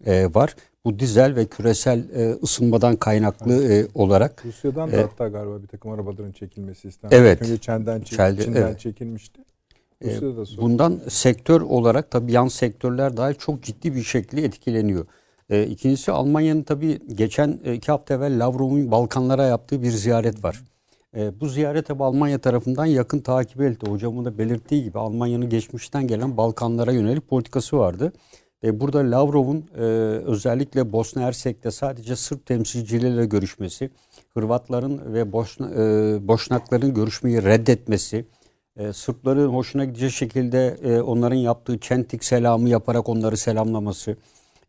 e, 0.06 0.34
var. 0.34 0.56
Bu 0.86 1.00
dizel 1.00 1.36
ve 1.36 1.46
küresel 1.46 2.04
e, 2.16 2.32
ısınmadan 2.44 2.96
kaynaklı 2.96 3.74
e, 3.74 3.88
olarak. 3.96 4.46
Rusya'dan 4.46 4.92
da 4.92 4.96
E, 4.96 5.02
hatta 5.02 5.28
galiba 5.28 5.62
bir 5.62 5.68
takım 5.68 5.92
arabaların 5.92 6.32
çekilmesi 6.32 6.88
istendi. 6.88 7.16
Evet. 7.16 7.42
Önce 7.42 7.58
Çin'den, 7.58 8.00
çek, 8.00 8.18
Çeldi, 8.18 8.44
Çin'den 8.44 8.62
evet. 8.62 8.80
çekilmişti. 8.80 9.42
E. 10.06 10.22
Bundan 10.58 11.02
sektör 11.10 11.62
olarak 11.62 12.12
tabii 12.12 12.32
yan 12.32 12.48
sektörler 12.48 13.18
dahil 13.18 13.36
çok 13.36 13.64
ciddi 13.64 13.96
bir 13.96 14.04
şekilde 14.04 14.44
etkileniyor. 14.44 15.06
E, 15.50 15.64
ikincisi 15.64 16.12
Almanya'nın 16.12 16.64
tabii 16.64 17.00
geçen 17.16 17.52
iki 17.74 17.92
hafta 17.92 18.14
evvel 18.14 18.40
Lavrov'un 18.40 18.92
Balkanlara 18.92 19.44
yaptığı 19.44 19.84
bir 19.84 19.92
ziyaret 19.92 20.44
var. 20.44 20.64
E, 21.18 21.40
bu 21.40 21.48
ziyaret 21.48 21.86
tabii 21.86 22.04
Almanya 22.04 22.40
tarafından 22.40 22.86
yakın 22.86 23.20
takip 23.20 23.62
edildi. 23.62 23.90
Hocamın 23.90 24.26
da 24.26 24.38
belirttiği 24.38 24.84
gibi 24.84 25.00
Almanya'nın 25.00 25.50
geçmişten 25.50 26.08
gelen 26.08 26.38
Balkanlara 26.38 26.92
yönelik 26.92 27.30
politikası 27.30 27.78
vardı. 27.78 28.14
Ve 28.64 28.80
burada 28.80 29.12
Lavrov'un 29.12 29.66
e, 29.78 29.82
özellikle 30.26 30.94
Bosna 30.94 31.22
Hersek'te 31.22 31.72
sadece 31.72 32.16
Sırp 32.16 32.46
temsilcileriyle 32.46 33.26
görüşmesi, 33.26 33.90
Hırvatların 34.34 35.14
ve 35.14 35.32
Boşna, 35.32 35.70
e, 35.70 36.28
Boşnakların 36.28 36.94
görüşmeyi 36.94 37.44
reddetmesi, 37.44 38.26
e, 38.80 38.94
Sırpların 38.94 39.48
hoşuna 39.48 39.86
gidecek 39.86 40.12
şekilde 40.12 40.78
e, 40.84 41.02
onların 41.02 41.36
yaptığı 41.36 41.80
çentik 41.80 42.24
selamı 42.24 42.70
yaparak 42.70 43.10
onları 43.10 43.38
selamlaması, 43.38 44.16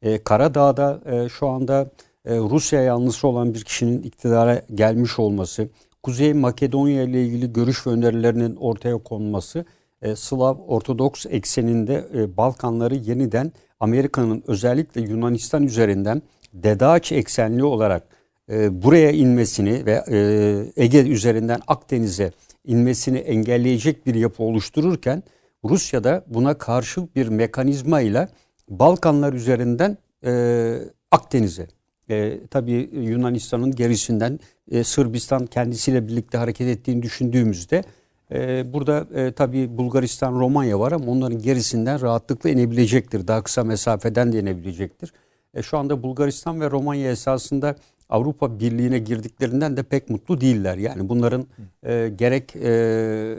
e, 0.03 0.19
Karadağ'da 0.19 1.01
e, 1.07 1.29
şu 1.29 1.49
anda 1.49 1.91
e, 2.25 2.37
Rusya 2.37 2.83
yanlısı 2.83 3.29
olan 3.29 3.55
bir 3.55 3.65
kişinin 3.65 4.03
iktidara 4.03 4.63
gelmiş 4.75 5.19
olması, 5.19 5.69
Kuzey 6.03 6.33
Makedonya 6.33 7.03
ile 7.03 7.25
ilgili 7.25 7.53
görüş 7.53 7.87
ve 7.87 7.91
önerilerinin 7.91 8.57
ortaya 8.57 8.99
konması, 8.99 9.65
e, 10.03 10.17
Slav 10.17 10.57
Ortodoks 10.69 11.27
ekseninde 11.31 12.09
e, 12.15 12.37
Balkanları 12.37 12.95
yeniden 12.95 13.53
Amerika'nın 13.81 14.43
özellikle 14.47 15.01
Yunanistan 15.01 15.63
üzerinden 15.63 16.23
DEDAÇ 16.55 17.13
eksenli 17.13 17.65
olarak 17.65 18.03
e, 18.51 18.83
buraya 18.83 19.11
inmesini 19.11 19.87
ve 19.87 20.05
e, 20.11 20.83
Ege 20.85 21.01
üzerinden 21.01 21.61
Akdeniz'e 21.67 22.33
inmesini 22.65 23.19
engelleyecek 23.19 24.07
bir 24.07 24.15
yapı 24.15 24.43
oluştururken 24.43 25.23
Rusya 25.65 26.05
da 26.05 26.25
buna 26.27 26.59
karşı 26.59 27.09
bir 27.17 27.29
mekanizma 27.29 28.01
ile 28.01 28.29
Balkanlar 28.69 29.33
üzerinden 29.33 29.99
e, 30.25 30.79
Akdeniz'e 31.11 31.67
e, 32.11 32.41
tabii 32.51 32.91
Yunanistan'ın 32.93 33.71
gerisinden 33.71 34.41
e, 34.71 34.85
Sırbistan 34.85 35.47
kendisiyle 35.47 36.09
birlikte 36.09 36.39
hareket 36.39 36.69
ettiğini 36.69 37.03
düşündüğümüzde 37.03 37.85
e, 38.33 38.73
burada 38.73 39.07
e, 39.15 39.33
tabii 39.33 39.79
Bulgaristan, 39.79 40.41
Romanya 40.41 40.81
var 40.81 40.93
ama 40.93 41.13
onların 41.13 41.39
gerisinden 41.39 42.01
rahatlıkla 42.01 42.51
inebilecektir. 42.51 43.29
Daha 43.29 43.43
kısa 43.43 43.65
mesafeden 43.65 44.33
de 44.33 44.41
inebilecektir. 44.41 45.13
E, 45.55 45.63
şu 45.63 45.79
anda 45.79 46.03
Bulgaristan 46.03 46.61
ve 46.61 46.71
Romanya 46.71 47.11
esasında 47.11 47.77
Avrupa 48.11 48.61
Birliği'ne 48.61 48.99
girdiklerinden 48.99 49.77
de 49.77 49.83
pek 49.83 50.11
mutlu 50.11 50.41
değiller. 50.41 50.77
Yani 50.77 51.09
bunların 51.09 51.47
e, 51.83 52.09
gerek 52.09 52.57
e, 52.57 53.37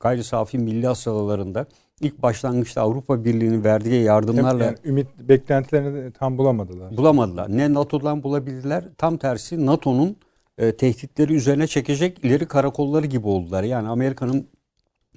gayri 0.00 0.24
safi 0.24 0.58
milli 0.58 0.86
hastalarında 0.86 1.66
ilk 2.00 2.22
başlangıçta 2.22 2.82
Avrupa 2.82 3.24
Birliği'nin 3.24 3.64
verdiği 3.64 4.02
yardımlarla 4.02 4.64
yani 4.64 4.76
ümit 4.84 5.06
beklentilerini 5.18 6.12
tam 6.12 6.38
bulamadılar. 6.38 6.96
bulamadılar. 6.96 7.56
Ne 7.56 7.74
NATO'dan 7.74 8.22
bulabildiler. 8.22 8.84
Tam 8.98 9.16
tersi 9.16 9.66
NATO'nun 9.66 10.16
e, 10.58 10.76
tehditleri 10.76 11.34
üzerine 11.34 11.66
çekecek 11.66 12.24
ileri 12.24 12.46
karakolları 12.46 13.06
gibi 13.06 13.28
oldular. 13.28 13.62
Yani 13.62 13.88
Amerika'nın 13.88 14.48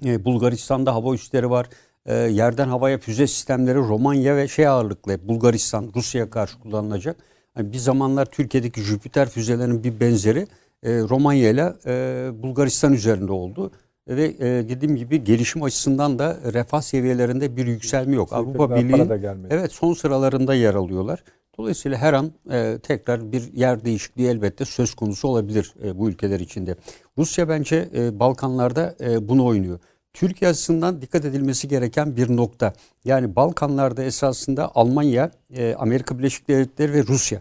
e, 0.04 0.24
Bulgaristan'da 0.24 0.94
hava 0.94 1.14
üsleri 1.14 1.50
var. 1.50 1.68
E, 2.06 2.14
yerden 2.14 2.68
havaya 2.68 2.98
füze 2.98 3.26
sistemleri 3.26 3.78
Romanya 3.78 4.36
ve 4.36 4.48
şey 4.48 4.66
ağırlıklı 4.66 5.28
Bulgaristan, 5.28 5.92
Rusya'ya 5.96 6.30
karşı 6.30 6.60
kullanılacak. 6.60 7.16
Yani 7.58 7.72
bir 7.72 7.78
zamanlar 7.78 8.26
Türkiye'deki 8.26 8.80
Jüpiter 8.80 9.28
füzelerinin 9.28 9.84
bir 9.84 10.00
benzeri 10.00 10.46
e, 10.82 10.98
Romanya 10.98 11.50
ile 11.50 11.72
e, 11.86 12.42
Bulgaristan 12.42 12.92
üzerinde 12.92 13.32
oldu. 13.32 13.70
Ve 14.08 14.24
e, 14.24 14.68
dediğim 14.68 14.96
gibi 14.96 15.24
gelişim 15.24 15.62
açısından 15.62 16.18
da 16.18 16.38
refah 16.52 16.80
seviyelerinde 16.80 17.56
bir 17.56 17.66
yükselme 17.66 18.16
yok. 18.16 18.32
Avrupa 18.32 18.76
Birliği. 18.76 19.08
Evet 19.50 19.72
son 19.72 19.94
sıralarında 19.94 20.54
yer 20.54 20.74
alıyorlar. 20.74 21.24
Dolayısıyla 21.58 21.98
her 21.98 22.12
an 22.12 22.32
e, 22.50 22.78
tekrar 22.82 23.32
bir 23.32 23.52
yer 23.52 23.84
değişikliği 23.84 24.28
elbette 24.28 24.64
söz 24.64 24.94
konusu 24.94 25.28
olabilir 25.28 25.74
e, 25.84 25.98
bu 25.98 26.08
ülkeler 26.08 26.40
içinde. 26.40 26.76
Rusya 27.18 27.48
bence 27.48 27.88
e, 27.94 28.20
Balkanlarda 28.20 28.94
e, 29.00 29.28
bunu 29.28 29.44
oynuyor. 29.44 29.78
Türkiye 30.14 30.50
açısından 30.50 31.02
dikkat 31.02 31.24
edilmesi 31.24 31.68
gereken 31.68 32.16
bir 32.16 32.36
nokta. 32.36 32.72
Yani 33.04 33.36
Balkanlarda 33.36 34.02
esasında 34.02 34.70
Almanya, 34.74 35.30
e, 35.56 35.74
Amerika 35.74 36.18
Birleşik 36.18 36.48
Devletleri 36.48 36.92
ve 36.92 37.06
Rusya. 37.06 37.40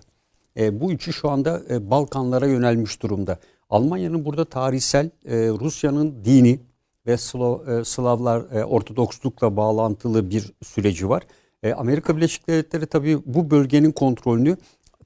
E, 0.57 0.81
bu 0.81 0.91
üçü 0.91 1.13
şu 1.13 1.29
anda 1.29 1.61
e, 1.69 1.89
Balkanlara 1.89 2.47
yönelmiş 2.47 3.01
durumda. 3.01 3.39
Almanya'nın 3.69 4.25
burada 4.25 4.45
tarihsel 4.45 5.09
Rusya'nın 5.59 6.25
dini 6.25 6.59
ve 7.07 7.17
Slav, 7.17 7.83
Slavlar 7.83 8.63
Ortodokslukla 8.63 9.57
bağlantılı 9.57 10.29
bir 10.29 10.53
süreci 10.63 11.09
var. 11.09 11.23
Amerika 11.75 12.17
Birleşik 12.17 12.47
Devletleri 12.47 12.85
tabii 12.85 13.19
bu 13.25 13.51
bölgenin 13.51 13.91
kontrolünü 13.91 14.57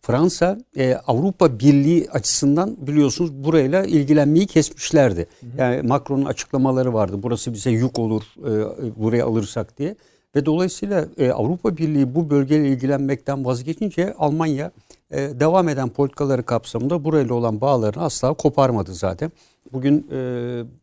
Fransa 0.08 0.58
e, 0.78 0.96
Avrupa 0.96 1.60
Birliği 1.60 2.10
açısından 2.12 2.88
biliyorsunuz 2.88 3.34
burayla 3.34 3.86
ilgilenmeyi 3.86 4.48
kesmişlerdi. 4.48 5.28
Yani 5.58 5.82
Macron'un 5.88 6.26
açıklamaları 6.26 6.94
vardı. 6.94 7.20
Burası 7.24 7.54
bize 7.54 7.72
yük 7.72 8.00
olur 8.00 8.24
e, 8.38 8.52
buraya 9.00 9.26
alırsak 9.26 9.78
diye. 9.78 9.96
Ve 10.36 10.46
dolayısıyla 10.46 11.06
e, 11.18 11.32
Avrupa 11.32 11.78
Birliği 11.78 12.16
bu 12.16 12.30
bölgeyle 12.30 12.70
ilgilenmekten 12.70 13.46
vazgeçince 13.46 14.14
Almanya 14.14 14.72
e, 15.12 15.18
devam 15.18 15.70
eden 15.70 15.90
politikaları 15.90 16.44
kapsamında 16.44 17.04
burayla 17.04 17.36
olan 17.36 17.62
bağlarını 17.62 18.04
asla 18.04 18.34
koparmadı 18.34 18.94
zaten. 18.94 19.32
Bugün 19.74 20.08
e, 20.12 20.20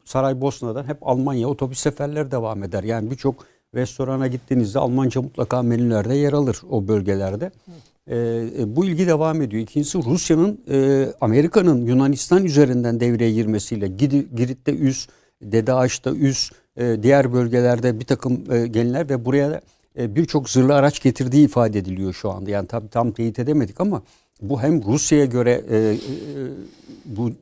Saraybosna'dan 0.04 0.84
hep 0.84 0.98
Almanya 1.08 1.48
otobüs 1.48 1.78
seferleri 1.78 2.30
devam 2.30 2.62
eder. 2.62 2.84
Yani 2.84 3.10
birçok 3.10 3.34
restorana 3.74 4.26
gittiğinizde 4.26 4.78
Almanca 4.78 5.22
mutlaka 5.22 5.62
menülerde 5.62 6.14
yer 6.14 6.32
alır 6.32 6.62
o 6.70 6.88
bölgelerde. 6.88 7.50
E, 8.06 8.16
e, 8.58 8.76
bu 8.76 8.84
ilgi 8.84 9.06
devam 9.06 9.42
ediyor. 9.42 9.62
İkincisi 9.62 9.98
Rusya'nın 9.98 10.60
e, 10.70 11.08
Amerika'nın 11.20 11.86
Yunanistan 11.86 12.44
üzerinden 12.44 13.00
devreye 13.00 13.32
girmesiyle 13.32 13.88
Girit'te 13.88 14.76
üs, 14.76 15.08
Dede 15.42 15.72
Ağaç'ta 15.72 16.10
üs, 16.10 16.50
e, 16.76 17.02
diğer 17.02 17.32
bölgelerde 17.32 18.00
bir 18.00 18.04
takım 18.04 18.52
e, 18.52 18.66
gelinler 18.66 19.08
ve 19.08 19.24
buraya 19.24 19.60
e, 19.98 20.16
birçok 20.16 20.50
zırhlı 20.50 20.74
araç 20.74 21.02
getirdiği 21.02 21.44
ifade 21.44 21.78
ediliyor 21.78 22.12
şu 22.12 22.30
anda. 22.30 22.50
Yani 22.50 22.66
tabii 22.66 22.88
tam 22.88 23.12
teyit 23.12 23.38
edemedik 23.38 23.80
ama 23.80 24.02
bu 24.42 24.62
hem 24.62 24.84
Rusya'ya 24.84 25.24
göre 25.24 25.64
e, 25.70 25.76
e, 25.76 25.96
bu 27.04 27.32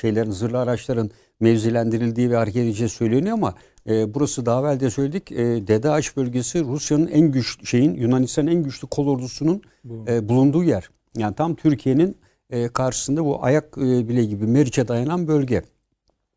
şeylerin 0.00 0.30
zırhlı 0.30 0.58
araçların 0.58 1.10
mevzilendirildiği 1.40 2.30
ve 2.30 2.36
hareket 2.36 2.62
edeceği 2.62 2.88
söyleniyor 2.88 3.34
ama 3.34 3.54
e, 3.88 4.14
burası 4.14 4.46
daha 4.46 4.60
evvel 4.60 4.80
de 4.80 4.90
söyledik. 4.90 5.32
E, 5.32 5.66
Dede 5.66 5.90
Ağaç 5.90 6.16
bölgesi 6.16 6.64
Rusya'nın 6.64 7.06
en 7.06 7.32
güçlü 7.32 7.66
şeyin 7.66 7.94
Yunanistan'ın 7.94 8.46
en 8.46 8.62
güçlü 8.62 8.88
kol 8.88 9.06
ordusunun 9.06 9.62
e, 10.08 10.28
bulunduğu 10.28 10.64
yer. 10.64 10.90
Yani 11.16 11.34
tam 11.34 11.54
Türkiye'nin 11.54 12.16
e, 12.50 12.68
karşısında 12.68 13.24
bu 13.24 13.44
ayak 13.44 13.78
e, 13.78 14.08
bile 14.08 14.24
gibi 14.24 14.46
Meriç'e 14.46 14.88
dayanan 14.88 15.28
bölge. 15.28 15.62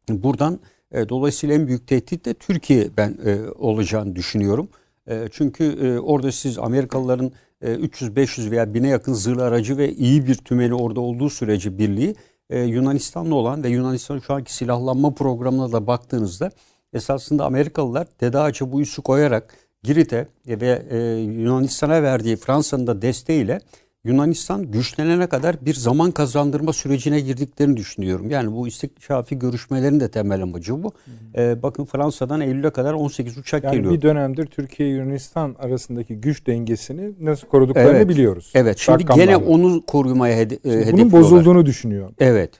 Buradan 0.09 0.59
e, 0.91 1.09
dolayısıyla 1.09 1.55
en 1.55 1.67
büyük 1.67 1.88
tehdit 1.88 2.26
de 2.26 2.34
Türkiye 2.34 2.89
ben 2.97 3.17
e, 3.26 3.49
olacağını 3.49 4.15
düşünüyorum. 4.15 4.69
E, 5.07 5.27
çünkü 5.31 5.63
e, 5.63 5.99
orada 5.99 6.31
siz 6.31 6.59
Amerikalıların 6.59 7.31
e, 7.61 7.73
300-500 7.73 8.51
veya 8.51 8.63
1000'e 8.63 8.88
yakın 8.88 9.13
zırhlı 9.13 9.43
aracı 9.43 9.77
ve 9.77 9.93
iyi 9.93 10.27
bir 10.27 10.35
tümeli 10.35 10.73
orada 10.73 10.99
olduğu 10.99 11.30
sürece 11.30 11.77
birliği 11.77 12.15
e, 12.49 12.59
Yunanistan'la 12.59 13.35
olan 13.35 13.63
ve 13.63 13.69
Yunanistan'ın 13.69 14.19
şu 14.19 14.34
anki 14.34 14.53
silahlanma 14.53 15.13
programına 15.13 15.72
da 15.72 15.88
baktığınızda 15.88 16.51
esasında 16.95 17.45
Amerikalılar 17.45 18.07
Dede 18.22 18.39
Ağaç'a 18.39 18.72
bu 18.72 18.81
üssü 18.81 19.01
koyarak 19.01 19.55
Girit'e 19.84 20.27
ve 20.47 20.81
e, 20.89 20.97
Yunanistan'a 21.22 22.03
verdiği 22.03 22.35
Fransa'nın 22.35 22.88
da 22.88 23.01
desteğiyle 23.01 23.59
Yunanistan 24.05 24.72
güçlenene 24.72 25.27
kadar 25.27 25.65
bir 25.65 25.73
zaman 25.73 26.11
kazandırma 26.11 26.73
sürecine 26.73 27.19
girdiklerini 27.19 27.77
düşünüyorum. 27.77 28.30
Yani 28.30 28.51
bu 28.51 28.67
istikşafi 28.67 29.39
görüşmelerin 29.39 29.99
de 29.99 30.11
temel 30.11 30.43
amacı 30.43 30.84
bu. 30.84 30.91
Ee, 31.38 31.63
bakın 31.63 31.85
Fransa'dan 31.85 32.41
Eylül'e 32.41 32.69
kadar 32.69 32.93
18 32.93 33.38
uçak 33.38 33.63
yani 33.63 33.76
geliyor. 33.76 33.93
bir 33.93 34.01
dönemdir 34.01 34.45
Türkiye 34.45 34.89
Yunanistan 34.89 35.55
arasındaki 35.59 36.15
güç 36.15 36.47
dengesini 36.47 37.11
nasıl 37.22 37.47
koruduklarını 37.47 37.97
evet. 37.97 38.09
biliyoruz. 38.09 38.51
Evet. 38.55 38.77
Şimdi 38.77 39.03
Rakamlarla. 39.03 39.26
gene 39.26 39.38
onu 39.38 39.81
korumaya 39.85 40.38
hede- 40.38 40.59
Şimdi 40.61 40.76
hedefliyorlar. 40.76 41.11
Bunun 41.11 41.11
bozulduğunu 41.11 41.65
düşünüyor. 41.65 42.11
Evet. 42.19 42.51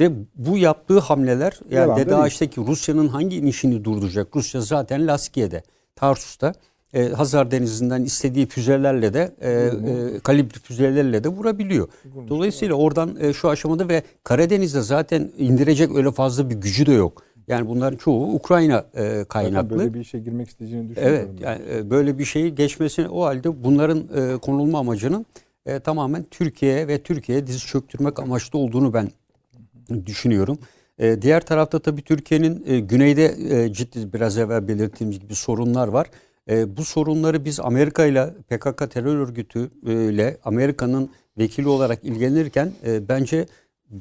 Ve 0.00 0.10
bu 0.34 0.58
yaptığı 0.58 0.98
hamleler 0.98 1.60
yani 1.70 1.96
Dede 1.96 2.16
Ağaç'taki 2.16 2.60
Rusya'nın 2.60 3.08
hangi 3.08 3.36
inişini 3.36 3.84
durduracak? 3.84 4.36
Rusya 4.36 4.60
zaten 4.60 5.06
Laskiye'de, 5.06 5.62
Tarsus'ta 5.96 6.52
e, 6.94 7.08
Hazar 7.08 7.50
Denizi'nden 7.50 8.02
istediği 8.02 8.46
füzelerle 8.46 9.14
de 9.14 9.34
e, 9.40 9.50
e, 9.50 10.18
kalibre 10.18 10.58
füzelerle 10.58 11.24
de 11.24 11.28
vurabiliyor. 11.28 11.88
Dolayısıyla 12.28 12.74
oradan 12.74 13.16
e, 13.20 13.32
şu 13.32 13.48
aşamada 13.48 13.88
ve 13.88 14.02
Karadeniz'de 14.24 14.80
zaten 14.80 15.30
indirecek 15.38 15.96
öyle 15.96 16.10
fazla 16.10 16.50
bir 16.50 16.54
gücü 16.54 16.86
de 16.86 16.92
yok. 16.92 17.22
Yani 17.48 17.68
bunların 17.68 17.96
çoğu 17.96 18.34
Ukrayna 18.34 18.84
e, 18.94 19.24
kaynaklı. 19.28 19.62
Zaten 19.62 19.78
böyle 19.78 19.94
bir 19.94 20.00
işe 20.00 20.18
girmek 20.18 20.48
isteyeceğini 20.48 20.88
düşünüyorum. 20.88 21.18
Evet 21.18 21.40
yani 21.40 21.62
e, 21.74 21.90
böyle 21.90 22.18
bir 22.18 22.24
şeyi 22.24 22.54
geçmesine 22.54 23.08
o 23.08 23.22
halde 23.22 23.64
bunların 23.64 23.98
e, 23.98 24.36
konulma 24.36 24.78
amacının 24.78 25.26
e, 25.66 25.80
tamamen 25.80 26.26
Türkiye 26.30 26.88
ve 26.88 27.02
Türkiye'ye 27.02 27.46
diz 27.46 27.66
çöktürmek 27.66 28.18
amaçlı 28.18 28.58
olduğunu 28.58 28.94
ben 28.94 29.10
düşünüyorum. 30.06 30.58
E, 30.98 31.22
diğer 31.22 31.46
tarafta 31.46 31.78
tabii 31.78 32.02
Türkiye'nin 32.02 32.64
e, 32.66 32.80
güneyde 32.80 33.24
e, 33.48 33.72
ciddi 33.72 34.12
biraz 34.12 34.38
evvel 34.38 34.68
belirttiğimiz 34.68 35.20
gibi 35.20 35.34
sorunlar 35.34 35.88
var. 35.88 36.10
E, 36.50 36.76
bu 36.76 36.84
sorunları 36.84 37.44
biz 37.44 37.60
Amerika 37.60 38.06
ile 38.06 38.34
PKK 38.48 38.90
terör 38.90 39.16
örgütü 39.16 39.70
ile 39.86 40.38
Amerika'nın 40.44 41.10
vekili 41.38 41.68
olarak 41.68 42.04
ilgilenirken 42.04 42.72
e, 42.86 43.08
bence 43.08 43.46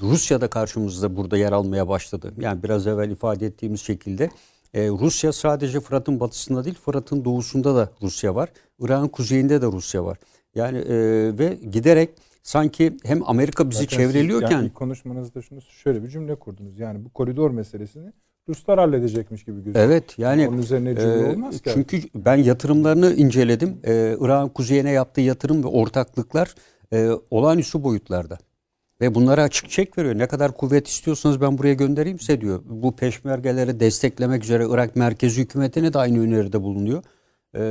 Rusya 0.02 0.42
da 0.42 0.48
karşımızda 0.48 1.16
burada 1.18 1.38
yer 1.38 1.52
almaya 1.52 1.88
başladı. 1.88 2.34
Yani 2.40 2.64
biraz 2.64 2.88
evvel 2.88 3.12
ifade 3.12 3.46
ettiğimiz 3.46 3.82
şekilde 3.82 4.30
e, 4.74 4.88
Rusya 4.90 5.34
sadece 5.34 5.80
Fırat'ın 5.80 6.20
batısında 6.20 6.66
değil 6.66 6.78
Fırat'ın 6.86 7.26
doğusunda 7.26 7.76
da 7.76 7.90
Rusya 8.02 8.36
var. 8.36 8.50
Irak'ın 8.80 9.08
kuzeyinde 9.08 9.62
de 9.62 9.66
Rusya 9.66 10.06
var. 10.06 10.18
Yani 10.56 10.78
e, 10.78 10.96
ve 11.40 11.58
giderek 11.72 12.10
sanki 12.46 12.98
hem 13.04 13.30
Amerika 13.30 13.70
bizi 13.70 13.84
Zaten 13.84 13.98
çevreliyorken... 13.98 14.52
Yani 14.52 14.74
konuşmanızda 14.74 15.42
şunu 15.42 15.62
şöyle 15.62 16.04
bir 16.04 16.10
cümle 16.10 16.36
kurdunuz. 16.36 16.80
Yani 16.80 17.06
bu 17.06 17.10
koridor 17.10 17.52
meselesini 17.52 18.14
Ruslar 18.50 18.80
halledecekmiş 18.80 19.44
gibi 19.44 19.56
gözüküyor. 19.56 19.86
Evet 19.86 20.20
yani 20.20 20.48
onun 20.48 20.58
üzerine 20.58 20.96
cümle 20.96 21.28
e, 21.28 21.32
olmaz 21.32 21.62
ki. 21.62 21.70
Çünkü 21.74 22.02
ben 22.16 22.36
yatırımlarını 22.36 23.14
inceledim. 23.14 23.78
E, 23.84 24.16
Irak'ın 24.20 24.50
kuzeyine 24.50 24.92
yaptığı 24.92 25.22
yatırım 25.22 25.64
ve 25.64 25.68
ortaklıklar 25.68 26.56
e, 26.94 27.10
olağanüstü 27.32 27.84
boyutlarda. 27.84 28.38
Ve 29.02 29.16
bunlara 29.16 29.44
açık 29.44 29.70
çek 29.70 29.98
veriyor. 29.98 30.18
Ne 30.18 30.28
kadar 30.28 30.58
kuvvet 30.58 30.88
istiyorsanız 30.88 31.42
ben 31.42 31.58
buraya 31.58 31.74
göndereyim 31.74 32.20
size 32.20 32.42
diyor. 32.42 32.62
Bu 32.66 32.96
peşmergeleri 32.96 33.80
desteklemek 33.80 34.44
üzere 34.44 34.66
Irak 34.70 34.96
merkezi 34.96 35.42
hükümetine 35.42 35.94
de 35.94 36.00
aynı 36.00 36.20
öneride 36.20 36.62
bulunuyor. 36.62 37.04
E, 37.54 37.64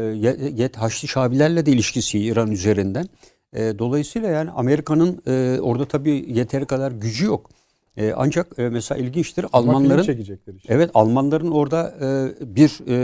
Yet 0.56 0.76
Haçlı 0.76 1.09
Şabilerle 1.09 1.66
de 1.66 1.72
ilişkisi 1.72 2.18
İran 2.18 2.51
üzerinden. 2.51 3.06
E, 3.55 3.78
dolayısıyla 3.78 4.28
yani 4.28 4.51
Amerika'nın 4.51 5.22
e, 5.26 5.60
orada 5.60 5.85
tabii 5.85 6.24
yeteri 6.28 6.66
kadar 6.66 6.93
gücü 6.93 7.24
yok. 7.24 7.51
E, 7.97 8.12
ancak 8.16 8.59
e, 8.59 8.68
mesela 8.68 9.01
ilginçtir 9.01 9.47
Almanların 9.52 10.02
işte. 10.02 10.72
evet 10.74 10.90
Almanların 10.94 11.51
orada 11.51 11.94
e, 12.01 12.32
bir 12.56 12.81
e, 12.89 12.97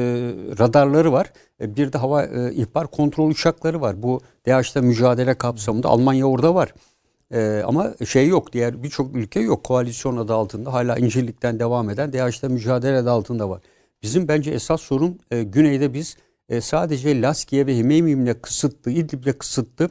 radarları 0.58 1.12
var. 1.12 1.32
E, 1.60 1.76
bir 1.76 1.92
de 1.92 1.98
hava 1.98 2.24
e, 2.24 2.54
ihbar 2.54 2.86
kontrol 2.86 3.30
uçakları 3.30 3.80
var. 3.80 4.02
Bu 4.02 4.20
DAEŞ'te 4.46 4.80
mücadele 4.80 5.34
kapsamında 5.34 5.88
Almanya 5.88 6.26
orada 6.26 6.54
var. 6.54 6.74
E, 7.34 7.62
ama 7.66 7.94
şey 8.06 8.28
yok 8.28 8.52
diğer 8.52 8.82
birçok 8.82 9.16
ülke 9.16 9.40
yok. 9.40 9.64
Koalisyon 9.64 10.16
adı 10.16 10.34
altında 10.34 10.72
hala 10.72 10.96
İncirlik'ten 10.96 11.58
devam 11.58 11.90
eden 11.90 12.12
DAEŞ'te 12.12 12.48
mücadele 12.48 12.96
adı 12.96 13.10
altında 13.10 13.50
var. 13.50 13.60
Bizim 14.02 14.28
bence 14.28 14.50
esas 14.50 14.80
sorun 14.80 15.20
e, 15.30 15.42
güneyde 15.42 15.94
biz 15.94 16.16
e, 16.48 16.60
sadece 16.60 17.22
Laskiye 17.22 17.66
ve 17.66 17.76
Himeymi'yle 17.76 18.40
kısıtlı, 18.40 18.90
İdlib'le 18.90 19.38
kısıtlı 19.38 19.90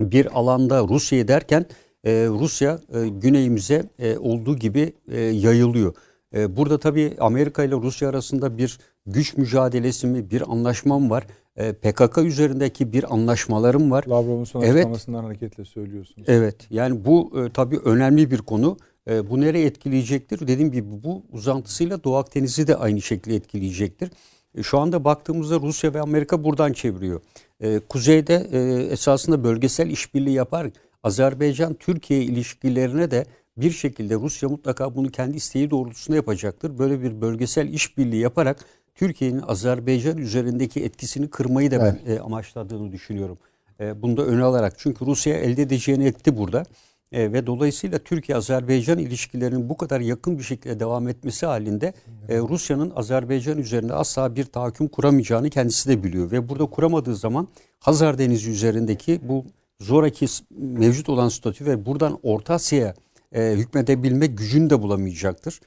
bir 0.00 0.38
alanda 0.38 0.82
Rusya'yı 0.88 1.28
derken 1.28 1.66
e, 2.04 2.26
Rusya 2.28 2.78
e, 2.94 3.08
güneyimize 3.08 3.84
e, 3.98 4.18
olduğu 4.18 4.56
gibi 4.56 4.92
e, 5.08 5.20
yayılıyor. 5.20 5.94
E, 6.34 6.56
burada 6.56 6.78
tabii 6.78 7.16
Amerika 7.20 7.64
ile 7.64 7.74
Rusya 7.74 8.08
arasında 8.08 8.58
bir 8.58 8.78
güç 9.06 9.36
mücadelesi 9.36 10.06
mi, 10.06 10.30
bir 10.30 10.52
anlaşma 10.52 10.98
mı 10.98 11.10
var? 11.10 11.26
E, 11.56 11.72
PKK 11.72 12.18
üzerindeki 12.18 12.92
bir 12.92 13.14
anlaşmalarım 13.14 13.90
var. 13.90 14.04
Lavrov'un 14.08 14.44
son 14.44 14.62
evet. 14.62 14.74
açıklamasından 14.74 15.24
hareketle 15.24 15.64
söylüyorsunuz. 15.64 16.28
Evet 16.28 16.56
yani 16.70 17.04
bu 17.04 17.32
e, 17.40 17.52
tabii 17.52 17.78
önemli 17.78 18.30
bir 18.30 18.38
konu. 18.38 18.76
E, 19.10 19.30
bu 19.30 19.40
nereye 19.40 19.66
etkileyecektir? 19.66 20.48
Dediğim 20.48 20.72
gibi 20.72 21.02
bu 21.04 21.22
uzantısıyla 21.32 22.04
Doğu 22.04 22.16
Akdeniz'i 22.16 22.66
de 22.66 22.76
aynı 22.76 23.02
şekilde 23.02 23.36
etkileyecektir. 23.36 24.10
E, 24.54 24.62
şu 24.62 24.78
anda 24.78 25.04
baktığımızda 25.04 25.60
Rusya 25.60 25.94
ve 25.94 26.00
Amerika 26.00 26.44
buradan 26.44 26.72
çeviriyor. 26.72 27.20
E, 27.60 27.78
kuzeyde 27.78 28.48
e, 28.52 28.58
esasında 28.92 29.44
bölgesel 29.44 29.90
işbirliği 29.90 30.34
yapar 30.34 30.70
Azerbaycan-Türkiye 31.02 32.22
ilişkilerine 32.22 33.10
de 33.10 33.26
bir 33.56 33.70
şekilde 33.70 34.14
Rusya 34.14 34.48
mutlaka 34.48 34.96
bunu 34.96 35.08
kendi 35.10 35.36
isteği 35.36 35.70
doğrultusunda 35.70 36.16
yapacaktır. 36.16 36.78
Böyle 36.78 37.02
bir 37.02 37.20
bölgesel 37.20 37.68
işbirliği 37.68 38.20
yaparak 38.20 38.64
Türkiye'nin 38.94 39.42
Azerbaycan 39.46 40.18
üzerindeki 40.18 40.84
etkisini 40.84 41.30
kırmayı 41.30 41.70
da 41.70 41.76
evet. 41.76 41.94
ben 42.06 42.12
e, 42.12 42.20
amaçladığını 42.20 42.92
düşünüyorum. 42.92 43.38
E, 43.80 44.02
bunu 44.02 44.16
da 44.16 44.22
öne 44.22 44.42
alarak. 44.42 44.74
Çünkü 44.78 45.06
Rusya 45.06 45.36
elde 45.36 45.62
edeceğini 45.62 46.06
etti 46.06 46.36
burada. 46.36 46.64
E, 47.12 47.32
ve 47.32 47.46
dolayısıyla 47.46 47.98
Türkiye-Azerbaycan 47.98 48.98
ilişkilerinin 48.98 49.68
bu 49.68 49.76
kadar 49.76 50.00
yakın 50.00 50.38
bir 50.38 50.42
şekilde 50.42 50.80
devam 50.80 51.08
etmesi 51.08 51.46
halinde 51.46 51.94
e, 52.28 52.38
Rusya'nın 52.38 52.92
Azerbaycan 52.96 53.58
üzerinde 53.58 53.94
asla 53.94 54.36
bir 54.36 54.44
tahakküm 54.44 54.88
kuramayacağını 54.88 55.50
kendisi 55.50 55.88
de 55.88 56.02
biliyor. 56.04 56.30
Ve 56.30 56.48
burada 56.48 56.66
kuramadığı 56.66 57.16
zaman 57.16 57.48
Hazar 57.80 58.18
Denizi 58.18 58.50
üzerindeki 58.50 59.20
bu 59.22 59.44
zoraki 59.80 60.26
mevcut 60.50 61.08
olan 61.08 61.28
statü 61.28 61.66
ve 61.66 61.86
buradan 61.86 62.18
Orta 62.22 62.54
Asya'ya 62.54 62.94
e, 63.32 63.52
hükmedebilme 63.52 64.26
gücünü 64.26 64.70
de 64.70 64.82
bulamayacaktır. 64.82 65.60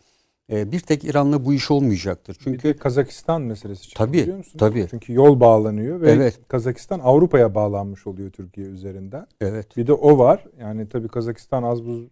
E, 0.51 0.71
bir 0.71 0.79
tek 0.79 1.03
İran'la 1.05 1.45
bu 1.45 1.53
iş 1.53 1.71
olmayacaktır. 1.71 2.35
Bir 2.39 2.43
Çünkü 2.43 2.63
de 2.63 2.73
Kazakistan 2.77 3.41
meselesi 3.41 3.81
çıktı 3.83 3.97
Tabii, 3.97 4.17
biliyor 4.17 4.37
musunuz? 4.37 4.55
tabii. 4.59 4.87
Çünkü 4.89 5.13
yol 5.13 5.39
bağlanıyor 5.39 6.01
ve 6.01 6.11
Evet. 6.11 6.39
Kazakistan 6.47 6.99
Avrupa'ya 6.99 7.55
bağlanmış 7.55 8.07
oluyor 8.07 8.31
Türkiye 8.31 8.67
üzerinden. 8.67 9.27
evet. 9.41 9.77
Bir 9.77 9.87
de 9.87 9.93
o 9.93 10.17
var. 10.17 10.45
Yani 10.59 10.89
tabii 10.89 11.07
Kazakistan 11.07 11.63
az 11.63 11.85
buz 11.85 12.03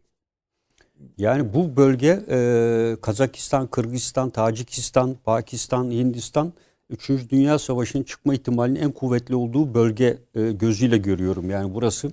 Yani 1.18 1.54
bu 1.54 1.76
bölge 1.76 2.20
e, 2.30 2.98
Kazakistan, 3.02 3.68
Kırgızistan, 3.68 4.30
Tacikistan, 4.30 5.16
Pakistan, 5.26 5.92
Hindistan 5.92 6.54
3. 6.90 7.10
Dünya 7.32 7.60
Savaşı'nın 7.60 8.04
çıkma 8.04 8.34
ihtimalinin 8.34 8.80
en 8.80 8.92
kuvvetli 8.92 9.36
olduğu 9.36 9.74
bölge 9.74 10.18
e, 10.36 10.52
gözüyle 10.52 10.98
görüyorum. 10.98 11.50
Yani 11.50 11.74
burası 11.74 12.12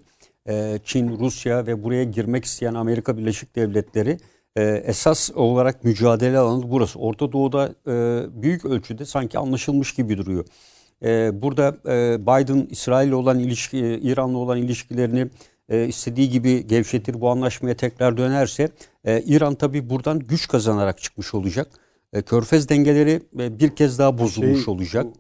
e, 0.49 0.79
Çin, 0.85 1.19
Rusya 1.19 1.67
ve 1.67 1.83
buraya 1.85 2.05
girmek 2.05 2.45
isteyen 2.45 2.75
Amerika 2.75 3.19
Birleşik 3.19 3.57
Devletleri 3.57 4.19
e, 4.57 4.63
esas 4.87 5.31
olarak 5.35 5.85
mücadele 5.85 6.39
alanı 6.39 6.71
burası. 6.71 6.99
Orta 6.99 7.33
Doğu'da 7.33 7.75
e, 7.87 8.27
büyük 8.43 8.65
ölçüde 8.65 9.05
sanki 9.05 9.39
anlaşılmış 9.39 9.95
gibi 9.95 10.19
duruyor. 10.19 10.45
E, 11.05 11.43
burada 11.43 11.77
e, 11.87 12.21
Biden 12.23 12.67
İsrail 12.71 13.11
olan 13.11 13.39
ilişki, 13.39 13.79
İran'la 13.79 14.39
olan 14.39 14.59
ilişkilerini 14.59 15.27
e, 15.69 15.87
istediği 15.87 16.31
gibi 16.31 16.67
gevşetir 16.67 17.21
bu 17.21 17.31
anlaşmaya 17.31 17.77
tekrar 17.77 18.17
dönerse 18.17 18.69
e, 19.05 19.23
İran 19.23 19.55
tabi 19.55 19.91
buradan 19.91 20.19
güç 20.19 20.49
kazanarak 20.49 21.03
çıkmış 21.03 21.35
olacak. 21.35 21.69
E, 22.13 22.23
Körfez 22.23 22.69
dengeleri 22.69 23.23
e, 23.39 23.59
bir 23.59 23.77
kez 23.77 23.99
daha 23.99 24.19
bozulmuş 24.19 24.65
Şey, 24.65 24.75
olacak. 24.75 25.07
bu 25.07 25.13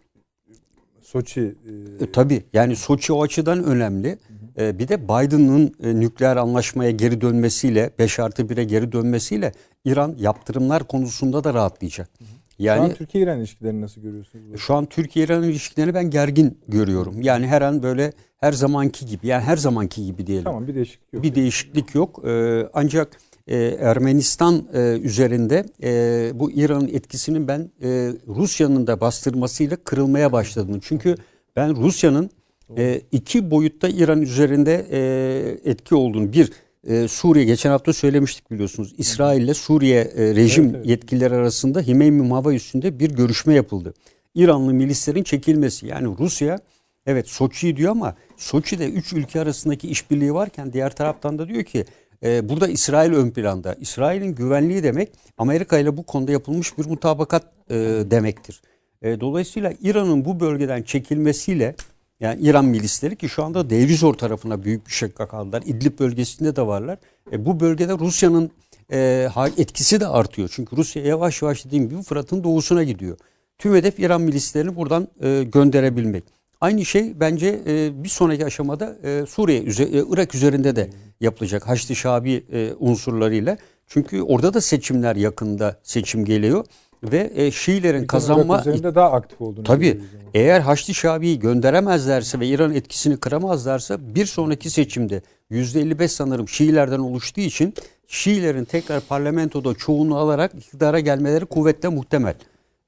Soçi 1.03 1.55
e, 2.01 2.05
E, 2.05 2.13
tabii 2.13 2.43
yani 2.53 2.77
Soçi 2.77 3.13
o 3.13 3.23
açıdan 3.23 3.65
önemli. 3.65 4.19
E, 4.59 4.79
bir 4.79 4.89
de 4.89 5.05
Biden'ın 5.05 5.75
e, 5.83 6.01
nükleer 6.01 6.37
anlaşmaya 6.37 6.91
geri 6.91 7.21
dönmesiyle 7.21 7.91
5 7.99 8.19
artı 8.19 8.43
1'e 8.43 8.65
geri 8.65 8.93
dönmesiyle 8.93 9.53
İran 9.85 10.15
yaptırımlar 10.19 10.85
konusunda 10.85 11.45
da 11.45 11.55
rahatlayacak. 11.55 12.09
şu 12.19 12.25
Yani 12.59 12.81
an 12.81 12.95
Türkiye-İran 12.95 13.39
ilişkilerini 13.39 13.81
nasıl 13.81 14.01
görüyorsunuz? 14.01 14.61
şu 14.61 14.75
an 14.75 14.87
Türkiye-İran 14.87 15.43
ilişkilerini 15.43 15.95
ben 15.95 16.11
gergin 16.11 16.59
görüyorum. 16.69 17.23
Yani 17.23 17.47
her 17.47 17.63
an 17.63 17.83
böyle 17.83 18.13
her 18.39 18.53
zamanki 18.53 19.07
gibi 19.07 19.27
yani 19.27 19.43
her 19.43 19.57
zamanki 19.57 20.07
gibi 20.07 20.27
diyelim. 20.27 20.45
Tamam 20.45 20.67
bir 20.69 20.75
değişiklik 20.75 21.13
yok. 21.13 21.23
Bir 21.23 21.35
değişiklik 21.35 21.95
yok. 21.95 22.23
Ee, 22.27 22.69
ancak 22.75 23.19
e, 23.47 23.57
Ermenistan 23.67 24.69
e, 24.75 24.99
üzerinde 25.03 25.65
e, 25.83 26.31
bu 26.35 26.51
İran'ın 26.51 26.89
etkisinin 26.89 27.49
ben 27.49 27.71
e, 27.83 28.13
Rusya'nın 28.29 28.87
da 28.87 29.01
bastırmasıyla 29.01 29.77
kırılmaya 29.77 30.33
başladığını. 30.33 30.81
Çünkü 30.81 31.15
ben 31.57 31.77
Rusya'nın 31.77 32.31
e, 32.79 33.01
iki 33.13 33.51
boyutta 33.51 33.89
İran 33.89 34.23
üzerinde 34.23 34.87
e, 34.91 35.71
etki 35.71 35.95
olduğunu. 35.95 36.33
Bir 36.33 36.53
e, 36.87 37.09
Suriye 37.09 37.45
geçen 37.45 37.71
hafta 37.71 37.93
söylemiştik 37.93 38.51
biliyorsunuz. 38.51 38.95
İsrail 38.99 39.43
ile 39.43 39.55
Suriye 39.55 40.01
e, 40.01 40.35
rejim 40.35 40.65
Evet, 40.65 40.75
evet. 40.77 40.87
yetkilileri 40.87 41.35
arasında 41.35 41.81
Himeymi 41.81 42.29
Hava 42.29 42.55
üstünde 42.55 42.99
bir 42.99 43.11
görüşme 43.11 43.55
yapıldı. 43.55 43.95
İranlı 44.35 44.75
milislerin 44.75 45.23
çekilmesi. 45.23 45.87
Yani 45.87 46.17
Rusya 46.19 46.59
evet 47.07 47.29
Soçi'yi 47.29 47.77
diyor 47.77 47.91
ama 47.91 48.15
Soçi'de 48.37 48.91
üç 48.91 49.13
ülke 49.13 49.41
arasındaki 49.41 49.89
işbirliği 49.89 50.35
varken 50.35 50.73
diğer 50.73 50.95
taraftan 50.97 51.39
da 51.39 51.49
diyor 51.49 51.65
ki 51.65 51.85
e, 52.23 52.49
burada 52.49 52.69
İsrail 52.69 53.13
ön 53.13 53.31
planda. 53.31 53.75
İsrail'in 53.75 54.35
güvenliği 54.35 54.83
demek 54.83 55.09
Amerika 55.39 55.79
ile 55.79 55.97
bu 55.97 56.03
konuda 56.03 56.33
yapılmış 56.33 56.79
bir 56.79 56.87
mutabakat 56.87 57.45
e, 57.71 57.75
demektir. 58.11 58.63
E, 59.03 59.21
dolayısıyla 59.21 59.73
İran'ın 59.81 60.25
bu 60.25 60.41
bölgeden 60.41 60.83
çekilmesiyle 60.83 61.75
yani 62.21 62.43
İran 62.43 62.65
milisleri 62.65 63.17
ki 63.17 63.29
şu 63.29 63.45
anda 63.45 63.71
Deir 63.71 64.13
tarafına 64.19 64.65
büyük 64.65 64.87
bir 64.87 64.93
şekilde 64.93 65.27
kaldılar. 65.27 65.63
İdlib 65.67 65.99
bölgesinde 65.99 66.57
de 66.57 66.67
varlar. 66.67 66.99
E, 67.33 67.45
bu 67.47 67.61
bölgede 67.61 67.99
Rusya'nın 67.99 68.51
e, 68.93 69.29
etkisi 69.59 70.01
de 70.01 70.07
artıyor. 70.07 70.51
Çünkü 70.53 70.77
Rusya 70.77 71.03
yavaş 71.03 71.43
yavaş 71.43 71.65
dediğim 71.65 71.89
gibi 71.89 72.03
Fırat'ın 72.03 72.45
doğusuna 72.45 72.83
gidiyor. 72.83 73.17
Tüm 73.59 73.75
hedef 73.75 73.99
İran 73.99 74.21
milislerini 74.21 74.77
buradan 74.77 75.09
e, 75.23 75.43
gönderebilmek. 75.43 76.25
Aynı 76.61 76.85
şey 76.85 77.21
bence 77.21 77.61
e, 77.67 78.05
bir 78.05 78.09
sonraki 78.09 78.47
aşamada 78.47 78.97
e, 79.03 79.27
Suriye, 79.27 79.59
e, 79.59 80.05
Irak 80.11 80.35
üzerinde 80.35 80.77
de 80.77 80.91
yapılacak 81.21 81.69
Haçlı 81.69 81.97
Şabi 81.97 82.45
e, 82.53 82.73
unsurlarıyla. 82.79 83.59
Çünkü 83.87 84.23
orada 84.23 84.55
da 84.55 84.61
seçimler 84.61 85.17
yakında 85.17 85.81
seçim 85.83 86.25
geliyor 86.25 86.65
ve 87.13 87.33
e, 87.35 87.51
Şiilerin 87.51 87.99
Irak 87.99 88.09
kazanma 88.09 88.61
üzerinde 88.61 88.95
daha 88.95 89.13
aktif 89.13 89.41
olduğunu 89.41 89.65
Tabii 89.65 90.01
eğer 90.35 90.61
Haçlı 90.61 90.95
Şabi'yi 90.95 91.39
gönderemezlerse 91.39 92.41
ve 92.41 92.47
İran 92.47 92.75
etkisini 92.75 93.17
kıramazlarsa 93.17 94.15
bir 94.15 94.27
sonraki 94.27 94.71
seçimde 94.71 95.23
%55 95.51 96.09
sanırım 96.09 96.49
Şiilerden 96.49 96.99
oluştuğu 96.99 97.41
için 97.41 97.75
Şiilerin 98.09 98.65
tekrar 98.65 99.01
parlamentoda 99.01 99.75
çoğunluğu 99.75 100.17
alarak 100.17 100.55
iktidara 100.55 101.01
gelmeleri 101.01 101.45
kuvvetle 101.45 101.89
muhtemel. 101.89 102.35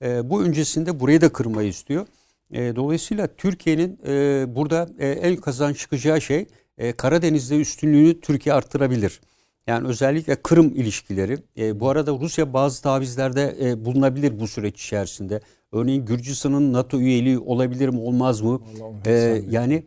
Ee, 0.03 0.31
bu 0.31 0.43
öncesinde 0.43 1.01
burayı 1.01 1.21
da 1.21 1.29
kırmayı 1.29 1.69
istiyor. 1.69 2.07
Ee, 2.53 2.77
dolayısıyla 2.77 3.27
Türkiye'nin 3.27 3.99
e, 4.07 4.45
burada 4.55 4.89
e, 4.99 5.09
en 5.09 5.37
kazan 5.37 5.73
çıkacağı 5.73 6.21
şey 6.21 6.47
e, 6.79 6.93
Karadeniz'de 6.93 7.61
üstünlüğünü 7.61 8.21
Türkiye 8.21 8.55
arttırabilir. 8.55 9.21
Yani 9.69 9.89
özellikle 9.89 10.37
Kırım 10.37 10.67
ilişkileri. 10.67 11.39
E, 11.59 11.81
bu 11.81 11.89
arada 11.89 12.13
Rusya 12.21 12.53
bazı 12.53 12.83
tavizlerde 12.83 13.57
e, 13.61 13.85
bulunabilir 13.85 14.41
bu 14.41 14.47
süreç 14.49 14.85
içerisinde. 14.85 15.41
Örneğin 15.73 16.05
Gürcistan'ın 16.05 16.73
NATO 16.73 16.99
üyeliği 16.99 17.39
olabilir 17.39 17.89
mi 17.89 18.01
olmaz 18.01 18.41
mı? 18.41 18.61
E, 19.07 19.43
yani 19.51 19.85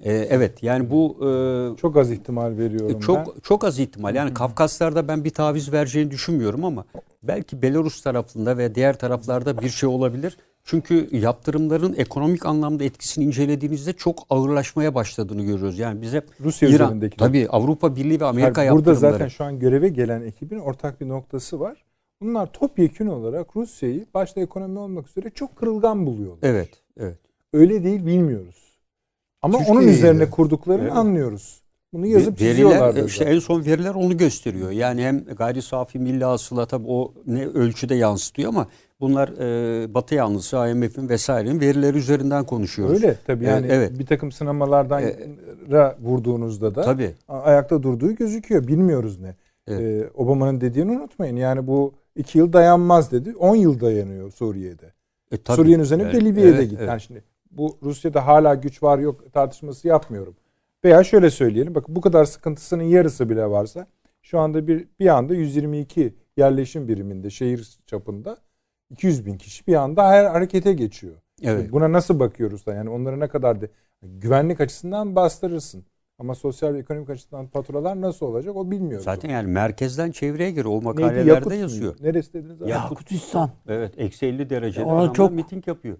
e, 0.00 0.12
evet 0.12 0.62
yani 0.62 0.90
bu 0.90 1.16
e, 1.20 1.76
Çok 1.76 1.96
az 1.96 2.10
ihtimal 2.10 2.58
veriyorum 2.58 2.94
ben. 2.94 3.00
çok 3.00 3.44
çok 3.44 3.64
az 3.64 3.78
ihtimal. 3.78 4.14
Yani 4.14 4.34
Kafkaslar'da 4.34 5.08
ben 5.08 5.24
bir 5.24 5.30
taviz 5.30 5.72
vereceğini 5.72 6.10
düşünmüyorum 6.10 6.64
ama 6.64 6.84
belki 7.22 7.62
Belarus 7.62 8.02
tarafında 8.02 8.58
ve 8.58 8.74
diğer 8.74 8.98
taraflarda 8.98 9.60
bir 9.62 9.68
şey 9.68 9.88
olabilir. 9.88 10.36
Çünkü 10.70 11.08
yaptırımların 11.16 11.94
ekonomik 11.98 12.46
anlamda 12.46 12.84
etkisini 12.84 13.24
incelediğinizde 13.24 13.92
çok 13.92 14.18
ağırlaşmaya 14.30 14.94
başladığını 14.94 15.42
görüyoruz. 15.42 15.78
Yani 15.78 16.02
bize 16.02 16.22
Rusya 16.40 16.68
İran, 16.68 16.86
üzerindeki. 16.86 17.16
tabii 17.16 17.48
Avrupa 17.50 17.96
Birliği 17.96 18.20
ve 18.20 18.24
Amerika 18.24 18.64
Yani 18.64 18.76
burada 18.76 18.90
yaptırımları. 18.90 19.18
zaten 19.18 19.28
şu 19.28 19.44
an 19.44 19.58
göreve 19.58 19.88
gelen 19.88 20.22
ekibin 20.22 20.58
ortak 20.58 21.00
bir 21.00 21.08
noktası 21.08 21.60
var. 21.60 21.84
Bunlar 22.20 22.52
topyekün 22.52 23.06
olarak 23.06 23.56
Rusya'yı 23.56 24.06
başta 24.14 24.40
ekonomi 24.40 24.78
olmak 24.78 25.08
üzere 25.08 25.30
çok 25.30 25.56
kırılgan 25.56 26.06
buluyorlar. 26.06 26.48
Evet, 26.50 26.70
evet. 27.00 27.18
Öyle 27.52 27.84
değil 27.84 28.06
bilmiyoruz. 28.06 28.78
Ama 29.42 29.58
onun 29.58 29.64
Türkiye'yi 29.66 29.98
üzerine 29.98 30.20
de. 30.20 30.30
kurduklarını 30.30 30.82
Evet. 30.82 30.92
anlıyoruz. 30.96 31.62
Bunu 31.92 32.06
yazıp 32.06 32.40
Veriler 32.40 33.04
işte 33.04 33.24
en 33.24 33.38
son 33.38 33.64
veriler 33.64 33.94
onu 33.94 34.16
gösteriyor. 34.16 34.70
Yani 34.70 35.02
hem 35.04 35.24
gayri 35.24 35.62
safi 35.62 35.98
milli 35.98 36.24
hasıla 36.24 36.66
tabii 36.66 36.86
o 36.88 37.14
ne 37.26 37.46
ölçüde 37.46 37.94
yansıtıyor 37.94 38.48
ama 38.48 38.66
bunlar 39.00 39.28
e, 39.28 39.94
Batı 39.94 40.14
yanlısı 40.14 40.56
IMF'in 40.56 41.08
vesairenin 41.08 41.60
verileri 41.60 41.98
üzerinden 41.98 42.44
konuşuyoruz. 42.44 42.94
Öyle 42.94 43.16
tabii 43.26 43.44
yani 43.44 43.66
Evet, 43.66 43.90
evet. 43.90 43.98
bir 43.98 44.06
takım 44.06 44.32
sınamalardan 44.32 45.02
E, 45.02 45.16
ra 45.70 45.96
vurduğunuzda 46.00 46.74
da 46.74 46.82
Tabii. 46.82 47.14
ayakta 47.28 47.82
durduğu 47.82 48.14
gözüküyor. 48.14 48.66
Bilmiyoruz 48.66 49.20
ne. 49.20 49.34
Evet. 49.68 49.80
Ee, 49.80 50.10
Obama'nın 50.14 50.60
dediğini 50.60 50.90
unutmayın. 50.90 51.36
Yani 51.36 51.66
bu 51.66 51.94
iki 52.16 52.38
yıl 52.38 52.52
dayanmaz 52.52 53.12
dedi. 53.12 53.36
10 53.36 53.56
yıl 53.56 53.80
dayanıyor 53.80 54.30
Suriye'de. 54.30 54.92
E, 55.32 55.36
tabii. 55.36 55.56
Suriye'nin 55.56 55.82
üzerine 55.82 56.08
bir 56.08 56.12
de 56.12 56.24
Libya'ya 56.24 56.52
da 56.52 56.56
evet, 56.56 56.70
gitti. 56.70 56.76
evet. 56.78 56.88
Yani 56.88 57.00
şimdi 57.00 57.22
bu 57.50 57.78
Rusya'da 57.82 58.26
hala 58.26 58.54
güç 58.54 58.82
var 58.82 58.98
yok 58.98 59.32
tartışması 59.32 59.88
yapmıyorum. 59.88 60.34
Veya 60.84 61.04
şöyle 61.04 61.30
söyleyelim. 61.30 61.74
Bakın 61.74 61.96
bu 61.96 62.00
kadar 62.00 62.24
sıkıntısının 62.24 62.82
yarısı 62.82 63.30
bile 63.30 63.50
varsa 63.50 63.86
şu 64.22 64.38
anda 64.38 64.68
bir 64.68 64.88
bir 65.00 65.06
anda 65.06 65.34
122 65.34 66.14
yerleşim 66.36 66.88
biriminde 66.88 67.30
şehir 67.30 67.78
çapında 67.86 68.36
200 68.90 69.26
bin 69.26 69.36
kişi 69.38 69.66
bir 69.66 69.74
anda 69.74 70.08
her 70.08 70.24
harekete 70.24 70.72
geçiyor. 70.72 71.14
Evet. 71.42 71.60
Şimdi 71.60 71.72
Buna 71.72 71.92
nasıl 71.92 72.20
bakıyoruz 72.20 72.66
da 72.66 72.74
yani 72.74 72.90
onlara 72.90 73.16
ne 73.16 73.28
kadar 73.28 73.60
de 73.60 73.68
güvenlik 74.02 74.60
açısından 74.60 75.16
bastırırsın. 75.16 75.84
Ama 76.18 76.34
sosyal 76.34 76.74
ve 76.74 76.78
ekonomik 76.78 77.10
açıdan 77.10 77.46
faturalar 77.46 78.00
nasıl 78.00 78.26
olacak 78.26 78.56
o 78.56 78.70
bilmiyoruz. 78.70 79.04
Zaten 79.04 79.28
yani 79.30 79.46
merkezden 79.48 80.10
çevreye 80.10 80.50
göre 80.50 80.68
o 80.68 80.72
Neydi? 80.74 80.84
makalelerde 80.84 81.30
Yakut 81.30 81.54
yazıyor. 81.54 81.94
Neresi 82.00 82.32
dediniz? 82.34 82.62
abi? 82.62 82.70
Yakutistan'dan 82.70 83.50
Evet 83.68 83.94
eksi 83.98 84.26
50 84.26 84.50
derecede 84.50 84.84
Ona 84.84 85.12
çok- 85.12 85.32
miting 85.32 85.68
yapıyor. 85.68 85.96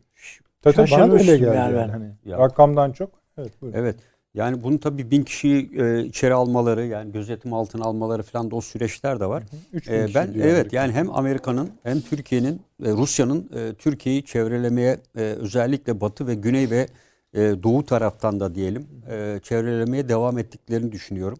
Tabii 0.63 0.77
bana 0.93 1.11
da 1.11 1.13
öyle 1.15 1.37
geldi. 1.37 1.45
yani 1.45 1.57
Yani. 1.57 1.77
ben. 1.77 1.89
Hani 1.89 2.13
Ya. 2.25 2.39
Rakamdan 2.39 2.93
çok. 2.93 3.11
Evet 3.39 3.63
buyurun. 3.63 3.79
Evet. 3.79 3.97
Yani 4.35 4.63
bunu 4.63 4.81
tabii 4.81 5.11
bin 5.11 5.23
kişiyi 5.23 5.71
e, 5.81 6.05
içeri 6.05 6.35
almaları 6.35 6.87
yani 6.87 7.13
gözetim 7.13 7.53
altına 7.53 7.85
almaları 7.85 8.23
falan 8.23 8.51
da 8.51 8.57
o 8.57 8.61
süreçler 8.61 9.21
de 9.21 9.27
var. 9.27 9.43
Üç 9.73 9.89
bin 9.89 9.95
E, 9.95 10.15
ben 10.15 10.35
evet 10.41 10.73
yani 10.73 10.93
hem 10.93 11.11
Amerika'nın 11.15 11.71
hem 11.83 12.01
Türkiye'nin 12.01 12.61
e, 12.85 12.91
Rusya'nın 12.93 13.51
e, 13.57 13.75
Türkiye'yi 13.75 14.25
çevrelemeye 14.25 15.01
e, 15.17 15.21
özellikle 15.21 16.01
Batı 16.01 16.27
ve 16.27 16.35
Güney 16.35 16.71
ve 16.71 16.89
e, 17.35 17.41
Doğu 17.63 17.85
taraftan 17.85 18.41
da 18.41 18.55
diyelim 18.55 18.87
e, 19.11 19.41
çevrelemeye 19.43 20.09
devam 20.09 20.39
ettiklerini 20.39 20.93
düşünüyorum. 20.93 21.39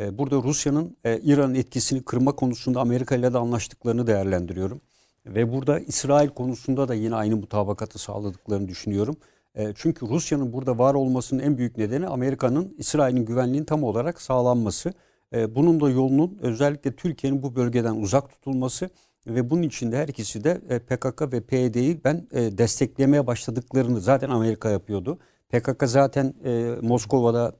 E, 0.00 0.18
burada 0.18 0.36
Rusya'nın 0.36 0.96
e, 1.04 1.20
İran'ın 1.20 1.54
etkisini 1.54 2.02
kırma 2.02 2.32
konusunda 2.32 2.80
Amerika 2.80 3.16
ile 3.16 3.32
de 3.32 3.38
anlaştıklarını 3.38 4.06
değerlendiriyorum. 4.06 4.80
Ve 5.26 5.52
burada 5.52 5.80
İsrail 5.80 6.28
konusunda 6.28 6.88
da 6.88 6.94
yine 6.94 7.14
aynı 7.14 7.36
mutabakatı 7.36 7.98
sağladıklarını 7.98 8.68
düşünüyorum. 8.68 9.16
E, 9.54 9.72
çünkü 9.74 10.08
Rusya'nın 10.08 10.52
burada 10.52 10.78
var 10.78 10.94
olmasının 10.94 11.42
en 11.42 11.58
büyük 11.58 11.78
nedeni 11.78 12.06
Amerika'nın 12.06 12.74
İsrail'in 12.78 13.24
güvenliğinin 13.24 13.64
tam 13.64 13.84
olarak 13.84 14.22
sağlanması. 14.22 14.92
E, 15.34 15.54
bunun 15.54 15.80
da 15.80 15.90
yolunun 15.90 16.38
özellikle 16.42 16.92
Türkiye'nin 16.96 17.42
bu 17.42 17.56
bölgeden 17.56 17.96
uzak 17.96 18.30
tutulması 18.30 18.90
ve 19.26 19.50
bunun 19.50 19.62
içinde 19.62 19.98
her 19.98 20.08
ikisi 20.08 20.44
de 20.44 20.60
e, 20.68 20.78
PKK 20.78 21.32
ve 21.32 21.40
PYD'yi 21.40 22.04
ben 22.04 22.26
desteklemeye 22.32 23.26
başladıklarını 23.26 24.00
zaten 24.00 24.30
Amerika 24.30 24.70
yapıyordu. 24.70 25.18
PKK 25.48 25.88
zaten 25.88 26.34
Moskova'da 26.82 27.52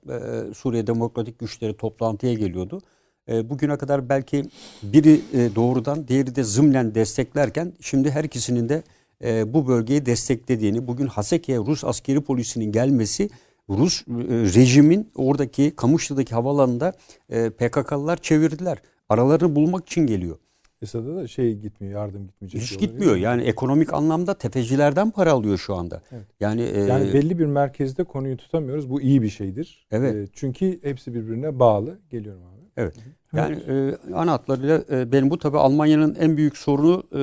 Suriye 0.55 0.87
Demokratik 0.87 1.39
Güçleri 1.39 1.77
toplantıya 1.77 2.35
geliyordu. 2.35 2.81
Bugüne 3.29 3.79
kadar 3.79 4.09
belki 4.09 4.45
biri 4.83 5.21
doğrudan 5.55 6.09
diğeri 6.09 6.35
de 6.35 6.45
zımlen 6.45 6.95
desteklerken 6.95 7.73
şimdi 7.81 8.11
her 8.11 8.25
ikisinin 8.25 8.69
de 8.69 8.83
e, 9.25 9.55
bu 9.55 9.69
bölgeyi 9.69 10.07
desteklediğini, 10.07 10.87
bugün 10.87 11.07
Haseke'ye 11.07 11.59
Rus 11.59 11.85
askeri 11.85 12.21
polisinin 12.21 12.73
gelmesi 12.73 13.31
Rus 13.71 14.03
e, 14.03 14.05
rejimin 14.31 15.11
oradaki 15.15 15.77
Kamışlı'daki 15.77 16.35
havalanında 16.35 16.93
e, 17.29 17.51
PKK'lılar 17.51 18.17
çevirdiler. 18.17 18.79
Aralarını 19.09 19.57
bulmak 19.57 19.87
için 19.87 20.07
geliyor. 20.07 20.39
Esad'a 20.83 21.17
da 21.17 21.29
şey 21.29 21.55
gitmiyor, 21.55 22.01
yardım 22.01 22.27
gitmeyecek. 22.27 22.63
Hiç 22.63 22.79
gitmiyor. 22.79 23.17
Yani 23.17 23.43
ekonomik 23.43 23.95
anlamda 23.95 24.35
tefecilerden 24.35 25.11
para 25.11 25.33
alıyor 25.33 25.59
şu 25.59 25.75
anda. 25.75 26.03
Evet. 26.13 26.27
Yani, 26.41 26.63
e, 26.63 26.81
Yani 26.81 27.13
belli 27.13 27.39
bir 27.39 27.47
merkezde 27.47 28.05
konuyu 28.05 28.37
tutamıyoruz. 28.37 28.91
Bu 28.91 29.01
iyi 29.01 29.23
bir 29.23 29.29
şeydir. 29.29 29.87
Evet. 29.91 30.15
E, 30.15 30.33
çünkü 30.33 30.81
hepsi 30.83 31.15
birbirine 31.15 31.59
bağlı. 31.59 31.99
Geliyorum 32.11 32.43
abi. 32.43 32.61
Evet. 32.77 32.95
Yani 33.37 33.57
e, 33.69 33.97
ana 34.15 34.33
hatlarıyla 34.33 34.83
e, 34.91 35.13
benim 35.13 35.31
bu 35.31 35.39
tabii 35.39 35.59
Almanya'nın 35.59 36.15
en 36.15 36.37
büyük 36.37 36.57
sorunu 36.57 37.03
e, 37.15 37.23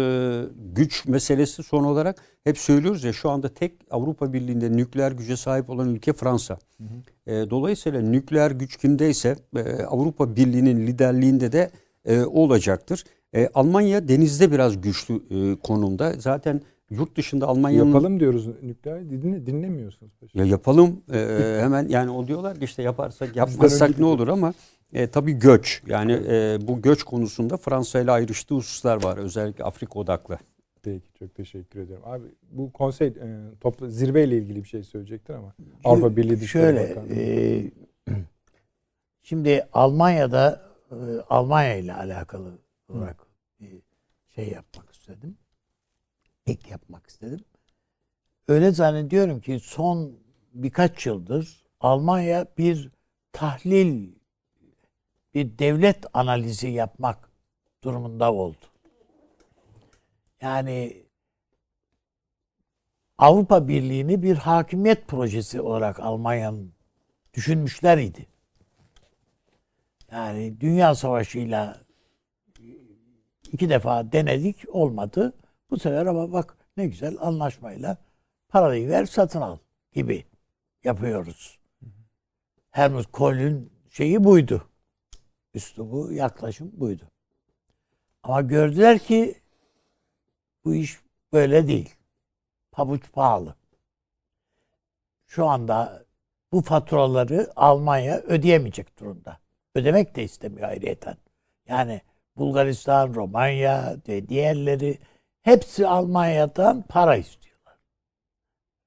güç 0.74 1.06
meselesi 1.06 1.64
son 1.64 1.84
olarak 1.84 2.18
hep 2.44 2.58
söylüyoruz 2.58 3.04
ya 3.04 3.14
şu 3.14 3.30
anda 3.30 3.54
tek 3.54 3.74
Avrupa 3.92 4.34
Birliği'nde 4.34 4.78
nükleer 4.78 5.12
güce 5.12 5.38
sahip 5.38 5.70
olan 5.70 5.90
ülke 5.90 6.14
Fransa. 6.14 6.58
E, 7.28 7.50
dolayısıyla 7.50 8.02
nükleer 8.02 8.52
güç 8.52 8.78
kimdeyse 8.78 9.36
e, 9.56 9.84
Avrupa 9.84 10.36
Birliği'nin 10.36 10.88
liderliğinde 10.88 11.52
de 11.52 11.72
e, 12.06 12.22
olacaktır. 12.22 13.04
E, 13.34 13.50
Almanya 13.54 14.08
denizde 14.08 14.52
biraz 14.52 14.82
güçlü 14.82 15.16
e, 15.16 15.60
konumda. 15.60 16.14
Zaten 16.18 16.62
yurt 16.89 17.18
dışında 17.18 17.47
Almanya'nın 17.47 17.88
Yapalım 17.88 18.19
diyoruz 18.19 18.47
nükleer. 18.64 19.09
Dinle, 19.09 19.45
dinlemiyorsunuz. 19.45 20.11
paşam. 20.19 20.41
ya 20.41 20.45
yapalım 20.45 21.01
e, 21.14 21.57
hemen 21.61 21.88
yani 21.88 22.11
o 22.11 22.27
diyorlar 22.27 22.57
ki 22.59 22.65
işte 22.65 22.84
yaparsak 22.84 23.35
yapmazsak 23.35 23.99
ne 23.99 24.05
olur 24.05 24.27
ama 24.27 24.53
e, 24.93 25.07
tabii 25.07 25.34
göç 25.34 25.84
yani 25.88 26.11
e, 26.11 26.57
bu 26.61 26.81
göç 26.81 27.03
konusunda 27.03 27.57
Fransa 27.57 27.99
ile 27.99 28.11
ayrıştığı 28.11 28.55
hususlar 28.55 29.03
var 29.03 29.18
özellikle 29.18 29.64
Afrika 29.64 29.99
odaklı. 29.99 30.38
Peki 30.84 31.14
çok 31.19 31.35
teşekkür 31.35 31.80
ediyorum. 31.80 32.03
Abi 32.07 32.23
bu 32.51 32.72
konsey 32.72 33.07
e, 33.07 33.14
topla, 33.61 33.89
zirveyle 33.89 34.38
ilgili 34.38 34.64
bir 34.64 34.69
şey 34.69 34.84
söyleyecektir 34.84 35.34
ama 35.34 35.53
Avrupa 35.84 36.15
Birliği 36.18 36.39
Dışişleri 36.39 36.77
Şöyle, 36.77 36.89
Bakanlığı. 36.89 37.14
e, 37.15 37.72
şimdi 39.22 39.68
Almanya'da 39.73 40.61
e, 40.91 40.95
Almanya 41.30 41.76
ile 41.76 41.93
alakalı 41.93 42.51
olarak 42.89 43.18
bir 43.59 43.81
şey 44.35 44.49
yapmak 44.49 44.91
istedim. 44.91 45.38
Ek 46.48 46.69
yapmak 46.69 47.07
istedim. 47.07 47.45
Öyle 48.48 48.72
zannediyorum 48.72 49.41
ki 49.41 49.60
son 49.60 50.19
birkaç 50.53 51.06
yıldır 51.06 51.68
Almanya 51.80 52.45
bir 52.57 52.91
tahlil, 53.32 54.11
bir 55.34 55.60
devlet 55.60 56.06
analizi 56.14 56.68
yapmak 56.68 57.32
durumunda 57.84 58.34
oldu. 58.34 58.65
Yani 60.41 61.03
Avrupa 63.18 63.68
Birliği'ni 63.68 64.24
bir 64.24 64.36
hakimiyet 64.36 65.07
projesi 65.07 65.61
olarak 65.61 65.99
Almanya'nın 65.99 66.74
düşünmüşler 67.34 67.98
idi. 67.98 68.28
Yani 70.11 70.61
Dünya 70.61 70.95
Savaşı'yla 70.95 71.82
iki 73.52 73.69
defa 73.69 74.11
denedik 74.11 74.76
olmadı. 74.76 75.34
Bu 75.69 75.80
sefer 75.80 76.06
ama 76.06 76.34
bak 76.34 76.57
ne 76.77 76.88
güzel 76.88 77.18
anlaşmayla 77.19 77.98
parayı 78.49 78.89
ver 78.89 79.06
satın 79.06 79.41
al 79.41 79.57
gibi 79.91 80.26
yapıyoruz. 80.84 81.60
Helmut 82.72 83.11
Kohl'ün 83.11 83.73
şeyi 83.89 84.23
buydu. 84.23 84.68
Üslubu, 85.53 86.11
yaklaşım 86.11 86.72
buydu. 86.73 87.03
Ama 88.23 88.41
gördüler 88.41 88.99
ki 88.99 89.41
bu 90.65 90.76
iş 90.76 90.99
böyle 91.34 91.68
değil. 91.68 91.95
Pabuç 92.72 93.11
pahalı. 93.11 93.56
Şu 95.27 95.45
anda 95.45 96.06
bu 96.52 96.61
faturaları 96.61 97.52
Almanya 97.56 98.19
ödeyemeyecek 98.19 98.99
durumda. 98.99 99.39
Ödemek 99.76 100.15
de 100.15 100.23
istemiyor 100.23 100.69
ayrıyeten. 100.69 101.18
Yani 101.68 102.02
Bulgaristan, 102.38 103.14
Romanya 103.14 103.98
ve 104.07 104.30
diğerleri 104.30 104.99
hepsi 105.48 105.88
Almanya'dan 105.88 106.82
para 106.82 107.15
istiyorlar. 107.15 107.78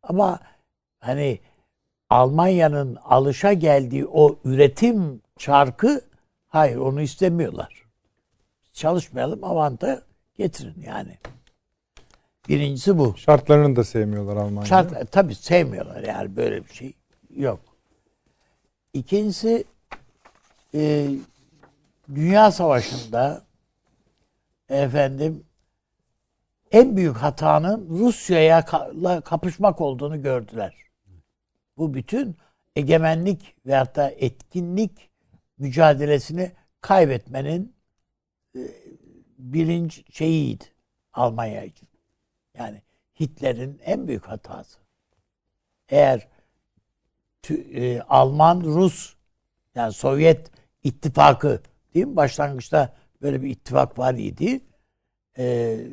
Ama 0.03 0.41
hani 0.99 1.41
Almanya'nın 2.11 2.97
alışa 3.05 3.53
geldiği 3.53 4.07
o 4.07 4.39
üretim 4.45 5.23
çarkı 5.39 6.01
hayır 6.49 6.77
onu 6.77 7.01
istemiyorlar. 7.01 7.85
Çalışmayalım 8.73 9.45
avanta 9.45 10.03
getirin 10.35 10.83
yani. 10.87 11.19
Birincisi 12.49 12.99
bu. 12.99 13.17
Şartlarını 13.17 13.77
da 13.77 13.85
sevmiyorlar 13.85 14.37
Almanya. 14.37 14.67
Şart, 14.67 15.13
tabii 15.13 15.35
sevmiyorlar 15.35 16.03
yani 16.03 16.37
böyle 16.37 16.65
bir 16.65 16.75
şey 16.75 16.93
yok. 17.37 17.61
İkincisi 18.93 19.65
e, 20.75 21.11
Dünya 22.15 22.51
Savaşı'nda 22.51 23.43
efendim 24.69 25.45
en 26.71 26.97
büyük 26.97 27.17
hatanın 27.17 27.89
Rusya'ya 27.89 28.61
ka- 28.61 29.23
kapışmak 29.23 29.81
olduğunu 29.81 30.23
gördüler. 30.23 30.75
Bu 31.77 31.95
bütün 31.95 32.37
egemenlik 32.77 33.57
veyahut 33.67 33.97
da 33.97 34.11
etkinlik 34.11 35.11
mücadelesini 35.59 36.53
kaybetmenin 36.81 37.75
e, 38.57 38.61
birinci 39.39 40.05
şeyiydi 40.13 40.65
Almanya 41.13 41.65
için. 41.65 41.89
Yani 42.59 42.83
Hitler'in 43.21 43.81
en 43.85 44.09
büyük 44.09 44.25
hatası. 44.25 44.79
Eğer 45.89 46.29
e, 47.51 48.01
Alman, 48.01 48.61
Rus 48.61 49.15
yani 49.75 49.93
Sovyet 49.93 50.51
ittifakı 50.85 51.63
değil 51.95 52.07
mi? 52.07 52.17
Başlangıçta 52.17 52.97
böyle 53.23 53.43
bir 53.43 53.51
ittifak 53.51 53.99
var 53.99 54.15
idi. 54.15 54.61
E, 55.39 55.45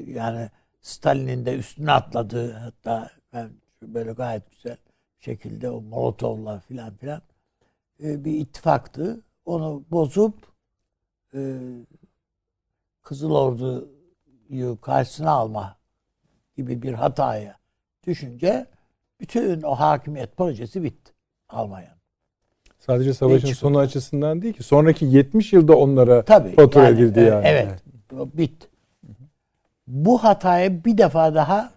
yani 0.08 0.49
Stalin'in 0.82 1.45
de 1.45 1.58
üstüne 1.58 1.91
atladığı 1.91 2.52
hatta 2.54 3.10
ben 3.34 3.49
böyle 3.82 4.12
gayet 4.12 4.52
güzel 4.52 4.78
şekilde 5.20 5.70
o 5.70 5.82
Molotov'la 5.82 6.60
filan 6.60 6.95
filan 6.95 7.22
e, 8.04 8.26
bir 8.26 8.34
ittifaktı. 8.34 9.22
Onu 9.45 9.84
bozup 9.91 10.36
e, 11.34 11.60
Kızıl 13.02 13.32
Ordu'yu 13.32 14.82
karşısına 14.82 15.32
alma 15.32 15.78
gibi 16.56 16.82
bir 16.82 16.94
hataya 16.94 17.58
düşünce 18.08 18.66
bütün 19.20 19.62
o 19.62 19.76
hakimiyet 19.76 20.38
projesi 20.38 20.84
bitti 20.84 21.14
Almanya'nın. 21.49 21.98
Sadece 22.80 23.14
savaşın 23.14 23.54
sonu 23.54 23.78
açısından 23.78 24.41
değil 24.41 24.54
ki. 24.54 24.64
Sonraki 24.64 25.06
70 25.06 25.54
yılda 25.54 25.78
onlara 25.78 26.26
Tabii. 26.26 26.56
fatura 26.56 26.84
yani, 26.84 26.95
edildi 26.95 27.20
e, 27.20 27.24
yani. 27.24 27.48
Evet. 27.48 27.84
Bitti. 28.12 28.66
Bu 29.88 30.23
hatayı 30.23 30.85
bir 30.85 30.97
defa 30.97 31.35
daha 31.35 31.72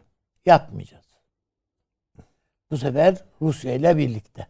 yapmayacağız. 0.47 1.07
Bu 2.71 2.77
sefer 2.77 3.25
Rusya 3.43 3.75
ile 3.75 3.97
birlikte. 3.97 4.47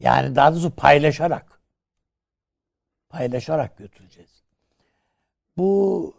Yani 0.00 0.36
daha 0.36 0.52
doğrusu 0.52 0.70
paylaşarak. 0.70 1.60
Paylaşarak 3.08 3.78
götüreceğiz. 3.78 4.42
Bu 5.56 6.14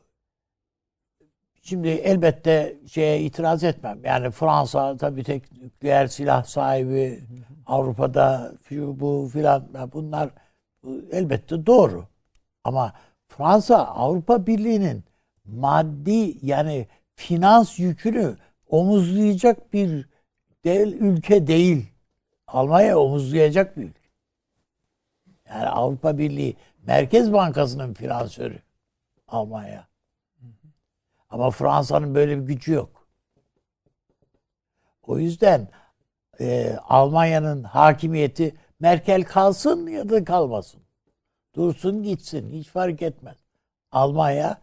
şimdi 1.62 1.88
elbette 1.88 2.78
şeye 2.88 3.22
itiraz 3.22 3.64
etmem. 3.64 4.00
Yani 4.06 4.32
Fransa 4.32 4.98
tabii 4.98 5.24
tek 5.24 5.52
nükleer 5.52 6.08
silah 6.08 6.44
sahibi 6.44 7.24
Avrupa'da 7.66 8.54
bu 8.72 9.30
filan 9.34 9.70
bunlar 9.94 10.30
bu 10.84 11.02
elbette 11.12 11.66
doğru. 11.66 12.08
Ama 12.64 12.94
Fransa 13.28 13.78
Avrupa 13.78 14.48
Birliği'nin 14.48 15.04
maddi 15.54 16.38
yani 16.42 16.88
finans 17.16 17.80
yükünü 17.80 18.38
omuzlayacak 18.68 19.74
bir 19.74 20.10
değil, 20.64 20.94
ülke 21.00 21.48
değil. 21.48 21.92
Almanya 22.48 23.00
omuzlayacak 23.00 23.78
bir 23.78 23.84
ülke. 23.84 24.00
Yani 25.50 25.68
Avrupa 25.68 26.18
Birliği 26.18 26.56
Merkez 26.88 27.34
Bankası'nın 27.34 27.94
finansörü 27.94 28.60
Almanya. 29.28 29.88
Ama 31.30 31.52
Fransa'nın 31.52 32.16
böyle 32.16 32.38
bir 32.38 32.44
gücü 32.44 32.72
yok. 32.72 33.08
O 35.02 35.20
yüzden 35.20 35.68
e, 36.40 36.78
Almanya'nın 36.88 37.64
hakimiyeti 37.64 38.56
Merkel 38.80 39.24
kalsın 39.24 39.88
ya 39.88 40.10
da 40.10 40.24
kalmasın 40.24 40.82
Dursun 41.56 42.04
gitsin. 42.04 42.50
Hiç 42.50 42.68
fark 42.68 43.02
etmez. 43.02 43.38
Almanya 43.92 44.62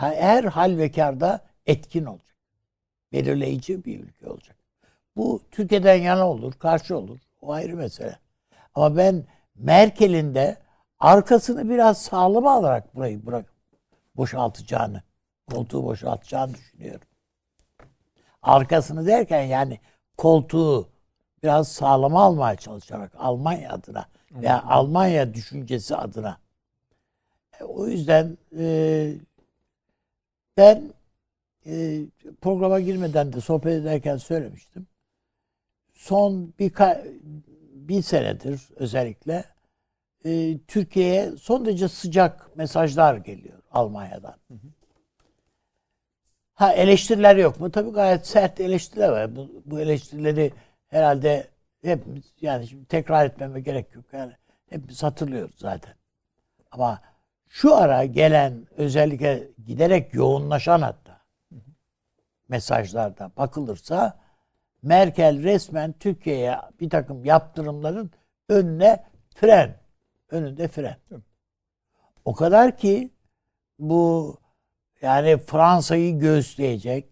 her 0.00 0.44
hal 0.44 0.76
ve 0.76 0.90
karda 0.90 1.40
etkin 1.66 2.04
olacak. 2.04 2.36
Belirleyici 3.12 3.84
bir 3.84 4.00
ülke 4.00 4.30
olacak. 4.30 4.56
Bu 5.16 5.42
Türkiye'den 5.50 5.94
yana 5.94 6.28
olur, 6.28 6.52
karşı 6.52 6.96
olur. 6.96 7.18
O 7.40 7.52
ayrı 7.52 7.76
mesele. 7.76 8.18
Ama 8.74 8.96
ben 8.96 9.24
Merkel'in 9.54 10.34
de 10.34 10.56
arkasını 10.98 11.70
biraz 11.70 12.02
sağlam 12.02 12.46
alarak 12.46 12.96
burayı 12.96 13.26
bırak 13.26 13.46
boşaltacağını, 14.16 15.02
koltuğu 15.50 15.84
boşaltacağını 15.84 16.54
düşünüyorum. 16.54 17.06
Arkasını 18.42 19.06
derken 19.06 19.42
yani 19.42 19.80
koltuğu 20.16 20.88
biraz 21.42 21.68
sağlama 21.68 22.22
almaya 22.22 22.56
çalışarak 22.56 23.12
Almanya 23.18 23.72
adına 23.72 24.06
veya 24.32 24.62
Almanya 24.62 25.34
düşüncesi 25.34 25.96
adına. 25.96 26.38
E, 27.60 27.64
o 27.64 27.86
yüzden 27.86 28.38
e, 28.58 29.14
ben 30.56 30.92
e, 31.66 32.00
programa 32.40 32.80
girmeden 32.80 33.32
de 33.32 33.40
sohbet 33.40 33.72
ederken 33.72 34.16
söylemiştim. 34.16 34.86
Son 35.92 36.54
bir 36.58 36.72
bir 37.72 38.02
senedir 38.02 38.68
özellikle 38.76 39.44
e, 40.24 40.58
Türkiye'ye 40.58 41.36
son 41.36 41.66
derece 41.66 41.88
sıcak 41.88 42.56
mesajlar 42.56 43.16
geliyor 43.16 43.58
Almanya'dan. 43.70 44.36
Ha 46.54 46.72
eleştiriler 46.72 47.36
yok 47.36 47.60
mu? 47.60 47.70
Tabii 47.70 47.90
gayet 47.90 48.26
sert 48.26 48.60
eleştiriler 48.60 49.08
var. 49.08 49.36
Bu, 49.36 49.62
bu 49.64 49.80
eleştirileri 49.80 50.52
herhalde 50.88 51.48
hepimiz 51.82 52.24
yani 52.40 52.66
şimdi 52.66 52.84
tekrar 52.84 53.26
etmeme 53.26 53.60
gerek 53.60 53.94
yok. 53.94 54.04
Yani 54.12 54.32
hepimiz 54.70 55.02
hatırlıyoruz 55.02 55.54
zaten. 55.58 55.94
Ama 56.70 57.02
şu 57.50 57.76
ara 57.76 58.04
gelen 58.04 58.66
özellikle 58.76 59.48
giderek 59.66 60.14
yoğunlaşan 60.14 60.82
hatta 60.82 61.20
mesajlarda 62.48 63.30
bakılırsa 63.36 64.18
Merkel 64.82 65.42
resmen 65.42 65.92
Türkiye'ye 65.92 66.56
bir 66.80 66.90
takım 66.90 67.24
yaptırımların 67.24 68.10
önüne 68.48 69.04
fren. 69.34 69.80
Önünde 70.30 70.68
fren. 70.68 70.96
O 72.24 72.34
kadar 72.34 72.76
ki 72.76 73.10
bu 73.78 74.36
yani 75.02 75.38
Fransa'yı 75.38 76.18
göğüsleyecek, 76.18 77.08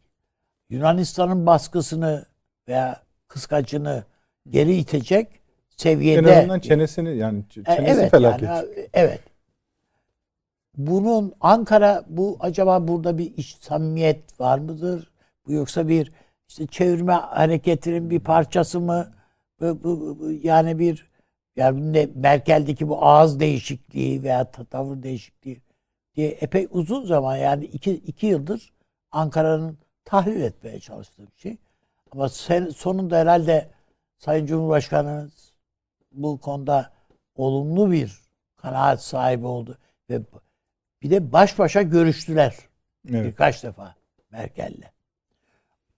Yunanistan'ın 0.68 1.46
baskısını 1.46 2.26
veya 2.68 3.02
kıskacını 3.28 4.04
geri 4.48 4.74
itecek 4.74 5.28
seviyede. 5.76 6.30
En 6.30 6.38
azından 6.38 6.60
çenesini 6.60 7.16
yani 7.16 7.44
e, 7.56 7.64
çenesi 7.64 8.00
evet, 8.00 8.10
felaket. 8.10 8.48
Yani, 8.48 8.68
evet. 8.92 9.20
Bunun 10.78 11.34
Ankara 11.40 12.04
bu 12.08 12.36
acaba 12.40 12.88
burada 12.88 13.18
bir 13.18 13.36
iş 13.36 13.56
samimiyet 13.56 14.40
var 14.40 14.58
mıdır? 14.58 15.10
Bu 15.46 15.52
yoksa 15.52 15.88
bir 15.88 16.12
işte 16.48 16.66
çevirme 16.66 17.12
hareketinin 17.12 18.10
bir 18.10 18.20
parçası 18.20 18.80
mı? 18.80 19.12
Bu, 19.60 19.84
bu, 19.84 20.18
bu, 20.20 20.30
yani 20.42 20.78
bir 20.78 21.08
yani 21.56 21.92
ne, 21.92 22.08
Merkel'deki 22.14 22.88
bu 22.88 23.04
ağız 23.04 23.40
değişikliği 23.40 24.22
veya 24.22 24.50
tavır 24.50 25.02
değişikliği 25.02 25.62
diye 26.16 26.28
epey 26.28 26.68
uzun 26.70 27.06
zaman 27.06 27.36
yani 27.36 27.64
iki, 27.64 27.92
iki 27.94 28.26
yıldır 28.26 28.72
Ankara'nın 29.12 29.78
tahlil 30.04 30.40
etmeye 30.40 30.80
çalıştığı 30.80 31.26
bir 31.26 31.36
şey. 31.36 31.56
Ama 32.12 32.28
sen, 32.28 32.68
sonunda 32.68 33.16
herhalde 33.16 33.70
Sayın 34.18 34.46
Cumhurbaşkanımız 34.46 35.52
bu 36.12 36.38
konuda 36.40 36.92
olumlu 37.36 37.90
bir 37.90 38.20
kanaat 38.56 39.02
sahibi 39.02 39.46
oldu. 39.46 39.78
Ve 40.10 40.22
bir 41.02 41.10
de 41.10 41.32
baş 41.32 41.58
başa 41.58 41.82
görüştüler. 41.82 42.56
Evet. 43.10 43.26
Birkaç 43.26 43.64
defa 43.64 43.94
Merkel'le. 44.30 44.92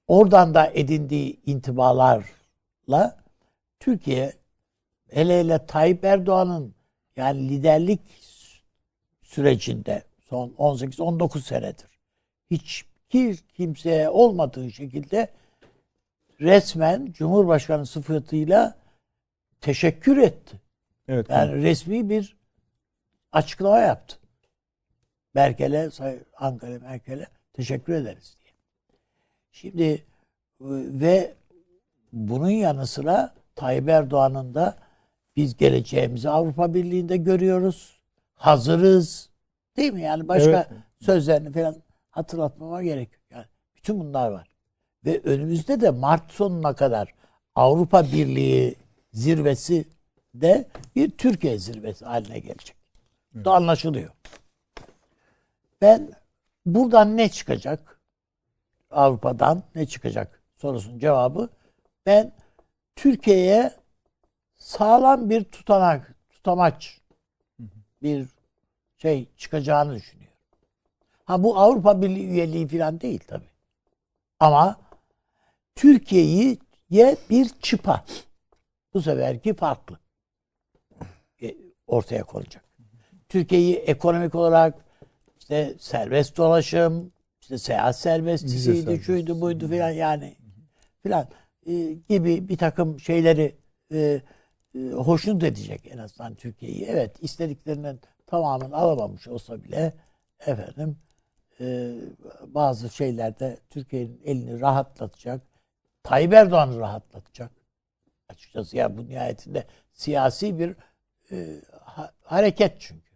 Oradan 0.06 0.54
da 0.54 0.70
edindiği 0.74 1.40
intibalarla 1.46 3.18
Türkiye 3.80 4.32
hele 5.10 5.40
hele 5.40 5.66
Tayyip 5.66 6.04
Erdoğan'ın 6.04 6.74
yani 7.16 7.48
liderlik 7.48 8.00
sürecinde 9.20 10.04
son 10.28 10.48
18-19 10.48 11.40
senedir 11.40 11.90
hiç 12.50 12.84
kimseye 13.56 14.08
olmadığı 14.08 14.72
şekilde 14.72 15.28
resmen 16.40 17.12
Cumhurbaşkanı 17.12 17.86
sıfatıyla 17.86 18.78
teşekkür 19.60 20.16
etti. 20.16 20.60
Evet. 21.08 21.30
Yani 21.30 21.46
tamam. 21.50 21.62
resmi 21.62 22.10
bir 22.10 22.36
açıklama 23.32 23.78
yaptı. 23.78 24.19
Merkel'e, 25.34 25.90
Ankara 26.36 26.78
Merkel'e 26.78 27.26
teşekkür 27.52 27.92
ederiz 27.92 28.36
diye. 28.40 28.52
Şimdi 29.52 30.04
ve 31.00 31.34
bunun 32.12 32.50
yanı 32.50 32.86
sıra 32.86 33.34
Tayyip 33.54 33.88
Erdoğan'ın 33.88 34.54
da 34.54 34.76
biz 35.36 35.56
geleceğimizi 35.56 36.30
Avrupa 36.30 36.74
Birliği'nde 36.74 37.16
görüyoruz. 37.16 38.00
Hazırız. 38.34 39.30
Değil 39.76 39.92
mi? 39.92 40.02
Yani 40.02 40.28
başka 40.28 40.50
evet. 40.50 40.66
sözlerini 41.00 41.52
falan 41.52 41.76
hatırlatmama 42.10 42.82
gerek 42.82 43.12
yok. 43.12 43.22
Yani 43.30 43.44
bütün 43.76 44.00
bunlar 44.00 44.30
var. 44.30 44.48
Ve 45.04 45.20
önümüzde 45.24 45.80
de 45.80 45.90
Mart 45.90 46.32
sonuna 46.32 46.74
kadar 46.74 47.14
Avrupa 47.54 48.04
Birliği 48.04 48.74
zirvesi 49.12 49.84
de 50.34 50.68
bir 50.96 51.10
Türkiye 51.10 51.58
zirvesi 51.58 52.04
haline 52.04 52.38
gelecek. 52.38 52.76
Evet. 53.34 53.44
Da 53.44 53.52
anlaşılıyor. 53.52 54.10
Ben 55.80 56.10
buradan 56.66 57.16
ne 57.16 57.28
çıkacak? 57.28 58.00
Avrupa'dan 58.90 59.62
ne 59.74 59.86
çıkacak 59.86 60.42
sorusunun 60.56 60.98
cevabı 60.98 61.48
ben 62.06 62.32
Türkiye'ye 62.96 63.72
sağlam 64.56 65.30
bir 65.30 65.44
tutanak, 65.44 66.14
tutamaç 66.30 67.00
bir 68.02 68.26
şey 68.96 69.28
çıkacağını 69.36 69.94
düşünüyorum. 69.94 70.36
Ha 71.24 71.42
bu 71.42 71.58
Avrupa 71.58 72.02
Birliği 72.02 72.26
üyeliği 72.26 72.68
falan 72.68 73.00
değil 73.00 73.20
tabi. 73.26 73.44
Ama 74.40 74.80
Türkiye'yi 75.74 76.58
ye 76.90 77.16
bir 77.30 77.48
çıpa. 77.48 78.04
Bu 78.94 79.02
seferki 79.02 79.54
farklı. 79.54 79.98
E, 81.42 81.56
ortaya 81.86 82.24
konacak. 82.24 82.64
Türkiye'yi 83.28 83.76
ekonomik 83.76 84.34
olarak 84.34 84.89
işte 85.50 85.74
serbest 85.78 86.36
dolaşım, 86.36 87.12
işte 87.40 87.58
seyahat 87.58 87.98
serbestisiydi, 87.98 89.02
şuydu 89.02 89.40
buydu 89.40 89.68
filan 89.68 89.90
yani 89.90 90.36
filan 91.02 91.28
e, 91.66 91.92
gibi 92.08 92.48
bir 92.48 92.58
takım 92.58 93.00
şeyleri 93.00 93.56
e, 93.92 94.20
e, 94.74 94.90
hoşnut 94.90 95.44
edecek 95.44 95.80
en 95.90 95.98
azından 95.98 96.34
Türkiye'yi. 96.34 96.84
Evet 96.84 97.16
istediklerinin 97.20 98.00
tamamını 98.26 98.76
alamamış 98.76 99.28
olsa 99.28 99.64
bile 99.64 99.92
efendim 100.46 100.98
e, 101.60 101.94
bazı 102.46 102.90
şeylerde 102.90 103.58
Türkiye'nin 103.70 104.20
elini 104.24 104.60
rahatlatacak. 104.60 105.42
Tayyip 106.02 106.32
Erdoğan'ı 106.32 106.78
rahatlatacak. 106.78 107.50
Açıkçası 108.28 108.76
ya 108.76 108.98
bu 108.98 109.08
nihayetinde 109.08 109.64
siyasi 109.92 110.58
bir 110.58 110.76
e, 111.32 111.60
ha, 111.84 112.12
hareket 112.22 112.80
çünkü. 112.80 113.09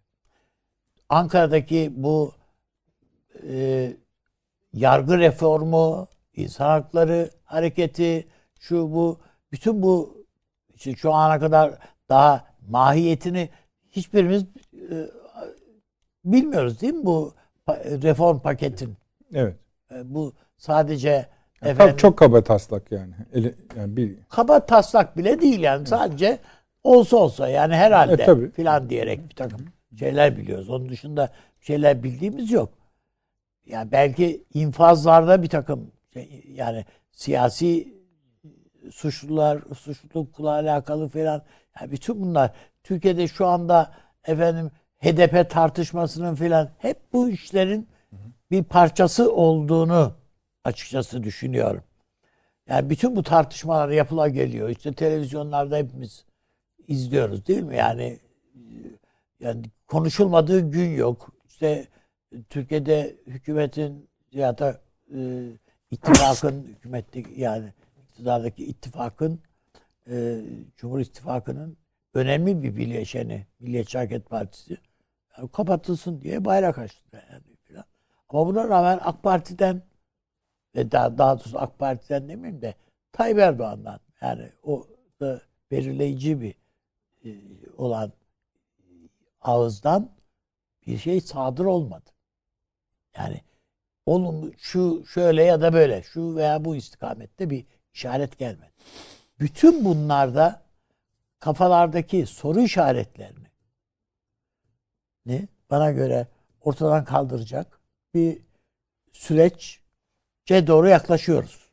Ankara'daki 1.09 1.93
bu 1.97 2.33
e, 3.49 3.93
yargı 4.73 5.19
reformu, 5.19 6.09
insan 6.37 6.69
hakları 6.69 7.31
hareketi, 7.45 8.29
şu 8.61 8.95
bu 8.95 9.19
bütün 9.53 9.83
bu 9.83 10.25
işte 10.75 10.95
şu 10.95 11.13
ana 11.13 11.41
kadar 11.41 11.79
daha 12.09 12.45
mahiyetini 12.69 13.49
hiçbirimiz 13.91 14.43
e, 14.91 15.11
bilmiyoruz 16.25 16.81
değil 16.81 16.95
mi 16.95 17.07
bu 17.07 17.35
reform 17.79 18.39
paketin? 18.39 18.97
Evet. 19.35 19.57
E, 19.95 20.15
bu 20.15 20.33
sadece 20.57 21.09
yani 21.63 21.73
efendim, 21.73 21.97
çok 21.97 22.17
kaba 22.17 22.45
taslak 22.45 22.93
yani. 22.93 23.15
Eli, 23.33 23.55
yani 23.77 23.97
bir 23.97 24.17
kaba 24.29 24.67
taslak 24.67 25.17
bile 25.17 25.41
değil 25.41 25.61
yani 25.61 25.87
sadece 25.87 26.39
olsa 26.85 27.17
olsa 27.17 27.49
yani 27.49 27.75
herhalde 27.75 28.23
e, 28.23 28.51
filan 28.51 28.91
diyerek 28.91 29.31
bir 29.31 29.35
takım 29.35 29.67
şeyler 29.99 30.37
biliyoruz. 30.37 30.71
Onun 30.71 30.89
dışında 30.89 31.33
şeyler 31.61 32.03
bildiğimiz 32.03 32.51
yok. 32.51 32.73
Yani 33.67 33.93
belki 33.93 34.45
infazlarda 34.55 35.43
bir 35.43 35.49
takım 35.49 35.91
şey, 36.13 36.45
yani 36.49 36.85
siyasi 37.13 37.95
suçlular, 38.93 39.63
suçlulukla 39.79 40.51
alakalı 40.51 41.09
falan. 41.09 41.43
Yani 41.81 41.93
bütün 41.93 42.21
bunlar 42.21 42.53
Türkiye'de 42.83 43.29
şu 43.29 43.47
anda 43.47 43.93
efendim 44.25 44.71
HDP 44.99 45.51
tartışmasının 45.51 46.35
falan 46.35 46.71
hep 46.79 47.13
bu 47.13 47.29
işlerin 47.29 47.89
bir 48.51 48.65
parçası 48.65 49.33
olduğunu 49.33 50.15
açıkçası 50.65 51.23
düşünüyorum. 51.23 51.83
Yani 52.69 52.91
bütün 52.91 53.17
bu 53.17 53.23
tartışmalar 53.23 53.89
yapıla 53.89 54.29
geliyor. 54.29 54.69
İşte 54.69 54.93
televizyonlarda 54.93 55.77
hepimiz 55.77 56.25
izliyoruz 56.89 57.47
değil 57.47 57.63
mi? 57.63 57.77
Yani 57.77 58.19
yani 59.41 59.63
konuşulmadığı 59.95 60.71
gün 60.71 60.91
yok. 60.91 61.33
İşte 61.49 61.89
Türkiye'de 62.51 63.17
hükümetin 63.27 64.09
ya 64.33 64.59
da 64.59 64.81
e, 65.15 65.49
ittifakın 65.91 66.63
hükümette 66.69 67.23
yani 67.37 67.73
iktidardaki 68.03 68.65
ittifakın 68.65 69.41
e, 70.11 70.41
Cumhur 70.77 71.01
İttifakı'nın 71.01 71.77
önemli 72.15 72.63
bir 72.63 72.77
bileşeni 72.77 73.47
Milliyetçi 73.61 73.99
Hareket 73.99 74.31
Partisi 74.31 74.79
yani 75.39 75.49
kapatılsın 75.49 76.21
diye 76.21 76.45
bayrak 76.45 76.79
açtı 76.79 77.23
yani 77.33 77.57
filan. 77.65 77.85
Ama 78.29 78.47
buna 78.47 78.69
rağmen 78.69 79.01
AK 79.03 79.23
Parti'den 79.23 79.83
ve 80.77 80.93
daha, 80.93 81.19
daha 81.19 81.39
doğrusu 81.39 81.59
AK 81.59 81.79
Parti'den 81.79 82.29
demeyeyim 82.29 82.63
de 82.63 82.75
Tayyip 83.13 83.39
Erdoğan'dan 83.39 84.01
yani 84.21 84.49
o 84.63 84.87
da 85.21 85.41
belirleyici 85.71 86.41
bir 86.41 86.55
e, 87.25 87.31
olan 87.77 88.13
ağızdan 89.45 90.11
bir 90.87 90.99
şey 90.99 91.21
sadır 91.21 91.65
olmadı. 91.65 92.11
Yani 93.17 93.41
olumlu 94.07 94.53
şu 94.59 95.07
şöyle 95.07 95.45
ya 95.45 95.61
da 95.61 95.73
böyle 95.73 96.03
şu 96.03 96.37
veya 96.37 96.65
bu 96.65 96.77
istikamette 96.77 97.51
bir 97.51 97.67
işaret 97.95 98.39
gelmedi. 98.39 98.73
Bütün 99.41 99.85
bunlarda 99.85 100.63
kafalardaki 101.39 102.27
soru 102.27 102.61
işaretlerini 102.61 103.49
ne 105.27 105.49
bana 105.71 105.91
göre 105.91 106.29
ortadan 106.61 107.05
kaldıracak 107.05 107.81
bir 108.15 108.43
süreçce 109.13 110.67
doğru 110.67 110.89
yaklaşıyoruz. 110.89 111.71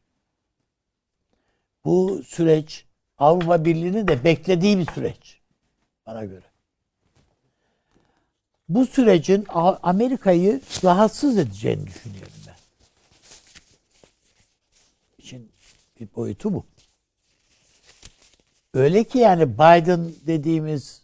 Bu 1.86 2.24
süreç 2.24 2.86
Avrupa 3.18 3.66
Birliği'nin 3.66 4.08
de 4.08 4.24
beklediği 4.24 4.78
bir 4.78 4.86
süreç 4.86 5.42
bana 6.06 6.26
göre. 6.26 6.51
Bu 8.74 8.86
sürecin 8.86 9.46
Amerika'yı 9.84 10.62
rahatsız 10.84 11.38
edeceğini 11.38 11.88
düşünüyorum 11.88 12.34
ben. 12.48 12.56
İşin 15.18 15.52
bir 16.00 16.16
boyutu 16.16 16.54
bu. 16.54 16.66
Öyle 18.74 19.04
ki 19.04 19.18
yani 19.18 19.54
Biden 19.54 20.12
dediğimiz 20.28 21.04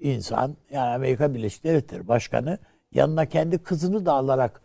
insan 0.00 0.56
yani 0.70 0.94
Amerika 0.94 1.34
Birleşik 1.34 1.64
Devletleri 1.64 2.08
Başkanı 2.08 2.58
yanına 2.92 3.26
kendi 3.26 3.58
kızını 3.58 4.06
da 4.06 4.12
alarak 4.12 4.62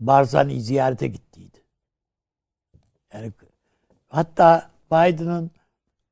Barzani'yi 0.00 0.60
ziyarete 0.60 1.08
gittiydi. 1.08 1.62
Yani 3.14 3.32
hatta 4.08 4.70
Biden'ın 4.92 5.50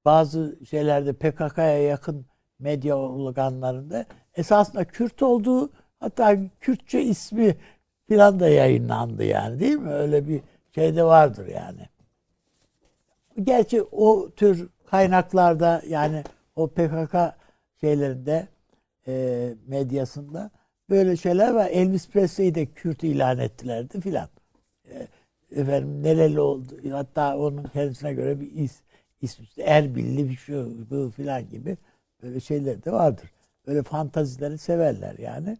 bazı 0.04 0.58
şeylerde 0.70 1.12
PKK'ya 1.12 1.82
yakın 1.82 2.26
medya 2.58 2.96
organlarında 2.96 4.06
esasında 4.36 4.84
Kürt 4.84 5.22
olduğu 5.22 5.70
hatta 6.00 6.36
Kürtçe 6.60 7.02
ismi 7.02 7.56
filan 8.08 8.40
da 8.40 8.48
yayınlandı 8.48 9.24
yani 9.24 9.60
değil 9.60 9.76
mi? 9.76 9.90
Öyle 9.90 10.28
bir 10.28 10.40
şey 10.74 10.96
de 10.96 11.04
vardır 11.04 11.46
yani. 11.46 11.88
Gerçi 13.42 13.82
o 13.82 14.30
tür 14.30 14.68
kaynaklarda 14.86 15.82
yani 15.88 16.24
o 16.56 16.68
PKK 16.68 17.16
şeylerinde 17.80 18.48
e, 19.06 19.54
medyasında 19.66 20.50
böyle 20.90 21.16
şeyler 21.16 21.54
var. 21.54 21.68
Elvis 21.70 22.08
Presley'i 22.08 22.54
de 22.54 22.66
Kürt 22.66 23.04
ilan 23.04 23.38
ettilerdi 23.38 24.00
filan. 24.00 24.28
E, 24.90 25.08
efendim 25.50 26.02
nereli 26.02 26.40
oldu? 26.40 26.74
Hatta 26.92 27.38
onun 27.38 27.62
kendisine 27.64 28.14
göre 28.14 28.40
bir 28.40 28.52
is, 28.52 28.80
ismi 29.22 29.46
Erbilli 29.58 30.30
bir 30.30 30.36
şey 30.36 30.56
bu 30.90 31.10
filan 31.16 31.48
gibi 31.48 31.76
böyle 32.22 32.40
şeyler 32.40 32.84
de 32.84 32.92
vardır. 32.92 33.30
Böyle 33.68 33.82
fantazileri 33.82 34.58
severler 34.58 35.18
yani. 35.18 35.58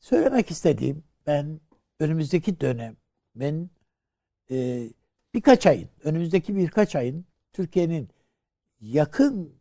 Söylemek 0.00 0.50
istediğim 0.50 1.04
ben 1.26 1.60
önümüzdeki 2.00 2.60
dönem 2.60 2.96
ben 3.34 3.70
e, 4.50 4.88
birkaç 5.34 5.66
ayın 5.66 5.88
önümüzdeki 6.04 6.56
birkaç 6.56 6.96
ayın 6.96 7.24
Türkiye'nin 7.52 8.08
yakın 8.80 9.60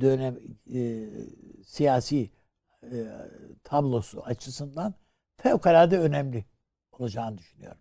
dönem 0.00 0.38
e, 0.74 1.08
siyasi 1.64 2.30
e, 2.82 3.06
tablosu 3.64 4.22
açısından 4.22 4.94
fevkalade 5.36 5.98
önemli 5.98 6.44
olacağını 6.92 7.38
düşünüyorum. 7.38 7.80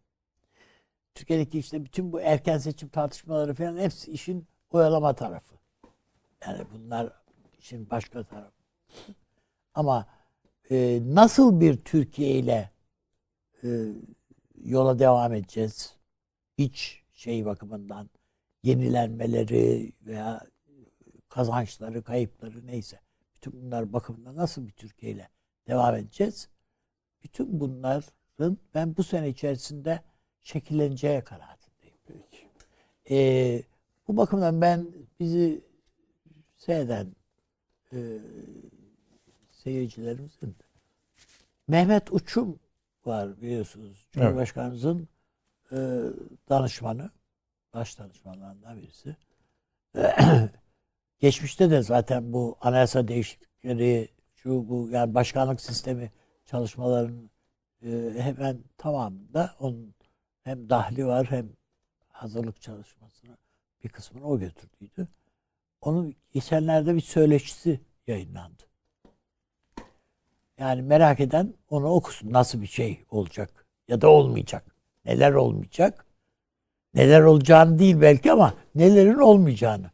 Türkiye'deki 1.16 1.60
işte 1.60 1.86
bütün 1.86 2.14
bu 2.14 2.22
erken 2.22 2.58
seçim 2.58 2.90
tartışmaları 2.90 3.54
falan 3.54 3.78
hepsi 3.78 4.12
işin 4.12 4.48
oyalama 4.70 5.16
tarafı. 5.16 5.56
Yani 6.46 6.66
bunlar 6.74 7.14
işin 7.60 7.90
başka 7.90 8.24
tarafı. 8.24 8.57
Ama 9.74 10.08
e, 10.72 11.00
nasıl 11.04 11.60
bir 11.62 11.78
Türkiye 11.78 12.32
ile 12.32 12.72
e, 13.64 13.68
yola 14.64 15.00
devam 15.00 15.34
edeceğiz? 15.34 15.96
İç 16.58 17.04
şey 17.14 17.46
bakımından 17.46 18.10
yenilenmeleri 18.64 19.94
veya 20.06 20.42
kazançları, 21.30 22.04
kayıpları 22.04 22.68
neyse. 22.68 23.00
Bütün 23.36 23.62
bunlar 23.62 23.94
bakımından 23.94 24.36
nasıl 24.36 24.68
bir 24.68 24.72
Türkiye 24.72 25.12
ile 25.12 25.30
devam 25.68 25.96
edeceğiz? 25.96 26.50
Bütün 27.24 27.60
bunların 27.60 28.58
ben 28.74 28.98
bu 28.98 29.04
sene 29.04 29.30
içerisinde 29.30 30.04
şekilleneceği 30.42 31.22
kanaatindeyim. 31.22 31.98
Peki. 32.06 32.48
Ee, 33.10 33.64
bu 34.08 34.18
bakımdan 34.18 34.62
ben 34.62 34.88
bizi 35.20 35.62
seyreden 36.56 37.16
e, 37.94 37.98
seyircilerimizin 39.68 40.56
Mehmet 41.68 42.14
Uçum 42.14 42.60
var 43.06 43.42
biliyorsunuz. 43.42 44.08
Cumhurbaşkanımızın 44.12 45.08
e, 45.72 45.78
danışmanı. 46.50 47.10
Baş 47.74 48.00
danışmanlarından 48.00 48.82
birisi. 48.82 49.16
Geçmişte 51.20 51.70
de 51.70 51.82
zaten 51.82 52.34
bu 52.34 52.58
anayasa 52.62 53.08
değişiklikleri 53.08 54.10
şu 54.36 54.70
bu 54.70 54.90
yani 54.90 55.14
başkanlık 55.14 55.62
sistemi 55.62 56.12
çalışmaların 56.46 57.30
e, 57.82 58.14
hemen 58.20 58.64
tamamında 58.78 59.56
onun 59.60 59.96
hem 60.44 60.70
dahli 60.70 61.06
var 61.06 61.28
hem 61.32 61.50
hazırlık 62.10 62.62
çalışmasına 62.62 63.38
bir 63.84 63.90
kısmını 63.90 64.28
o 64.28 64.40
götürdüydü. 64.40 65.08
Onun 65.82 66.16
geçenlerde 66.32 66.96
bir 66.96 67.02
söyleşisi 67.02 67.82
yayınlandı. 68.08 68.68
Yani 70.60 70.82
merak 70.82 71.20
eden 71.20 71.54
onu 71.70 71.88
okusun. 71.88 72.34
Nasıl 72.34 72.62
bir 72.62 72.68
şey 72.68 73.06
olacak 73.12 73.66
ya 73.88 74.02
da 74.02 74.10
olmayacak. 74.10 74.76
Neler 75.06 75.34
olmayacak? 75.34 76.06
Neler 76.94 77.22
olacağını 77.22 77.80
değil 77.80 78.02
belki 78.02 78.32
ama 78.32 78.54
nelerin 78.76 79.20
olmayacağını 79.20 79.92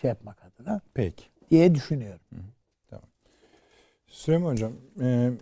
şey 0.00 0.08
yapmak 0.08 0.44
adına 0.44 0.80
Peki. 0.94 1.24
diye 1.50 1.74
düşünüyorum. 1.74 2.20
Süleyman 4.06 4.52
Hocam, 4.52 4.72
e, 5.00 5.32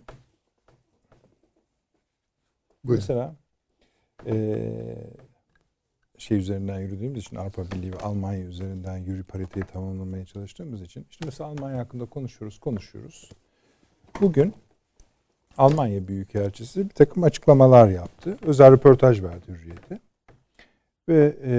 Buyurun. 2.83 3.03
mesela 3.03 3.35
e, 4.25 4.33
şey 6.21 6.37
üzerinden 6.37 6.79
yürüdüğümüz 6.79 7.25
için 7.25 7.35
Avrupa 7.35 7.71
Birliği 7.71 7.93
ve 7.93 7.97
Almanya 7.97 8.43
üzerinden 8.45 8.97
yürü 8.97 9.23
pariteyi 9.23 9.65
tamamlamaya 9.65 10.25
çalıştığımız 10.25 10.81
için 10.81 11.05
işte 11.09 11.25
mesela 11.25 11.49
Almanya 11.49 11.77
hakkında 11.77 12.05
konuşuyoruz, 12.05 12.59
konuşuyoruz. 12.59 13.29
Bugün 14.21 14.53
Almanya 15.57 16.07
Büyükelçisi 16.07 16.89
bir 16.89 16.93
takım 16.93 17.23
açıklamalar 17.23 17.89
yaptı. 17.89 18.37
Özel 18.41 18.71
röportaj 18.71 19.23
verdi 19.23 19.45
Hürriyet'e. 19.47 19.99
Ve 21.09 21.37
e, 21.43 21.53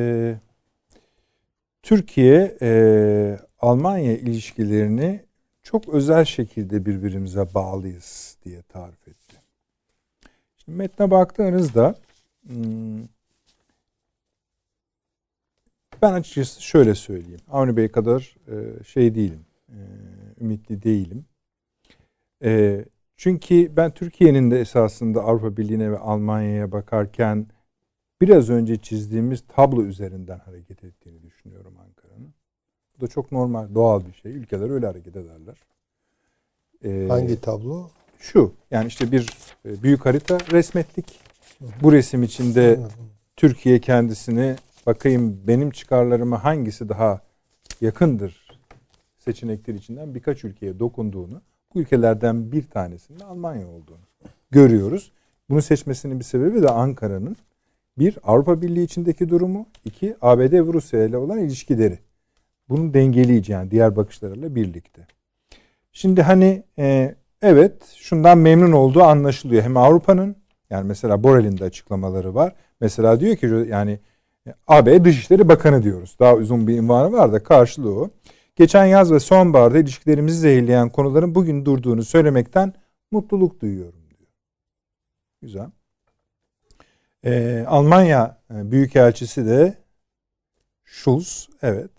Türkiye 1.82 2.57
e, 2.62 3.39
Almanya 3.59 4.16
ilişkilerini 4.16 5.24
çok 5.62 5.89
özel 5.89 6.24
şekilde 6.24 6.87
birbirimize 6.87 7.55
bağlıyız 7.55 8.37
diye 8.45 8.62
tarif 8.62 9.09
etti. 9.09 9.37
Şimdi 10.57 10.78
metne 10.78 11.11
baktığınızda 11.11 11.95
hmm, 12.47 13.05
ben 16.03 16.13
açıkçası 16.13 16.63
şöyle 16.63 16.95
söyleyeyim. 16.95 17.41
Avni 17.51 17.77
Bey 17.77 17.89
kadar 17.89 18.37
e, 18.49 18.85
şey 18.85 19.15
değilim, 19.15 19.45
e, 19.69 19.79
ümitli 20.41 20.83
değilim. 20.83 21.25
E, 22.45 22.85
çünkü 23.17 23.77
ben 23.77 23.91
Türkiye'nin 23.91 24.51
de 24.51 24.61
esasında 24.61 25.21
Avrupa 25.23 25.57
Birliği'ne 25.57 25.93
ve 25.93 25.99
Almanya'ya 25.99 26.73
bakarken 26.73 27.47
biraz 28.21 28.51
önce 28.51 28.77
çizdiğimiz 28.77 29.43
tablo 29.49 29.83
üzerinden 29.83 30.39
hareket 30.39 30.85
ettiğini 30.85 31.23
düşünüyorum 31.23 31.75
Ankara'nın. 31.79 32.35
Bu 32.97 33.01
da 33.01 33.09
çok 33.09 33.33
normal, 33.33 33.75
doğal 33.75 34.07
bir 34.07 34.13
şey. 34.13 34.33
Ülkeler 34.33 34.71
öyle 34.71 34.87
hareket 34.87 35.17
ederler. 35.17 35.57
Ee, 36.85 37.07
Hangi 37.09 37.41
tablo? 37.41 37.91
Şu, 38.19 38.53
yani 38.71 38.87
işte 38.89 39.13
bir 39.13 39.27
büyük 39.65 40.07
harita 40.07 40.39
resmettik. 40.53 41.21
Bu 41.83 41.93
resim 41.93 42.23
içinde. 42.23 42.81
Türkiye 43.41 43.81
kendisini 43.81 44.57
bakayım 44.86 45.40
benim 45.47 45.70
çıkarlarıma 45.70 46.44
hangisi 46.44 46.89
daha 46.89 47.20
yakındır 47.81 48.51
seçenekler 49.19 49.74
içinden 49.74 50.15
birkaç 50.15 50.44
ülkeye 50.44 50.78
dokunduğunu, 50.78 51.43
bu 51.74 51.81
ülkelerden 51.81 52.52
bir 52.52 52.62
tanesinin 52.62 53.20
Almanya 53.20 53.69
olduğunu 53.69 54.01
görüyoruz. 54.51 55.12
Bunu 55.51 55.62
seçmesinin 55.62 56.19
bir 56.19 56.24
sebebi 56.24 56.62
de 56.62 56.69
Ankara'nın 56.69 57.36
bir 57.98 58.19
Avrupa 58.23 58.62
Birliği 58.62 58.85
içindeki 58.85 59.28
durumu, 59.28 59.66
iki 59.85 60.16
ABD 60.20 60.52
ve 60.52 60.73
Rusya 60.73 61.05
ile 61.05 61.16
olan 61.16 61.39
ilişkileri. 61.39 61.98
Bunu 62.69 62.94
dengeleyici 62.94 63.52
yani 63.52 63.70
diğer 63.70 63.97
bakışlarıyla 63.97 64.55
birlikte. 64.55 65.07
Şimdi 65.93 66.23
hani 66.23 66.62
e, 66.78 67.15
evet 67.43 67.86
şundan 67.97 68.39
memnun 68.39 68.73
olduğu 68.73 69.02
anlaşılıyor. 69.02 69.62
Hem 69.62 69.77
Avrupa'nın 69.77 70.36
yani 70.70 70.86
mesela 70.89 71.23
Borrell'in 71.23 71.59
de 71.59 71.65
açıklamaları 71.65 72.35
var. 72.35 72.55
Mesela 72.81 73.20
diyor 73.20 73.36
ki 73.36 73.66
yani 73.69 73.98
AB 74.69 75.05
Dışişleri 75.05 75.49
Bakanı 75.49 75.83
diyoruz. 75.83 76.17
Daha 76.21 76.35
uzun 76.35 76.67
bir 76.67 76.79
ünvanı 76.79 77.13
var 77.13 77.33
da 77.33 77.43
karşılığı. 77.43 78.11
Geçen 78.57 78.85
yaz 78.85 79.13
ve 79.13 79.21
sonbaharda 79.21 79.79
ilişkilerimizi 79.79 80.39
zehirleyen 80.39 80.89
konuların 80.89 81.35
bugün 81.35 81.65
durduğunu 81.65 82.05
söylemekten 82.05 82.73
mutluluk 83.11 83.61
duyuyorum 83.61 84.01
diyor. 84.11 84.31
Güzel. 85.43 85.71
Ee, 87.25 87.65
Almanya 87.69 88.39
e, 88.55 88.71
Büyükelçisi 88.71 89.47
de 89.47 89.75
Schulz, 90.85 91.49
evet. 91.63 91.91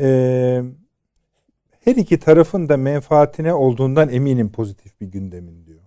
Ee, 0.00 0.62
her 1.80 1.96
iki 1.96 2.18
tarafın 2.18 2.68
da 2.68 2.76
menfaatine 2.76 3.54
olduğundan 3.54 4.08
eminim 4.08 4.52
pozitif 4.52 5.00
bir 5.00 5.06
gündemin 5.06 5.66
diyor. 5.66 5.82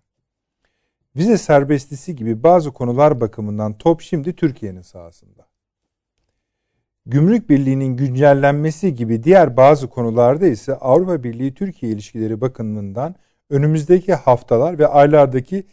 Vize 1.16 1.38
serbestisi 1.38 2.16
gibi 2.16 2.44
bazı 2.44 2.72
konular 2.72 3.22
bakımından 3.22 3.78
top 3.78 4.02
şimdi 4.02 4.36
Türkiye'nin 4.36 4.82
sahasında. 4.82 5.51
Gümrük 7.06 7.50
Birliği'nin 7.50 7.98
güncellenmesi 7.98 8.96
gibi 8.96 9.24
diğer 9.24 9.58
bazı 9.58 9.88
konularda 9.90 10.48
ise 10.48 10.76
Avrupa 10.76 11.24
Birliği 11.24 11.54
Türkiye 11.54 11.92
ilişkileri 11.92 12.42
bakımından 12.42 13.16
önümüzdeki 13.50 14.14
haftalar 14.14 14.80
ve 14.80 14.88
aylardaki 14.88 15.64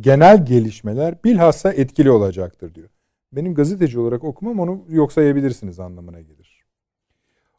genel 0.00 0.46
gelişmeler 0.46 1.24
bilhassa 1.24 1.72
etkili 1.72 2.10
olacaktır 2.10 2.74
diyor. 2.74 2.88
Benim 3.32 3.54
gazeteci 3.54 3.98
olarak 3.98 4.24
okumam 4.24 4.60
onu 4.60 4.84
yok 4.88 5.12
sayabilirsiniz 5.12 5.80
anlamına 5.80 6.20
gelir. 6.20 6.64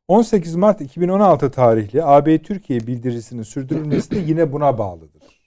18 0.07 0.55
Mart 0.55 0.81
2016 0.81 1.51
tarihli 1.51 2.03
AB 2.03 2.41
Türkiye 2.41 2.79
bildirisinin 2.79 3.43
sürdürülmesi 3.43 4.11
de 4.11 4.19
yine 4.19 4.51
buna 4.53 4.77
bağlıdır. 4.77 5.41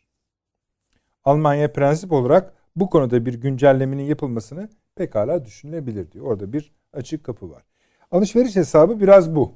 Almanya 1.25 1.73
prensip 1.73 2.13
olarak 2.13 2.55
bu 2.77 2.91
konuda 2.91 3.27
bir 3.27 3.35
güncellemenin 3.35 4.03
yapılmasını 4.03 4.69
pekala 4.97 5.45
düşünülebilir 5.45 6.13
diyor. 6.13 6.27
Orada 6.27 6.53
bir 6.53 6.73
açık 6.95 7.25
kapı 7.25 7.51
var. 7.51 7.63
Alışveriş 8.11 8.57
hesabı 8.57 9.01
biraz 9.01 9.35
bu. 9.35 9.53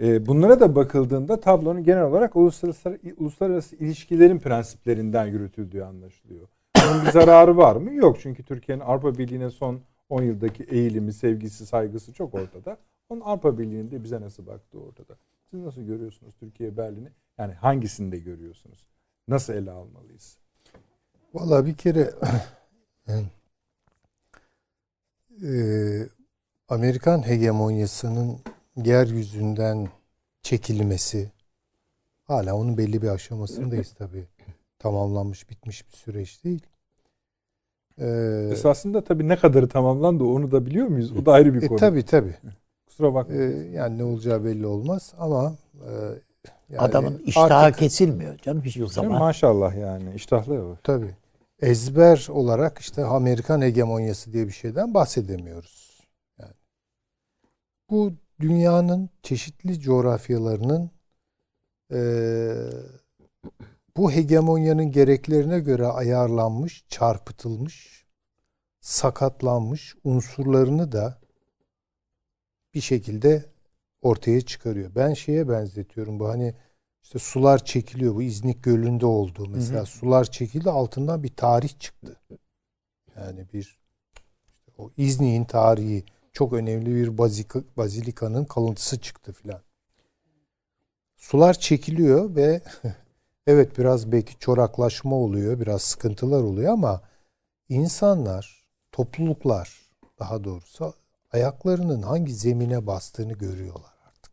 Ee, 0.00 0.26
bunlara 0.26 0.60
da 0.60 0.74
bakıldığında 0.74 1.40
tablonun 1.40 1.84
genel 1.84 2.02
olarak 2.02 2.36
uluslararası, 2.36 2.98
uluslararası 3.16 3.76
ilişkilerin 3.76 4.38
prensiplerinden 4.38 5.26
yürütüldüğü 5.26 5.82
anlaşılıyor. 5.82 6.48
Bunun 6.76 7.06
bir 7.06 7.10
zararı 7.10 7.56
var 7.56 7.76
mı? 7.76 7.94
Yok. 7.94 8.20
Çünkü 8.20 8.42
Türkiye'nin 8.42 8.82
Avrupa 8.82 9.18
Birliği'ne 9.18 9.50
son 9.50 9.80
10 10.08 10.22
yıldaki 10.22 10.62
eğilimi, 10.62 11.12
sevgisi, 11.12 11.66
saygısı 11.66 12.12
çok 12.12 12.34
ortada. 12.34 12.78
Onun 13.08 13.20
Avrupa 13.20 13.58
Birliği'nin 13.58 13.90
de 13.90 14.04
bize 14.04 14.20
nasıl 14.20 14.46
baktığı 14.46 14.80
ortada. 14.80 15.16
Siz 15.50 15.60
nasıl 15.60 15.82
görüyorsunuz 15.82 16.34
Türkiye 16.40 16.76
Berlin'i? 16.76 17.08
Yani 17.38 17.54
hangisinde 17.54 18.18
görüyorsunuz? 18.18 18.86
Nasıl 19.28 19.52
ele 19.52 19.70
almalıyız? 19.70 20.38
Valla 21.34 21.66
bir 21.66 21.74
kere 21.74 22.10
e, 25.42 25.50
Amerikan 26.70 27.28
hegemonyasının 27.28 28.38
yeryüzünden 28.76 29.88
çekilmesi 30.42 31.30
hala 32.24 32.54
onun 32.54 32.78
belli 32.78 33.02
bir 33.02 33.08
aşamasındayız 33.08 33.94
tabii. 33.98 34.26
Tamamlanmış 34.78 35.50
bitmiş 35.50 35.88
bir 35.88 35.96
süreç 35.96 36.44
değil. 36.44 36.66
Ee, 37.98 38.48
Esasında 38.52 39.04
tabii 39.04 39.28
ne 39.28 39.36
kadarı 39.36 39.68
tamamlandı 39.68 40.24
onu 40.24 40.50
da 40.50 40.66
biliyor 40.66 40.86
muyuz? 40.86 41.12
O 41.12 41.26
da 41.26 41.32
ayrı 41.32 41.54
bir 41.54 41.62
e, 41.62 41.66
konu. 41.66 41.78
Tabii 41.78 42.04
tabii. 42.04 42.34
Kusura 42.86 43.14
bakma. 43.14 43.34
Ee, 43.34 43.70
yani 43.72 43.98
ne 43.98 44.04
olacağı 44.04 44.44
belli 44.44 44.66
olmaz 44.66 45.14
ama 45.18 45.54
e, 45.74 45.90
yani 46.68 46.80
adamın 46.80 47.22
iştahı 47.26 47.54
artık, 47.54 47.78
kesilmiyor 47.78 48.38
canım 48.38 48.62
hiçbir 48.62 48.86
zaman. 48.86 49.18
Maşallah 49.18 49.76
yani 49.76 50.14
iştahlı 50.14 50.54
o. 50.54 50.76
Tabii. 50.82 51.14
Ezber 51.62 52.26
olarak 52.30 52.78
işte 52.78 53.04
Amerikan 53.04 53.60
hegemonyası 53.62 54.32
diye 54.32 54.46
bir 54.46 54.52
şeyden 54.52 54.94
bahsedemiyoruz. 54.94 55.89
Bu 57.90 58.12
dünyanın 58.40 59.10
çeşitli 59.22 59.80
coğrafyalarının 59.80 60.90
e, 61.92 62.00
bu 63.96 64.12
hegemonyanın 64.12 64.90
gereklerine 64.90 65.60
göre 65.60 65.86
ayarlanmış, 65.86 66.84
çarpıtılmış, 66.88 68.06
sakatlanmış 68.80 69.96
unsurlarını 70.04 70.92
da 70.92 71.20
bir 72.74 72.80
şekilde 72.80 73.44
ortaya 74.02 74.40
çıkarıyor. 74.40 74.94
Ben 74.94 75.14
şeye 75.14 75.48
benzetiyorum 75.48 76.20
bu 76.20 76.28
hani 76.28 76.54
işte 77.02 77.18
sular 77.18 77.64
çekiliyor 77.64 78.14
bu 78.14 78.22
İznik 78.22 78.64
Gölü'nde 78.64 79.06
oldu 79.06 79.46
mesela 79.48 79.78
hı 79.78 79.82
hı. 79.82 79.86
sular 79.86 80.24
çekildi 80.24 80.70
altından 80.70 81.22
bir 81.22 81.36
tarih 81.36 81.78
çıktı. 81.78 82.20
Yani 83.16 83.46
bir 83.52 83.58
işte 83.58 84.72
o 84.78 84.90
İznik'in 84.96 85.44
tarihi 85.44 86.04
çok 86.32 86.52
önemli 86.52 86.94
bir 86.94 87.18
bazika, 87.18 87.60
bazilikanın 87.76 88.44
kalıntısı 88.44 89.00
çıktı 89.00 89.32
filan. 89.32 89.62
Sular 91.16 91.54
çekiliyor 91.54 92.36
ve 92.36 92.62
evet 93.46 93.78
biraz 93.78 94.12
belki 94.12 94.38
çoraklaşma 94.38 95.16
oluyor, 95.16 95.60
biraz 95.60 95.82
sıkıntılar 95.82 96.42
oluyor 96.42 96.72
ama 96.72 97.02
insanlar, 97.68 98.64
topluluklar 98.92 99.80
daha 100.18 100.44
doğrusu 100.44 100.94
ayaklarının 101.32 102.02
hangi 102.02 102.34
zemine 102.34 102.86
bastığını 102.86 103.32
görüyorlar 103.32 103.94
artık. 104.06 104.32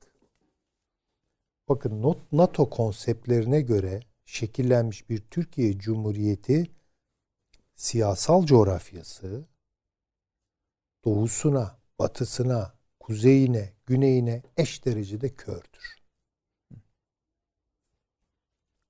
Bakın 1.70 2.16
NATO 2.32 2.70
konseptlerine 2.70 3.62
göre 3.62 4.00
şekillenmiş 4.26 5.10
bir 5.10 5.22
Türkiye 5.32 5.80
Cumhuriyeti 5.80 6.72
siyasal 7.76 8.46
coğrafyası 8.46 9.46
doğusuna, 11.06 11.77
batısına, 12.00 12.74
kuzeyine, 13.00 13.74
güneyine 13.86 14.42
eş 14.58 14.86
derecede 14.86 15.30
kördür. 15.30 15.98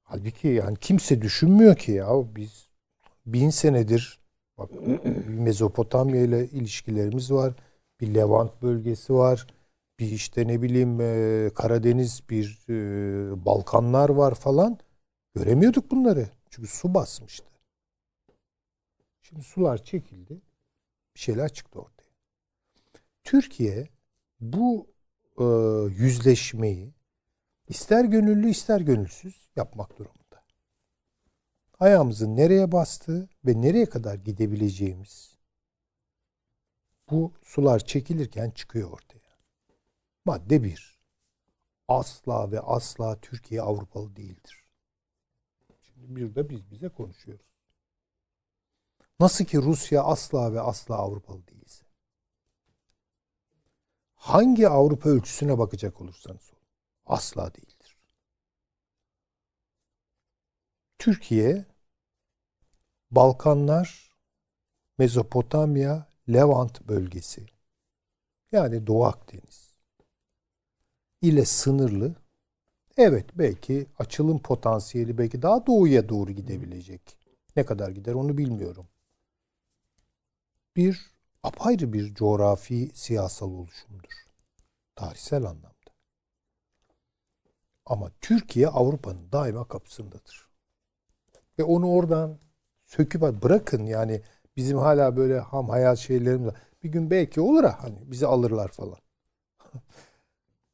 Halbuki 0.04 0.48
yani 0.48 0.78
kimse 0.82 1.22
düşünmüyor 1.22 1.76
ki 1.76 1.92
ya 1.92 2.36
biz 2.36 2.70
bin 3.26 3.50
senedir 3.50 4.20
bak 4.58 4.70
Mezopotamya 5.28 6.22
ile 6.22 6.48
ilişkilerimiz 6.50 7.32
var. 7.32 7.54
Bir 8.02 8.16
Levant 8.16 8.62
bölgesi 8.62 9.14
var. 9.14 9.48
Bir 10.00 10.12
işte 10.12 10.48
ne 10.48 10.62
bileyim 10.62 10.98
Karadeniz, 11.54 12.24
bir 12.30 12.66
Balkanlar 13.46 14.10
var 14.10 14.36
falan. 14.36 14.80
Göremiyorduk 15.36 15.92
bunları. 15.92 16.30
Çünkü 16.50 16.68
su 16.68 16.94
basmıştı. 16.94 17.46
Şimdi 19.22 19.44
sular 19.44 19.84
çekildi. 19.84 20.42
Bir 21.16 21.20
şeyler 21.20 21.54
çıktı 21.54 21.80
ortaya. 21.80 21.97
Türkiye 23.28 23.90
bu 24.40 24.88
e, 25.40 25.44
yüzleşmeyi 26.04 26.94
ister 27.68 28.06
gönüllü 28.06 28.50
ister 28.50 28.82
gönülsüz 28.82 29.50
yapmak 29.56 29.98
durumunda. 29.98 30.44
Ayağımızın 31.80 32.36
nereye 32.36 32.72
bastığı 32.72 33.30
ve 33.46 33.62
nereye 33.62 33.86
kadar 33.86 34.16
gidebileceğimiz 34.16 35.38
bu 37.10 37.34
sular 37.44 37.80
çekilirken 37.80 38.52
çıkıyor 38.52 38.92
ortaya. 38.92 39.38
Madde 40.26 40.64
bir. 40.64 41.00
Asla 41.88 42.52
ve 42.52 42.60
asla 42.60 43.20
Türkiye 43.22 43.62
Avrupalı 43.62 44.16
değildir. 44.16 44.66
Şimdi 45.82 46.16
bir 46.16 46.36
de 46.36 46.50
biz 46.50 46.72
bize 46.72 46.90
konuşuyoruz. 46.90 47.46
Nasıl 49.20 49.46
ki 49.46 49.58
Rusya 49.58 50.04
asla 50.04 50.54
ve 50.54 50.62
asla 50.62 50.96
Avrupalı 50.96 51.48
değilse 51.48 51.87
hangi 54.28 54.68
Avrupa 54.68 55.10
ölçüsüne 55.10 55.58
bakacak 55.58 56.02
olursanız 56.02 56.50
olun. 56.54 56.62
Asla 57.06 57.54
değildir. 57.54 57.98
Türkiye, 61.00 61.66
Balkanlar, 63.12 64.12
Mezopotamya, 64.98 66.08
Levant 66.30 66.82
bölgesi 66.82 67.46
yani 68.52 68.88
Doğu 68.88 69.06
Akdeniz 69.06 69.76
ile 71.22 71.46
sınırlı 71.46 72.16
evet 72.98 73.26
belki 73.34 73.88
açılım 74.00 74.40
potansiyeli 74.40 75.18
belki 75.18 75.42
daha 75.42 75.68
doğuya 75.68 76.10
doğru 76.10 76.32
gidebilecek. 76.32 77.18
Ne 77.56 77.66
kadar 77.66 77.90
gider 77.92 78.14
onu 78.14 78.38
bilmiyorum. 78.38 78.88
Bir 80.76 81.17
apayrı 81.48 81.94
bir 81.94 82.14
coğrafi 82.14 82.92
siyasal 82.94 83.52
oluşumdur. 83.52 84.14
Tarihsel 84.96 85.44
anlamda. 85.44 85.78
Ama 87.86 88.12
Türkiye 88.22 88.68
Avrupa'nın 88.68 89.32
daima 89.32 89.68
kapısındadır. 89.68 90.50
Ve 91.60 91.64
onu 91.64 91.92
oradan 91.92 92.40
söküp 92.86 93.22
bırakın 93.22 93.86
yani 93.86 94.22
bizim 94.58 94.78
hala 94.78 95.18
böyle 95.18 95.40
ham 95.40 95.70
hayal 95.70 95.96
şeylerimiz 95.96 96.48
var. 96.48 96.56
Bir 96.84 96.90
gün 96.90 97.12
belki 97.12 97.42
olur 97.42 97.64
ha 97.64 97.78
hani 97.82 98.12
bizi 98.12 98.28
alırlar 98.28 98.68
falan. 98.68 98.98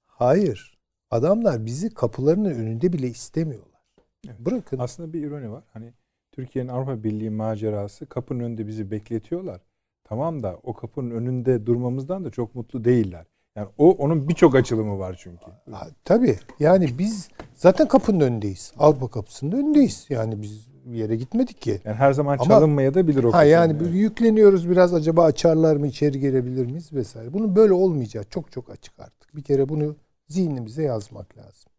Hayır. 0.06 0.80
Adamlar 1.12 1.66
bizi 1.66 1.94
kapılarının 1.94 2.50
önünde 2.50 2.94
bile 2.94 3.08
istemiyorlar. 3.08 3.82
Evet. 4.28 4.40
Bırakın. 4.40 4.80
Aslında 4.80 5.14
bir 5.14 5.24
ironi 5.24 5.52
var. 5.52 5.64
Hani 5.74 5.94
Türkiye'nin 6.32 6.70
Avrupa 6.70 7.04
Birliği 7.04 7.30
macerası 7.30 8.06
kapının 8.06 8.40
önünde 8.40 8.68
bizi 8.68 8.92
bekletiyorlar. 8.92 9.62
Tamam 10.04 10.44
da 10.44 10.58
o 10.64 10.74
kapının 10.74 11.12
önünde 11.12 11.66
durmamızdan 11.66 12.26
da 12.26 12.30
çok 12.30 12.56
mutlu 12.56 12.84
değiller. 12.84 13.26
Yani 13.56 13.68
o 13.78 13.92
onun 13.92 14.30
birçok 14.30 14.56
açılımı 14.56 15.00
var 15.00 15.16
çünkü. 15.20 15.46
Ha, 15.72 15.88
tabii. 16.06 16.40
Yani 16.60 16.98
biz 16.98 17.30
zaten 17.56 17.88
kapının 17.88 18.20
önündeyiz. 18.20 18.74
Avrupa 18.80 19.08
kapısının 19.08 19.52
önündeyiz. 19.52 20.06
Yani 20.10 20.42
biz 20.42 20.68
bir 20.86 20.98
yere 20.98 21.16
gitmedik 21.16 21.62
ki. 21.62 21.82
Yani 21.86 21.96
her 21.96 22.14
zaman 22.14 22.34
Ama- 22.34 22.46
çalınmaya 22.46 22.94
da 22.94 23.08
bilir 23.08 23.24
o 23.24 23.34
Ha 23.34 23.44
yani 23.44 23.80
bir 23.80 23.90
yükleniyoruz 23.90 24.70
biraz 24.70 24.94
acaba 24.94 25.24
açarlar 25.24 25.76
mı 25.76 25.88
içeri 25.88 26.20
girebilir 26.20 26.66
miyiz 26.66 26.94
vesaire. 26.94 27.34
Bunun 27.34 27.56
böyle 27.56 27.74
olmayacağı 27.74 28.24
çok 28.24 28.52
çok 28.52 28.70
açık 28.70 29.00
artık. 29.00 29.36
Bir 29.36 29.42
kere 29.42 29.70
bunu 29.70 29.96
zihnimize 30.28 30.84
yazmak 30.84 31.38
lazım. 31.38 31.72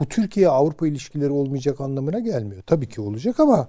Bu 0.00 0.06
Türkiye 0.06 0.48
Avrupa 0.48 0.86
ilişkileri 0.86 1.30
olmayacak 1.30 1.80
anlamına 1.80 2.18
gelmiyor. 2.18 2.62
Tabii 2.66 2.88
ki 2.88 3.00
olacak 3.00 3.40
ama 3.40 3.68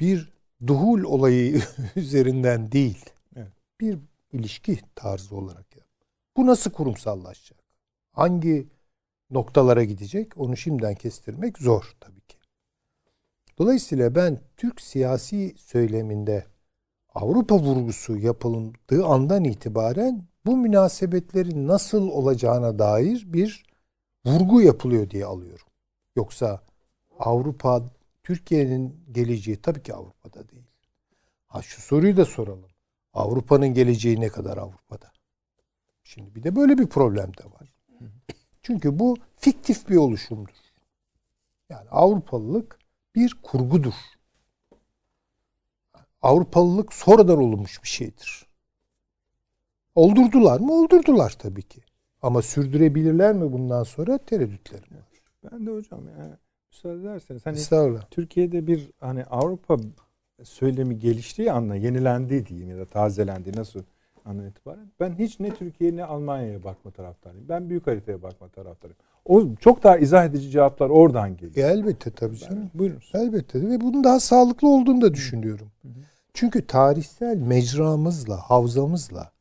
bir 0.00 0.35
duhul 0.66 1.02
olayı 1.02 1.62
üzerinden 1.96 2.72
değil. 2.72 3.04
Evet. 3.36 3.52
Bir 3.80 3.98
ilişki 4.32 4.78
tarzı 4.94 5.36
olarak. 5.36 5.76
Yani. 5.76 5.86
Bu 6.36 6.46
nasıl 6.46 6.70
kurumsallaşacak? 6.70 7.58
Hangi 8.12 8.68
noktalara 9.30 9.84
gidecek? 9.84 10.38
Onu 10.38 10.56
şimdiden 10.56 10.94
kestirmek 10.94 11.58
zor 11.58 11.96
tabii 12.00 12.20
ki. 12.20 12.36
Dolayısıyla 13.58 14.14
ben 14.14 14.40
Türk 14.56 14.80
siyasi 14.80 15.54
söyleminde 15.58 16.46
Avrupa 17.14 17.58
vurgusu 17.58 18.16
yapıldığı 18.16 19.04
andan 19.04 19.44
itibaren 19.44 20.24
bu 20.46 20.56
münasebetlerin 20.56 21.66
nasıl 21.68 22.08
olacağına 22.08 22.78
dair 22.78 23.24
bir 23.26 23.66
vurgu 24.26 24.62
yapılıyor 24.62 25.10
diye 25.10 25.24
alıyorum. 25.24 25.66
Yoksa 26.16 26.62
Avrupa, 27.18 27.82
Türkiye'nin 28.26 29.04
geleceği 29.12 29.56
tabii 29.56 29.82
ki 29.82 29.94
Avrupa'da 29.94 30.48
değil. 30.48 30.66
Ha 31.46 31.62
şu 31.62 31.80
soruyu 31.80 32.16
da 32.16 32.24
soralım. 32.24 32.70
Avrupa'nın 33.12 33.68
geleceği 33.68 34.20
ne 34.20 34.28
kadar 34.28 34.56
Avrupa'da? 34.56 35.12
Şimdi 36.04 36.34
bir 36.34 36.42
de 36.42 36.56
böyle 36.56 36.78
bir 36.78 36.86
problem 36.86 37.32
de 37.36 37.44
var. 37.44 37.74
Çünkü 38.62 38.98
bu 38.98 39.16
fiktif 39.36 39.88
bir 39.88 39.96
oluşumdur. 39.96 40.54
Yani 41.70 41.88
Avrupalılık 41.90 42.78
bir 43.14 43.34
kurgudur. 43.42 43.94
Avrupalılık 46.22 46.92
sonradan 46.92 47.38
olmuş 47.38 47.82
bir 47.82 47.88
şeydir. 47.88 48.46
Oldurdular 49.94 50.60
mı? 50.60 50.72
Oldurdular 50.72 51.36
tabii 51.38 51.62
ki. 51.62 51.80
Ama 52.22 52.42
sürdürebilirler 52.42 53.34
mi 53.34 53.52
bundan 53.52 53.82
sonra? 53.82 54.18
Tereddütlerim 54.18 54.96
var. 54.96 55.06
Ben 55.52 55.66
de 55.66 55.70
hocam 55.70 56.08
yani 56.08 56.36
müsaade 56.76 57.00
ederseniz 57.00 57.46
hani 57.46 57.56
Estağfurullah. 57.56 58.02
Türkiye'de 58.10 58.66
bir 58.66 58.90
hani 59.00 59.24
Avrupa 59.24 59.76
söylemi 60.42 60.98
geliştiği 60.98 61.52
anda 61.52 61.76
yenilendiği 61.76 62.46
diyeyim 62.46 62.70
ya 62.70 62.78
da 62.78 62.84
tazelendiği 62.84 63.56
nasıl 63.56 63.82
andan 64.24 64.46
itibaren 64.46 64.90
ben 65.00 65.14
hiç 65.18 65.40
ne 65.40 65.54
Türkiye 65.54 65.96
ne 65.96 66.04
Almanya'ya 66.04 66.64
bakma 66.64 66.90
taraftarıyım. 66.90 67.48
Ben 67.48 67.70
büyük 67.70 67.86
haritaya 67.86 68.22
bakma 68.22 68.48
taraftarıyım. 68.48 68.98
O 69.24 69.54
çok 69.60 69.82
daha 69.82 69.96
izah 69.98 70.24
edici 70.24 70.50
cevaplar 70.50 70.90
oradan 70.90 71.36
geliyor. 71.36 71.68
elbette 71.70 72.10
tabii 72.10 72.36
canım. 72.36 72.70
Ben, 72.74 72.78
buyurun. 72.78 73.02
Elbette 73.14 73.68
ve 73.68 73.80
bunun 73.80 74.04
daha 74.04 74.20
sağlıklı 74.20 74.68
olduğunu 74.68 75.00
da 75.00 75.14
düşünüyorum. 75.14 75.70
Çünkü 76.34 76.66
tarihsel 76.66 77.36
mecramızla, 77.36 78.36
havzamızla 78.36 79.32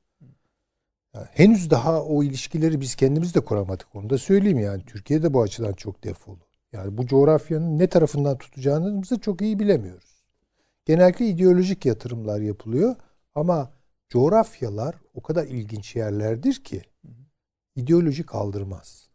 yani 1.16 1.28
henüz 1.32 1.70
daha 1.70 2.04
o 2.04 2.24
ilişkileri 2.24 2.82
biz 2.82 2.96
kendimiz 2.96 3.36
de 3.36 3.40
kuramadık. 3.40 3.88
Onu 3.96 4.10
da 4.10 4.18
söyleyeyim 4.18 4.60
yani. 4.60 4.82
Türkiye 4.86 5.24
de 5.24 5.34
bu 5.34 5.42
açıdan 5.42 5.74
çok 5.74 6.04
defolu. 6.04 6.45
Yani 6.76 6.98
bu 6.98 7.08
coğrafyanın 7.08 7.80
ne 7.80 7.88
tarafından 7.88 8.38
tutacağımızı 8.38 9.20
çok 9.20 9.42
iyi 9.42 9.60
bilemiyoruz. 9.60 10.24
Genellikle 10.86 11.28
ideolojik 11.28 11.86
yatırımlar 11.86 12.42
yapılıyor 12.42 12.96
ama 13.36 13.72
coğrafyalar 14.10 14.96
o 15.14 15.22
kadar 15.22 15.46
ilginç 15.46 15.96
yerlerdir 15.96 16.54
ki 16.54 16.82
ideoloji 17.76 18.26
kaldırmaz. 18.26 19.10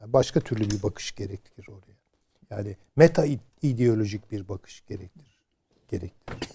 Yani 0.00 0.12
başka 0.12 0.40
türlü 0.40 0.70
bir 0.70 0.82
bakış 0.82 1.14
gerektirir 1.14 1.68
oraya. 1.68 1.96
Yani 2.50 2.76
meta 2.96 3.24
ideolojik 3.62 4.32
bir 4.32 4.48
bakış 4.48 4.86
gerektirir. 4.86 5.40
gerektirir. 5.88 6.48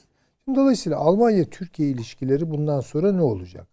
Dolayısıyla 0.56 0.98
Almanya-Türkiye 0.98 1.90
ilişkileri 1.90 2.50
bundan 2.52 2.82
sonra 2.82 3.12
ne 3.12 3.22
olacak? 3.22 3.68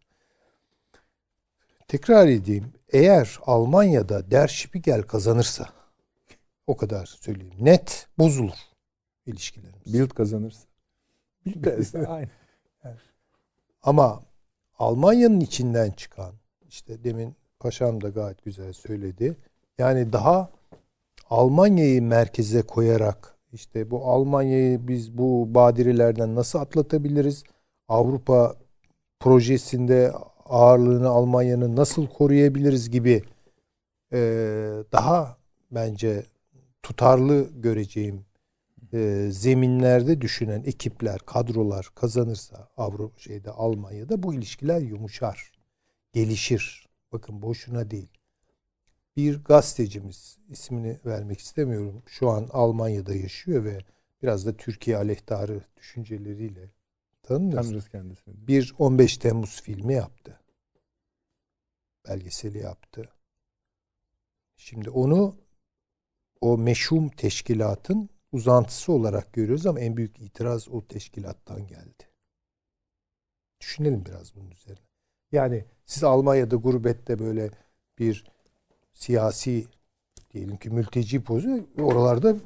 Tekrar 1.93 2.27
edeyim. 2.27 2.73
Eğer 2.93 3.39
Almanya'da 3.47 4.31
Der 4.31 4.49
Spiegel 4.49 5.03
kazanırsa 5.03 5.69
o 6.67 6.77
kadar 6.77 7.07
söyleyeyim. 7.07 7.55
Net 7.61 8.09
bozulur 8.19 8.57
ilişkilerimiz. 9.27 9.95
Bild 9.95 10.11
kazanırsa. 10.11 10.67
Bild 11.47 11.65
de 11.65 12.07
aynı. 12.09 12.29
Ama 13.83 14.23
Almanya'nın 14.79 15.41
içinden 15.41 15.91
çıkan 15.91 16.35
işte 16.69 17.05
demin 17.05 17.37
paşam 17.61 18.01
da 18.01 18.09
gayet 18.09 18.45
güzel 18.45 18.73
söyledi. 18.73 19.37
Yani 19.79 20.13
daha 20.13 20.51
Almanya'yı 21.31 22.03
merkeze 22.03 22.63
koyarak 22.63 23.37
işte 23.53 23.91
bu 23.91 24.07
Almanya'yı 24.07 24.89
biz 24.89 25.19
bu 25.19 25.55
badirelerden 25.55 26.35
nasıl 26.35 26.59
atlatabiliriz? 26.59 27.45
Avrupa 27.89 28.57
projesinde 29.21 30.13
ağırlığını 30.53 31.09
Almanya'nın 31.09 31.77
nasıl 31.77 32.07
koruyabiliriz 32.07 32.91
gibi 32.91 33.23
eee, 34.13 34.19
daha 34.93 35.37
bence 35.71 36.27
tutarlı 36.83 37.51
göreceğim 37.55 38.25
e, 38.93 39.29
zeminlerde 39.31 40.21
düşünen 40.21 40.63
ekipler, 40.67 41.19
kadrolar 41.19 41.89
kazanırsa 41.95 42.69
Avrupa 42.77 43.19
şeyde 43.19 43.51
Almanya'da 43.51 44.23
bu 44.23 44.35
ilişkiler 44.35 44.81
yumuşar, 44.81 45.53
gelişir. 46.13 46.89
Bakın 47.13 47.43
boşuna 47.43 47.91
değil. 47.91 48.09
Bir 49.17 49.45
gazetecimiz 49.45 50.39
ismini 50.49 50.99
vermek 51.07 51.41
istemiyorum. 51.41 52.03
Şu 52.07 52.31
an 52.31 52.49
Almanya'da 52.53 53.15
yaşıyor 53.15 53.65
ve 53.65 53.79
biraz 54.23 54.47
da 54.47 54.57
Türkiye 54.57 54.97
aleyhtarı 54.97 55.61
düşünceleriyle 55.77 56.71
tanınır. 57.23 57.57
Tanırız 57.57 57.89
kendisini. 57.89 58.35
Bir 58.49 58.75
15 58.79 59.17
Temmuz 59.17 59.63
filmi 59.63 59.95
yaptı. 59.95 60.42
Belgeseli 62.09 62.59
yaptı. 62.59 63.09
Şimdi 64.57 64.91
onu 64.91 65.37
o 66.41 66.59
meşhum 66.59 67.09
teşkilatın 67.09 68.09
uzantısı 68.33 68.93
olarak 68.93 69.33
görüyoruz 69.33 69.67
ama 69.67 69.81
en 69.81 69.97
büyük 69.97 70.21
itiraz 70.21 70.69
o 70.69 70.87
teşkilattan 70.87 71.67
geldi. 71.67 72.09
Düşünelim 73.61 74.07
biraz 74.07 74.37
bunun 74.37 74.51
üzerine. 74.51 74.87
Yani 75.33 75.65
siz 75.87 76.05
Almanya'da 76.05 76.57
gurbette 76.57 77.19
böyle 77.19 77.51
bir 77.99 78.25
siyasi 78.93 79.67
diyelim 80.31 80.57
ki 80.57 80.71
mülteci 80.71 81.25
pozisyon 81.25 81.69
oralarda 81.81 82.37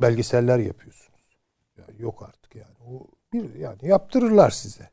belgeseller 0.00 0.58
yapıyorsunuz. 0.58 1.38
Ya 1.76 1.86
yok 1.98 2.22
artık 2.22 2.54
yani. 2.54 2.74
O 2.86 3.06
bir 3.32 3.54
yani 3.54 3.88
yaptırırlar 3.88 4.50
size. 4.50 4.90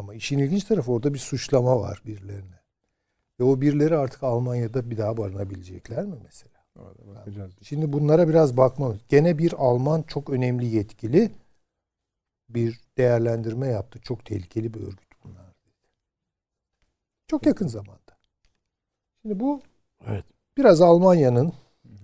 Ama 0.00 0.14
işin 0.14 0.38
ilginç 0.38 0.64
tarafı 0.64 0.92
orada 0.92 1.14
bir 1.14 1.18
suçlama 1.18 1.80
var 1.80 2.02
birilerine. 2.06 2.60
Ve 3.40 3.44
o 3.44 3.60
birileri 3.60 3.96
artık 3.96 4.22
Almanya'da 4.22 4.90
bir 4.90 4.98
daha 4.98 5.16
barınabilecekler 5.16 6.04
mi 6.04 6.16
mesela? 6.24 6.54
Orada 6.78 7.06
bakacağız. 7.06 7.52
Şimdi 7.62 7.92
bunlara 7.92 8.28
biraz 8.28 8.56
bakmamız. 8.56 8.98
Gene 9.08 9.38
bir 9.38 9.52
Alman 9.58 10.02
çok 10.02 10.30
önemli 10.30 10.66
yetkili 10.66 11.30
bir 12.48 12.80
değerlendirme 12.98 13.66
yaptı. 13.66 14.00
Çok 14.02 14.24
tehlikeli 14.24 14.74
bir 14.74 14.80
örgüt 14.80 15.24
bunlar. 15.24 15.46
Çok 17.26 17.46
yakın 17.46 17.68
zamanda. 17.68 18.18
Şimdi 19.22 19.40
bu 19.40 19.60
Evet. 20.06 20.24
biraz 20.56 20.80
Almanya'nın 20.80 21.52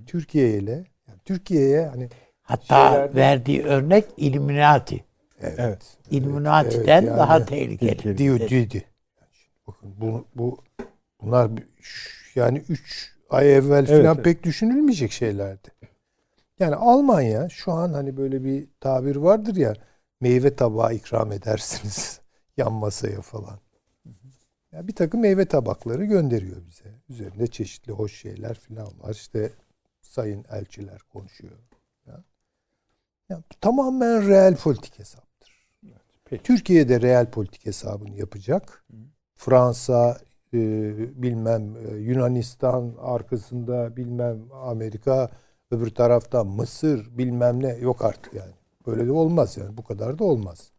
Türkiye 0.07 0.59
ile 0.59 0.73
yani 1.09 1.19
Türkiye'ye 1.25 1.87
hani 1.87 2.09
Hatta 2.43 2.89
Şeylerde- 2.91 3.15
verdiği 3.15 3.63
örnek 3.63 4.05
Illuminati. 4.17 5.05
Evet. 5.41 5.97
Illuminati'den 6.11 7.03
Evet, 7.03 7.09
yani- 7.09 7.19
daha 7.19 7.45
tehlikeli. 7.45 7.91
Tehlikeli. 7.91 8.19
diyor 8.19 8.41
dedi. 8.41 8.85
Yani 9.21 9.31
şimdi 9.33 9.57
bakın 9.67 9.95
bu, 10.01 10.25
bu 10.35 10.59
bunlar 11.21 11.51
yani 12.35 12.59
3 12.69 13.17
ay 13.31 13.55
evvel 13.55 13.77
Evet, 13.89 13.89
falan 13.89 14.15
evet. 14.15 14.25
pek 14.25 14.43
düşünülmeyecek 14.43 15.13
şeylerdi. 15.13 15.69
Yani 16.59 16.75
Almanya 16.75 17.49
şu 17.49 17.73
an 17.73 17.93
hani 17.93 18.17
böyle 18.17 18.45
bir 18.45 18.69
tabir 18.81 19.17
vardır 19.17 19.57
ya 19.57 19.75
meyve 20.21 20.57
tabağı 20.57 20.95
ikram 20.95 21.33
edersiniz 21.33 22.21
yan 22.57 22.73
masaya 22.73 23.21
falan. 23.21 23.59
Ya 24.73 24.89
bir 24.89 24.95
takım 24.95 25.21
meyve 25.21 25.45
tabakları 25.45 26.05
gönderiyor 26.05 26.67
bize. 26.67 26.91
Üzerinde 27.09 27.47
çeşitli 27.47 27.93
hoş 27.93 28.21
şeyler 28.21 28.55
falan 28.55 29.01
var. 29.01 29.15
İşte 29.15 29.53
sayın 30.03 30.45
elçiler 30.51 30.99
konuşuyor. 31.13 31.53
Ya. 32.07 32.25
Ya, 33.29 33.43
tamamen 33.61 34.29
reel 34.29 34.57
politik 34.57 34.99
hesaptır. 34.99 35.26
Peki. 36.31 36.43
Türkiye 36.43 36.89
de 36.89 37.01
reel 37.01 37.31
politik 37.31 37.67
hesabını 37.67 38.17
yapacak. 38.17 38.85
Fransa, 39.37 40.19
e, 40.55 40.59
bilmem 41.23 41.77
e, 41.77 41.97
Yunanistan 41.97 42.95
arkasında 43.01 43.97
bilmem 43.97 44.53
Amerika, 44.53 45.31
öbür 45.71 45.91
taraftan 45.91 46.47
Mısır 46.47 47.19
bilmem 47.19 47.63
ne 47.63 47.73
yok 47.77 48.05
artık 48.05 48.35
yani. 48.35 48.53
Böyle 48.87 49.07
de 49.07 49.13
olmaz 49.13 49.57
yani 49.57 49.77
bu 49.77 49.85
kadar 49.85 50.19
da 50.19 50.25
olmaz. 50.25 50.73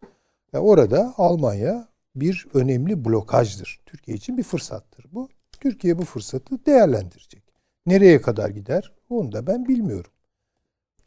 Ya 0.54 0.60
orada 0.60 1.14
Almanya 1.18 1.88
bir 2.16 2.48
önemli 2.54 3.06
blokajdır. 3.06 3.80
Türkiye 3.86 4.18
için 4.18 4.38
bir 4.38 4.44
fırsattır 4.44 5.06
bu. 5.12 5.30
Türkiye 5.60 5.98
bu 5.98 6.06
fırsatı 6.06 6.66
değerlendirecek. 6.66 7.44
Nereye 7.86 8.22
kadar 8.22 8.50
gider? 8.50 8.94
Onu 9.10 9.32
da 9.32 9.48
ben 9.48 9.68
bilmiyorum. 9.68 10.12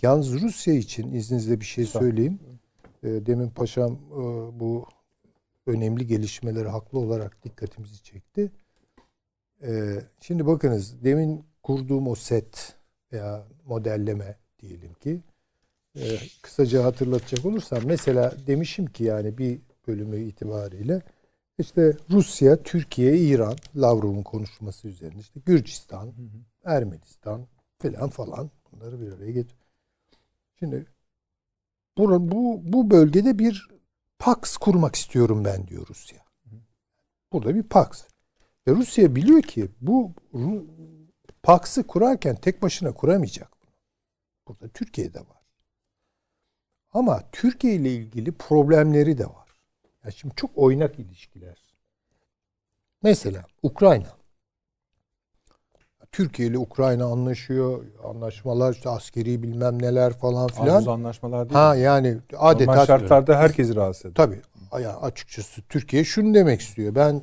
Yalnız 0.02 0.42
Rusya 0.42 0.74
için 0.74 1.12
izninizle 1.12 1.60
bir 1.60 1.64
şey 1.64 1.86
söyleyeyim. 1.86 2.38
E, 3.02 3.26
Demin 3.26 3.48
paşam 3.50 3.92
e, 3.92 4.20
bu 4.60 4.86
önemli 5.66 6.06
gelişmeleri 6.06 6.68
haklı 6.68 6.98
olarak 6.98 7.44
dikkatimizi 7.44 8.02
çekti. 8.02 8.50
E, 9.62 10.00
Şimdi 10.20 10.46
bakınız 10.46 11.04
demin 11.04 11.44
kurduğum 11.62 12.08
o 12.08 12.14
set 12.14 12.76
veya 13.12 13.46
modelleme 13.66 14.36
diyelim 14.58 14.94
ki 14.94 15.20
e, 15.96 16.18
kısaca 16.42 16.84
hatırlatacak 16.84 17.46
olursam 17.46 17.80
mesela 17.84 18.34
demişim 18.46 18.86
ki 18.86 19.04
yani 19.04 19.38
bir 19.38 19.60
bölümü 19.86 20.20
itibariyle 20.24 21.02
işte 21.58 21.96
Rusya, 22.10 22.62
Türkiye, 22.62 23.18
İran, 23.18 23.56
Lavrov'un 23.76 24.22
konuşması 24.22 24.88
üzerine 24.88 25.20
işte 25.20 25.40
Gürcistan, 25.46 26.12
Ermenistan 26.64 27.46
filan 27.78 28.08
falan 28.08 28.50
bunları 28.72 29.00
bir 29.00 29.12
araya 29.12 29.30
getir. 29.32 29.56
Şimdi 30.58 30.86
bu, 32.00 32.30
bu, 32.30 32.60
bu 32.72 32.90
bölgede 32.90 33.38
bir 33.38 33.68
Pax 34.18 34.56
kurmak 34.56 34.94
istiyorum 34.96 35.44
ben 35.44 35.66
diyor 35.66 35.86
Rusya. 35.88 36.18
Burada 37.32 37.54
bir 37.54 37.62
Pax. 37.62 38.04
Ve 38.68 38.72
Rusya 38.72 39.16
biliyor 39.16 39.42
ki 39.42 39.68
bu 39.80 40.12
Pax'ı 41.42 41.86
kurarken 41.86 42.36
tek 42.36 42.62
başına 42.62 42.94
kuramayacak. 42.94 43.52
Burada 44.48 44.68
Türkiye'de 44.68 45.20
var. 45.20 45.40
Ama 46.92 47.30
Türkiye 47.32 47.74
ile 47.74 47.94
ilgili 47.94 48.32
problemleri 48.32 49.18
de 49.18 49.26
var. 49.26 49.48
Ya 50.04 50.10
şimdi 50.10 50.34
çok 50.34 50.50
oynak 50.58 50.98
ilişkiler. 50.98 51.64
Mesela 53.02 53.44
Ukrayna. 53.62 54.19
Türkiye 56.12 56.48
ile 56.48 56.58
Ukrayna 56.58 57.04
anlaşıyor. 57.04 57.84
Anlaşmalar 58.04 58.72
işte 58.74 58.88
askeri 58.90 59.42
bilmem 59.42 59.82
neler 59.82 60.12
falan 60.12 60.44
Aruz 60.44 60.56
filan. 60.56 60.86
anlaşmalar 60.86 61.48
değil 61.48 61.58
Ha 61.60 61.74
mi? 61.74 61.80
yani 61.80 62.18
Normal 62.32 62.50
adeta 62.50 62.86
şartlarda 62.86 63.38
herkesi 63.38 63.74
rahatsız 63.76 64.04
eder. 64.06 64.14
Tabii. 64.14 64.40
Ya 64.82 64.96
açıkçası 65.00 65.62
Türkiye 65.62 66.04
şunu 66.04 66.34
demek 66.34 66.60
istiyor. 66.60 66.94
Ben 66.94 67.22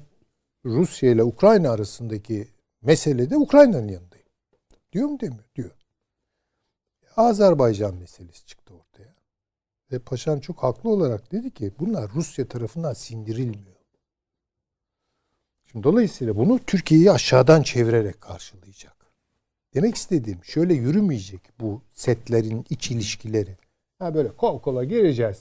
Rusya 0.66 1.12
ile 1.12 1.24
Ukrayna 1.24 1.72
arasındaki 1.72 2.48
meselede 2.82 3.38
Ukrayna'nın 3.38 3.88
yanındayım. 3.88 4.28
Diyor 4.94 5.08
mu 5.08 5.20
demiyor? 5.20 5.44
Diyor. 5.56 5.72
Azerbaycan 7.18 7.96
meselesi 7.96 8.46
çıktı 8.46 8.74
ortaya. 8.74 9.16
Ve 9.92 10.00
paşam 10.00 10.40
çok 10.40 10.64
haklı 10.64 10.90
olarak 10.90 11.32
dedi 11.32 11.52
ki 11.54 11.72
bunlar 11.80 12.12
Rusya 12.16 12.48
tarafından 12.48 12.94
sindirilmiyor. 12.94 13.77
Şimdi 15.72 15.84
dolayısıyla 15.84 16.36
bunu 16.38 16.60
Türkiye'yi 16.68 17.12
aşağıdan 17.12 17.62
çevirerek 17.62 18.22
karşılayacak. 18.22 18.96
Demek 19.74 19.96
istediğim 19.96 20.40
şöyle 20.44 20.74
yürümeyecek 20.74 21.42
bu 21.60 21.82
setlerin 21.94 22.66
iç 22.70 22.92
ilişkileri. 22.92 23.58
Ha 24.00 24.14
böyle 24.14 24.30
kol 24.30 24.60
kola 24.60 24.84
gireceğiz. 24.84 25.40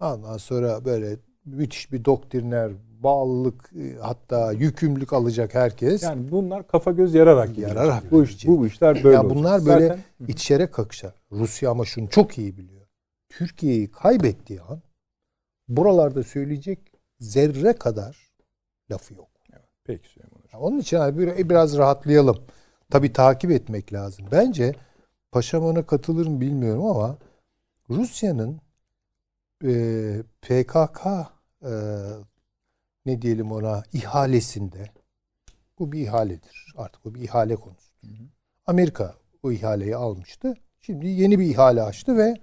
Ondan 0.00 0.36
sonra 0.36 0.84
böyle 0.84 1.16
müthiş 1.44 1.92
bir 1.92 2.04
doktriner, 2.04 2.72
bağlılık 3.02 3.70
e, 3.76 3.96
hatta 4.00 4.52
yükümlülük 4.52 5.12
alacak 5.12 5.54
herkes. 5.54 6.02
Yani 6.02 6.30
bunlar 6.30 6.66
kafa 6.66 6.90
göz 6.92 7.14
yararak. 7.14 7.58
Yararak 7.58 8.10
bu, 8.10 8.24
iş, 8.24 8.46
bu, 8.46 8.66
işler 8.66 9.04
böyle 9.04 9.14
ya 9.16 9.22
olacak. 9.22 9.36
bunlar 9.36 9.66
böyle 9.66 9.88
Zaten- 9.88 10.04
içerek 10.28 10.72
kakışar. 10.72 11.14
Rusya 11.32 11.70
ama 11.70 11.84
şunu 11.84 12.08
çok 12.10 12.38
iyi 12.38 12.56
biliyor. 12.56 12.86
Türkiye'yi 13.28 13.90
kaybettiği 13.90 14.60
an 14.60 14.82
buralarda 15.68 16.22
söyleyecek 16.22 16.78
zerre 17.20 17.72
kadar 17.72 18.25
lafı 18.90 19.14
yok. 19.14 19.28
Peki 19.84 20.08
Süleyman 20.08 20.40
Hocam. 20.42 20.60
Onun 20.60 20.78
için 20.78 21.18
bir- 21.18 21.48
biraz 21.48 21.78
rahatlayalım. 21.78 22.36
Tabii 22.90 23.12
takip 23.12 23.50
etmek 23.50 23.92
lazım. 23.92 24.26
Bence 24.32 24.72
Paşam 25.32 25.64
ona 25.64 25.86
katılır 25.86 26.26
mı 26.26 26.40
bilmiyorum 26.40 26.84
ama 26.86 27.18
Rusya'nın 27.90 28.60
e, 29.64 30.22
PKK 30.42 31.06
e, 31.62 31.70
ne 33.06 33.22
diyelim 33.22 33.52
ona 33.52 33.82
ihalesinde 33.92 34.90
bu 35.78 35.92
bir 35.92 36.00
ihaledir. 36.00 36.72
Artık 36.76 37.04
bu 37.04 37.14
bir 37.14 37.20
ihale 37.20 37.56
konusu. 37.56 37.92
Amerika 38.66 39.14
o 39.42 39.52
ihaleyi 39.52 39.96
almıştı. 39.96 40.54
Şimdi 40.80 41.06
yeni 41.06 41.38
bir 41.38 41.46
ihale 41.46 41.82
açtı 41.82 42.16
ve 42.16 42.34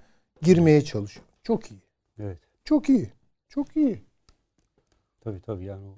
girmeye 0.41 0.81
çalışıyor. 0.83 1.25
Çok 1.43 1.71
iyi. 1.71 1.81
Evet. 2.19 2.39
Çok 2.65 2.89
iyi. 2.89 3.13
Çok 3.49 3.77
iyi. 3.77 4.05
Tabii 5.21 5.41
tabii 5.41 5.65
yani 5.65 5.95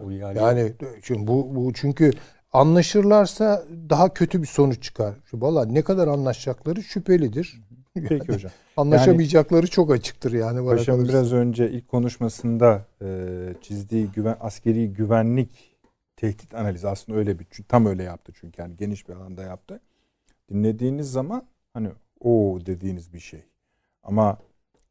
o, 0.00 0.10
Yani 0.10 0.72
şimdi 1.02 1.26
bu, 1.26 1.54
bu 1.54 1.72
çünkü 1.72 2.10
anlaşırlarsa 2.52 3.64
daha 3.90 4.14
kötü 4.14 4.42
bir 4.42 4.46
sonuç 4.46 4.82
çıkar. 4.82 5.14
Şu 5.24 5.40
valla 5.40 5.64
ne 5.64 5.82
kadar 5.82 6.08
anlaşacakları 6.08 6.82
şüphelidir. 6.82 7.60
Peki 7.94 8.32
hocam. 8.32 8.52
Anlaşamayacakları 8.76 9.66
çok 9.66 9.90
açıktır 9.90 10.32
yani. 10.32 10.66
Paşam 10.66 10.96
kalırsa. 10.96 11.12
biraz 11.12 11.32
önce 11.32 11.70
ilk 11.70 11.88
konuşmasında 11.88 12.86
e, 13.02 13.28
çizdiği 13.62 14.06
güven 14.06 14.36
askeri 14.40 14.92
güvenlik 14.92 15.76
tehdit 16.16 16.54
analizi 16.54 16.88
aslında 16.88 17.18
öyle 17.18 17.38
bir 17.38 17.46
tam 17.68 17.86
öyle 17.86 18.02
yaptı 18.02 18.32
çünkü 18.40 18.62
yani 18.62 18.76
geniş 18.76 19.08
bir 19.08 19.14
alanda 19.14 19.42
yaptı. 19.42 19.80
Dinlediğiniz 20.50 21.12
zaman 21.12 21.42
hani 21.74 21.88
o 22.20 22.58
dediğiniz 22.66 23.12
bir 23.12 23.20
şey. 23.20 23.42
Ama 24.02 24.38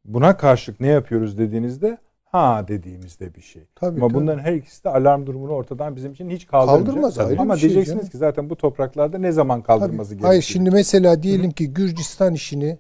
buna 0.06 0.38
karşılık 0.38 0.80
ne 0.80 0.88
yapıyoruz 0.88 1.38
dediğinizde 1.38 1.98
ha 2.32 2.68
dediğimizde 2.68 3.36
bir 3.36 3.42
şey. 3.42 3.64
Tabii, 3.76 4.00
Ama 4.00 4.08
tabii. 4.08 4.18
bunların 4.22 4.40
her 4.44 4.54
ikisi 4.54 4.84
de 4.84 4.90
alarm 4.90 5.26
durumunu 5.26 5.52
ortadan 5.52 5.96
bizim 5.96 6.12
için 6.12 6.30
hiç 6.30 6.48
kaldırmayacak. 6.48 6.86
Kaldırmaz, 6.86 7.20
ayrı 7.20 7.42
Ama 7.42 7.54
bir 7.56 7.60
şey 7.60 7.70
diyeceksiniz 7.70 8.00
canım. 8.00 8.12
ki 8.12 8.18
zaten 8.18 8.50
bu 8.50 8.56
topraklarda 8.56 9.18
ne 9.18 9.32
zaman 9.32 9.62
kaldırması 9.62 10.10
gerekiyor? 10.10 10.30
Hayır 10.30 10.42
şimdi 10.42 10.72
mesela 10.72 11.24
diyelim 11.24 11.52
ki 11.52 11.74
Gürcistan 11.74 12.34
işini 12.34 12.78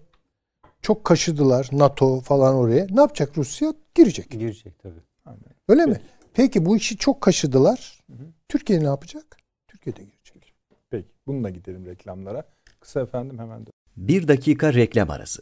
çok 0.82 1.04
kaşıdılar 1.04 1.70
NATO 1.72 2.22
falan 2.22 2.56
oraya. 2.56 2.88
Ne 2.90 3.02
yapacak 3.02 3.38
Rusya? 3.38 3.74
Girecek. 3.96 4.30
girecek 4.30 4.80
tabii. 4.80 5.02
Aynen. 5.26 5.42
Öyle 5.68 5.86
mi? 5.86 6.02
Peki 6.34 6.66
bu 6.66 6.78
işi 6.78 6.98
çok 6.98 7.22
kaşıdılar. 7.22 8.00
Türkiye 8.50 8.80
ne 8.80 8.86
yapacak? 8.88 9.38
Türkiye 9.68 9.96
de 9.96 10.04
girecek. 10.04 10.54
Peki 10.90 11.08
bununla 11.28 11.50
gidelim 11.50 11.86
reklamlara. 11.86 12.44
Kısa 12.80 13.02
efendim 13.02 13.40
hemen 13.40 13.66
de. 13.66 13.70
Bir 13.98 14.28
dakika 14.28 14.74
reklam 14.74 15.10
arası. 15.10 15.42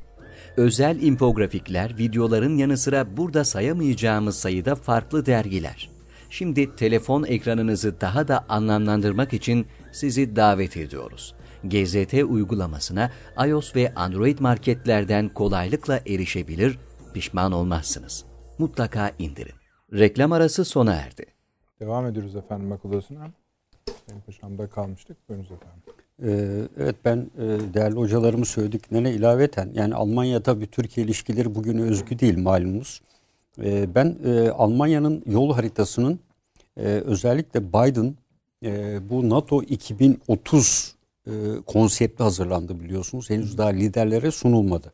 Özel 0.57 1.01
infografikler, 1.01 1.97
videoların 1.97 2.57
yanı 2.57 2.77
sıra 2.77 3.17
burada 3.17 3.43
sayamayacağımız 3.43 4.35
sayıda 4.35 4.75
farklı 4.75 5.25
dergiler. 5.25 5.89
Şimdi 6.29 6.75
telefon 6.75 7.23
ekranınızı 7.23 8.01
daha 8.01 8.27
da 8.27 8.45
anlamlandırmak 8.49 9.33
için 9.33 9.67
sizi 9.91 10.35
davet 10.35 10.77
ediyoruz. 10.77 11.35
GZT 11.63 12.13
uygulamasına 12.13 13.11
iOS 13.47 13.75
ve 13.75 13.93
Android 13.95 14.39
marketlerden 14.39 15.29
kolaylıkla 15.29 15.99
erişebilir, 16.07 16.79
pişman 17.13 17.51
olmazsınız. 17.51 18.25
Mutlaka 18.57 19.11
indirin. 19.19 19.55
Reklam 19.93 20.31
arası 20.31 20.65
sona 20.65 20.93
erdi. 20.93 21.25
Devam 21.79 22.05
ediyoruz 22.05 22.35
efendim 22.35 22.71
akıl 22.71 22.89
odasına. 22.89 23.31
Sayın 24.07 24.21
Paşam'da 24.21 24.69
kalmıştık. 24.69 25.29
Buyurunuz 25.29 25.51
efendim. 25.51 25.83
Ee, 26.25 26.61
evet 26.79 26.95
ben 27.05 27.17
e, 27.17 27.73
değerli 27.73 27.95
hocalarımın 27.95 28.43
söylediklerine 28.43 29.11
ilaveten 29.13 29.69
yani 29.73 29.95
Almanya 29.95 30.43
tabii 30.43 30.67
Türkiye 30.67 31.05
ilişkileri 31.05 31.55
bugün 31.55 31.77
özgü 31.77 32.19
değil 32.19 32.37
malumunuz. 32.37 33.01
Ee, 33.63 33.95
ben 33.95 34.15
e, 34.25 34.49
Almanya'nın 34.49 35.23
yol 35.25 35.53
haritasının 35.53 36.19
e, 36.77 36.83
özellikle 36.83 37.73
Biden 37.73 38.15
bu 39.09 39.29
NATO 39.29 39.63
2030 39.63 40.95
e, 41.27 41.31
konsepti 41.65 42.23
hazırlandı 42.23 42.79
biliyorsunuz. 42.79 43.29
Henüz 43.29 43.57
daha 43.57 43.69
liderlere 43.69 44.31
sunulmadı. 44.31 44.93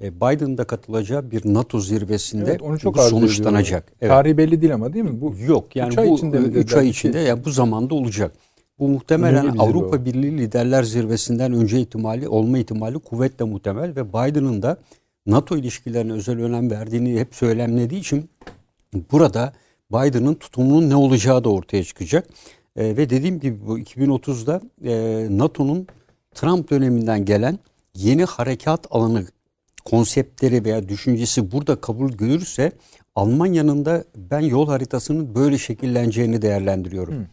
Biden'da 0.00 0.64
katılacağı 0.64 1.30
bir 1.30 1.54
NATO 1.54 1.80
zirvesinde 1.80 2.50
Evet, 2.50 2.62
onu 2.62 2.78
çok 2.78 2.96
bu 2.96 3.00
sonuçlanacak. 3.02 3.92
Evet. 4.00 4.10
Tarihi 4.10 4.38
belli 4.38 4.62
değil 4.62 4.74
ama 4.74 4.92
değil 4.92 5.04
mi? 5.04 5.20
Bu 5.20 5.34
Yok 5.46 5.76
yani 5.76 5.92
üç 5.92 5.98
ay 5.98 6.08
bu 6.08 6.16
içinde 6.16 6.38
mi 6.38 6.46
3 6.46 6.54
dediler? 6.54 6.78
ay 6.78 6.88
içinde 6.88 7.18
yani 7.18 7.44
bu 7.44 7.50
zamanda 7.50 7.94
olacak. 7.94 8.32
Bu 8.78 8.88
muhtemelen 8.88 9.44
Önemli 9.44 9.60
Avrupa 9.60 9.96
o. 9.96 10.04
Birliği 10.04 10.38
Liderler 10.38 10.82
Zirvesi'nden 10.82 11.52
önce 11.52 11.80
ihtimali 11.80 12.28
olma 12.28 12.58
ihtimali 12.58 12.98
kuvvetle 12.98 13.44
muhtemel 13.44 13.96
ve 13.96 14.08
Biden'ın 14.08 14.62
da 14.62 14.76
NATO 15.26 15.56
ilişkilerine 15.56 16.12
özel 16.12 16.40
önem 16.40 16.70
verdiğini 16.70 17.20
hep 17.20 17.34
söylemlediği 17.34 18.00
için 18.00 18.30
burada 19.12 19.52
Biden'ın 19.92 20.34
tutumunun 20.34 20.90
ne 20.90 20.96
olacağı 20.96 21.44
da 21.44 21.48
ortaya 21.48 21.84
çıkacak. 21.84 22.28
E, 22.76 22.96
ve 22.96 23.10
dediğim 23.10 23.40
gibi 23.40 23.66
bu 23.66 23.78
2030'da 23.78 24.60
e, 24.84 25.26
NATO'nun 25.38 25.86
Trump 26.34 26.70
döneminden 26.70 27.24
gelen 27.24 27.58
yeni 27.94 28.24
harekat 28.24 28.86
alanı 28.90 29.24
konseptleri 29.84 30.64
veya 30.64 30.88
düşüncesi 30.88 31.52
burada 31.52 31.80
kabul 31.80 32.12
görürse 32.12 32.72
Almanya'nın 33.14 33.84
da 33.84 34.04
ben 34.16 34.40
yol 34.40 34.68
haritasının 34.68 35.34
böyle 35.34 35.58
şekilleneceğini 35.58 36.42
değerlendiriyorum. 36.42 37.26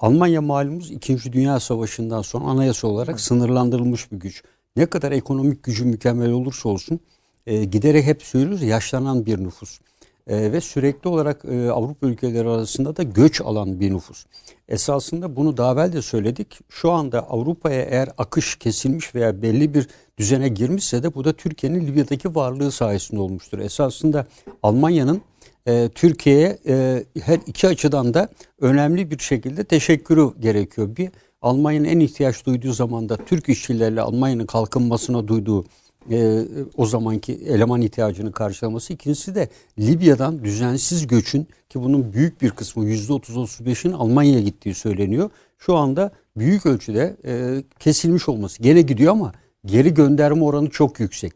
Almanya 0.00 0.40
malumuz 0.40 0.90
2. 0.90 1.32
Dünya 1.32 1.60
Savaşı'ndan 1.60 2.22
sonra 2.22 2.44
anayasa 2.44 2.88
olarak 2.88 3.20
sınırlandırılmış 3.20 4.12
bir 4.12 4.16
güç. 4.16 4.42
Ne 4.76 4.86
kadar 4.86 5.12
ekonomik 5.12 5.62
gücü 5.62 5.84
mükemmel 5.84 6.30
olursa 6.30 6.68
olsun 6.68 7.00
e, 7.46 7.64
giderek 7.64 8.04
hep 8.04 8.22
söylüyoruz 8.22 8.62
yaşlanan 8.62 9.26
bir 9.26 9.38
nüfus. 9.38 9.80
E, 10.26 10.52
ve 10.52 10.60
sürekli 10.60 11.08
olarak 11.08 11.44
e, 11.44 11.70
Avrupa 11.70 12.06
ülkeleri 12.06 12.48
arasında 12.48 12.96
da 12.96 13.02
göç 13.02 13.40
alan 13.40 13.80
bir 13.80 13.94
nüfus. 13.94 14.26
Esasında 14.68 15.36
bunu 15.36 15.56
daha 15.56 15.72
evvel 15.72 15.92
de 15.92 16.02
söyledik. 16.02 16.58
Şu 16.68 16.90
anda 16.90 17.30
Avrupa'ya 17.30 17.82
eğer 17.82 18.08
akış 18.18 18.56
kesilmiş 18.56 19.14
veya 19.14 19.42
belli 19.42 19.74
bir 19.74 19.88
düzene 20.18 20.48
girmişse 20.48 21.02
de 21.02 21.14
bu 21.14 21.24
da 21.24 21.32
Türkiye'nin 21.32 21.86
Libya'daki 21.86 22.34
varlığı 22.34 22.72
sayesinde 22.72 23.20
olmuştur. 23.20 23.58
Esasında 23.58 24.26
Almanya'nın 24.62 25.22
e, 25.66 25.88
Türkiye'ye 25.94 26.58
e, 26.66 27.04
her 27.22 27.38
iki 27.46 27.68
açıdan 27.68 28.14
da 28.14 28.28
önemli 28.60 29.10
bir 29.10 29.18
şekilde 29.18 29.64
teşekkürü 29.64 30.40
gerekiyor. 30.40 30.96
Bir 30.96 31.10
Almanya'nın 31.42 31.84
en 31.84 32.00
ihtiyaç 32.00 32.46
duyduğu 32.46 32.72
zamanda 32.72 33.16
Türk 33.16 33.48
işçilerle 33.48 34.00
Almanya'nın 34.00 34.46
kalkınmasına 34.46 35.28
duyduğu 35.28 35.64
e, 36.10 36.42
o 36.76 36.86
zamanki 36.86 37.32
eleman 37.32 37.82
ihtiyacını 37.82 38.32
karşılaması. 38.32 38.92
İkincisi 38.92 39.34
de 39.34 39.48
Libya'dan 39.78 40.44
düzensiz 40.44 41.06
göçün 41.06 41.46
ki 41.68 41.82
bunun 41.82 42.12
büyük 42.12 42.42
bir 42.42 42.50
kısmı 42.50 42.84
%30-35'in 42.84 43.92
Almanya'ya 43.92 44.40
gittiği 44.40 44.74
söyleniyor. 44.74 45.30
Şu 45.58 45.76
anda 45.76 46.10
büyük 46.36 46.66
ölçüde 46.66 47.16
e, 47.24 47.62
kesilmiş 47.78 48.28
olması. 48.28 48.62
Gene 48.62 48.82
gidiyor 48.82 49.12
ama 49.12 49.32
geri 49.66 49.94
gönderme 49.94 50.44
oranı 50.44 50.70
çok 50.70 51.00
yüksek. 51.00 51.32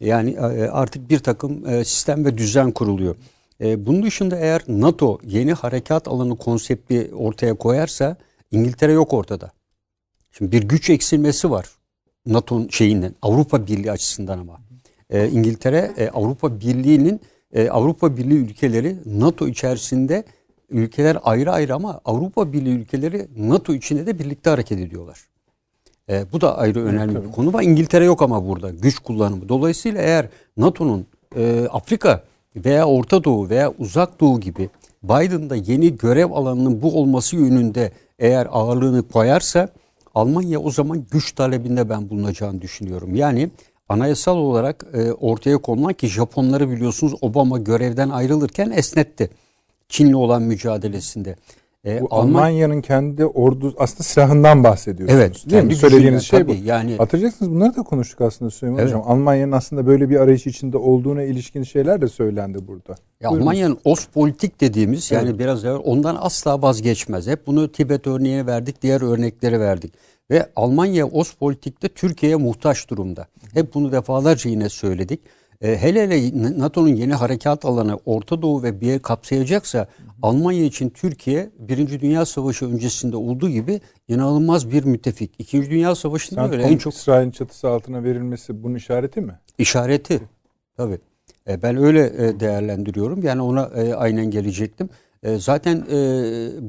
Yani 0.00 0.30
e, 0.30 0.68
artık 0.68 1.10
bir 1.10 1.18
takım 1.18 1.68
e, 1.68 1.84
sistem 1.84 2.24
ve 2.24 2.38
düzen 2.38 2.70
kuruluyor. 2.70 3.16
E, 3.62 3.86
Bunun 3.86 4.02
dışında 4.02 4.36
eğer 4.38 4.62
NATO 4.68 5.18
yeni 5.24 5.52
harekat 5.52 6.08
alanı 6.08 6.36
konsepti 6.36 7.10
ortaya 7.14 7.54
koyarsa 7.54 8.16
İngiltere 8.50 8.92
yok 8.92 9.12
ortada. 9.12 9.50
Şimdi 10.32 10.52
bir 10.52 10.62
güç 10.62 10.90
eksilmesi 10.90 11.50
var 11.50 11.66
NATO'nun 12.26 12.68
şeyinden 12.68 13.14
Avrupa 13.22 13.66
Birliği 13.66 13.90
açısından 13.90 14.38
ama. 14.38 14.56
E, 15.10 15.28
İngiltere 15.28 15.92
e, 15.96 16.08
Avrupa 16.08 16.60
Birliği'nin 16.60 17.20
e, 17.52 17.68
Avrupa 17.70 18.16
Birliği 18.16 18.38
ülkeleri 18.38 18.96
NATO 19.06 19.48
içerisinde 19.48 20.24
ülkeler 20.70 21.18
ayrı 21.22 21.52
ayrı 21.52 21.74
ama 21.74 22.00
Avrupa 22.04 22.52
Birliği 22.52 22.74
ülkeleri 22.74 23.28
NATO 23.36 23.74
içinde 23.74 24.06
de 24.06 24.18
birlikte 24.18 24.50
hareket 24.50 24.78
ediyorlar. 24.78 25.20
E, 26.08 26.32
bu 26.32 26.40
da 26.40 26.58
ayrı 26.58 26.84
önemli 26.84 27.24
bir 27.24 27.32
konu 27.32 27.52
var. 27.52 27.62
İngiltere 27.62 28.04
yok 28.04 28.22
ama 28.22 28.48
burada 28.48 28.70
güç 28.70 28.98
kullanımı. 28.98 29.48
Dolayısıyla 29.48 30.02
eğer 30.02 30.28
NATO'nun 30.56 31.06
e, 31.36 31.66
Afrika 31.70 32.24
veya 32.56 32.86
Orta 32.86 33.24
Doğu 33.24 33.50
veya 33.50 33.72
Uzak 33.78 34.20
Doğu 34.20 34.40
gibi 34.40 34.70
Biden'da 35.02 35.56
yeni 35.56 35.96
görev 35.96 36.30
alanının 36.30 36.82
bu 36.82 37.00
olması 37.00 37.36
yönünde 37.36 37.92
eğer 38.18 38.48
ağırlığını 38.50 39.08
koyarsa 39.08 39.68
Almanya 40.14 40.60
o 40.60 40.70
zaman 40.70 41.06
güç 41.10 41.32
talebinde 41.32 41.88
ben 41.88 42.10
bulunacağını 42.10 42.62
düşünüyorum. 42.62 43.14
Yani 43.14 43.50
anayasal 43.88 44.36
olarak 44.36 44.86
e, 44.92 45.12
ortaya 45.12 45.58
konulan 45.58 45.92
ki 45.92 46.06
Japonları 46.06 46.70
biliyorsunuz 46.70 47.14
Obama 47.20 47.58
görevden 47.58 48.08
ayrılırken 48.08 48.70
esnetti. 48.70 49.30
Çin'le 49.88 50.14
olan 50.14 50.42
mücadelesinde. 50.42 51.36
E, 51.86 52.00
Bu 52.00 52.06
Alman- 52.10 52.28
Almanya'nın 52.28 52.80
kendi 52.80 53.26
ordu 53.26 53.74
aslında 53.78 54.02
silahından 54.02 54.64
bahsediyorsunuz. 54.64 55.20
Evet, 55.20 55.34
Değil 55.34 55.62
mi? 55.62 55.68
kendi 55.68 55.74
Söylediğiniz 55.74 56.22
gücüyle, 56.22 56.44
şey 56.44 56.48
bu. 56.48 56.52
tabii, 56.58 56.68
yani- 56.68 56.96
Hatırlayacaksınız 56.96 57.50
bunları 57.52 57.76
da 57.76 57.82
konuştuk 57.82 58.20
aslında 58.20 58.50
Süleyman 58.50 58.78
Evet. 58.80 58.88
Hocam. 58.90 59.02
Almanya'nın 59.06 59.52
aslında 59.52 59.86
böyle 59.86 60.10
bir 60.10 60.16
arayış 60.16 60.46
içinde 60.46 60.76
olduğuna 60.78 61.22
ilişkin 61.22 61.62
şeyler 61.62 62.00
de 62.02 62.08
söylendi 62.08 62.66
burada. 62.68 62.94
Ya. 63.20 63.28
Almanya'nın 63.30 63.78
Ostpolitik 63.84 64.60
dediğimiz 64.60 65.10
yani 65.10 65.38
biraz 65.38 65.64
evvel 65.64 65.80
ondan 65.84 66.16
asla 66.20 66.62
vazgeçmez. 66.62 67.26
Hep 67.26 67.46
bunu 67.46 67.72
Tibet 67.72 68.06
örneğini 68.06 68.46
verdik, 68.46 68.82
diğer 68.82 69.00
örnekleri 69.00 69.60
verdik. 69.60 69.92
Ve 70.30 70.46
Almanya 70.56 71.06
Ostpolitik'te 71.06 71.88
Türkiye'ye 71.88 72.36
muhtaç 72.36 72.90
durumda. 72.90 73.26
Hep 73.54 73.74
bunu 73.74 73.92
defalarca 73.92 74.50
yine 74.50 74.68
söyledik. 74.68 75.20
E, 75.62 75.76
hele 75.76 76.02
hele 76.02 76.30
NATO'nun 76.58 76.88
yeni 76.88 77.14
harekat 77.14 77.64
alanı 77.64 77.98
Orta 78.06 78.42
Doğu 78.42 78.62
ve 78.62 78.80
bir 78.80 78.98
kapsayacaksa 78.98 79.86
Almanya 80.22 80.64
için 80.64 80.90
Türkiye 80.90 81.50
Birinci 81.58 82.00
Dünya 82.00 82.26
Savaşı 82.26 82.66
öncesinde 82.66 83.16
olduğu 83.16 83.48
gibi 83.48 83.80
inanılmaz 84.08 84.70
bir 84.70 84.84
müttefik. 84.84 85.34
İkinci 85.38 85.70
Dünya 85.70 85.94
Savaşı'nda 85.94 86.50
öyle 86.50 86.62
en 86.62 86.78
çok 86.78 86.94
İsrail'in 86.94 87.30
çatısı 87.30 87.68
altına 87.68 88.04
verilmesi 88.04 88.62
bunun 88.62 88.74
işareti 88.74 89.20
mi? 89.20 89.38
işareti. 89.58 90.20
Tabii. 90.76 90.98
E, 91.48 91.62
ben 91.62 91.76
öyle 91.76 92.06
e, 92.06 92.40
değerlendiriyorum. 92.40 93.22
Yani 93.22 93.42
ona 93.42 93.62
e, 93.62 93.94
aynen 93.94 94.30
gelecektim. 94.30 94.88
E, 95.22 95.38
zaten 95.38 95.76
e, 95.90 95.96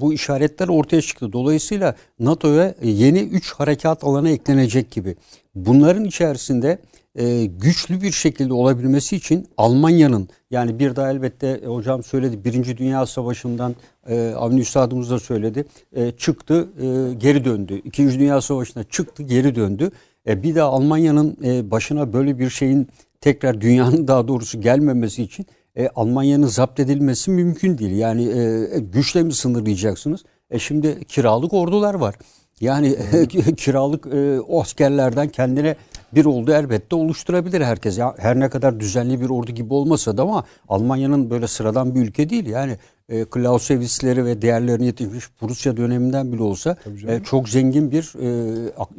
bu 0.02 0.14
işaretler 0.14 0.68
ortaya 0.68 1.02
çıktı. 1.02 1.34
Dolayısıyla 1.34 1.95
NATO'ya 2.20 2.76
yeni 2.84 3.20
3 3.20 3.53
harekat 3.53 4.03
alanı 4.03 4.30
eklenecek 4.30 4.91
gibi. 4.91 5.15
Bunların 5.56 6.06
içerisinde 6.06 6.78
e, 7.15 7.45
güçlü 7.45 8.02
bir 8.02 8.11
şekilde 8.11 8.53
olabilmesi 8.53 9.15
için 9.15 9.48
Almanya'nın 9.57 10.30
yani 10.52 10.80
bir 10.80 10.95
daha 10.95 11.11
elbette 11.11 11.48
e, 11.48 11.65
hocam 11.65 12.03
söyledi 12.03 12.45
Birinci 12.45 12.77
Dünya 12.77 13.06
Savaşı'ndan 13.06 13.76
e, 14.07 14.34
Avni 14.38 14.60
Üstadımız 14.60 15.10
da 15.10 15.19
söyledi 15.19 15.65
e, 15.95 16.11
çıktı 16.11 16.69
e, 16.81 17.14
geri 17.14 17.45
döndü. 17.45 17.81
İkinci 17.84 18.19
Dünya 18.19 18.41
Savaşı'na 18.41 18.84
çıktı 18.84 19.23
geri 19.23 19.56
döndü. 19.56 19.91
E, 20.27 20.44
bir 20.44 20.56
daha 20.56 20.69
Almanya'nın 20.69 21.38
e, 21.44 21.72
başına 21.72 22.14
böyle 22.14 22.40
bir 22.40 22.49
şeyin 22.49 22.88
tekrar 23.22 23.61
dünyanın 23.61 24.07
daha 24.07 24.27
doğrusu 24.27 24.61
gelmemesi 24.61 25.23
için 25.23 25.45
e, 25.76 25.90
Almanya'nın 25.95 26.48
zapt 26.48 26.80
edilmesi 26.80 27.31
mümkün 27.31 27.77
değil. 27.77 27.98
Yani 27.98 28.23
e, 28.23 28.80
güçle 28.80 29.23
mi 29.23 29.34
sınırlayacaksınız? 29.34 30.23
E 30.52 30.60
şimdi 30.60 31.03
kiralık 31.06 31.53
ordular 31.53 31.94
var. 31.94 32.15
Yani 32.64 32.95
kiralık 33.57 34.07
e, 34.14 34.40
askerlerden 34.60 35.30
kendine 35.30 35.76
bir 36.15 36.26
ordu 36.26 36.52
elbette 36.52 36.95
oluşturabilir 36.95 37.61
herkes. 37.61 37.98
Ya, 37.98 38.15
her 38.18 38.40
ne 38.40 38.49
kadar 38.49 38.80
düzenli 38.80 39.22
bir 39.22 39.30
ordu 39.30 39.52
gibi 39.52 39.73
olmasa 39.73 40.18
da 40.18 40.22
ama 40.22 40.44
Almanya'nın 40.69 41.30
böyle 41.30 41.48
sıradan 41.48 41.95
bir 41.95 42.02
ülke 42.02 42.30
değil. 42.30 42.45
Yani 42.45 42.77
e, 43.10 43.26
Clausewitz'leri 43.34 44.26
ve 44.26 44.42
diğerlerini 44.42 44.86
yetişmiş 44.86 45.30
Prusya 45.40 45.78
döneminden 45.78 46.32
bile 46.34 46.44
olsa 46.44 46.78
e, 47.08 47.20
çok 47.24 47.50
zengin 47.50 47.92
bir 47.92 48.14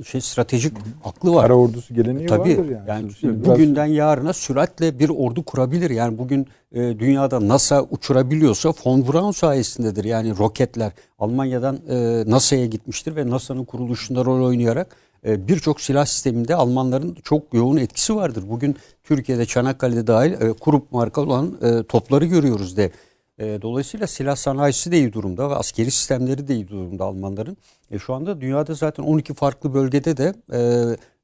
e, 0.01 0.05
şey 0.05 0.21
stratejik 0.21 0.73
aklı 1.05 1.35
var. 1.35 1.43
Kara 1.43 1.55
ordusu 1.55 1.95
geleneği 1.95 2.27
Tabii. 2.27 2.59
vardır 2.59 2.71
yani. 2.71 2.89
Yani, 2.89 3.13
Şimdi 3.21 3.45
biraz- 3.45 3.55
bugünden 3.55 3.87
yarına 3.87 4.33
süratle 4.33 4.99
bir 4.99 5.09
ordu 5.09 5.43
kurabilir. 5.45 5.91
Yani 5.91 6.19
bugün 6.19 6.47
e, 6.73 6.99
dünyada 6.99 7.49
NASA 7.49 7.83
uçurabiliyorsa 7.83 8.73
von 8.85 9.09
Braun 9.13 9.31
sayesindedir. 9.33 10.05
Yani 10.05 10.39
roketler 10.39 10.93
Almanya'dan 11.19 11.79
e, 11.89 12.25
NASA'ya 12.31 12.67
gitmiştir 12.67 13.17
ve 13.17 13.31
NASA'nın 13.31 13.65
kuruluşunda 13.65 14.25
rol 14.25 14.47
oynayarak 14.47 14.97
e, 15.27 15.49
birçok 15.49 15.81
silah 15.81 16.07
sisteminde 16.07 16.55
Almanların 16.55 17.17
çok 17.25 17.55
yoğun 17.55 17.77
etkisi 17.77 18.17
vardır. 18.17 18.45
Bugün 18.51 18.77
Türkiye'de 19.03 19.47
Çanakkale'de 19.47 20.07
dahil 20.07 20.33
e, 20.33 20.39
Krupp 20.65 20.93
marka 20.93 21.21
olan 21.21 21.59
e, 21.63 21.83
topları 21.83 22.25
görüyoruz 22.25 22.77
de. 22.77 22.91
E, 23.39 23.63
dolayısıyla 23.63 24.07
silah 24.07 24.37
sanayisi 24.37 24.93
de 24.93 24.99
iyi 24.99 25.13
durumda 25.13 25.51
ve 25.51 25.55
askeri 25.55 25.91
sistemleri 25.91 26.49
de 26.49 26.55
iyi 26.55 26.69
durumda 26.69 27.05
Almanların. 27.05 27.57
E, 27.91 27.99
şu 27.99 28.15
anda 28.15 28.41
dünyada 28.41 28.75
zaten 28.75 29.03
12 29.03 29.35
farklı 29.35 29.75
bölgede 29.75 30.17
de 30.17 30.35
e, 30.53 30.61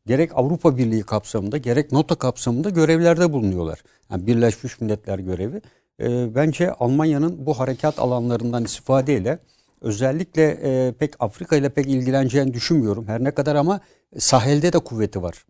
gerek 0.07 0.31
Avrupa 0.35 0.77
Birliği 0.77 1.03
kapsamında 1.03 1.57
gerek 1.57 1.93
NATO 1.93 2.17
kapsamında 2.17 2.71
görevlerde 2.71 3.33
bulunuyorlar. 3.33 3.83
Yani 4.11 4.27
Birleşmiş 4.27 4.81
Milletler 4.81 5.19
görevi. 5.19 5.61
E, 6.01 6.35
bence 6.35 6.73
Almanya'nın 6.73 7.47
bu 7.47 7.59
harekat 7.59 7.99
alanlarından 7.99 8.65
istifadeyle 8.65 9.39
özellikle 9.81 10.43
e, 10.63 10.93
pek 10.93 11.15
Afrika 11.21 11.57
ile 11.57 11.69
pek 11.69 11.87
ilgileneceğini 11.87 12.55
düşünmüyorum. 12.55 13.09
Her 13.09 13.25
ne 13.25 13.31
kadar 13.31 13.55
ama 13.55 13.81
sahilde 14.19 14.73
de 14.73 14.79
kuvveti 14.79 15.23
var. 15.23 15.45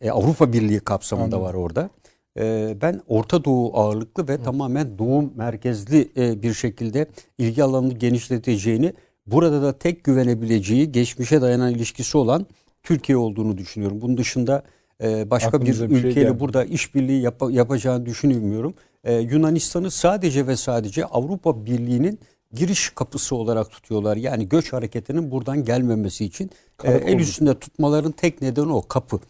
E, 0.00 0.10
Avrupa 0.10 0.52
Birliği 0.52 0.80
kapsamında 0.80 1.40
var 1.40 1.54
orada. 1.54 1.90
E, 2.38 2.76
ben 2.82 3.00
Orta 3.08 3.44
Doğu 3.44 3.76
ağırlıklı 3.78 4.28
ve 4.28 4.42
tamamen 4.42 4.98
Doğu 4.98 5.32
merkezli 5.36 6.12
e, 6.16 6.42
bir 6.42 6.54
şekilde 6.54 7.06
ilgi 7.38 7.64
alanını 7.64 7.92
genişleteceğini 7.92 8.92
burada 9.26 9.62
da 9.62 9.78
tek 9.78 10.04
güvenebileceği 10.04 10.92
geçmişe 10.92 11.40
dayanan 11.40 11.70
ilişkisi 11.70 12.18
olan 12.18 12.46
Türkiye 12.82 13.18
olduğunu 13.18 13.58
düşünüyorum. 13.58 14.00
Bunun 14.00 14.16
dışında 14.16 14.62
e, 15.02 15.30
başka 15.30 15.56
Aklınıza 15.56 15.84
bir 15.84 15.90
bir 15.94 16.00
şey 16.00 16.10
ülkeyle 16.10 16.20
gelmiyor. 16.20 16.40
burada 16.40 16.64
işbirliği 16.64 17.22
yap- 17.22 17.50
yapacağını 17.50 18.06
düşünmüyorum. 18.06 18.74
E, 19.04 19.14
Yunanistan'ı 19.14 19.90
sadece 19.90 20.46
ve 20.46 20.56
sadece 20.56 21.04
Avrupa 21.04 21.66
Birliği'nin 21.66 22.18
giriş 22.52 22.90
kapısı 22.90 23.36
olarak 23.36 23.70
tutuyorlar. 23.70 24.16
Yani 24.16 24.48
göç 24.48 24.72
hareketinin 24.72 25.30
buradan 25.30 25.64
gelmemesi 25.64 26.24
için 26.24 26.50
e, 26.84 26.92
el 26.92 27.18
üstünde 27.18 27.58
tutmaların 27.58 28.12
tek 28.12 28.42
nedeni 28.42 28.72
o 28.72 28.82
kapı. 28.88 29.20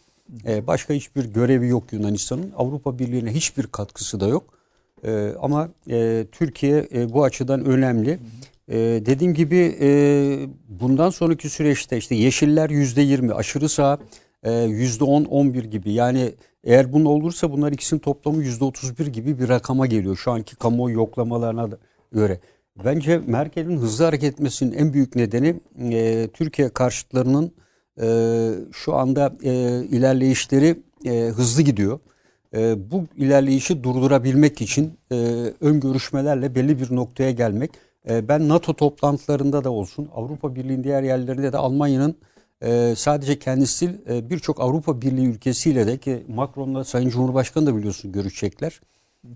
E, 0.47 0.67
başka 0.67 0.95
hiçbir 0.95 1.25
görevi 1.25 1.69
yok 1.69 1.93
Yunanistan'ın. 1.93 2.53
Avrupa 2.57 2.99
Birliği'ne 2.99 3.35
hiçbir 3.35 3.67
katkısı 3.67 4.21
da 4.21 4.27
yok. 4.27 4.45
E, 5.05 5.33
ama 5.41 5.69
e, 5.91 6.27
Türkiye 6.33 6.89
e, 6.95 7.13
bu 7.13 7.25
açıdan 7.25 7.65
önemli. 7.65 8.19
E, 8.69 8.77
dediğim 9.07 9.35
gibi 9.35 9.77
e, 9.81 9.89
bundan 10.69 11.11
sonraki 11.11 11.51
süreçte 11.51 11.97
işte 11.97 12.15
Yeşiller 12.15 12.71
yüzde 12.71 13.03
yirmi, 13.03 13.33
aşırı 13.33 13.69
sağ 13.69 13.99
e, 14.43 14.53
yüzde 14.53 15.05
on, 15.05 15.25
on 15.25 15.55
bir 15.55 15.65
gibi. 15.65 15.93
Yani 15.93 16.35
eğer 16.65 16.93
bunun 16.93 17.05
olursa 17.05 17.53
bunlar 17.53 17.73
ikisinin 17.73 18.01
toplamı 18.01 18.43
yüzde 18.43 18.65
otuz 18.65 18.99
bir 18.99 19.07
gibi 19.07 19.39
bir 19.39 19.49
rakama 19.49 19.87
geliyor. 19.87 20.17
Şu 20.17 20.33
anki 20.33 20.57
kamuoyu 20.57 20.95
yoklamalarına 20.95 21.71
da 21.71 21.79
göre. 22.13 22.41
Bence 22.85 23.21
Merkel'in 23.27 23.79
hızlı 23.79 24.05
hareket 24.05 24.35
etmesinin 24.35 24.73
en 24.73 24.93
büyük 24.93 25.17
nedeni 25.17 25.61
e, 25.81 26.29
Türkiye 26.33 26.69
karşıtlarının 26.69 27.53
e, 28.01 28.51
şu 28.73 28.95
anda 28.95 29.33
e, 29.43 29.51
ilerleyişleri 29.85 30.77
e, 31.05 31.11
hızlı 31.11 31.63
gidiyor. 31.63 31.99
E, 32.55 32.91
bu 32.91 33.05
ilerleyişi 33.17 33.85
durdurabilmek 33.85 34.61
için 34.61 34.93
e, 35.13 35.17
ön 35.61 35.81
görüşmelerle 35.81 36.55
belli 36.55 36.81
bir 36.81 36.97
noktaya 36.97 37.31
gelmek. 37.31 37.71
E, 38.09 38.29
ben 38.29 38.49
NATO 38.49 38.75
toplantılarında 38.75 39.65
da 39.65 39.71
olsun, 39.71 40.09
Avrupa 40.15 40.55
Birliği'nin 40.55 40.85
diğer 40.85 41.03
yerlerinde 41.03 41.53
de 41.53 41.59
Almanya'nın 41.59 42.17
e, 42.63 42.95
sadece 42.97 43.39
kendisi 43.39 43.89
değil, 43.89 44.19
e, 44.19 44.31
birçok 44.31 44.61
Avrupa 44.61 45.03
Birliği 45.03 45.27
ülkesiyle 45.27 45.87
de 45.87 45.99
ki 45.99 46.25
Macron'la 46.29 46.85
Sayın 46.85 47.09
Cumhurbaşkanı 47.09 47.67
da 47.67 47.77
biliyorsun 47.77 48.13
görüşecekler. 48.13 48.81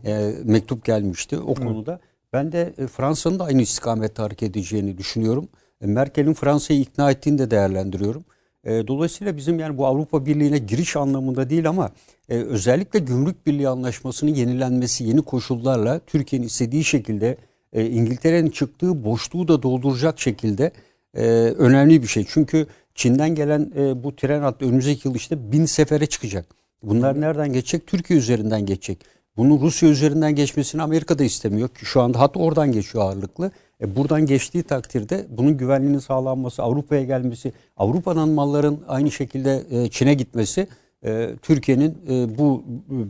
E, 0.04 0.34
mektup 0.44 0.84
gelmişti 0.84 1.38
o 1.38 1.54
konuda. 1.54 2.00
Ben 2.32 2.52
de 2.52 2.74
e, 2.78 2.86
Fransa'nın 2.86 3.38
da 3.38 3.44
aynı 3.44 3.62
istikamette 3.62 4.22
hareket 4.22 4.50
edeceğini 4.50 4.98
düşünüyorum. 4.98 5.48
E, 5.80 5.86
Merkel'in 5.86 6.34
Fransa'yı 6.34 6.80
ikna 6.80 7.10
ettiğini 7.10 7.38
de 7.38 7.50
değerlendiriyorum. 7.50 8.24
E, 8.68 8.86
dolayısıyla 8.86 9.36
bizim 9.36 9.58
yani 9.58 9.78
bu 9.78 9.86
Avrupa 9.86 10.26
Birliği'ne 10.26 10.58
giriş 10.58 10.96
anlamında 10.96 11.50
değil 11.50 11.68
ama 11.68 11.90
e, 12.28 12.34
özellikle 12.34 12.98
Gümrük 12.98 13.46
Birliği 13.46 13.68
Anlaşması'nın 13.68 14.34
yenilenmesi 14.34 15.04
yeni 15.04 15.22
koşullarla 15.22 16.00
Türkiye'nin 16.06 16.46
istediği 16.46 16.84
şekilde 16.84 17.36
e, 17.72 17.86
İngiltere'nin 17.86 18.50
çıktığı 18.50 19.04
boşluğu 19.04 19.48
da 19.48 19.62
dolduracak 19.62 20.20
şekilde 20.20 20.72
e, 21.14 21.24
önemli 21.58 22.02
bir 22.02 22.06
şey. 22.06 22.24
Çünkü 22.28 22.66
Çin'den 22.94 23.34
gelen 23.34 23.72
e, 23.76 24.02
bu 24.04 24.16
tren 24.16 24.40
hattı 24.40 24.64
önümüzdeki 24.64 25.08
yıl 25.08 25.14
işte 25.14 25.52
bin 25.52 25.64
sefere 25.64 26.06
çıkacak. 26.06 26.46
Bunlar 26.82 27.20
nereden 27.20 27.52
geçecek? 27.52 27.86
Türkiye 27.86 28.18
üzerinden 28.18 28.66
geçecek. 28.66 29.04
Bunun 29.36 29.60
Rusya 29.60 29.88
üzerinden 29.88 30.34
geçmesini 30.34 30.82
Amerika 30.82 31.18
da 31.18 31.24
istemiyor 31.24 31.68
şu 31.74 32.00
anda 32.00 32.20
hat 32.20 32.36
oradan 32.36 32.72
geçiyor 32.72 33.04
ağırlıklı. 33.04 33.50
E 33.80 33.96
buradan 33.96 34.26
geçtiği 34.26 34.62
takdirde 34.62 35.26
bunun 35.28 35.56
güvenliğinin 35.56 35.98
sağlanması, 35.98 36.62
Avrupa'ya 36.62 37.04
gelmesi, 37.04 37.52
Avrupa'dan 37.76 38.28
malların 38.28 38.80
aynı 38.88 39.10
şekilde 39.10 39.62
e, 39.70 39.90
Çin'e 39.90 40.14
gitmesi 40.14 40.66
e, 41.04 41.30
Türkiye'nin 41.42 41.98
e, 42.10 42.38
bu 42.38 42.64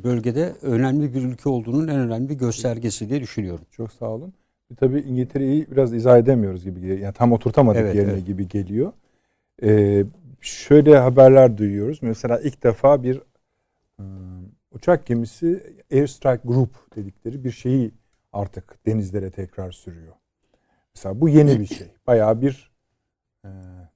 bölgede 0.05 0.53
önemli 0.63 1.15
bir 1.15 1.23
ülke 1.23 1.49
olduğunun 1.49 1.89
en 1.89 1.99
önemli 2.01 2.29
bir 2.29 2.35
göstergesi 2.35 3.09
diye 3.09 3.21
düşünüyorum. 3.21 3.65
Çok 3.71 3.93
sağ 3.93 4.07
olun. 4.07 4.33
Tabii 4.77 5.01
İngiltere'yi 5.01 5.67
biraz 5.71 5.95
izah 5.95 6.19
edemiyoruz 6.19 6.65
gibi 6.65 6.81
geliyor. 6.81 6.99
Yani 6.99 7.15
tam 7.15 7.33
oturtamadık 7.33 7.81
Evet, 7.81 7.95
yerine 7.95 8.13
evet. 8.13 8.27
gibi 8.27 8.49
geliyor. 8.49 8.93
Ee, 9.63 10.05
şöyle 10.41 10.99
haberler 10.99 11.59
duyuyoruz. 11.59 11.99
Mesela 12.03 12.41
ilk 12.41 12.63
defa 12.63 13.03
bir 13.03 13.21
ıı, 14.01 14.07
uçak 14.71 15.07
gemisi 15.07 15.63
Airstrike 15.93 16.41
Group 16.45 16.97
dedikleri 16.97 17.45
bir 17.45 17.51
şeyi 17.51 17.91
artık 18.33 18.87
denizlere 18.87 19.31
tekrar 19.31 19.73
sürüyor. 19.73 20.18
Mesela 20.97 21.21
bu 21.21 21.29
yeni 21.29 21.61
bir 21.61 21.67
şey. 21.67 21.87
Bayağı 22.07 22.41
bir 22.41 22.71
e, 23.45 23.49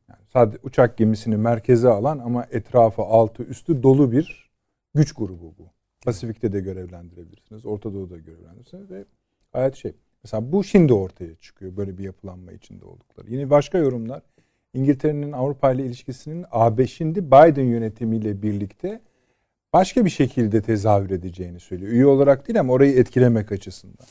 yani 0.08 0.24
sadece 0.32 0.58
uçak 0.62 0.96
gemisini 0.96 1.36
merkeze 1.36 1.88
alan 1.88 2.18
ama 2.18 2.46
etrafı 2.50 3.02
altı 3.02 3.42
üstü 3.42 3.82
dolu 3.82 4.12
bir 4.12 4.50
güç 4.94 5.12
grubu 5.12 5.54
bu. 5.58 5.70
Pasifik'te 6.04 6.52
de 6.52 6.60
görevlendirebilirsiniz. 6.60 7.66
Orta 7.66 7.94
Doğu'da 7.94 8.18
görevlendirirsiniz 8.18 8.90
ve 8.90 9.04
gayet 9.52 9.74
şey. 9.74 9.92
Mesela 10.24 10.52
bu 10.52 10.64
şimdi 10.64 10.92
ortaya 10.92 11.34
çıkıyor 11.34 11.76
böyle 11.76 11.98
bir 11.98 12.04
yapılanma 12.04 12.52
içinde 12.52 12.84
oldukları. 12.84 13.30
Yine 13.30 13.50
başka 13.50 13.78
yorumlar 13.78 14.22
İngiltere'nin 14.74 15.32
Avrupa 15.32 15.72
ile 15.72 15.86
ilişkisinin 15.86 16.44
AB 16.50 16.86
şimdi 16.86 17.26
Biden 17.26 17.64
yönetimiyle 17.64 18.42
birlikte 18.42 19.00
başka 19.72 20.04
bir 20.04 20.10
şekilde 20.10 20.62
tezahür 20.62 21.10
edeceğini 21.10 21.60
söylüyor. 21.60 21.92
Üye 21.92 22.06
olarak 22.06 22.48
değil 22.48 22.60
ama 22.60 22.72
orayı 22.72 22.98
etkilemek 22.98 23.52
açısından. 23.52 24.06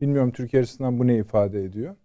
Bilmiyorum 0.00 0.30
Türkiye 0.30 0.62
açısından 0.62 0.98
bu 0.98 1.06
ne 1.06 1.16
ifade 1.16 1.64
ediyor? 1.64 1.96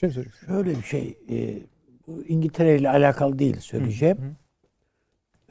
Şey 0.00 0.10
söyleyeceksin? 0.10 0.46
Şöyle 0.46 0.70
bir 0.70 0.82
şey, 0.82 1.18
e, 1.30 1.62
bu 2.06 2.24
İngiltere 2.24 2.76
ile 2.78 2.90
alakalı 2.90 3.38
değil 3.38 3.60
söyleyeceğim. 3.60 4.36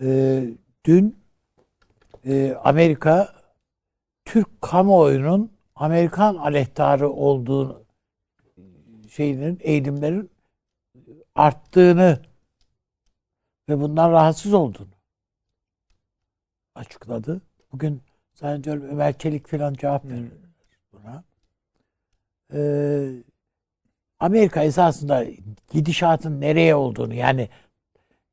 E, 0.02 0.44
dün 0.86 1.20
e, 2.26 2.54
Amerika 2.64 3.36
Türk 4.26 4.62
kamuoyunun 4.62 5.52
Amerikan 5.76 6.36
aleyhtarı 6.36 7.10
olduğu 7.10 7.86
şeyinin 9.10 9.58
eğilimlerin 9.62 10.30
arttığını 11.36 12.22
ve 13.70 13.80
bundan 13.80 14.12
rahatsız 14.12 14.54
olduğunu 14.54 14.96
açıkladı. 16.76 17.42
Bugün 17.72 18.02
zannediyorum 18.34 18.84
Ömer 18.90 19.18
Çelik 19.18 19.48
falan 19.48 19.74
cevap 19.74 20.06
verir 20.06 20.32
buna. 20.94 21.24
Ee, 22.54 23.24
Amerika 24.20 24.64
esasında 24.64 25.26
gidişatın 25.72 26.42
nereye 26.42 26.76
olduğunu 26.76 27.14
yani 27.14 27.50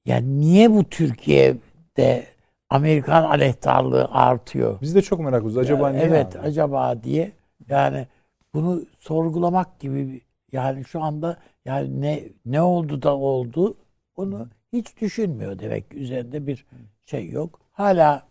yani 0.06 0.40
niye 0.40 0.70
bu 0.70 0.84
Türkiye'de 0.84 2.26
Amerikan 2.70 3.22
aleyhtarlığı 3.24 4.08
artıyor? 4.10 4.78
Biz 4.80 4.94
de 4.94 5.02
çok 5.02 5.20
merak 5.20 5.40
ediyoruz. 5.40 5.56
Acaba 5.58 5.88
Yani 5.88 5.96
niye? 5.96 6.06
Evet, 6.06 6.36
abi? 6.36 6.46
acaba 6.46 7.02
diye. 7.02 7.32
Yani 7.68 8.06
bunu 8.54 8.82
sorgulamak 8.98 9.80
gibi 9.80 10.20
yani 10.52 10.84
şu 10.84 11.02
anda 11.02 11.36
yani 11.64 12.00
ne 12.00 12.22
ne 12.46 12.62
oldu 12.62 13.02
da 13.02 13.16
oldu 13.16 13.74
onu 14.16 14.48
hiç 14.72 15.00
düşünmüyor 15.00 15.58
demek 15.58 15.94
üzerinde 15.94 16.46
bir 16.46 16.66
şey 17.04 17.30
yok. 17.30 17.60
Hala 17.72 18.22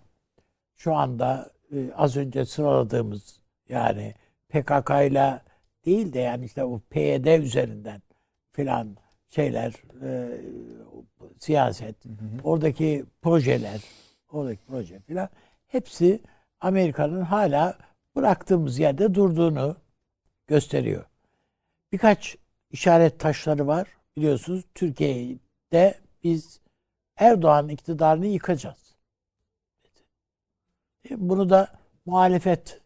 şu 0.75 0.95
anda 0.95 1.49
e, 1.71 1.91
az 1.95 2.17
önce 2.17 2.45
sıraladığımız 2.45 3.39
yani 3.69 4.13
PKK 4.49 4.89
ile 5.11 5.41
değil 5.85 6.14
de 6.14 6.19
yani 6.19 6.45
işte 6.45 6.64
o 6.64 6.80
PYD 6.80 7.43
üzerinden 7.43 8.01
filan 8.51 8.97
şeyler 9.30 9.73
e, 10.03 10.41
siyaset 11.39 11.95
oradaki 12.43 13.05
projeler 13.22 13.81
oradaki 14.30 14.65
proje 14.65 14.99
filan 14.99 15.30
hepsi 15.68 16.22
Amerika'nın 16.60 17.22
hala 17.22 17.77
bıraktığımız 18.15 18.80
yerde 18.80 19.15
durduğunu 19.15 19.76
gösteriyor. 20.47 21.05
Birkaç 21.91 22.38
işaret 22.72 23.19
taşları 23.19 23.68
var. 23.68 23.88
Biliyorsunuz 24.18 24.64
Türkiye'de 24.76 25.95
biz 26.23 26.60
Erdoğan 27.18 27.69
iktidarını 27.69 28.26
yıkacağız. 28.26 28.95
Bunu 31.10 31.49
da 31.49 31.80
muhalefet 32.05 32.81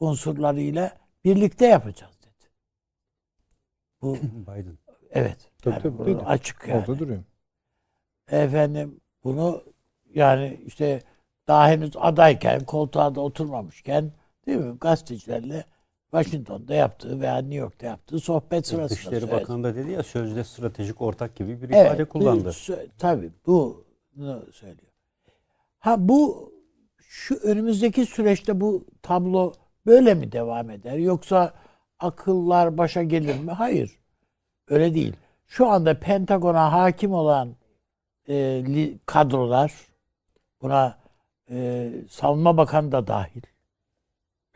unsurlarıyla 0.00 0.96
birlikte 1.24 1.66
yapacağız. 1.66 2.13
Bu 4.04 4.16
Biden. 4.46 4.78
evet. 5.10 5.36
Tabii, 5.62 5.74
yani 5.74 5.82
tabii, 5.82 5.98
bu 5.98 6.06
değil. 6.06 6.18
açık 6.26 6.68
yani. 6.68 6.80
Orada 6.80 6.98
duruyor. 6.98 7.22
Efendim 8.28 9.00
bunu 9.24 9.62
yani 10.14 10.60
işte 10.66 11.02
daha 11.48 11.68
henüz 11.68 11.90
adayken 11.96 12.64
koltuğa 12.64 13.14
da 13.14 13.20
oturmamışken 13.20 14.12
değil 14.46 14.58
mi 14.58 14.78
gazetecilerle 14.80 15.64
Washington'da 16.10 16.74
yaptığı 16.74 17.20
veya 17.20 17.36
New 17.38 17.54
York'ta 17.54 17.86
yaptığı 17.86 18.20
sohbet 18.20 18.66
sırasında 18.66 18.88
Dışişleri 18.88 19.20
söyledi. 19.20 19.40
Bakanı 19.42 19.64
da 19.64 19.74
dedi 19.74 19.90
ya 19.90 20.02
sözde 20.02 20.44
stratejik 20.44 21.00
ortak 21.02 21.36
gibi 21.36 21.62
bir 21.62 21.70
Evet, 21.70 21.86
ifade 21.86 22.04
kullandı. 22.04 22.44
bu 22.44 22.48
sö- 22.48 22.88
tabii 22.98 23.32
bunu 23.46 24.52
söylüyor. 24.52 24.92
Ha 25.78 26.08
bu 26.08 26.52
şu 26.98 27.34
önümüzdeki 27.34 28.06
süreçte 28.06 28.60
bu 28.60 28.84
tablo 29.02 29.52
böyle 29.86 30.14
mi 30.14 30.32
devam 30.32 30.70
eder 30.70 30.92
yoksa 30.98 31.52
akıllar 32.04 32.78
başa 32.78 33.02
gelir 33.02 33.38
mi? 33.38 33.50
Hayır. 33.52 33.98
Öyle 34.68 34.94
değil. 34.94 35.12
Şu 35.46 35.66
anda 35.68 36.00
Pentagon'a 36.00 36.72
hakim 36.72 37.12
olan 37.12 37.56
e, 38.28 38.64
kadrolar 39.06 39.72
buna 40.62 40.98
e, 41.50 41.90
savunma 42.10 42.56
bakanı 42.56 42.92
da 42.92 43.06
dahil. 43.06 43.42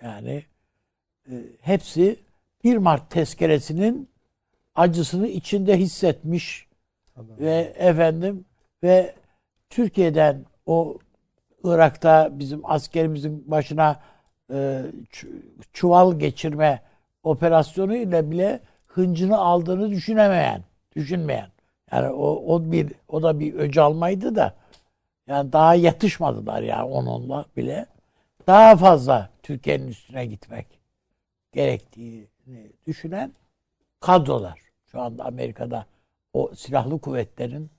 Yani 0.03 0.45
e, 1.31 1.35
hepsi 1.61 2.21
1 2.65 2.77
Mart 2.77 3.11
tezkeresinin 3.11 4.09
acısını 4.75 5.29
içinde 5.29 5.77
hissetmiş 5.79 6.69
ve 7.17 7.75
efendim 7.79 8.45
ve 8.83 9.15
Türkiye'den 9.71 10.45
o 10.67 10.99
Irak'ta 11.65 12.29
bizim 12.39 12.71
askerimizin 12.71 13.51
başına 13.51 14.01
e, 14.53 14.83
çuval 15.73 16.19
geçirme 16.19 16.83
operasyonu 17.23 17.97
ile 17.97 18.31
bile 18.31 18.61
hıncını 18.87 19.39
aldığını 19.39 19.91
düşünemeyen, 19.91 20.63
düşünmeyen. 20.97 21.49
Yani 21.93 22.09
o, 22.09 22.55
o 22.55 22.73
bir 22.73 22.93
o 23.09 23.23
da 23.23 23.41
bir 23.41 23.55
öc 23.55 23.81
almaydı 23.81 24.37
da 24.37 24.55
yani 25.27 25.53
daha 25.53 25.75
yatışmadılar 25.75 26.63
yani 26.63 26.83
onunla 26.83 27.45
bile. 27.57 27.87
Daha 28.47 28.77
fazla 28.77 29.31
Türkiye'nin 29.43 29.89
üstüne 29.89 30.27
gitmek 30.27 30.67
gerektiğini 31.53 32.73
düşünen 32.87 33.33
kadrolar. 34.01 34.61
Şu 34.87 35.01
anda 35.01 35.25
Amerika'da 35.25 35.87
o 36.33 36.55
silahlı 36.55 37.01
kuvvetlerin 37.01 37.71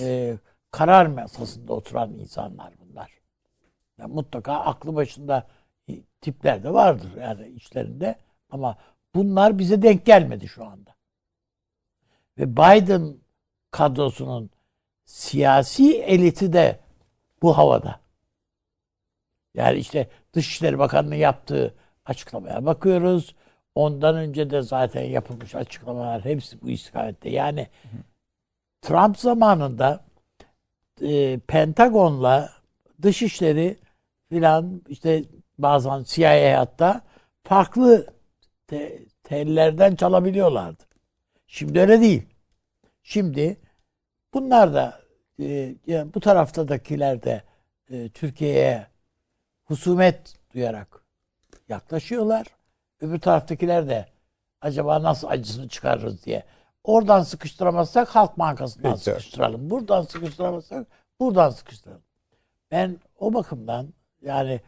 e, 0.00 0.36
karar 0.70 1.06
masasında 1.06 1.72
oturan 1.72 2.12
insanlar 2.12 2.72
bunlar. 2.78 3.10
Yani 3.98 4.14
mutlaka 4.14 4.52
aklı 4.54 4.94
başında 4.94 5.46
tipler 6.20 6.62
de 6.62 6.72
vardır 6.72 7.10
yani 7.20 7.48
içlerinde 7.48 8.16
ama 8.50 8.76
bunlar 9.14 9.58
bize 9.58 9.82
denk 9.82 10.06
gelmedi 10.06 10.48
şu 10.48 10.64
anda. 10.64 10.94
Ve 12.38 12.52
Biden 12.56 13.16
kadrosunun 13.70 14.50
siyasi 15.04 16.02
eliti 16.02 16.52
de 16.52 16.80
bu 17.42 17.58
havada. 17.58 18.00
Yani 19.54 19.78
işte 19.78 20.08
Dışişleri 20.32 20.78
Bakanı'nın 20.78 21.14
yaptığı 21.14 21.74
açıklamaya 22.04 22.66
bakıyoruz. 22.66 23.34
Ondan 23.74 24.16
önce 24.16 24.50
de 24.50 24.62
zaten 24.62 25.02
yapılmış 25.02 25.54
açıklamalar 25.54 26.24
hepsi 26.24 26.62
bu 26.62 26.70
istikamette. 26.70 27.30
Yani 27.30 27.68
Trump 28.82 29.18
zamanında 29.18 30.04
e, 31.00 31.38
Pentagon'la 31.38 32.50
Dışişleri 33.02 33.78
filan 34.28 34.82
işte 34.88 35.24
bazen 35.58 36.02
CIA 36.04 36.58
hatta 36.60 37.00
farklı 37.42 38.13
te, 38.74 38.98
tellerden 39.22 39.96
çalabiliyorlardı. 39.96 40.82
Şimdi 41.46 41.80
öyle 41.80 42.00
değil. 42.00 42.22
Şimdi 43.02 43.60
bunlar 44.34 44.74
da 44.74 45.00
e, 45.40 45.74
yani 45.86 46.14
bu 46.14 46.20
taraftadakiler 46.20 47.22
de 47.22 47.42
e, 47.90 48.08
Türkiye'ye 48.08 48.86
husumet 49.64 50.34
duyarak 50.54 51.04
yaklaşıyorlar. 51.68 52.46
Öbür 53.00 53.20
taraftakiler 53.20 53.88
de 53.88 54.06
acaba 54.60 55.02
nasıl 55.02 55.28
acısını 55.28 55.68
çıkarırız 55.68 56.24
diye. 56.24 56.44
Oradan 56.84 57.22
sıkıştıramazsak 57.22 58.08
Halk 58.08 58.38
Bankası'ndan 58.38 58.92
Peki. 58.92 59.04
sıkıştıralım. 59.04 59.70
Buradan 59.70 60.02
sıkıştıramazsak 60.02 60.86
buradan 61.20 61.50
sıkıştıralım. 61.50 62.02
Ben 62.70 62.98
o 63.18 63.34
bakımdan 63.34 63.88
yani 64.22 64.60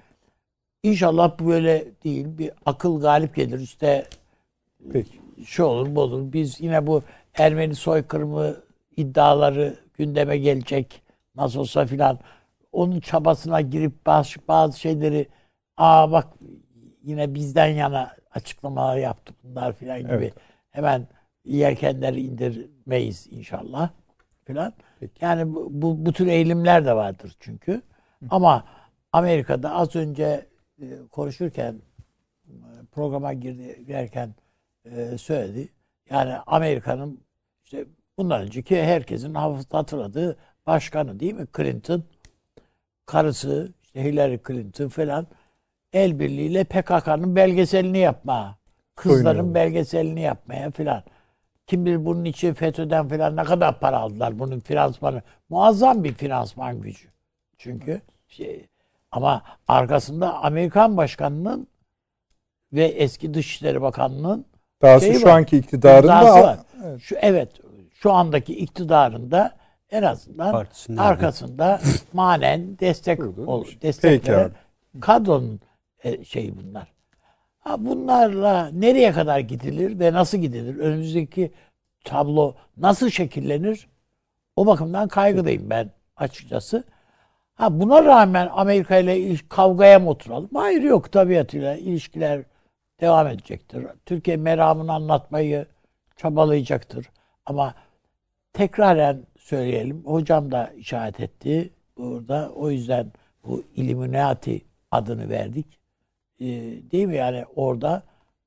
inşallah 0.87 1.39
bu 1.39 1.47
böyle 1.47 1.85
değil. 2.05 2.39
Bir 2.39 2.51
akıl 2.67 3.01
galip 3.01 3.35
gelir. 3.37 3.61
İşte 3.61 4.07
Peki. 4.93 5.21
şu 5.47 5.65
olur 5.65 5.95
bu 5.95 6.01
olur. 6.01 6.33
Biz 6.33 6.61
yine 6.61 6.87
bu 6.87 7.03
Ermeni 7.35 7.75
soykırımı 7.75 8.57
iddiaları 8.97 9.77
gündeme 9.95 10.39
gelecek. 10.39 11.03
Nasıl 11.35 11.61
olsa 11.61 11.87
filan. 11.87 12.19
Onun 12.73 13.01
çabasına 13.01 13.61
girip 13.61 14.07
bazı, 14.07 14.31
bazı 14.49 14.81
şeyleri 14.81 15.29
aa 15.77 16.13
bak 16.13 16.27
yine 17.03 17.35
bizden 17.35 17.67
yana 17.67 18.11
açıklamalar 18.31 18.97
yaptı 18.97 19.35
bunlar 19.45 19.73
filan 19.73 19.99
gibi. 19.99 20.13
Evet. 20.13 20.35
Hemen 20.71 21.09
yelkenleri 21.45 22.21
indirmeyiz 22.21 23.27
inşallah 23.31 23.91
filan. 24.45 24.73
Yani 25.21 25.55
bu, 25.55 25.69
bu, 25.71 26.07
bu 26.07 26.13
tür 26.13 26.27
eğilimler 26.27 26.85
de 26.85 26.97
vardır 26.97 27.37
çünkü. 27.41 27.83
Ama 28.31 28.65
Amerika'da 29.13 29.73
az 29.73 29.97
önce 29.97 30.47
konuşurken 31.11 31.81
e, 32.49 32.55
programa 32.93 33.33
girerken 33.33 34.35
e, 34.85 35.19
söyledi. 35.19 35.69
Yani 36.11 36.35
Amerika'nın 36.47 37.21
işte 37.65 37.85
bundan 38.19 38.43
önceki 38.43 38.83
herkesin 38.83 39.35
hatırladığı 39.35 40.37
başkanı 40.67 41.21
değil 41.21 41.35
mi? 41.35 41.47
Clinton. 41.57 42.05
Karısı 43.07 43.73
işte 43.83 44.05
Hillary 44.05 44.39
Clinton 44.47 44.89
falan 44.89 45.27
el 45.93 46.21
birliğiyle 46.21 46.65
PKK'nın 46.65 47.37
belgeselini 47.37 47.99
yapma. 47.99 48.59
Kızların 48.95 49.55
belgeselini 49.55 50.21
yapmaya 50.21 50.71
filan. 50.71 51.03
Kim 51.67 51.87
bilir 51.87 52.05
bunun 52.05 52.25
için 52.25 52.55
FETÖ'den 52.55 53.09
filan 53.09 53.37
ne 53.37 53.45
kadar 53.45 53.81
para 53.81 53.99
aldılar 53.99 54.39
bunun 54.39 54.61
finansmanı. 54.61 55.23
Muazzam 55.49 56.05
bir 56.05 56.13
finansman 56.15 56.81
gücü. 56.81 57.09
Çünkü 57.59 58.01
şey, 58.29 58.67
ama 59.11 59.43
arkasında 59.69 60.35
Amerikan 60.35 60.97
başkanının 60.97 61.69
ve 62.73 62.85
eski 62.85 63.35
Dışişleri 63.35 63.83
Bakanı'nın 63.83 64.47
Dahası 64.83 65.07
Şey 65.07 65.15
şu 65.15 65.27
var, 65.27 65.31
anki 65.31 65.57
iktidarın 65.57 66.03
imzası 66.03 66.37
da 66.37 66.43
var. 66.43 66.59
Evet. 66.85 67.01
Şu 67.01 67.17
evet 67.21 67.49
şu 67.95 68.13
andaki 68.13 68.57
iktidarında 68.59 69.57
en 69.91 70.03
azından 70.03 70.53
Partisinin 70.53 70.97
arkasında 70.97 71.81
manen 72.13 72.79
destek 72.79 73.21
ol, 73.49 73.65
destek 73.83 74.29
veren 74.29 74.51
kadronun 75.01 75.61
e, 76.05 76.25
şey 76.25 76.53
bunlar. 76.57 76.93
Ha 77.59 77.85
bunlarla 77.85 78.71
nereye 78.73 79.13
kadar 79.13 79.39
gidilir 79.39 79.99
ve 80.01 80.13
nasıl 80.13 80.39
gidilir? 80.39 80.79
Önümüzdeki 80.79 81.53
tablo 82.05 82.55
nasıl 82.77 83.11
şekillenir? 83.11 83.89
O 84.57 84.67
bakımdan 84.67 85.09
kaygıdayım 85.09 85.71
ben 85.71 85.91
açıkçası. 86.17 86.85
Ha 87.57 87.81
buna 87.81 88.05
rağmen 88.05 88.49
Amerika 88.53 88.99
ile 88.99 89.37
kavgaya 89.49 89.99
mı 89.99 90.11
oturalım? 90.11 90.51
Hayır 90.55 90.83
yok 90.83 91.13
tabiatıyla 91.13 91.77
ilişkiler 91.77 92.43
devam 93.01 93.27
edecektir. 93.27 93.87
Türkiye 94.07 94.37
meramını 94.37 94.93
anlatmayı 94.93 95.67
çabalayacaktır. 96.17 97.07
Ama 97.47 97.75
tekraren 98.53 99.27
söyleyelim. 99.39 100.05
Hocam 100.05 100.53
da 100.53 100.73
işaret 100.77 101.21
etti 101.21 101.71
burada. 101.97 102.53
O 102.55 102.71
yüzden 102.71 103.13
bu 103.45 103.65
Illuminati 103.77 104.61
adını 104.91 105.29
verdik. 105.31 105.81
Ee, 106.41 106.45
değil 106.91 107.07
mi? 107.07 107.17
Yani 107.17 107.45
orada 107.57 108.03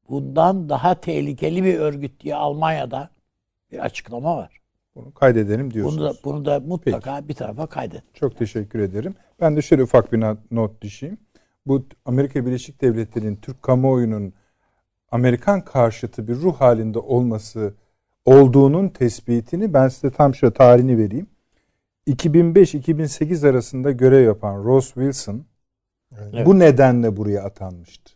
bundan 0.10 0.69
daha 0.69 1.02
tehlikeli 1.02 1.64
bir 1.64 1.80
örgüt 1.80 2.22
diye 2.22 2.36
Almanya'da 2.36 3.10
bir 3.72 3.80
açıklama 3.80 4.38
var. 4.38 4.61
Bunu 4.95 5.13
kaydedelim 5.13 5.65
Bunu 5.65 5.73
diyorsunuz. 5.73 6.03
da, 6.17 6.23
bunu 6.23 6.45
da 6.45 6.59
mutlaka 6.59 7.27
bir 7.27 7.33
tarafa 7.33 7.67
kaydet. 7.67 8.03
Çok 8.13 8.37
teşekkür 8.37 8.79
ederim. 8.79 9.15
Ben 9.41 9.55
de 9.57 9.61
şöyle 9.61 9.83
ufak 9.83 10.13
bir 10.13 10.17
not- 10.21 10.51
not 10.51 10.81
düşeyim. 10.81 11.17
Bu 11.65 11.85
Amerika 12.05 12.45
Birleşik 12.45 12.81
Devletleri'nin 12.81 13.35
Türk 13.35 13.63
kamuoyunun 13.63 14.33
Amerikan 15.11 15.65
karşıtı 15.65 16.27
bir 16.27 16.35
ruh 16.35 16.55
halinde 16.55 16.99
olması 16.99 17.73
olduğunun 18.25 18.89
tespitini 18.89 19.73
ben 19.73 19.87
size 19.87 20.11
tam 20.11 20.35
şu 20.35 20.53
tarihini 20.53 20.97
vereyim. 20.97 21.27
2005-2008 22.07 23.47
arasında 23.49 23.91
görev 23.91 24.25
yapan 24.25 24.63
Ross 24.63 24.85
Wilson 24.93 25.45
Evet. 26.19 26.45
bu 26.45 26.59
nedenle 26.59 27.17
buraya 27.17 27.43
atanmıştı. 27.43 28.13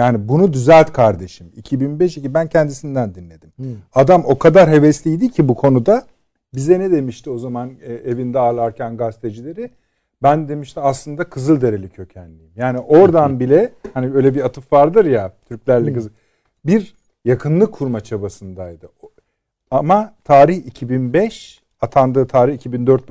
Yani 0.00 0.28
bunu 0.28 0.52
düzelt 0.52 0.92
kardeşim. 0.92 1.52
2005-2000 1.62 2.34
ben 2.34 2.48
kendisinden 2.48 3.14
dinledim. 3.14 3.52
Adam 3.94 4.22
o 4.26 4.38
kadar 4.38 4.70
hevesliydi 4.70 5.30
ki 5.30 5.48
bu 5.48 5.54
konuda 5.54 6.06
bize 6.54 6.80
ne 6.80 6.90
demişti 6.90 7.30
o 7.30 7.38
zaman 7.38 7.70
e, 7.82 7.92
evinde 7.92 8.38
ağırlarken 8.38 8.96
gazetecileri? 8.96 9.70
Ben 10.22 10.48
demişti 10.48 10.80
aslında 10.80 11.24
Kızılderili 11.24 11.88
kökenliyim. 11.88 12.52
Yani 12.56 12.78
oradan 12.78 13.40
bile 13.40 13.72
hani 13.94 14.12
öyle 14.14 14.34
bir 14.34 14.44
atıf 14.44 14.72
vardır 14.72 15.04
ya 15.04 15.32
Türklerle 15.48 15.92
Kızıl. 15.92 16.10
Bir 16.66 16.94
yakınlık 17.24 17.72
kurma 17.72 18.00
çabasındaydı. 18.00 18.88
Ama 19.70 20.14
tarih 20.24 20.66
2005, 20.66 21.62
atandığı 21.80 22.26
tarih 22.26 22.54
2004 22.54 23.02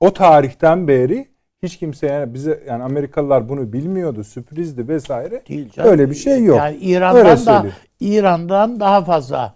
O 0.00 0.12
tarihten 0.12 0.88
beri 0.88 1.28
hiç 1.64 1.78
kimse 1.78 2.06
yani 2.06 2.34
bize 2.34 2.62
yani 2.68 2.82
Amerikalılar 2.82 3.48
bunu 3.48 3.72
bilmiyordu, 3.72 4.24
sürprizdi 4.24 4.88
vesaire. 4.88 5.42
Değil 5.48 5.70
canım. 5.70 5.90
Öyle 5.90 6.10
bir 6.10 6.14
şey 6.14 6.44
yok. 6.44 6.58
Yani 6.58 6.76
Öyle 6.76 6.86
İran'dan 6.86 7.24
da 7.26 7.36
söyleyeyim. 7.36 7.74
İran'dan 8.00 8.80
daha 8.80 9.04
fazla 9.04 9.54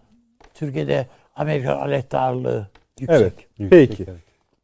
Türkiye'de 0.55 1.07
Amerikan 1.37 1.77
aleyhtarlığı 1.77 2.69
yüksek. 3.01 3.21
Evet. 3.21 3.33
Yüksek, 3.59 3.89
Peki. 3.89 4.07
evet. 4.11 4.21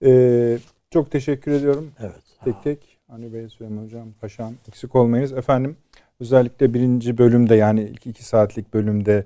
Ee, 0.07 0.59
çok 0.91 1.11
teşekkür 1.11 1.53
ediyorum. 1.53 1.91
Evet. 2.01 2.23
Tek 2.45 2.63
tek. 2.65 2.79
Hani 3.11 3.33
Bey, 3.33 3.49
Süleyman 3.49 3.85
Hocam, 3.85 4.09
Paşam 4.21 4.55
eksik 4.69 4.95
olmayınız. 4.95 5.33
Efendim 5.33 5.77
özellikle 6.21 6.75
birinci 6.75 7.19
bölümde 7.19 7.55
yani 7.55 7.83
ilk 7.83 8.07
iki 8.07 8.25
saatlik 8.25 8.75
bölümde 8.75 9.25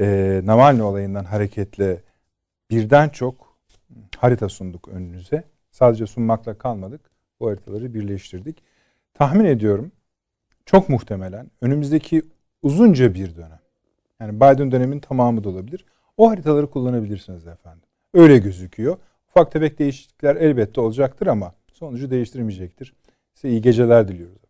e, 0.00 0.40
Navalny 0.44 0.82
olayından 0.82 1.24
hareketle 1.24 2.00
birden 2.70 3.08
çok 3.08 3.56
harita 4.16 4.48
sunduk 4.48 4.88
önünüze. 4.88 5.44
Sadece 5.70 6.06
sunmakla 6.06 6.54
kalmadık. 6.58 7.00
Bu 7.40 7.50
haritaları 7.50 7.94
birleştirdik. 7.94 8.62
Tahmin 9.14 9.44
ediyorum 9.44 9.92
çok 10.66 10.88
muhtemelen 10.88 11.50
önümüzdeki 11.60 12.22
uzunca 12.62 13.14
bir 13.14 13.36
dönem 13.36 13.60
yani 14.20 14.36
Biden 14.36 14.72
dönemin 14.72 15.00
tamamı 15.00 15.44
da 15.44 15.48
olabilir. 15.48 15.84
O 16.16 16.30
haritaları 16.30 16.70
kullanabilirsiniz 16.70 17.46
efendim. 17.46 17.82
Öyle 18.14 18.38
gözüküyor. 18.38 18.98
Ufak 19.28 19.52
tefek 19.52 19.78
değişiklikler 19.78 20.36
elbette 20.36 20.80
olacaktır 20.80 21.26
ama 21.26 21.54
sonucu 21.72 22.10
değiştirmeyecektir. 22.10 22.94
Size 23.34 23.48
iyi 23.48 23.62
geceler 23.62 24.08
diliyoruz. 24.08 24.45